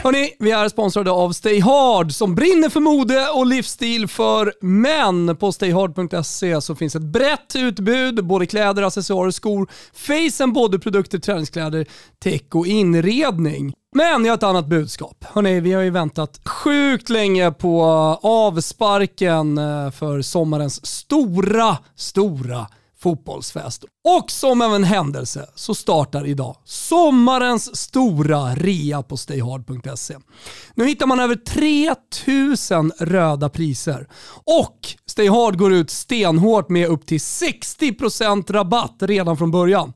Hörni, 0.02 0.36
vi 0.38 0.50
är 0.50 0.68
sponsrade 0.68 1.10
av 1.10 1.32
Stay 1.32 1.60
Hard 1.60 2.12
som 2.12 2.34
brinner 2.34 2.68
för 2.68 2.80
mode 2.80 3.28
och 3.28 3.46
livsstil 3.46 4.08
för 4.08 4.52
män. 4.60 5.36
På 5.36 5.52
stayhard.se 5.52 6.60
så 6.60 6.74
finns 6.74 6.96
ett 6.96 7.02
brett 7.02 7.56
utbud, 7.56 8.26
både 8.26 8.46
kläder, 8.46 8.82
accessoarer, 8.82 9.30
skor, 9.30 9.68
face 9.92 10.44
and 10.44 10.52
body-produkter, 10.52 11.18
träningskläder, 11.18 11.86
tech 12.18 12.42
och 12.54 12.66
inredning. 12.66 13.74
Men 13.97 14.24
jag 14.24 14.32
har 14.32 14.36
ett 14.36 14.42
annat 14.42 14.66
budskap. 14.66 15.24
Hörrni, 15.24 15.61
vi 15.61 15.72
har 15.72 15.82
ju 15.82 15.90
väntat 15.90 16.40
sjukt 16.44 17.09
länge 17.09 17.51
på 17.51 17.82
avsparken 18.22 19.59
eh, 19.59 19.90
för 19.90 20.22
sommarens 20.22 20.86
stora, 20.86 21.78
stora 21.94 22.66
fotbollsfest. 22.99 23.84
Och 24.05 24.30
som 24.30 24.62
av 24.62 24.74
en 24.74 24.84
händelse 24.84 25.47
så 25.55 25.74
startar 25.74 26.26
idag 26.26 26.57
sommarens 26.64 27.76
stora 27.76 28.55
rea 28.55 29.03
på 29.03 29.16
stayhard.se. 29.16 30.16
Nu 30.74 30.86
hittar 30.86 31.07
man 31.07 31.20
över 31.20 31.34
3000 31.34 32.92
röda 32.99 33.49
priser 33.49 34.09
och 34.44 34.78
Stayhard 35.07 35.59
går 35.59 35.72
ut 35.72 35.90
stenhårt 35.90 36.68
med 36.68 36.88
upp 36.88 37.07
till 37.07 37.18
60% 37.18 38.53
rabatt 38.53 38.97
redan 39.01 39.36
från 39.36 39.51
början. 39.51 39.92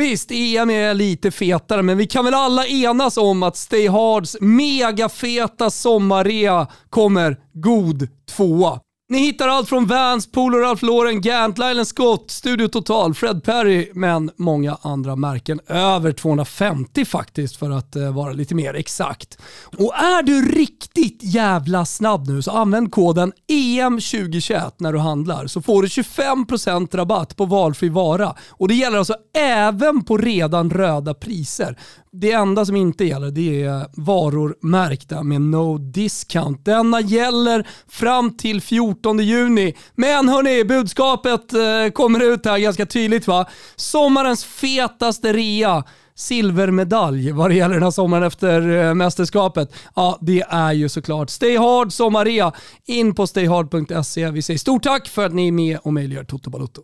Visst, 0.00 0.30
EM 0.30 0.70
är 0.70 0.94
lite 0.94 1.30
fetare, 1.30 1.82
men 1.82 1.98
vi 1.98 2.06
kan 2.06 2.24
väl 2.24 2.34
alla 2.34 2.66
enas 2.66 3.16
om 3.16 3.42
att 3.42 3.56
Stay 3.56 3.88
Hards 3.88 4.36
megafeta 4.40 5.70
sommarrea 5.70 6.66
kommer 6.90 7.36
god 7.52 8.08
tvåa. 8.36 8.80
Ni 9.08 9.18
hittar 9.18 9.48
allt 9.48 9.68
från 9.68 9.86
Vans, 9.86 10.32
Polo 10.32 10.58
Ralph 10.58 10.84
Lauren, 10.84 11.20
Gant, 11.20 11.58
Lylan 11.58 11.86
Scott, 11.86 12.30
Studio 12.30 12.68
Total, 12.68 13.14
Fred 13.14 13.44
Perry, 13.44 13.90
men 13.94 14.30
många 14.36 14.78
andra 14.82 15.16
märken. 15.16 15.60
Över 15.66 16.12
250 16.12 17.04
faktiskt 17.04 17.56
för 17.56 17.70
att 17.70 17.96
eh, 17.96 18.14
vara 18.14 18.32
lite 18.32 18.54
mer 18.54 18.74
exakt. 18.74 19.38
Och 19.78 19.94
är 19.94 20.22
du 20.22 20.52
riktigt 20.52 21.20
jävla 21.22 21.84
snabb 21.84 22.28
nu 22.28 22.42
så 22.42 22.50
använd 22.50 22.92
koden 22.92 23.32
EM2021 23.48 24.72
när 24.78 24.92
du 24.92 24.98
handlar 24.98 25.46
så 25.46 25.62
får 25.62 25.82
du 25.82 25.88
25% 25.88 26.96
rabatt 26.96 27.36
på 27.36 27.44
valfri 27.44 27.88
vara. 27.88 28.34
Och 28.50 28.68
det 28.68 28.74
gäller 28.74 28.98
alltså 28.98 29.14
även 29.36 30.04
på 30.04 30.16
redan 30.16 30.70
röda 30.70 31.14
priser. 31.14 31.78
Det 32.20 32.32
enda 32.32 32.64
som 32.66 32.76
inte 32.76 33.04
gäller 33.04 33.30
det 33.30 33.62
är 33.62 33.86
varor 33.92 34.56
märkta 34.60 35.22
med 35.22 35.40
no 35.40 35.78
discount. 35.78 36.64
Denna 36.64 37.00
gäller 37.00 37.66
fram 37.88 38.36
till 38.36 38.60
14 38.60 39.18
juni. 39.18 39.74
Men 39.94 40.28
hörni, 40.28 40.64
budskapet 40.64 41.52
eh, 41.52 41.92
kommer 41.92 42.32
ut 42.32 42.46
här 42.46 42.58
ganska 42.58 42.86
tydligt 42.86 43.26
va. 43.26 43.46
Sommarens 43.76 44.44
fetaste 44.44 45.32
rea 45.32 45.84
silvermedalj 46.14 47.32
vad 47.32 47.50
det 47.50 47.54
gäller 47.54 47.74
den 47.74 47.82
här 47.82 47.90
sommaren 47.90 48.22
efter 48.22 48.68
eh, 48.68 48.94
mästerskapet. 48.94 49.72
Ja, 49.94 50.18
det 50.20 50.44
är 50.48 50.72
ju 50.72 50.88
såklart 50.88 51.30
Stay 51.30 51.56
Hard 51.56 51.92
Sommarrea. 51.92 52.52
In 52.86 53.14
på 53.14 53.26
stayhard.se. 53.26 54.30
Vi 54.30 54.42
säger 54.42 54.58
stort 54.58 54.82
tack 54.82 55.08
för 55.08 55.26
att 55.26 55.34
ni 55.34 55.48
är 55.48 55.52
med 55.52 55.78
och 55.82 55.92
möjliggör 55.92 56.24
Toto 56.24 56.50
Balotto. 56.50 56.82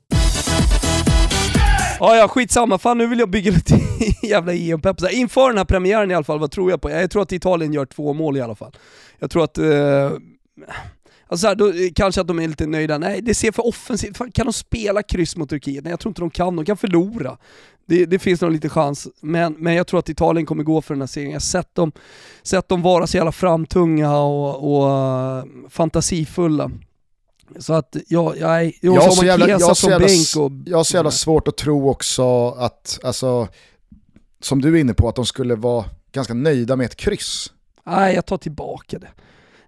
Ja, 2.04 2.16
ja, 2.16 2.28
skitsamma. 2.28 2.78
Fan 2.78 2.98
nu 2.98 3.06
vill 3.06 3.18
jag 3.18 3.30
bygga 3.30 3.50
lite 3.50 3.80
jävla 4.26 4.52
EM-pepp. 4.54 4.96
Inför 5.12 5.48
den 5.48 5.58
här 5.58 5.64
premiären 5.64 6.10
i 6.10 6.14
alla 6.14 6.24
fall, 6.24 6.38
vad 6.38 6.50
tror 6.50 6.70
jag 6.70 6.80
på? 6.80 6.90
Jag 6.90 7.10
tror 7.10 7.22
att 7.22 7.32
Italien 7.32 7.72
gör 7.72 7.86
två 7.86 8.12
mål 8.12 8.36
i 8.36 8.40
alla 8.40 8.54
fall. 8.54 8.72
Jag 9.18 9.30
tror 9.30 9.44
att... 9.44 9.58
Eh, 9.58 10.10
alltså 11.28 11.46
här, 11.46 11.54
då, 11.54 11.68
eh, 11.68 11.74
kanske 11.94 12.20
att 12.20 12.26
de 12.26 12.38
är 12.38 12.48
lite 12.48 12.66
nöjda. 12.66 12.98
Nej, 12.98 13.20
det 13.22 13.34
ser 13.34 13.52
för 13.52 13.66
offensivt 13.66 14.18
Kan 14.34 14.46
de 14.46 14.52
spela 14.52 15.02
kryss 15.02 15.36
mot 15.36 15.50
Turkiet? 15.50 15.84
Nej, 15.84 15.90
jag 15.90 16.00
tror 16.00 16.10
inte 16.10 16.22
de 16.22 16.30
kan. 16.30 16.56
De 16.56 16.64
kan 16.64 16.76
förlora. 16.76 17.36
Det, 17.86 18.06
det, 18.06 18.18
finns 18.18 18.40
nog 18.40 18.52
lite 18.52 18.68
chans, 18.68 19.08
men, 19.20 19.52
men 19.58 19.74
jag 19.74 19.86
tror 19.86 20.00
att 20.00 20.08
Italien 20.08 20.46
kommer 20.46 20.64
gå 20.64 20.82
för 20.82 20.94
den 20.94 21.02
här 21.02 21.06
serien. 21.06 21.30
Jag 21.30 21.36
har 21.36 21.40
sett 21.40 21.74
dem, 21.74 21.92
sett 22.42 22.68
dem 22.68 22.82
vara 22.82 23.06
så 23.06 23.16
jävla 23.16 23.32
framtunga 23.32 24.16
och, 24.18 24.74
och 24.74 24.88
uh, 24.88 25.68
fantasifulla. 25.68 26.70
Så 27.58 27.72
att 27.72 27.96
jag, 28.08 28.38
jag, 28.38 28.64
jag, 28.64 28.74
jag, 28.80 29.12
så 29.12 29.24
jävla, 29.24 29.48
jag, 29.48 29.76
så 29.76 29.90
jävla, 29.90 30.06
och, 30.36 30.52
jag 30.66 30.76
har 30.76 30.84
så 30.84 30.96
jävla 30.96 31.10
svårt 31.10 31.48
att 31.48 31.56
tro 31.56 31.90
också 31.90 32.48
att, 32.48 33.00
alltså, 33.02 33.48
som 34.40 34.60
du 34.62 34.76
är 34.76 34.80
inne 34.80 34.94
på, 34.94 35.08
att 35.08 35.16
de 35.16 35.26
skulle 35.26 35.54
vara 35.54 35.84
ganska 36.12 36.34
nöjda 36.34 36.76
med 36.76 36.86
ett 36.86 36.96
kryss. 36.96 37.52
Nej, 37.84 38.14
jag 38.14 38.26
tar 38.26 38.38
tillbaka 38.38 38.98
det. 38.98 39.10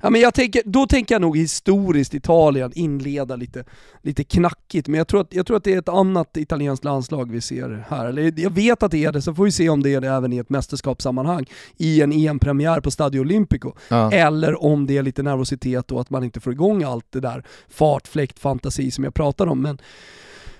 Ja, 0.04 0.10
men 0.10 0.20
jag 0.20 0.34
tänker, 0.34 0.62
då 0.64 0.86
tänker 0.86 1.14
jag 1.14 1.22
nog 1.22 1.36
historiskt 1.36 2.14
Italien 2.14 2.72
inleda 2.74 3.36
lite, 3.36 3.64
lite 4.02 4.24
knackigt, 4.24 4.88
men 4.88 4.98
jag 4.98 5.08
tror, 5.08 5.20
att, 5.20 5.34
jag 5.34 5.46
tror 5.46 5.56
att 5.56 5.64
det 5.64 5.74
är 5.74 5.78
ett 5.78 5.88
annat 5.88 6.36
italienskt 6.36 6.84
landslag 6.84 7.30
vi 7.30 7.40
ser 7.40 7.84
här. 7.88 8.06
Eller, 8.06 8.32
jag 8.36 8.50
vet 8.50 8.82
att 8.82 8.90
det 8.90 9.04
är 9.04 9.12
det, 9.12 9.22
så 9.22 9.34
får 9.34 9.44
vi 9.44 9.52
se 9.52 9.68
om 9.68 9.82
det 9.82 9.94
är 9.94 10.00
det 10.00 10.08
även 10.08 10.32
i 10.32 10.38
ett 10.38 10.50
mästerskapssammanhang 10.50 11.46
i 11.76 12.02
en 12.02 12.12
EM-premiär 12.12 12.80
på 12.80 12.90
Stadio 12.90 13.20
Olimpico. 13.20 13.72
Ja. 13.88 14.12
Eller 14.12 14.64
om 14.64 14.86
det 14.86 14.98
är 14.98 15.02
lite 15.02 15.22
nervositet 15.22 15.92
och 15.92 16.00
att 16.00 16.10
man 16.10 16.24
inte 16.24 16.40
får 16.40 16.52
igång 16.52 16.82
allt 16.82 17.06
det 17.10 17.20
där 17.20 17.44
fart, 17.68 18.08
fläkt, 18.08 18.38
fantasi 18.38 18.90
som 18.90 19.04
jag 19.04 19.14
pratar 19.14 19.46
om. 19.46 19.62
Men 19.62 19.78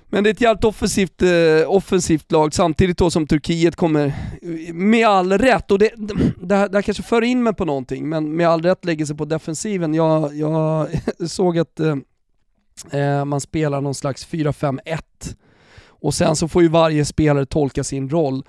men 0.09 0.25
det 0.25 0.31
är 0.31 0.35
ett 0.35 0.41
jävligt 0.41 0.65
offensivt, 0.65 1.23
eh, 1.23 1.31
offensivt 1.67 2.33
lag 2.33 2.55
samtidigt 2.55 2.99
då 2.99 3.11
som 3.11 3.27
Turkiet 3.27 3.77
kommer, 3.77 4.13
med 4.73 5.09
all 5.09 5.33
rätt, 5.33 5.71
och 5.71 5.79
det, 5.79 5.91
det, 6.41 6.57
här, 6.57 6.69
det 6.69 6.77
här 6.77 6.83
kanske 6.83 7.03
för 7.03 7.23
in 7.23 7.43
mig 7.43 7.55
på 7.55 7.65
någonting, 7.65 8.09
men 8.09 8.37
med 8.37 8.49
all 8.49 8.63
rätt 8.63 8.85
lägger 8.85 9.07
sig 9.07 9.17
på 9.17 9.25
defensiven. 9.25 9.95
Jag, 9.95 10.37
jag 10.37 10.89
såg 11.29 11.59
att 11.59 11.81
eh, 11.81 11.97
eh, 12.91 13.25
man 13.25 13.41
spelar 13.41 13.81
någon 13.81 13.95
slags 13.95 14.29
4-5-1 14.29 15.01
och 15.87 16.15
sen 16.15 16.37
så 16.37 16.49
får 16.49 16.63
ju 16.63 16.69
varje 16.69 17.05
spelare 17.05 17.47
tolka 17.47 17.85
sin 17.85 18.11
roll. 18.11 18.45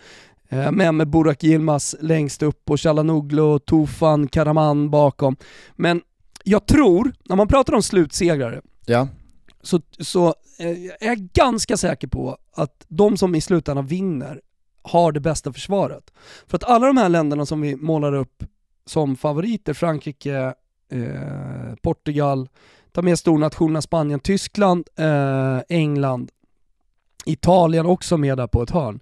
Eh, 0.50 0.72
men 0.72 0.98
med 0.98 1.08
Burak 1.08 1.44
Yilmaz 1.44 1.96
längst 2.00 2.44
upp 2.44 2.70
och 2.70 2.82
Chalanoglu, 2.82 3.60
Tufan, 3.60 4.28
Karaman 4.28 4.90
bakom. 4.90 5.36
Men 5.76 6.02
jag 6.44 6.66
tror, 6.66 7.14
när 7.24 7.36
man 7.36 7.48
pratar 7.48 7.74
om 7.74 7.84
slutsegrare, 7.84 8.62
ja 8.86 9.08
så, 9.66 9.82
så 10.00 10.28
eh, 10.60 10.86
är 11.00 11.08
jag 11.08 11.18
ganska 11.18 11.78
säker 11.78 12.08
på 12.08 12.38
att 12.54 12.86
de 12.88 13.18
som 13.18 13.36
i 13.36 13.42
slutändan 13.42 13.88
vinner 13.88 14.42
har 14.82 15.12
det 15.12 15.20
bästa 15.20 15.54
försvaret. 15.54 16.14
För 16.48 16.56
att 16.58 16.64
alla 16.64 16.88
de 16.88 16.98
här 16.98 17.10
länderna 17.10 17.46
som 17.46 17.62
vi 17.62 17.76
målar 17.76 18.14
upp 18.14 18.44
som 18.86 19.16
favoriter, 19.16 19.74
Frankrike, 19.74 20.54
eh, 20.92 21.76
Portugal, 21.82 22.50
ta 22.92 23.02
med 23.02 23.20
stornationerna 23.20 23.82
Spanien, 23.82 24.20
Tyskland, 24.20 24.88
eh, 24.96 25.60
England, 25.70 26.32
Italien 27.26 27.86
också 27.86 28.18
med 28.18 28.38
där 28.38 28.48
på 28.48 28.64
ett 28.64 28.72
hörn. 28.72 29.00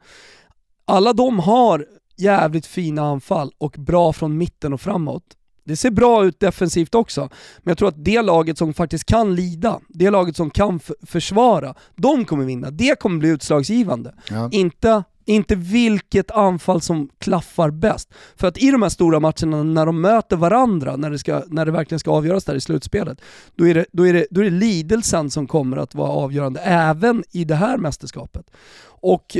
Alla 0.85 1.13
de 1.13 1.39
har 1.39 1.85
jävligt 2.17 2.65
fina 2.65 3.01
anfall 3.01 3.51
och 3.57 3.75
bra 3.77 4.13
från 4.13 4.37
mitten 4.37 4.73
och 4.73 4.81
framåt. 4.81 5.37
Det 5.63 5.75
ser 5.75 5.91
bra 5.91 6.25
ut 6.25 6.39
defensivt 6.39 6.95
också, 6.95 7.21
men 7.57 7.71
jag 7.71 7.77
tror 7.77 7.87
att 7.87 8.05
det 8.05 8.21
laget 8.21 8.57
som 8.57 8.73
faktiskt 8.73 9.05
kan 9.05 9.35
lida, 9.35 9.79
det 9.87 10.09
laget 10.09 10.35
som 10.35 10.49
kan 10.49 10.79
försvara, 11.05 11.75
de 11.95 12.25
kommer 12.25 12.45
vinna. 12.45 12.71
Det 12.71 12.99
kommer 12.99 13.19
bli 13.19 13.29
utslagsgivande. 13.29 14.13
Ja. 14.29 14.49
Inte, 14.51 15.03
inte 15.25 15.55
vilket 15.55 16.31
anfall 16.31 16.81
som 16.81 17.09
klaffar 17.17 17.71
bäst. 17.71 18.13
För 18.35 18.47
att 18.47 18.57
i 18.57 18.71
de 18.71 18.81
här 18.81 18.89
stora 18.89 19.19
matcherna, 19.19 19.63
när 19.63 19.85
de 19.85 20.01
möter 20.01 20.35
varandra, 20.35 20.95
när 20.95 21.09
det, 21.09 21.19
ska, 21.19 21.43
när 21.47 21.65
det 21.65 21.71
verkligen 21.71 21.99
ska 21.99 22.11
avgöras 22.11 22.45
där 22.45 22.55
i 22.55 22.61
slutspelet, 22.61 23.21
då 23.55 23.67
är, 23.67 23.73
det, 23.73 23.85
då, 23.91 24.07
är 24.07 24.13
det, 24.13 24.25
då 24.31 24.41
är 24.41 24.45
det 24.45 24.57
lidelsen 24.57 25.31
som 25.31 25.47
kommer 25.47 25.77
att 25.77 25.95
vara 25.95 26.09
avgörande, 26.09 26.59
även 26.59 27.23
i 27.31 27.43
det 27.45 27.55
här 27.55 27.77
mästerskapet. 27.77 28.51
Och 28.85 29.37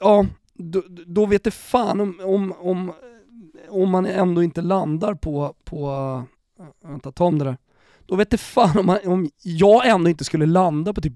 ja, 0.00 0.26
då, 0.54 0.82
då 1.06 1.26
vet 1.26 1.44
det 1.44 1.50
fan 1.50 2.00
om, 2.00 2.20
om, 2.24 2.52
om 2.58 2.92
om 3.72 3.90
man 3.90 4.06
ändå 4.06 4.42
inte 4.42 4.62
landar 4.62 5.14
på, 5.14 5.54
på 5.64 6.24
vänta 6.84 7.12
ta 7.12 7.24
om 7.24 7.38
det 7.38 7.44
där. 7.44 7.56
Då 8.06 8.16
vet 8.16 8.30
det 8.30 8.38
fan 8.38 8.78
om, 8.78 8.86
man, 8.86 8.98
om 9.06 9.30
jag 9.42 9.86
ändå 9.86 10.10
inte 10.10 10.24
skulle 10.24 10.46
landa 10.46 10.92
på 10.92 11.00
typ 11.00 11.12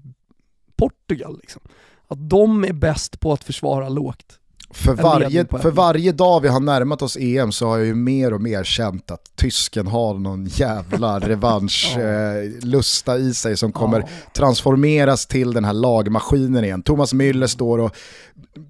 Portugal 0.75 1.37
liksom. 1.41 1.61
Att 2.07 2.29
de 2.29 2.63
är 2.63 2.73
bäst 2.73 3.19
på 3.19 3.33
att 3.33 3.43
försvara 3.43 3.89
lågt. 3.89 4.39
För 4.77 4.93
varje, 4.93 5.45
för 5.45 5.71
varje 5.71 6.11
dag 6.11 6.41
vi 6.41 6.47
har 6.47 6.59
närmat 6.59 7.01
oss 7.01 7.17
EM 7.19 7.51
så 7.51 7.67
har 7.67 7.77
jag 7.77 7.87
ju 7.87 7.95
mer 7.95 8.33
och 8.33 8.41
mer 8.41 8.63
känt 8.63 9.11
att 9.11 9.21
tysken 9.35 9.87
har 9.87 10.13
någon 10.13 10.45
jävla 10.45 11.19
revanschlusta 11.29 13.15
eh, 13.15 13.21
i 13.21 13.33
sig 13.33 13.57
som 13.57 13.71
kommer 13.71 14.09
transformeras 14.33 15.25
till 15.25 15.53
den 15.53 15.65
här 15.65 15.73
lagmaskinen 15.73 16.63
igen. 16.63 16.81
Thomas 16.81 17.13
Müller 17.13 17.47
står 17.47 17.77
och 17.79 17.95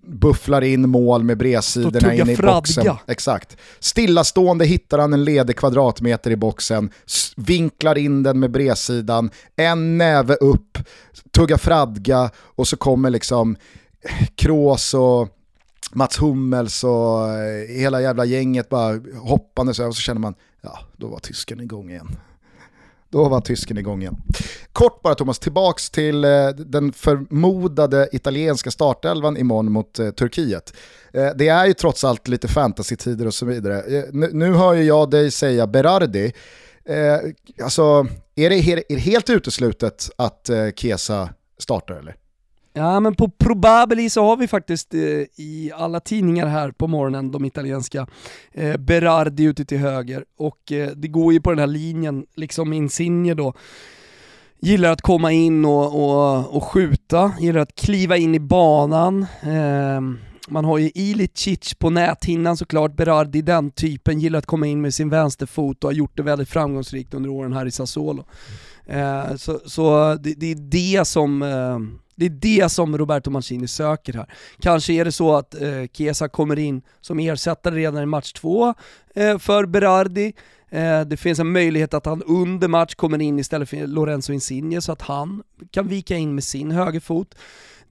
bufflar 0.08 0.62
in 0.62 0.90
mål 0.90 1.24
med 1.24 1.38
bredsidorna 1.38 2.14
in 2.14 2.30
i 2.30 2.38
boxen. 2.38 2.96
Exakt. 3.08 3.58
Stillastående 3.80 4.66
hittar 4.66 5.00
han 5.00 5.14
en 5.14 5.24
ledig 5.24 5.56
kvadratmeter 5.56 6.32
i 6.32 6.36
boxen, 6.36 6.90
vinklar 7.36 7.98
in 7.98 8.24
den 8.24 8.40
med 8.40 8.52
bredsidan, 8.52 9.30
en 9.56 9.98
näve 9.98 10.34
upp, 10.34 10.78
tugga 11.32 11.58
fradga 11.58 12.30
och 12.38 12.68
så 12.68 12.78
kommer 12.78 13.10
liksom 13.10 13.56
Kroos 14.36 14.94
och 14.94 15.30
Mats 15.94 16.22
Hummels 16.22 16.84
och 16.84 17.30
eh, 17.30 17.68
hela 17.68 18.02
jävla 18.02 18.26
gänget 18.26 18.70
bara 18.70 19.00
hoppandes 19.22 19.80
över 19.80 19.90
och 19.90 19.96
så 19.96 20.02
känner 20.02 20.22
man, 20.22 20.36
ja 20.62 20.80
då 20.98 21.08
var 21.08 21.20
tysken 21.20 21.60
igång 21.60 21.90
igen. 21.90 22.08
Då 23.10 23.30
var 23.30 23.42
tysken 23.42 23.78
igång 23.78 24.02
igen. 24.02 24.18
Kort 24.74 25.02
bara 25.02 25.16
Thomas, 25.16 25.40
tillbaks 25.40 25.90
till 25.90 26.24
eh, 26.24 26.50
den 26.50 26.94
förmodade 26.94 28.10
italienska 28.12 28.72
startelvan 28.72 29.38
imorgon 29.38 29.72
mot 29.72 30.00
eh, 30.00 30.10
Turkiet. 30.10 30.74
Eh, 31.14 31.30
det 31.36 31.48
är 31.48 31.66
ju 31.66 31.74
trots 31.74 32.04
allt 32.04 32.28
lite 32.28 32.48
fantasy-tider 32.48 33.26
och 33.26 33.34
så 33.34 33.46
vidare. 33.46 33.82
Eh, 33.82 34.04
nu, 34.12 34.30
nu 34.34 34.54
hör 34.54 34.74
ju 34.74 34.84
jag 34.84 35.10
dig 35.10 35.32
säga 35.32 35.68
Berardi. 35.68 36.34
Eh, 36.86 37.18
alltså, 37.64 38.08
är 38.36 38.50
det, 38.50 38.56
är 38.56 38.96
det 38.96 39.00
helt 39.00 39.30
uteslutet 39.30 40.10
att 40.16 40.50
eh, 40.50 40.70
Kesa 40.76 41.30
startar 41.60 41.96
eller? 41.96 42.16
Ja 42.78 43.00
men 43.00 43.16
på 43.16 43.30
Probabili 43.30 44.10
så 44.10 44.24
har 44.24 44.38
vi 44.38 44.48
faktiskt 44.48 44.94
eh, 44.94 45.00
i 45.36 45.72
alla 45.76 46.00
tidningar 46.00 46.48
här 46.48 46.72
på 46.72 46.88
morgonen, 46.88 47.32
de 47.32 47.46
italienska, 47.46 48.08
eh, 48.54 48.78
Berardi 48.78 49.44
ute 49.44 49.66
till 49.66 49.78
höger 49.78 50.26
och 50.38 50.72
eh, 50.72 50.90
det 50.96 51.08
går 51.08 51.34
ju 51.34 51.42
på 51.42 51.50
den 51.50 51.60
här 51.60 51.68
linjen, 51.68 52.26
liksom 52.36 52.74
Insigne 52.74 53.34
då, 53.34 53.54
gillar 54.60 54.92
att 54.92 55.02
komma 55.02 55.32
in 55.32 55.66
och, 55.66 55.86
och, 55.86 56.56
och 56.56 56.64
skjuta, 56.64 57.32
gillar 57.40 57.62
att 57.62 57.76
kliva 57.76 58.18
in 58.18 58.36
i 58.36 58.40
banan. 58.40 59.26
Eh, 59.42 60.02
man 60.50 60.66
har 60.66 60.78
ju 60.78 60.92
Ilicic 60.96 61.74
på 61.74 61.90
näthinnan 61.90 62.58
såklart, 62.58 62.96
Berardi 62.96 63.42
den 63.42 63.72
typen, 63.72 64.20
gillar 64.20 64.40
att 64.40 64.46
komma 64.46 64.68
in 64.68 64.82
med 64.82 64.94
sin 64.94 65.10
vänsterfot 65.10 65.84
och 65.84 65.90
har 65.90 65.96
gjort 65.96 66.18
det 66.18 66.24
väldigt 66.24 66.50
framgångsrikt 66.50 67.14
under 67.14 67.30
åren 67.30 67.54
här 67.54 67.66
i 67.66 67.72
Sassuolo. 67.72 68.26
Eh, 68.86 69.36
så 69.36 69.60
så 69.66 70.16
det, 70.16 70.34
det, 70.34 70.52
är 70.52 70.56
det 70.56 71.08
som 71.08 71.42
eh, 71.42 71.80
det 72.18 72.26
är 72.26 72.30
det 72.30 72.70
som 72.72 72.98
Roberto 72.98 73.30
Mancini 73.30 73.68
söker 73.68 74.14
här. 74.14 74.34
Kanske 74.60 74.94
är 74.94 75.06
det 75.06 75.12
så 75.12 75.36
att 75.36 75.62
eh, 75.62 75.84
Chiesa 75.94 76.30
kommer 76.30 76.60
in 76.60 76.82
som 77.02 77.20
ersättare 77.20 77.76
redan 77.76 78.04
i 78.04 78.06
match 78.06 78.34
två 78.34 78.74
eh, 79.16 79.38
för 79.38 79.66
Berardi. 79.66 80.34
Eh, 80.70 81.02
det 81.02 81.18
finns 81.18 81.40
en 81.40 81.52
möjlighet 81.52 81.94
att 81.94 82.06
han 82.06 82.24
under 82.24 82.68
match 82.68 82.96
kommer 82.96 83.22
in 83.22 83.40
istället 83.40 83.70
för 83.70 83.88
Lorenzo 83.88 84.34
Insigne 84.34 84.82
så 84.82 84.92
att 84.92 85.02
han 85.02 85.44
kan 85.72 85.88
vika 85.88 86.16
in 86.16 86.36
med 86.36 86.44
sin 86.44 86.72
högerfot. 86.72 87.36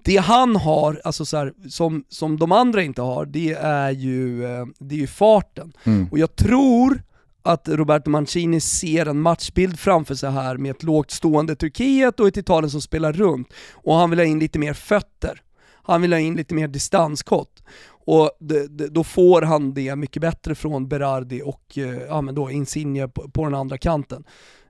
Det 0.02 0.16
han 0.16 0.56
har, 0.56 1.00
alltså 1.04 1.24
så 1.24 1.36
här, 1.36 1.52
som, 1.68 2.04
som 2.08 2.38
de 2.38 2.52
andra 2.52 2.82
inte 2.82 3.02
har, 3.02 3.26
det 3.26 3.52
är 3.52 3.90
ju, 3.90 4.44
eh, 4.44 4.66
det 4.78 4.94
är 4.94 4.98
ju 4.98 5.06
farten. 5.06 5.72
Mm. 5.84 6.08
Och 6.10 6.18
jag 6.18 6.36
tror 6.36 7.02
att 7.46 7.68
Roberto 7.68 8.10
Mancini 8.10 8.60
ser 8.60 9.06
en 9.06 9.20
matchbild 9.20 9.78
framför 9.78 10.14
sig 10.14 10.30
här 10.30 10.56
med 10.56 10.70
ett 10.70 10.82
lågt 10.82 11.10
stående 11.10 11.56
Turkiet 11.56 12.20
och 12.20 12.28
ett 12.28 12.36
Italien 12.36 12.70
som 12.70 12.80
spelar 12.80 13.12
runt. 13.12 13.52
Och 13.72 13.94
han 13.94 14.10
vill 14.10 14.18
ha 14.18 14.26
in 14.26 14.38
lite 14.38 14.58
mer 14.58 14.72
fötter. 14.72 15.42
Han 15.82 16.02
vill 16.02 16.12
ha 16.12 16.20
in 16.20 16.36
lite 16.36 16.54
mer 16.54 16.68
distanskott. 16.68 17.62
Och 18.06 18.30
det, 18.40 18.66
det, 18.66 18.88
då 18.88 19.04
får 19.04 19.42
han 19.42 19.74
det 19.74 19.96
mycket 19.96 20.22
bättre 20.22 20.54
från 20.54 20.88
Berardi 20.88 21.42
och 21.44 21.78
eh, 21.78 22.02
ja, 22.08 22.20
men 22.20 22.34
då 22.34 22.50
Insigne 22.50 23.08
på, 23.08 23.30
på 23.30 23.44
den 23.44 23.54
andra 23.54 23.78
kanten. 23.78 24.24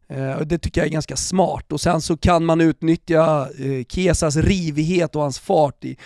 Eh, 0.08 0.40
det 0.40 0.58
tycker 0.58 0.80
jag 0.80 0.88
är 0.88 0.92
ganska 0.92 1.16
smart. 1.16 1.72
Och 1.72 1.80
sen 1.80 2.00
så 2.00 2.16
kan 2.16 2.44
man 2.44 2.60
utnyttja 2.60 3.48
eh, 3.58 3.84
Kesas 3.88 4.36
rivighet 4.36 5.16
och 5.16 5.22
hans 5.22 5.38
fart 5.38 5.84
i 5.84 5.96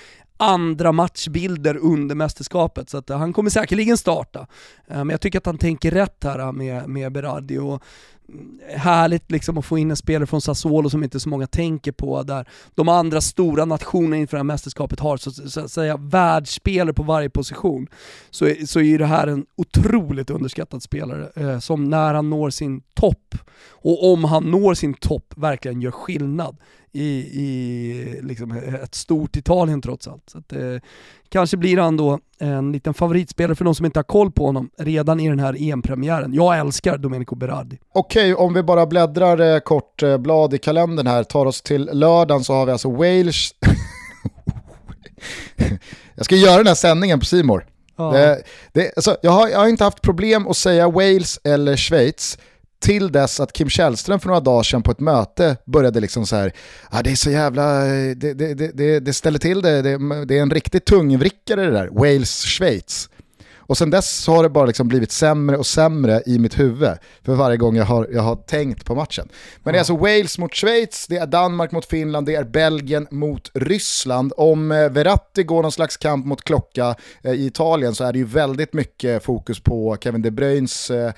andra 0.40 0.92
matchbilder 0.92 1.76
under 1.76 2.14
mästerskapet. 2.14 2.90
Så 2.90 2.98
att, 2.98 3.10
eh, 3.10 3.18
han 3.18 3.32
kommer 3.32 3.50
säkerligen 3.50 3.96
starta. 3.96 4.46
Eh, 4.88 4.96
men 4.96 5.10
jag 5.10 5.20
tycker 5.20 5.38
att 5.38 5.46
han 5.46 5.58
tänker 5.58 5.90
rätt 5.90 6.24
här 6.24 6.38
eh, 6.38 6.52
med, 6.52 6.88
med 6.88 7.12
Berardi. 7.12 7.58
Och 7.58 7.82
mm, 8.28 8.60
härligt 8.76 9.30
liksom 9.30 9.58
att 9.58 9.64
få 9.64 9.78
in 9.78 9.90
en 9.90 9.96
spelare 9.96 10.26
från 10.26 10.40
Sassuolo 10.40 10.90
som 10.90 11.04
inte 11.04 11.20
så 11.20 11.28
många 11.28 11.46
tänker 11.46 11.92
på, 11.92 12.22
där 12.22 12.48
de 12.74 12.88
andra 12.88 13.20
stora 13.20 13.64
nationerna 13.64 14.16
inför 14.16 14.36
det 14.36 14.38
här 14.38 14.44
mästerskapet 14.44 15.00
har 15.00 15.16
så, 15.16 15.30
så 15.30 15.60
att 15.60 15.70
säga 15.70 15.96
världsspelare 15.96 16.94
på 16.94 17.02
varje 17.02 17.30
position, 17.30 17.86
så, 18.30 18.54
så 18.66 18.80
är 18.80 18.98
det 18.98 19.06
här 19.06 19.26
en 19.26 19.46
otroligt 19.56 20.30
underskattad 20.30 20.82
spelare 20.82 21.30
eh, 21.36 21.58
som 21.58 21.84
när 21.84 22.14
han 22.14 22.30
når 22.30 22.50
sin 22.50 22.82
topp, 22.94 23.34
och 23.68 24.12
om 24.12 24.24
han 24.24 24.44
når 24.44 24.74
sin 24.74 24.94
topp, 24.94 25.34
verkligen 25.36 25.80
gör 25.80 25.90
skillnad 25.90 26.56
i, 26.92 27.08
i 27.42 28.20
liksom 28.22 28.52
ett 28.82 28.94
stort 28.94 29.36
Italien 29.36 29.82
trots 29.82 30.08
allt. 30.08 30.30
Så 30.30 30.38
att, 30.38 30.52
eh, 30.52 30.60
kanske 31.28 31.56
blir 31.56 31.76
han 31.76 31.96
då 31.96 32.18
en 32.38 32.72
liten 32.72 32.94
favoritspelare 32.94 33.54
för 33.54 33.64
de 33.64 33.74
som 33.74 33.86
inte 33.86 33.98
har 33.98 34.04
koll 34.04 34.30
på 34.30 34.46
honom 34.46 34.70
redan 34.78 35.20
i 35.20 35.28
den 35.28 35.38
här 35.38 35.56
EM-premiären. 35.58 36.34
Jag 36.34 36.58
älskar 36.58 36.98
Domenico 36.98 37.34
Berardi. 37.34 37.78
Okej, 37.94 38.34
om 38.34 38.54
vi 38.54 38.62
bara 38.62 38.86
bläddrar 38.86 39.54
eh, 39.54 39.60
kort 39.60 40.02
eh, 40.02 40.18
blad 40.18 40.54
i 40.54 40.58
kalendern 40.58 41.06
här, 41.06 41.24
tar 41.24 41.46
oss 41.46 41.62
till 41.62 41.90
lördagen 41.92 42.44
så 42.44 42.52
har 42.54 42.66
vi 42.66 42.72
alltså 42.72 42.90
Wales... 42.90 43.50
jag 46.14 46.24
ska 46.24 46.36
göra 46.36 46.56
den 46.56 46.66
här 46.66 46.74
sändningen 46.74 47.18
på 47.18 47.24
Simor. 47.26 47.66
Ja. 47.96 48.12
Det, 48.12 48.42
det, 48.72 48.92
alltså, 48.96 49.16
jag, 49.22 49.30
har, 49.30 49.48
jag 49.48 49.58
har 49.58 49.68
inte 49.68 49.84
haft 49.84 50.02
problem 50.02 50.46
att 50.48 50.56
säga 50.56 50.88
Wales 50.88 51.40
eller 51.44 51.76
Schweiz, 51.76 52.38
till 52.80 53.12
dess 53.12 53.40
att 53.40 53.52
Kim 53.52 53.68
Källström 53.68 54.20
för 54.20 54.28
några 54.28 54.40
dagar 54.40 54.62
sedan 54.62 54.82
på 54.82 54.90
ett 54.90 55.00
möte 55.00 55.56
började 55.64 56.00
liksom 56.00 56.26
så 56.26 56.36
här, 56.36 56.52
ah, 56.90 57.02
det 57.02 57.10
är 57.10 57.14
så 57.14 57.30
jävla, 57.30 57.84
det, 58.14 58.34
det, 58.34 58.54
det, 58.54 59.00
det 59.00 59.12
ställer 59.12 59.38
till 59.38 59.62
det, 59.62 59.82
det, 59.82 60.24
det 60.24 60.38
är 60.38 60.42
en 60.42 60.50
riktigt 60.50 60.84
tungvrickare 60.84 61.64
det 61.64 61.70
där, 61.70 61.88
Wales-Schweiz. 61.88 63.08
Och 63.70 63.78
sen 63.78 63.90
dess 63.90 64.26
har 64.26 64.42
det 64.42 64.48
bara 64.48 64.66
liksom 64.66 64.88
blivit 64.88 65.12
sämre 65.12 65.56
och 65.56 65.66
sämre 65.66 66.22
i 66.26 66.38
mitt 66.38 66.58
huvud 66.58 66.98
för 67.22 67.34
varje 67.34 67.56
gång 67.56 67.76
jag 67.76 67.84
har, 67.84 68.08
jag 68.12 68.22
har 68.22 68.36
tänkt 68.36 68.84
på 68.84 68.94
matchen. 68.94 69.28
Men 69.62 69.72
det 69.72 69.76
är 69.76 69.80
alltså 69.80 69.96
Wales 69.96 70.38
mot 70.38 70.54
Schweiz, 70.54 71.06
det 71.08 71.16
är 71.16 71.26
Danmark 71.26 71.72
mot 71.72 71.86
Finland, 71.86 72.26
det 72.26 72.34
är 72.34 72.44
Belgien 72.44 73.06
mot 73.10 73.50
Ryssland. 73.54 74.32
Om 74.36 74.72
eh, 74.72 74.88
Verratti 74.88 75.42
går 75.42 75.62
någon 75.62 75.72
slags 75.72 75.96
kamp 75.96 76.26
mot 76.26 76.42
klocka 76.42 76.94
eh, 77.22 77.32
i 77.32 77.46
Italien 77.46 77.94
så 77.94 78.04
är 78.04 78.12
det 78.12 78.18
ju 78.18 78.24
väldigt 78.24 78.72
mycket 78.72 79.24
fokus 79.24 79.60
på 79.60 79.96
Kevin 80.00 80.22
De 80.22 80.30
Bruynes 80.30 80.90
eh, 80.90 81.12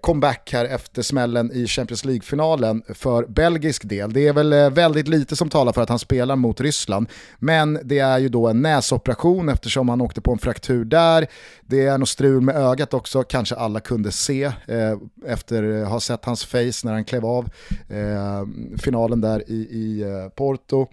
comeback 0.00 0.50
här 0.52 0.64
efter 0.64 1.02
smällen 1.02 1.52
i 1.52 1.66
Champions 1.66 2.04
League-finalen 2.04 2.82
för 2.94 3.26
belgisk 3.26 3.88
del. 3.88 4.12
Det 4.12 4.28
är 4.28 4.32
väl 4.32 4.70
väldigt 4.70 5.08
lite 5.08 5.36
som 5.36 5.50
talar 5.50 5.72
för 5.72 5.82
att 5.82 5.88
han 5.88 5.98
spelar 5.98 6.36
mot 6.36 6.60
Ryssland, 6.60 7.08
men 7.38 7.78
det 7.84 7.98
är 7.98 8.18
ju 8.18 8.28
då 8.28 8.48
en 8.48 8.62
näsoperation 8.62 9.48
eftersom 9.48 9.88
han 9.88 10.00
åkte 10.00 10.20
på 10.20 10.32
en 10.32 10.38
fraktur 10.38 10.84
där. 10.84 11.26
Det 11.68 11.75
det 11.76 11.86
är 11.86 11.98
något 11.98 12.08
strul 12.08 12.40
med 12.40 12.56
ögat 12.56 12.94
också, 12.94 13.22
kanske 13.22 13.54
alla 13.54 13.80
kunde 13.80 14.12
se 14.12 14.44
eh, 14.44 14.98
efter 15.26 15.82
att 15.82 15.88
ha 15.88 16.00
sett 16.00 16.24
hans 16.24 16.44
face 16.44 16.80
när 16.84 16.92
han 16.92 17.04
klev 17.04 17.26
av 17.26 17.48
eh, 17.88 18.44
finalen 18.78 19.20
där 19.20 19.50
i, 19.50 19.54
i 19.54 20.02
eh, 20.02 20.28
Porto. 20.28 20.86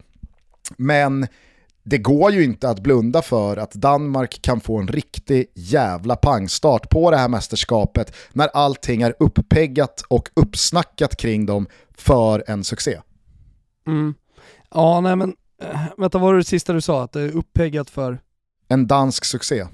Men 0.78 1.28
det 1.84 1.98
går 1.98 2.32
ju 2.32 2.44
inte 2.44 2.70
att 2.70 2.80
blunda 2.80 3.22
för 3.22 3.58
att 3.58 3.74
Danmark 3.74 4.42
kan 4.42 4.60
få 4.60 4.78
en 4.78 4.88
riktig 4.88 5.46
jävla 5.54 6.16
pangstart 6.16 6.90
på 6.90 7.12
det 7.12 7.18
här 7.18 7.30
mästerskapet 7.30 8.16
när 8.34 8.48
allting 8.48 9.02
är 9.02 9.16
uppeggat 9.20 10.04
och 10.08 10.30
uppsnackat 10.34 11.16
kring 11.16 11.46
dem 11.46 11.68
för 11.98 12.44
en 12.48 12.64
succé. 12.64 13.00
Mm. 13.88 14.14
Ja, 14.74 15.02
nej 15.02 15.16
men, 15.16 15.36
äh, 15.62 15.82
vänta 15.98 16.18
vad 16.18 16.32
var 16.32 16.38
det 16.38 16.44
sista 16.44 16.74
du 16.74 16.82
sa? 16.82 17.04
Att 17.04 17.12
det 17.12 17.22
är 17.22 17.38
uppeggat 17.38 17.90
för? 17.90 18.20
En 18.68 18.88
dansk 18.88 19.26
succé. 19.26 19.66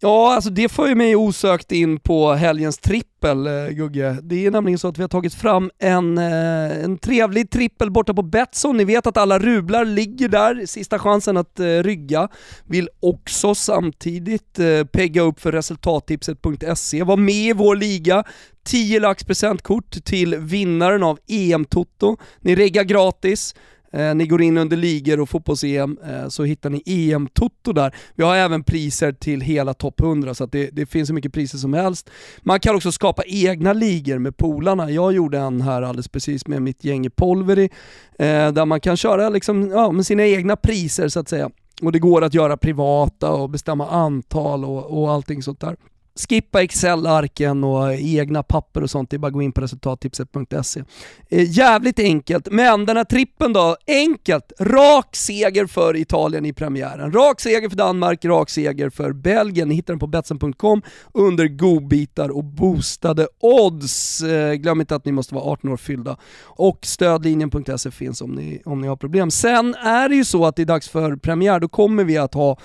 Ja, 0.00 0.34
alltså 0.34 0.50
det 0.50 0.68
får 0.68 0.88
ju 0.88 0.94
mig 0.94 1.16
osökt 1.16 1.72
in 1.72 2.00
på 2.00 2.32
helgens 2.32 2.78
trippel, 2.78 3.46
eh, 3.46 3.68
Gugge. 3.68 4.16
Det 4.22 4.46
är 4.46 4.50
nämligen 4.50 4.78
så 4.78 4.88
att 4.88 4.98
vi 4.98 5.02
har 5.02 5.08
tagit 5.08 5.34
fram 5.34 5.70
en, 5.78 6.18
eh, 6.18 6.84
en 6.84 6.98
trevlig 6.98 7.50
trippel 7.50 7.90
borta 7.90 8.14
på 8.14 8.22
Betsson. 8.22 8.76
Ni 8.76 8.84
vet 8.84 9.06
att 9.06 9.16
alla 9.16 9.38
rublar 9.38 9.84
ligger 9.84 10.28
där, 10.28 10.66
sista 10.66 10.98
chansen 10.98 11.36
att 11.36 11.60
eh, 11.60 11.64
rygga. 11.64 12.28
Vill 12.64 12.88
också 13.00 13.54
samtidigt 13.54 14.58
pegga 14.92 15.22
upp 15.22 15.40
för 15.40 15.52
resultattipset.se. 15.52 17.02
Var 17.02 17.16
med 17.16 17.34
i 17.34 17.52
vår 17.52 17.76
liga, 17.76 18.24
10 18.64 19.00
lax 19.00 19.24
presentkort 19.24 20.04
till 20.04 20.36
vinnaren 20.36 21.02
av 21.02 21.18
EM-toto. 21.28 22.16
Ni 22.40 22.56
reggar 22.56 22.84
gratis. 22.84 23.54
Eh, 23.92 24.14
ni 24.14 24.26
går 24.26 24.42
in 24.42 24.58
under 24.58 24.76
ligor 24.76 25.20
och 25.20 25.28
fotbolls-EM 25.28 25.98
eh, 26.04 26.28
så 26.28 26.44
hittar 26.44 26.70
ni 26.70 26.82
EM-toto 26.86 27.72
där. 27.72 27.94
Vi 28.14 28.24
har 28.24 28.36
även 28.36 28.64
priser 28.64 29.12
till 29.12 29.40
hela 29.40 29.74
topp 29.74 30.00
100 30.00 30.34
så 30.34 30.46
det, 30.46 30.70
det, 30.72 30.86
finns 30.86 31.08
så 31.08 31.14
mycket 31.14 31.32
priser 31.32 31.58
som 31.58 31.74
helst. 31.74 32.10
Man 32.40 32.60
kan 32.60 32.76
också 32.76 32.92
skapa 32.92 33.22
egna 33.26 33.72
ligor 33.72 34.18
med 34.18 34.36
polarna. 34.36 34.90
Jag 34.90 35.12
gjorde 35.12 35.38
en 35.38 35.60
här 35.60 35.82
alldeles 35.82 36.08
precis 36.08 36.46
med 36.46 36.62
mitt 36.62 36.84
gäng 36.84 37.06
i 37.06 37.10
Polveri 37.10 37.70
eh, 38.18 38.52
där 38.52 38.64
man 38.64 38.80
kan 38.80 38.96
köra 38.96 39.28
liksom, 39.28 39.70
ja, 39.70 39.92
med 39.92 40.06
sina 40.06 40.26
egna 40.26 40.56
priser 40.56 41.08
så 41.08 41.20
att 41.20 41.28
säga. 41.28 41.50
Och 41.82 41.92
det 41.92 41.98
går 41.98 42.24
att 42.24 42.34
göra 42.34 42.56
privata 42.56 43.30
och 43.30 43.50
bestämma 43.50 43.88
antal 43.88 44.64
och, 44.64 45.02
och 45.02 45.10
allting 45.10 45.42
sånt 45.42 45.60
där 45.60 45.76
skippa 46.18 46.62
Excel-arken 46.62 47.64
och 47.64 47.94
egna 47.94 48.42
papper 48.42 48.82
och 48.82 48.90
sånt, 48.90 49.10
det 49.10 49.16
är 49.16 49.18
bara 49.18 49.26
att 49.26 49.32
gå 49.32 49.42
in 49.42 49.52
på 49.52 49.60
resultattipset.se. 49.60 50.82
Eh, 51.28 51.50
jävligt 51.50 51.98
enkelt, 51.98 52.48
men 52.50 52.86
den 52.86 52.96
här 52.96 53.04
trippen 53.04 53.52
då, 53.52 53.76
enkelt. 53.86 54.52
Rak 54.60 55.16
seger 55.16 55.66
för 55.66 55.96
Italien 55.96 56.44
i 56.46 56.52
premiären. 56.52 57.12
Rak 57.12 57.40
seger 57.40 57.68
för 57.68 57.76
Danmark, 57.76 58.24
rak 58.24 58.50
seger 58.50 58.90
för 58.90 59.12
Belgien. 59.12 59.68
Ni 59.68 59.74
hittar 59.74 59.92
den 59.92 59.98
på 59.98 60.06
betsen.com 60.06 60.82
under 61.14 61.48
godbitar 61.48 62.28
och 62.28 62.44
boostade 62.44 63.28
odds. 63.40 64.22
Eh, 64.22 64.54
glöm 64.54 64.80
inte 64.80 64.96
att 64.96 65.04
ni 65.04 65.12
måste 65.12 65.34
vara 65.34 65.44
18 65.44 65.72
år 65.72 65.76
fyllda. 65.76 66.16
Och 66.44 66.78
stödlinjen.se 66.82 67.90
finns 67.90 68.20
om 68.20 68.30
ni, 68.30 68.62
om 68.64 68.80
ni 68.80 68.88
har 68.88 68.96
problem. 68.96 69.30
Sen 69.30 69.74
är 69.74 70.08
det 70.08 70.16
ju 70.16 70.24
så 70.24 70.46
att 70.46 70.56
det 70.56 70.62
är 70.62 70.66
dags 70.66 70.88
för 70.88 71.16
premiär, 71.16 71.60
då 71.60 71.68
kommer 71.68 72.04
vi 72.04 72.18
att 72.18 72.34
ha 72.34 72.58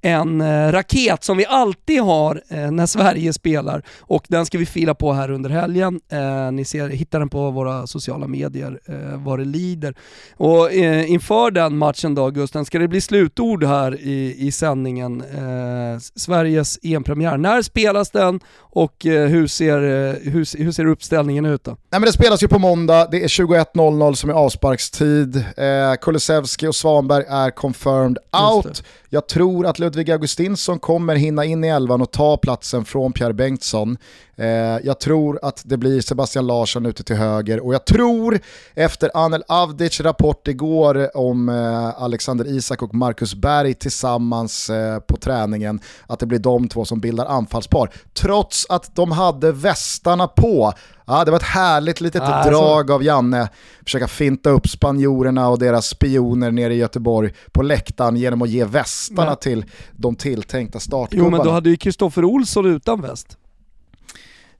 en 0.00 0.40
eh, 0.40 0.72
raket 0.72 1.24
som 1.24 1.36
vi 1.36 1.46
alltid 1.46 2.00
har 2.00 2.42
eh, 2.48 2.70
när 2.70 2.86
Sverige 3.00 3.32
spelar 3.32 3.82
och 4.00 4.24
den 4.28 4.46
ska 4.46 4.58
vi 4.58 4.66
fila 4.66 4.94
på 4.94 5.12
här 5.12 5.30
under 5.30 5.50
helgen. 5.50 6.00
Eh, 6.12 6.52
ni 6.52 6.64
ser, 6.64 6.88
hittar 6.88 7.18
den 7.18 7.28
på 7.28 7.50
våra 7.50 7.86
sociala 7.86 8.26
medier 8.26 8.80
eh, 8.86 9.24
vad 9.24 9.38
det 9.38 9.44
lider. 9.44 9.94
Och 10.36 10.72
eh, 10.72 11.10
inför 11.10 11.50
den 11.50 11.76
matchen 11.76 12.14
då 12.14 12.30
Gusten, 12.30 12.64
ska 12.64 12.78
det 12.78 12.88
bli 12.88 13.00
slutord 13.00 13.64
här 13.64 14.00
i, 14.00 14.36
i 14.38 14.52
sändningen? 14.52 15.20
Eh, 15.20 15.98
Sveriges 16.16 16.78
EM-premiär. 16.82 17.36
När 17.36 17.62
spelas 17.62 18.10
den 18.10 18.40
och 18.58 19.06
eh, 19.06 19.28
hur, 19.28 19.46
ser, 19.46 19.76
eh, 19.76 20.32
hur, 20.32 20.64
hur 20.64 20.72
ser 20.72 20.86
uppställningen 20.86 21.46
ut 21.46 21.64
då? 21.64 21.70
Nej, 21.70 22.00
men 22.00 22.02
det 22.02 22.12
spelas 22.12 22.42
ju 22.42 22.48
på 22.48 22.58
måndag, 22.58 23.08
det 23.10 23.24
är 23.24 23.28
21.00 23.28 24.14
som 24.14 24.30
är 24.30 24.34
avsparkstid. 24.34 25.36
Eh, 25.36 25.94
Kulusevski 26.00 26.66
och 26.66 26.74
Svanberg 26.74 27.24
är 27.28 27.50
confirmed 27.50 28.18
out. 28.52 28.82
Jag 29.12 29.28
tror 29.28 29.66
att 29.66 29.78
Ludvig 29.78 30.10
Augustinsson 30.10 30.78
kommer 30.78 31.14
hinna 31.14 31.44
in 31.44 31.64
i 31.64 31.68
elvan 31.68 32.02
och 32.02 32.10
ta 32.10 32.36
platsen 32.36 32.84
från 32.84 33.12
Pierre 33.12 33.32
Bengtsson. 33.32 33.96
Eh, 34.36 34.46
jag 34.84 35.00
tror 35.00 35.38
att 35.42 35.62
det 35.64 35.76
blir 35.76 36.00
Sebastian 36.00 36.46
Larsson 36.46 36.86
ute 36.86 37.04
till 37.04 37.16
höger 37.16 37.60
och 37.60 37.74
jag 37.74 37.84
tror 37.84 38.40
efter 38.74 39.10
Anel 39.14 39.44
Avdic 39.48 40.00
rapport 40.00 40.48
igår 40.48 41.16
om 41.16 41.48
eh, 41.48 42.02
Alexander 42.02 42.48
Isak 42.48 42.82
och 42.82 42.94
Marcus 42.94 43.34
Berg 43.34 43.74
tillsammans 43.74 44.70
eh, 44.70 44.98
på 44.98 45.16
träningen 45.16 45.80
att 46.06 46.18
det 46.18 46.26
blir 46.26 46.38
de 46.38 46.68
två 46.68 46.84
som 46.84 47.00
bildar 47.00 47.26
anfallspar. 47.26 47.90
Trots 48.14 48.66
att 48.68 48.96
de 48.96 49.12
hade 49.12 49.52
västarna 49.52 50.28
på 50.28 50.72
Ja, 51.10 51.24
det 51.24 51.30
var 51.30 51.38
ett 51.38 51.42
härligt 51.42 52.00
litet 52.00 52.22
ah, 52.24 52.44
drag 52.44 52.90
av 52.90 53.02
Janne. 53.02 53.48
Försöka 53.84 54.08
finta 54.08 54.50
upp 54.50 54.68
spanjorerna 54.68 55.48
och 55.48 55.58
deras 55.58 55.86
spioner 55.86 56.50
nere 56.50 56.74
i 56.74 56.76
Göteborg 56.76 57.34
på 57.52 57.62
läktaren 57.62 58.16
genom 58.16 58.42
att 58.42 58.48
ge 58.48 58.64
västarna 58.64 59.30
men... 59.30 59.36
till 59.36 59.64
de 59.96 60.16
tilltänkta 60.16 60.80
startgubbarna. 60.80 61.26
Jo 61.26 61.36
men 61.36 61.46
då 61.46 61.52
hade 61.52 61.70
ju 61.70 61.76
Kristoffer 61.76 62.24
Olsson 62.24 62.66
utan 62.66 63.00
väst. 63.00 63.38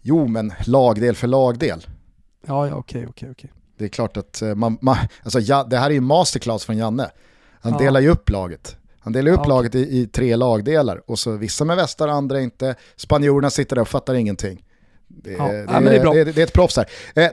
Jo 0.03 0.27
men 0.27 0.53
lagdel 0.67 1.15
för 1.15 1.27
lagdel. 1.27 1.87
Ja, 2.47 2.69
ja 2.69 2.75
okej, 2.75 3.07
okej, 3.09 3.31
okej. 3.31 3.53
Det 3.79 3.85
är 3.85 3.89
klart 3.89 4.17
att 4.17 4.43
eh, 4.43 4.55
man, 4.55 4.79
man 4.81 4.97
alltså, 5.23 5.41
ja, 5.41 5.65
det 5.65 5.77
här 5.77 5.91
är 5.91 5.95
ju 5.95 6.01
masterclass 6.01 6.65
från 6.65 6.77
Janne. 6.77 7.11
Han 7.61 7.73
ja. 7.73 7.79
delar 7.79 8.01
ju 8.01 8.09
upp 8.09 8.31
laget. 8.31 8.77
Han 9.01 9.13
delar 9.13 9.33
upp 9.33 9.41
ja, 9.43 9.49
laget 9.49 9.75
i, 9.75 9.79
i, 9.79 10.07
tre 10.07 10.37
lagdelar 10.37 11.03
och 11.07 11.19
så 11.19 11.37
vissa 11.37 11.65
med 11.65 11.77
västar, 11.77 12.09
andra 12.09 12.41
inte. 12.41 12.75
Spanjorerna 12.97 13.51
sitter 13.51 13.77
där 13.77 13.83
och 13.83 13.89
fattar 13.89 14.15
ingenting. 14.15 14.65
Det, 15.23 15.33
ja, 15.33 15.45
det, 15.45 15.67
ja, 15.69 15.81
det, 15.81 15.97
är, 15.97 16.25
det, 16.25 16.33
det, 16.33 16.41
är 16.41 16.47
ett 16.47 16.53
proffs 16.53 16.77
här. 16.77 16.87
Eh, 17.15 17.29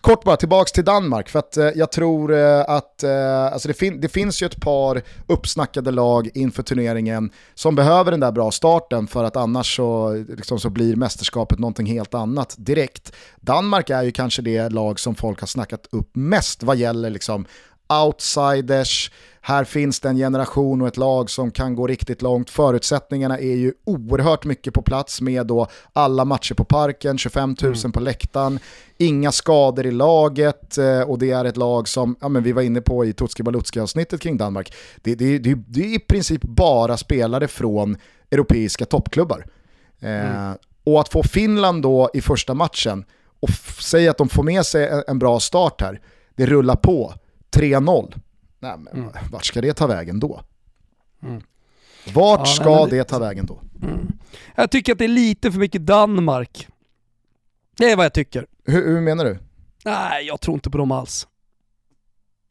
kort 0.00 0.24
bara, 0.24 0.36
tillbaks 0.36 0.72
till 0.72 0.84
Danmark, 0.84 1.28
för 1.28 1.38
att 1.38 1.56
eh, 1.56 1.68
jag 1.74 1.92
tror 1.92 2.34
eh, 2.34 2.60
att 2.60 3.02
eh, 3.02 3.44
alltså 3.44 3.68
det, 3.68 3.74
fin 3.74 4.00
det, 4.00 4.08
finns 4.08 4.42
ju 4.42 4.46
ett 4.46 4.60
par 4.60 5.02
uppsnackade 5.26 5.90
lag 5.90 6.30
inför 6.34 6.62
turneringen 6.62 7.30
som 7.54 7.74
behöver 7.74 8.10
den 8.10 8.20
där 8.20 8.32
bra 8.32 8.50
starten 8.50 9.06
för 9.06 9.24
att 9.24 9.36
annars 9.36 9.76
så, 9.76 10.12
liksom, 10.28 10.60
så 10.60 10.70
blir 10.70 10.96
mästerskapet 10.96 11.58
någonting 11.58 11.86
helt 11.86 12.14
annat 12.14 12.54
direkt. 12.58 13.12
Danmark 13.40 13.90
är 13.90 14.02
ju 14.02 14.12
kanske 14.12 14.42
det 14.42 14.68
lag 14.68 15.00
som 15.00 15.14
folk 15.14 15.40
har 15.40 15.46
snackat 15.46 15.86
upp 15.92 16.10
mest 16.16 16.62
vad 16.62 16.76
gäller 16.76 17.10
liksom, 17.10 17.46
outsiders, 17.88 19.10
här 19.48 19.64
finns 19.64 20.00
det 20.00 20.08
en 20.08 20.16
generation 20.16 20.82
och 20.82 20.88
ett 20.88 20.96
lag 20.96 21.30
som 21.30 21.50
kan 21.50 21.74
gå 21.74 21.86
riktigt 21.86 22.22
långt. 22.22 22.50
Förutsättningarna 22.50 23.38
är 23.38 23.56
ju 23.56 23.72
oerhört 23.84 24.44
mycket 24.44 24.74
på 24.74 24.82
plats 24.82 25.20
med 25.20 25.46
då 25.46 25.66
alla 25.92 26.24
matcher 26.24 26.54
på 26.54 26.64
parken, 26.64 27.18
25 27.18 27.56
000 27.62 27.74
mm. 27.74 27.92
på 27.92 28.00
läktaren, 28.00 28.58
inga 28.98 29.32
skador 29.32 29.86
i 29.86 29.90
laget 29.90 30.78
eh, 30.78 31.00
och 31.00 31.18
det 31.18 31.30
är 31.30 31.44
ett 31.44 31.56
lag 31.56 31.88
som, 31.88 32.16
ja, 32.20 32.28
men 32.28 32.42
vi 32.42 32.52
var 32.52 32.62
inne 32.62 32.80
på 32.80 33.04
i 33.04 33.12
Tutski 33.12 33.42
Balutski 33.42 33.80
avsnittet 33.80 34.20
kring 34.20 34.36
Danmark, 34.36 34.74
det, 35.02 35.14
det, 35.14 35.38
det, 35.38 35.54
det 35.54 35.80
är 35.80 35.94
i 35.94 35.98
princip 35.98 36.42
bara 36.42 36.96
spelare 36.96 37.48
från 37.48 37.96
europeiska 38.30 38.84
toppklubbar. 38.84 39.46
Eh, 40.00 40.36
mm. 40.36 40.56
och 40.84 41.00
att 41.00 41.08
få 41.08 41.22
Finland 41.22 41.82
då 41.82 42.10
i 42.14 42.20
första 42.20 42.54
matchen 42.54 43.04
och 43.40 43.50
säga 43.82 44.10
att 44.10 44.18
de 44.18 44.28
får 44.28 44.42
med 44.42 44.66
sig 44.66 44.88
en, 44.88 45.02
en 45.08 45.18
bra 45.18 45.40
start 45.40 45.80
här, 45.80 46.00
det 46.36 46.46
rullar 46.46 46.76
på. 46.76 47.14
3-0. 47.50 48.20
Nej, 48.58 48.78
men 48.78 49.02
mm. 49.02 49.12
vart 49.30 49.44
ska 49.44 49.60
det 49.60 49.74
ta 49.74 49.86
vägen 49.86 50.20
då? 50.20 50.40
Mm. 51.22 51.42
Vart 52.14 52.40
ja, 52.40 52.46
ska 52.46 52.86
det, 52.86 52.96
det 52.96 53.04
ta 53.04 53.18
vägen 53.18 53.46
då? 53.46 53.60
Mm. 53.82 54.12
Jag 54.54 54.70
tycker 54.70 54.92
att 54.92 54.98
det 54.98 55.04
är 55.04 55.08
lite 55.08 55.52
för 55.52 55.58
mycket 55.58 55.86
Danmark. 55.86 56.68
Det 57.76 57.90
är 57.90 57.96
vad 57.96 58.04
jag 58.04 58.12
tycker. 58.12 58.46
Hur, 58.64 58.86
hur 58.86 59.00
menar 59.00 59.24
du? 59.24 59.38
Nej, 59.84 60.26
jag 60.26 60.40
tror 60.40 60.54
inte 60.54 60.70
på 60.70 60.78
dem 60.78 60.92
alls. 60.92 61.26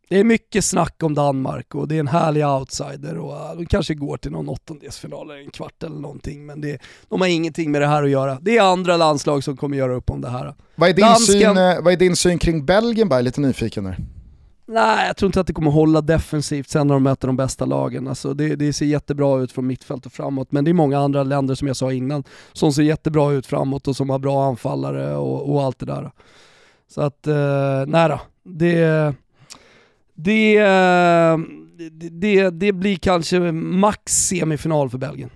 Det 0.10 0.20
är 0.20 0.24
mycket 0.24 0.66
snack 0.66 1.04
om 1.04 1.14
Danmark 1.14 1.76
och 1.76 1.88
det 1.88 1.96
är 1.96 2.00
en 2.00 2.08
härlig 2.08 2.48
outsider 2.48 3.18
och 3.18 3.58
de 3.58 3.66
kanske 3.66 3.94
går 3.94 4.18
till 4.18 4.32
någon 4.32 4.50
åttondelsfinal 4.50 5.32
eller 5.32 5.42
en 5.42 5.52
kvart 5.52 5.84
eller 5.84 6.00
någonting 6.00 6.46
men 6.46 6.62
det, 6.62 6.82
de 7.10 7.22
har 7.22 7.28
ingenting 7.28 7.72
med 7.72 7.82
det 7.82 7.88
här 7.88 8.04
att 8.04 8.10
göra. 8.10 8.38
Det 8.42 8.58
är 8.58 8.62
andra 8.62 8.98
landslag 8.98 9.44
som 9.44 9.58
kommer 9.58 9.78
göra 9.78 9.94
upp 9.94 10.10
om 10.10 10.22
det 10.22 10.30
här. 10.30 10.56
Vad 10.76 10.90
är 10.90 10.94
din, 10.94 11.06
Dansken... 11.06 11.56
syn, 11.56 11.58
eh, 11.58 11.82
vad 11.82 11.94
är 11.94 11.98
din 11.98 12.16
syn 12.16 12.40
kring 12.40 12.66
Belgien 12.66 13.10
bara? 13.10 13.22
Lite 13.22 13.42
nyfiken 13.42 13.84
nu. 13.84 13.96
Nej, 14.70 15.08
jag 15.08 15.18
tror 15.18 15.30
inte 15.30 15.40
att 15.40 15.48
det 15.48 15.54
kommer 15.54 15.72
hålla 15.72 16.02
defensivt 16.02 16.70
sen 16.70 16.88
när 16.88 16.94
de 16.94 17.04
möter 17.04 17.28
de 17.28 17.38
bästa 17.38 17.66
lagen. 17.66 18.08
Alltså 18.08 18.34
det, 18.34 18.56
det, 18.56 18.74
ser 18.74 18.86
jättebra 18.86 19.40
ut 19.40 19.52
från 19.52 19.68
mittfält 19.68 20.06
och 20.06 20.12
framåt, 20.12 20.52
men 20.52 20.66
det 20.66 20.72
är 20.72 20.74
många 20.74 21.00
andra 21.00 21.24
länder 21.24 21.56
som 21.56 21.68
jag 21.68 21.78
sa 21.78 21.92
innan 21.92 22.24
som 22.54 22.74
ser 22.74 22.84
jättebra 22.84 23.32
ut 23.32 23.46
framåt 23.46 23.88
och 23.88 23.96
som 23.96 24.10
har 24.10 24.20
bra 24.20 24.46
anfallare 24.46 25.16
och, 25.16 25.54
och 25.54 25.64
allt 25.64 25.80
det 25.80 25.86
där. 25.86 26.12
Så 26.88 27.02
att, 27.02 27.28
eh, 27.28 27.86
nej 27.88 28.10
då. 28.10 28.20
Det, 28.44 29.14
det, 30.14 30.58
eh, 30.58 31.38
det, 32.12 32.50
det 32.50 32.72
blir 32.72 32.96
kanske 32.96 33.40
max 33.52 34.28
semifinal 34.28 34.90
för 34.90 34.98
Belgien. 34.98 35.30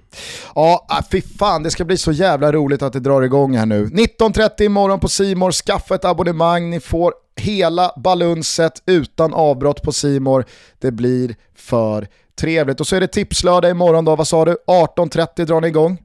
Ja, 0.56 0.86
ah, 0.90 1.04
fy 1.12 1.22
fan, 1.22 1.64
det 1.64 1.72
ska 1.72 1.86
bli 1.86 1.98
så 1.98 2.12
jävla 2.12 2.52
roligt 2.52 2.82
att 2.82 2.94
det 2.94 3.00
drar 3.00 3.22
igång 3.22 3.58
här 3.58 3.66
nu. 3.66 3.86
19.30 3.86 4.62
imorgon 4.62 5.00
på 5.00 5.08
Simor. 5.08 5.52
skaffa 5.52 5.96
ett 5.96 6.06
abonnemang, 6.06 6.70
ni 6.70 6.80
får 6.80 7.14
hela 7.36 7.92
balunset 7.98 8.84
utan 8.86 9.34
avbrott 9.34 9.82
på 9.82 9.92
Simor. 9.92 10.46
Det 10.80 10.92
blir 10.92 11.36
för 11.56 12.08
trevligt. 12.40 12.80
Och 12.80 12.88
så 12.88 12.96
är 12.96 13.00
det 13.00 13.08
tipslördag 13.08 13.72
imorgon 13.72 14.06
då, 14.06 14.16
vad 14.16 14.28
sa 14.28 14.46
du? 14.46 14.58
18.30 14.68 15.46
drar 15.46 15.62
ni 15.62 15.68
igång? 15.68 15.98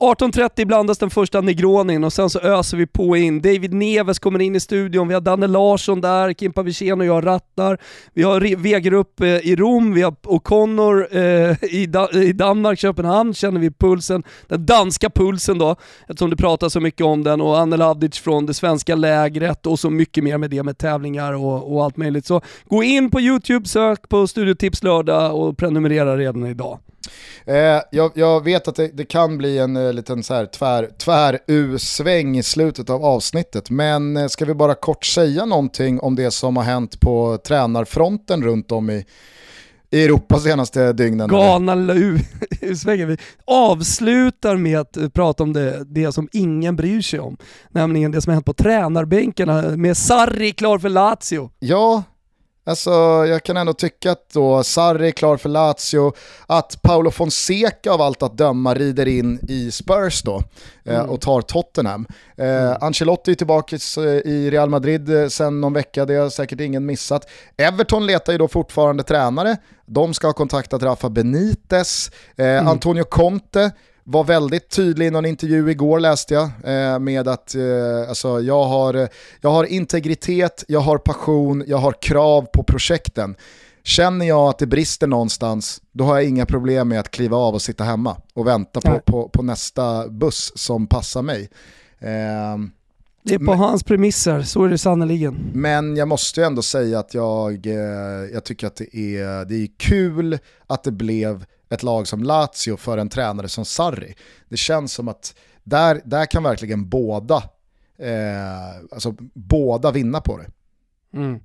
18.30 0.00 0.64
blandas 0.64 0.98
den 0.98 1.10
första 1.10 1.40
Negronin 1.40 2.04
och 2.04 2.12
sen 2.12 2.30
så 2.30 2.40
öser 2.40 2.76
vi 2.76 2.86
på 2.86 3.16
in. 3.16 3.42
David 3.42 3.72
Neves 3.72 4.18
kommer 4.18 4.40
in 4.40 4.56
i 4.56 4.60
studion, 4.60 5.08
vi 5.08 5.14
har 5.14 5.20
Danne 5.20 5.46
Larsson 5.46 6.00
där, 6.00 6.32
Kimpa 6.32 6.62
Wirsén 6.62 7.00
och 7.00 7.06
jag 7.06 7.26
rattar. 7.26 7.78
Vi 8.14 8.22
har 8.22 8.56
Wegerup 8.56 9.20
eh, 9.20 9.26
i 9.26 9.56
Rom, 9.56 9.94
vi 9.94 10.02
har 10.02 10.10
O'Connor 10.12 11.16
eh, 11.16 11.64
i, 11.64 11.88
i 12.28 12.32
Danmark, 12.32 12.78
Köpenhamn 12.78 13.34
känner 13.34 13.60
vi 13.60 13.70
pulsen, 13.70 14.22
den 14.46 14.66
danska 14.66 15.10
pulsen 15.10 15.58
då, 15.58 15.76
eftersom 16.08 16.30
det 16.30 16.36
pratas 16.36 16.72
så 16.72 16.80
mycket 16.80 17.06
om 17.06 17.24
den 17.24 17.40
och 17.40 17.58
Anne 17.58 17.76
Lavdic 17.76 18.18
från 18.18 18.46
det 18.46 18.54
svenska 18.54 18.94
lägret 18.94 19.66
och 19.66 19.78
så 19.78 19.90
mycket 19.90 20.24
mer 20.24 20.38
med 20.38 20.50
det 20.50 20.62
med 20.62 20.78
tävlingar 20.78 21.32
och, 21.32 21.74
och 21.74 21.84
allt 21.84 21.96
möjligt. 21.96 22.26
Så 22.26 22.40
gå 22.64 22.82
in 22.82 23.10
på 23.10 23.20
YouTube, 23.20 23.68
sök 23.68 24.08
på 24.08 24.26
Studio 24.26 24.54
Tips 24.54 24.82
lördag 24.82 25.34
och 25.34 25.58
prenumerera 25.58 26.16
redan 26.16 26.46
idag. 26.46 26.78
Eh, 27.44 27.80
jag, 27.90 28.12
jag, 28.14 28.44
vet 28.44 28.68
att 28.68 28.76
det, 28.76 28.88
det 28.88 29.04
kan 29.04 29.38
bli 29.38 29.58
en 29.58 29.76
eh, 29.76 29.92
liten 29.92 30.22
så 30.22 30.34
här 30.34 30.46
tvär, 30.46 30.90
tvär-U-sväng 30.98 32.38
i 32.38 32.42
slutet 32.42 32.90
av 32.90 33.04
avsnittet, 33.04 33.70
men 33.70 34.16
eh, 34.16 34.26
ska 34.26 34.44
vi 34.44 34.54
bara 34.54 34.74
kort 34.74 35.04
säga 35.04 35.44
någonting 35.44 36.00
om 36.00 36.16
det 36.16 36.30
som 36.30 36.56
har 36.56 36.64
hänt 36.64 37.00
på 37.00 37.38
tränarfronten 37.44 38.42
runt 38.42 38.72
om 38.72 38.90
i, 38.90 39.04
i 39.90 40.04
Europa 40.04 40.38
senaste 40.38 40.92
dygnen? 40.92 41.28
Galna 41.28 41.94
U-svängen. 41.94 43.08
Vi 43.08 43.16
avslutar 43.44 44.56
med 44.56 44.78
att 44.78 45.14
prata 45.14 45.42
om 45.42 45.52
det, 45.52 45.84
det 45.84 46.12
som 46.12 46.28
ingen 46.32 46.76
bryr 46.76 47.02
sig 47.02 47.20
om, 47.20 47.36
nämligen 47.70 48.10
det 48.10 48.20
som 48.20 48.30
har 48.30 48.34
hänt 48.34 48.46
på 48.46 48.54
tränarbänkarna 48.54 49.62
med 49.62 49.96
Sarri 49.96 50.52
klar 50.52 50.78
för 50.78 50.88
Lazio. 50.88 51.50
Ja, 51.58 52.02
Alltså 52.70 52.90
jag 53.26 53.42
kan 53.42 53.56
ändå 53.56 53.72
tycka 53.72 54.12
att 54.12 54.30
då 54.32 54.62
Sarri 54.62 55.06
är 55.06 55.10
klar 55.10 55.36
för 55.36 55.48
Lazio, 55.48 56.12
att 56.46 56.82
Paolo 56.82 57.10
Fonseca 57.10 57.92
av 57.92 58.00
allt 58.02 58.22
att 58.22 58.38
döma 58.38 58.74
rider 58.74 59.08
in 59.08 59.40
i 59.48 59.70
Spurs 59.70 60.22
då 60.22 60.42
eh, 60.84 60.94
mm. 60.94 61.10
och 61.10 61.20
tar 61.20 61.40
Tottenham. 61.40 62.06
Eh, 62.36 62.62
mm. 62.62 62.76
Ancelotti 62.80 63.30
är 63.30 63.34
tillbaka 63.34 63.76
i 64.24 64.50
Real 64.50 64.70
Madrid 64.70 65.22
eh, 65.22 65.28
sen 65.28 65.60
någon 65.60 65.72
vecka, 65.72 66.04
det 66.04 66.14
har 66.14 66.30
säkert 66.30 66.60
ingen 66.60 66.86
missat. 66.86 67.28
Everton 67.56 68.06
letar 68.06 68.32
ju 68.32 68.38
då 68.38 68.48
fortfarande 68.48 69.02
tränare, 69.02 69.56
de 69.86 70.14
ska 70.14 70.26
ha 70.26 70.32
kontaktat 70.32 70.82
Rafa 70.82 71.08
Benitez, 71.08 72.10
eh, 72.36 72.46
mm. 72.46 72.68
Antonio 72.68 73.04
Conte 73.04 73.70
var 74.10 74.24
väldigt 74.24 74.68
tydlig 74.68 75.06
i 75.06 75.10
någon 75.10 75.26
intervju 75.26 75.70
igår 75.70 76.00
läste 76.00 76.34
jag 76.34 76.44
eh, 76.44 76.98
med 76.98 77.28
att 77.28 77.54
eh, 77.54 78.08
alltså, 78.08 78.40
jag, 78.40 78.64
har, 78.64 79.08
jag 79.40 79.50
har 79.50 79.64
integritet, 79.64 80.64
jag 80.68 80.80
har 80.80 80.98
passion, 80.98 81.64
jag 81.66 81.78
har 81.78 81.92
krav 81.92 82.42
på 82.52 82.62
projekten. 82.62 83.34
Känner 83.82 84.26
jag 84.26 84.48
att 84.48 84.58
det 84.58 84.66
brister 84.66 85.06
någonstans, 85.06 85.82
då 85.92 86.04
har 86.04 86.14
jag 86.14 86.24
inga 86.24 86.46
problem 86.46 86.88
med 86.88 87.00
att 87.00 87.10
kliva 87.10 87.36
av 87.36 87.54
och 87.54 87.62
sitta 87.62 87.84
hemma 87.84 88.16
och 88.34 88.46
vänta 88.46 88.80
på, 88.80 89.00
på, 89.06 89.28
på, 89.28 89.42
nästa 89.42 90.08
buss 90.08 90.52
som 90.54 90.86
passar 90.86 91.22
mig. 91.22 91.48
Eh, 91.98 92.58
det 93.22 93.34
är 93.34 93.38
på 93.38 93.44
men, 93.44 93.58
hans 93.58 93.84
premisser, 93.84 94.42
så 94.42 94.64
är 94.64 94.68
det 94.68 94.78
sannerligen. 94.78 95.50
Men 95.52 95.96
jag 95.96 96.08
måste 96.08 96.40
ju 96.40 96.46
ändå 96.46 96.62
säga 96.62 96.98
att 96.98 97.14
jag, 97.14 97.66
eh, 97.66 97.74
jag 98.32 98.44
tycker 98.44 98.66
att 98.66 98.76
det 98.76 98.96
är, 98.96 99.44
det 99.44 99.54
är 99.54 99.68
kul 99.78 100.38
att 100.66 100.84
det 100.84 100.92
blev 100.92 101.44
ett 101.70 101.82
lag 101.82 102.08
som 102.08 102.22
Lazio 102.22 102.76
för 102.76 102.98
en 102.98 103.08
tränare 103.08 103.48
som 103.48 103.64
Sarri. 103.64 104.14
Det 104.48 104.56
känns 104.56 104.92
som 104.92 105.08
att 105.08 105.34
där, 105.62 106.00
där 106.04 106.26
kan 106.26 106.42
verkligen 106.42 106.88
båda, 106.88 107.36
eh, 107.98 108.76
alltså 108.92 109.14
båda 109.34 109.90
vinna 109.90 110.20
på 110.20 110.38
det. 110.38 110.50
Mm. 111.18 111.40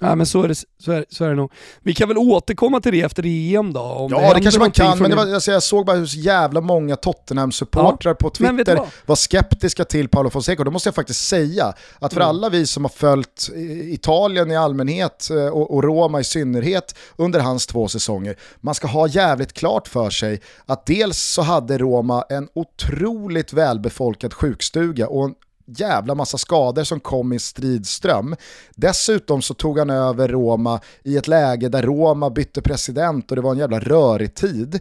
Ja 0.00 0.14
men 0.14 0.26
så 0.26 0.42
är, 0.42 0.48
det, 0.48 0.54
så, 0.54 0.92
är, 0.92 1.04
så 1.08 1.24
är 1.24 1.28
det 1.28 1.34
nog. 1.34 1.52
Vi 1.82 1.94
kan 1.94 2.08
väl 2.08 2.18
återkomma 2.18 2.80
till 2.80 2.92
det 2.92 3.00
efter 3.00 3.22
EM 3.26 3.72
då? 3.72 3.80
Om 3.80 4.12
ja 4.12 4.28
det, 4.28 4.34
det 4.34 4.40
kanske 4.40 4.60
man 4.60 4.70
kan, 4.70 4.98
men 4.98 5.16
var, 5.16 5.34
alltså, 5.34 5.52
jag 5.52 5.62
såg 5.62 5.86
bara 5.86 5.96
hur 5.96 6.16
jävla 6.16 6.60
många 6.60 6.96
Tottenham-supportrar 6.96 8.10
ja. 8.10 8.14
på 8.14 8.30
Twitter 8.30 8.80
var 9.06 9.16
skeptiska 9.16 9.84
till 9.84 10.08
Paolo 10.08 10.30
Fonseca. 10.30 10.60
Och 10.60 10.64
då 10.64 10.70
måste 10.70 10.86
jag 10.86 10.94
faktiskt 10.94 11.28
säga 11.28 11.74
att 11.98 12.12
för 12.12 12.20
mm. 12.20 12.28
alla 12.28 12.48
vi 12.48 12.66
som 12.66 12.84
har 12.84 12.88
följt 12.88 13.50
Italien 13.82 14.50
i 14.50 14.56
allmänhet 14.56 15.30
eh, 15.30 15.46
och, 15.46 15.74
och 15.74 15.84
Roma 15.84 16.20
i 16.20 16.24
synnerhet 16.24 16.94
under 17.16 17.40
hans 17.40 17.66
två 17.66 17.88
säsonger, 17.88 18.36
man 18.60 18.74
ska 18.74 18.86
ha 18.86 19.08
jävligt 19.08 19.52
klart 19.52 19.88
för 19.88 20.10
sig 20.10 20.40
att 20.66 20.86
dels 20.86 21.18
så 21.18 21.42
hade 21.42 21.78
Roma 21.78 22.24
en 22.28 22.48
otroligt 22.54 23.52
välbefolkad 23.52 24.34
sjukstuga 24.34 25.08
och 25.08 25.24
en 25.24 25.34
jävla 25.66 26.14
massa 26.14 26.38
skador 26.38 26.84
som 26.84 27.00
kom 27.00 27.32
i 27.32 27.38
stridström. 27.38 28.36
Dessutom 28.74 29.42
så 29.42 29.54
tog 29.54 29.78
han 29.78 29.90
över 29.90 30.28
Roma 30.28 30.80
i 31.02 31.16
ett 31.16 31.28
läge 31.28 31.68
där 31.68 31.82
Roma 31.82 32.30
bytte 32.30 32.62
president 32.62 33.30
och 33.30 33.36
det 33.36 33.42
var 33.42 33.52
en 33.52 33.58
jävla 33.58 33.80
rörig 33.80 34.34
tid. 34.34 34.80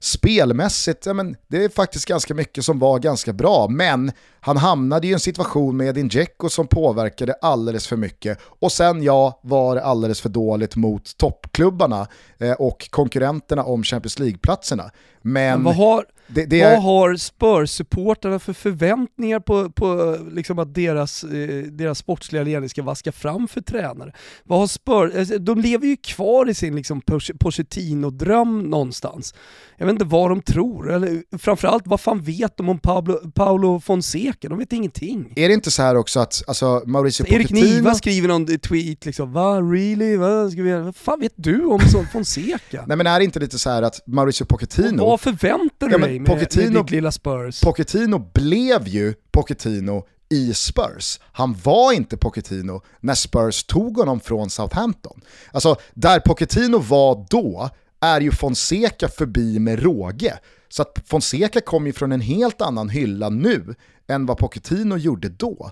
Spelmässigt, 0.00 1.06
ja, 1.06 1.12
men 1.12 1.36
det 1.48 1.64
är 1.64 1.68
faktiskt 1.68 2.06
ganska 2.06 2.34
mycket 2.34 2.64
som 2.64 2.78
var 2.78 2.98
ganska 2.98 3.32
bra, 3.32 3.68
men 3.68 4.12
han 4.40 4.56
hamnade 4.56 5.06
i 5.06 5.12
en 5.12 5.20
situation 5.20 5.76
med 5.76 5.88
Edin 5.88 6.08
Dzeko 6.08 6.48
som 6.48 6.66
påverkade 6.66 7.32
alldeles 7.32 7.86
för 7.86 7.96
mycket. 7.96 8.38
Och 8.42 8.72
sen 8.72 9.02
ja, 9.02 9.40
var 9.42 9.74
det 9.74 9.84
alldeles 9.84 10.20
för 10.20 10.28
dåligt 10.28 10.76
mot 10.76 11.16
toppklubbarna 11.16 12.06
eh, 12.38 12.52
och 12.52 12.90
konkurrenterna 12.90 13.64
om 13.64 13.82
Champions 13.82 14.18
League-platserna. 14.18 14.90
Men, 15.22 15.32
men 15.32 15.64
vad 15.64 15.76
har, 15.76 16.04
det, 16.34 16.46
det 16.46 16.60
är... 16.60 16.74
vad 16.74 16.82
har 16.82 17.14
Spurs-supportrarna 17.14 18.38
för 18.38 18.52
förväntningar 18.52 19.40
på, 19.40 19.70
på 19.70 20.18
liksom 20.30 20.58
att 20.58 20.74
deras, 20.74 21.24
eh, 21.24 21.62
deras 21.62 21.98
sportsliga 21.98 22.42
ledning 22.42 22.68
ska 22.68 22.82
vaska 22.82 23.12
fram 23.12 23.48
för 23.48 23.60
tränare? 23.60 24.12
Vad 24.44 24.58
har 24.58 24.66
Spurs, 24.66 25.14
alltså, 25.16 25.38
de 25.38 25.60
lever 25.60 25.86
ju 25.86 25.96
kvar 25.96 26.48
i 26.48 26.54
sin 26.54 26.76
liksom 26.76 27.00
Pochettino-dröm 27.38 28.62
någonstans. 28.62 29.34
Jag 29.76 29.86
vet 29.86 29.92
inte 29.92 30.04
vad 30.04 30.30
de 30.30 30.42
tror, 30.42 30.92
eller 30.92 31.38
framförallt 31.38 31.86
vad 31.86 32.00
fan 32.00 32.22
vet 32.22 32.56
de 32.56 32.68
om 32.68 32.78
Pablo, 32.78 33.30
Paolo 33.34 33.80
Fonseca? 33.80 34.48
De 34.48 34.58
vet 34.58 34.72
ingenting. 34.72 35.32
Är 35.36 35.48
det 35.48 35.54
inte 35.54 35.70
så 35.70 35.82
här 35.82 35.96
också 35.96 36.20
att 36.20 36.42
alltså, 36.46 36.82
Mauricio 36.86 37.24
Pochettino... 37.24 37.58
Erik 37.58 37.74
Niva 37.74 37.94
skriver 37.94 38.28
någon 38.28 38.46
tweet 38.46 39.06
liksom, 39.06 39.32
va 39.32 39.60
really? 39.60 40.16
Va? 40.16 40.50
Ska 40.50 40.62
vi... 40.62 40.72
Vad 40.72 40.96
fan 40.96 41.20
vet 41.20 41.32
du 41.36 41.64
om 41.64 41.80
Fonseca? 42.12 42.84
Nej 42.86 42.96
men 42.96 43.06
är 43.06 43.18
det 43.18 43.24
inte 43.24 43.40
lite 43.40 43.58
så 43.58 43.70
här 43.70 43.82
att 43.82 44.06
Mauricio 44.06 44.44
Pochettino... 44.44 45.02
Och 45.02 45.08
vad 45.08 45.20
förväntar 45.20 45.88
du 45.88 45.92
ja, 45.92 45.98
dig 45.98 46.21
med, 46.22 46.30
Pochettino, 46.30 46.72
med 46.72 46.84
ditt 46.84 46.90
lilla 46.90 47.12
Spurs? 47.12 47.60
Pochettino 47.60 48.18
blev 48.34 48.88
ju 48.88 49.14
Pochettino 49.30 50.06
i 50.28 50.54
Spurs. 50.54 51.20
Han 51.32 51.56
var 51.64 51.92
inte 51.92 52.16
Pochettino 52.16 52.82
när 53.00 53.14
Spurs 53.14 53.64
tog 53.64 53.96
honom 53.96 54.20
från 54.20 54.50
Southampton. 54.50 55.20
Alltså, 55.52 55.76
där 55.94 56.20
Pochettino 56.20 56.78
var 56.78 57.26
då 57.30 57.70
är 58.00 58.20
ju 58.20 58.30
Fonseca 58.30 59.08
förbi 59.08 59.58
med 59.58 59.82
råge. 59.82 60.38
Så 60.68 60.82
att 60.82 60.98
Fonseca 61.06 61.60
kommer 61.60 61.86
ju 61.86 61.92
från 61.92 62.12
en 62.12 62.20
helt 62.20 62.60
annan 62.60 62.88
hylla 62.88 63.28
nu 63.28 63.74
än 64.08 64.26
vad 64.26 64.38
Pochettino 64.38 64.96
gjorde 64.96 65.28
då. 65.28 65.70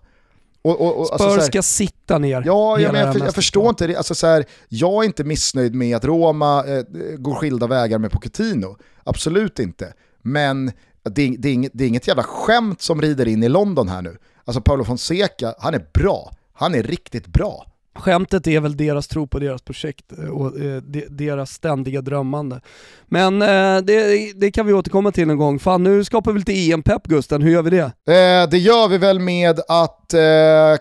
Och, 0.62 0.80
och, 0.80 1.00
och, 1.00 1.06
Spurs 1.06 1.20
alltså, 1.20 1.46
ska 1.46 1.62
sitta 1.62 2.18
ner. 2.18 2.42
Ja, 2.46 2.80
ja 2.80 2.92
men 2.92 3.00
jag, 3.00 3.18
jag 3.18 3.34
förstår 3.34 3.68
inte 3.68 3.86
det. 3.86 3.96
Alltså, 3.96 4.14
så 4.14 4.26
här, 4.26 4.44
jag 4.68 5.02
är 5.02 5.06
inte 5.06 5.24
missnöjd 5.24 5.74
med 5.74 5.96
att 5.96 6.04
Roma 6.04 6.64
eh, 6.66 6.84
går 7.18 7.34
skilda 7.34 7.66
vägar 7.66 7.98
med 7.98 8.10
Pochettino. 8.10 8.76
Absolut 9.04 9.58
inte. 9.58 9.92
Men 10.22 10.72
det, 11.02 11.36
det, 11.38 11.48
är 11.48 11.52
inget, 11.52 11.72
det 11.74 11.84
är 11.84 11.88
inget 11.88 12.08
jävla 12.08 12.22
skämt 12.22 12.82
som 12.82 13.02
rider 13.02 13.28
in 13.28 13.42
i 13.42 13.48
London 13.48 13.88
här 13.88 14.02
nu. 14.02 14.16
Alltså 14.44 14.60
Paolo 14.60 14.84
Fonseca, 14.84 15.54
han 15.58 15.74
är 15.74 15.86
bra. 15.94 16.32
Han 16.52 16.74
är 16.74 16.82
riktigt 16.82 17.26
bra. 17.26 17.66
Skämtet 17.94 18.46
är 18.46 18.60
väl 18.60 18.76
deras 18.76 19.08
tro 19.08 19.26
på 19.26 19.38
deras 19.38 19.62
projekt 19.62 20.12
eh, 20.18 20.28
och 20.28 20.60
eh, 20.60 20.82
deras 21.10 21.50
ständiga 21.50 22.00
drömmande. 22.00 22.60
Men 23.06 23.42
eh, 23.42 23.78
det, 23.78 24.32
det, 24.40 24.50
kan 24.50 24.66
vi 24.66 24.72
återkomma 24.72 25.12
till 25.12 25.30
en 25.30 25.38
gång. 25.38 25.58
Fan 25.58 25.82
nu 25.82 26.04
skapar 26.04 26.32
vi 26.32 26.38
lite 26.38 26.52
EM-pepp 26.52 27.06
Gusten, 27.06 27.42
hur 27.42 27.50
gör 27.50 27.62
vi 27.62 27.70
det? 27.70 27.92
Det 28.50 28.58
gör 28.58 28.88
vi 28.88 28.98
väl 28.98 29.18
med 29.18 29.60
att 29.68 30.14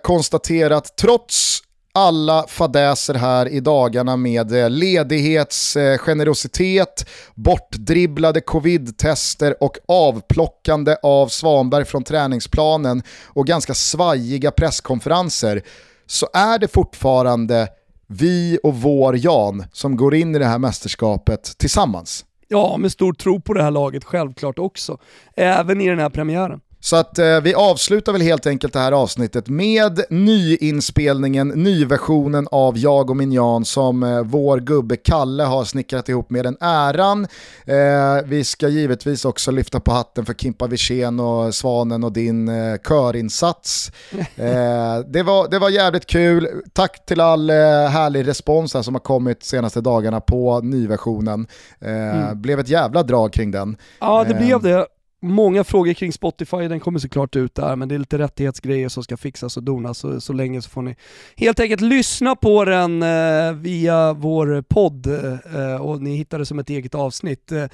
konstatera 0.02 0.78
att 0.78 0.98
trots 0.98 1.62
alla 1.94 2.46
fadäser 2.48 3.14
här 3.14 3.48
i 3.48 3.60
dagarna 3.60 4.18
med 4.18 4.52
eh, 4.52 4.70
ledighetsgenerositet, 4.70 7.02
eh, 7.02 7.08
bortdribblade 7.36 8.42
covid-tester 8.42 9.64
och 9.64 9.78
avplockande 9.88 10.96
av 11.04 11.28
Svanberg 11.28 11.86
från 11.86 12.04
träningsplanen 12.04 13.04
och 13.26 13.48
ganska 13.48 13.74
svajiga 13.74 14.52
presskonferenser 14.52 15.62
så 16.08 16.28
är 16.34 16.60
det 16.60 16.68
fortfarande 16.68 17.68
vi 18.08 18.60
och 18.64 18.76
vår 18.76 19.18
Jan 19.18 19.66
som 19.72 19.98
går 19.98 20.16
in 20.16 20.36
i 20.36 20.40
det 20.40 20.46
här 20.46 20.60
mästerskapet 20.60 21.58
tillsammans. 21.58 22.26
Ja, 22.48 22.78
med 22.78 22.92
stor 22.92 23.14
tro 23.14 23.42
på 23.42 23.54
det 23.54 23.64
här 23.64 23.72
laget 23.72 24.04
självklart 24.04 24.60
också. 24.60 24.98
Även 25.36 25.82
i 25.82 25.90
den 25.90 26.00
här 26.00 26.10
premiären. 26.10 26.62
Så 26.82 26.96
att 26.96 27.20
eh, 27.20 27.42
vi 27.42 27.54
avslutar 27.54 28.12
väl 28.14 28.22
helt 28.22 28.48
enkelt 28.48 28.74
det 28.74 28.80
här 28.80 28.92
avsnittet 28.92 29.48
med 29.48 30.02
nyinspelningen, 30.10 31.48
nyversionen 31.48 32.48
av 32.52 32.78
Jag 32.78 33.10
och 33.10 33.18
min 33.18 33.32
Jan 33.32 33.66
som 33.66 34.04
eh, 34.04 34.22
vår 34.22 34.60
gubbe 34.60 34.96
Kalle 34.96 35.44
har 35.44 35.64
snickrat 35.64 36.10
ihop 36.10 36.30
med 36.30 36.46
den 36.46 36.58
äran. 36.60 37.28
Eh, 37.66 38.26
vi 38.26 38.44
ska 38.44 38.68
givetvis 38.68 39.26
också 39.26 39.52
lyfta 39.52 39.80
på 39.80 39.92
hatten 39.92 40.26
för 40.26 40.34
Kimpa 40.34 40.68
Wirsén 40.68 41.20
och 41.20 41.56
Svanen 41.56 42.04
och 42.04 42.12
din 42.12 42.48
eh, 42.50 42.78
körinsats. 42.88 43.92
Eh, 44.36 45.00
det, 45.08 45.24
var, 45.24 45.50
det 45.50 45.60
var 45.60 45.70
jävligt 45.70 46.06
kul. 46.06 46.48
Tack 46.74 47.06
till 47.06 47.22
all 47.22 47.50
eh, 47.50 47.56
härlig 47.88 48.28
respons 48.28 48.72
som 48.72 48.96
har 48.96 49.00
kommit 49.00 49.44
senaste 49.44 49.82
dagarna 49.82 50.22
på 50.22 50.60
nyversionen. 50.60 51.48
Eh, 51.82 52.20
mm. 52.20 52.42
Blev 52.42 52.60
ett 52.60 52.70
jävla 52.70 53.04
drag 53.04 53.34
kring 53.34 53.52
den. 53.52 53.78
Ja, 54.00 54.24
det 54.24 54.34
blev 54.34 54.62
det. 54.62 54.86
Många 55.20 55.64
frågor 55.64 55.94
kring 55.94 56.14
Spotify, 56.14 56.58
den 56.58 56.80
kommer 56.80 57.00
såklart 57.00 57.36
ut 57.36 57.56
där, 57.56 57.76
men 57.76 57.90
det 57.90 57.96
är 57.96 58.00
lite 58.00 58.18
rättighetsgrejer 58.18 58.90
som 58.90 59.04
ska 59.04 59.18
fixas 59.18 59.58
och 59.58 59.64
donas, 59.64 59.98
så, 59.98 60.22
så 60.22 60.34
länge 60.34 60.62
så 60.62 60.70
får 60.70 60.82
ni 60.82 60.96
helt 61.38 61.60
enkelt 61.60 61.82
lyssna 61.82 62.36
på 62.36 62.66
den 62.66 63.04
eh, 63.04 63.54
via 63.54 64.14
vår 64.14 64.62
podd 64.62 65.08
eh, 65.08 65.82
och 65.82 66.02
ni 66.02 66.16
hittar 66.16 66.40
det 66.40 66.46
som 66.46 66.60
ett 66.60 66.70
eget 66.70 66.96
avsnitt. 66.96 67.52
Eh, 67.52 67.66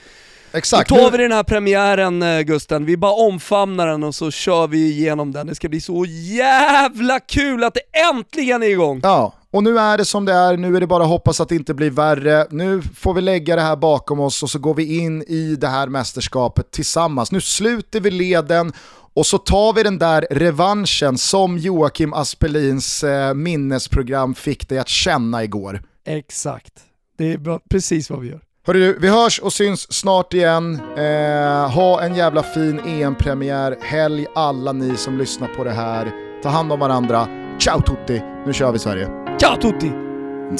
Exakt. 0.53 0.89
Då 0.89 0.95
tar 0.95 1.11
vi 1.11 1.17
den 1.17 1.31
här 1.31 1.43
premiären 1.43 2.23
eh, 2.23 2.41
Gusten, 2.41 2.85
vi 2.85 2.97
bara 2.97 3.13
omfamnar 3.13 3.87
den 3.87 4.03
och 4.03 4.15
så 4.15 4.31
kör 4.31 4.67
vi 4.67 4.91
igenom 4.91 5.31
den. 5.31 5.47
Det 5.47 5.55
ska 5.55 5.69
bli 5.69 5.81
så 5.81 6.05
jävla 6.07 7.19
kul 7.19 7.63
att 7.63 7.73
det 7.73 7.99
äntligen 8.13 8.63
är 8.63 8.67
igång! 8.67 8.99
Ja, 9.03 9.33
och 9.55 9.63
nu 9.63 9.79
är 9.79 9.97
det 9.97 10.05
som 10.05 10.25
det 10.25 10.33
är, 10.33 10.57
nu 10.57 10.75
är 10.75 10.79
det 10.79 10.87
bara 10.87 11.03
att 11.03 11.09
hoppas 11.09 11.41
att 11.41 11.49
det 11.49 11.55
inte 11.55 11.73
blir 11.73 11.89
värre. 11.89 12.47
Nu 12.49 12.81
får 12.81 13.13
vi 13.13 13.21
lägga 13.21 13.55
det 13.55 13.61
här 13.61 13.75
bakom 13.75 14.19
oss 14.19 14.43
och 14.43 14.49
så 14.49 14.59
går 14.59 14.73
vi 14.73 14.97
in 14.97 15.21
i 15.21 15.55
det 15.55 15.67
här 15.67 15.87
mästerskapet 15.87 16.71
tillsammans. 16.71 17.31
Nu 17.31 17.41
sluter 17.41 17.99
vi 17.99 18.11
leden 18.11 18.73
och 19.13 19.25
så 19.25 19.37
tar 19.37 19.73
vi 19.73 19.83
den 19.83 19.97
där 19.97 20.27
revanschen 20.31 21.17
som 21.17 21.57
Joakim 21.57 22.13
Aspelins 22.13 23.03
eh, 23.03 23.33
minnesprogram 23.33 24.35
fick 24.35 24.69
dig 24.69 24.77
att 24.79 24.87
känna 24.87 25.43
igår. 25.43 25.81
Exakt, 26.05 26.73
det 27.17 27.33
är 27.33 27.59
precis 27.69 28.09
vad 28.09 28.19
vi 28.19 28.29
gör. 28.29 28.41
Hörru 28.67 28.97
vi 28.99 29.09
hörs 29.09 29.39
och 29.39 29.53
syns 29.53 29.93
snart 29.93 30.33
igen. 30.33 30.79
Eh, 30.97 31.71
ha 31.71 32.01
en 32.01 32.15
jävla 32.15 32.43
fin 32.43 32.79
EM-premiär, 32.79 33.77
helg 33.81 34.25
alla 34.35 34.71
ni 34.71 34.97
som 34.97 35.17
lyssnar 35.17 35.47
på 35.47 35.63
det 35.63 35.71
här. 35.71 36.11
Ta 36.43 36.49
hand 36.49 36.71
om 36.71 36.79
varandra. 36.79 37.27
Ciao 37.59 37.81
tutti, 37.81 38.21
nu 38.45 38.53
kör 38.53 38.71
vi 38.71 38.79
Sverige. 38.79 39.24
Ciao 39.37 39.57
tutti! 39.57 39.91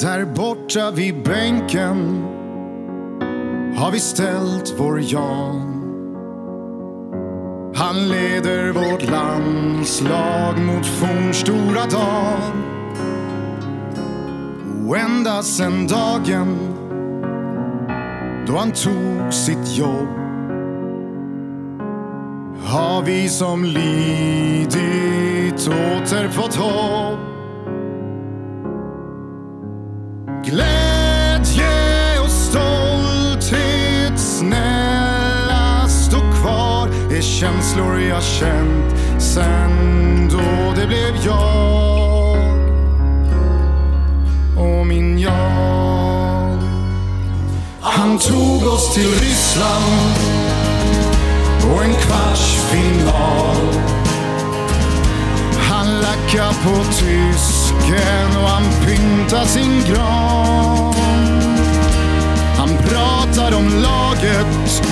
Där 0.00 0.24
borta 0.24 0.90
vid 0.90 1.22
bänken 1.22 2.24
har 3.76 3.90
vi 3.90 4.00
ställt 4.00 4.74
vår 4.78 5.00
Jan. 5.00 5.72
Han 7.74 8.08
leder 8.08 8.72
vårt 8.72 9.10
landslag 9.10 10.58
mot 10.58 10.86
fornstora 10.86 11.86
dar. 11.90 12.38
Och 14.88 14.96
ända 14.96 15.42
sen 15.42 15.86
dagen 15.86 16.58
då 18.46 18.56
han 18.56 18.72
tog 18.72 19.34
sitt 19.34 19.78
jobb 19.78 20.08
har 22.64 23.02
vi 23.02 23.28
som 23.28 23.64
lidit 23.64 25.68
åter 25.68 26.28
fått 26.28 26.54
hopp. 26.54 27.35
Glädje 30.46 32.20
och 32.24 32.30
stolthet, 32.30 34.18
snälla 34.18 35.88
stå 35.88 36.18
kvar 36.18 36.88
är 37.16 37.20
känslor 37.20 38.00
jag 38.00 38.22
känt 38.22 38.94
sen 39.18 40.28
då 40.30 40.72
det 40.80 40.86
blev 40.86 41.16
jag 41.24 42.36
och 44.58 44.86
min 44.86 45.18
jag. 45.18 46.58
Han 47.80 48.18
tog 48.18 48.66
oss 48.72 48.94
till 48.94 49.10
Ryssland 49.10 50.16
och 51.72 51.84
en 51.84 51.94
kvartsfinal. 51.94 53.75
Han 56.38 56.54
på 56.54 56.84
tysken 56.92 58.36
och 58.42 58.48
han 58.48 58.62
pyntar 58.86 59.44
sin 59.44 59.84
gran. 59.88 60.94
Han 62.56 62.68
pratar 62.68 63.56
om 63.56 63.68
laget 63.68 64.82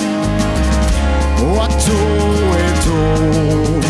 och 1.42 1.64
att 1.64 1.86
då 1.86 1.98
är 2.58 2.74
då. 2.86 3.80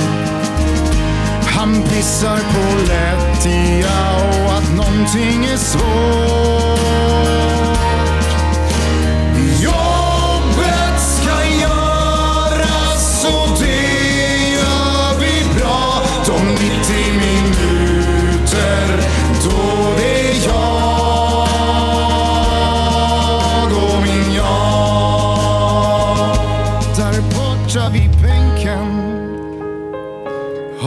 Han 1.46 1.82
pissar 1.82 2.36
på 2.38 2.78
lättja 2.88 4.16
och 4.16 4.52
att 4.54 4.76
någonting 4.76 5.44
är 5.44 5.56
svårt. 5.56 7.23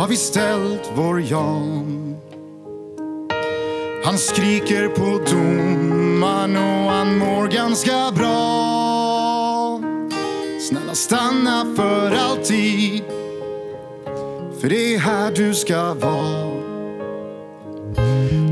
Har 0.08 0.12
vi 0.12 0.18
ställt 0.18 0.92
vår 0.96 1.22
Jan. 1.22 2.16
Han 4.06 4.18
skriker 4.18 4.88
på 4.88 5.32
domaren 5.32 6.58
och 6.58 6.92
han 6.92 7.18
mår 7.18 7.48
ganska 7.48 8.12
bra. 8.16 9.82
Snälla 10.70 10.94
stanna 10.94 11.76
för 11.76 12.12
alltid. 12.12 13.04
För 14.62 14.70
det 14.70 14.96
är 14.96 15.00
här 15.00 15.32
du 15.32 15.54
ska 15.54 15.94
vara. 15.94 16.62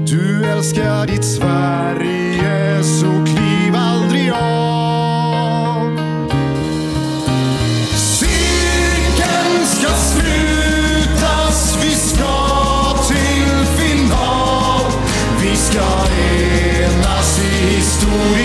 Du 0.07 0.45
älskar 0.45 1.07
ditt 1.07 1.25
Sverige 1.25 2.83
såklart 2.83 3.34
por 18.17 18.44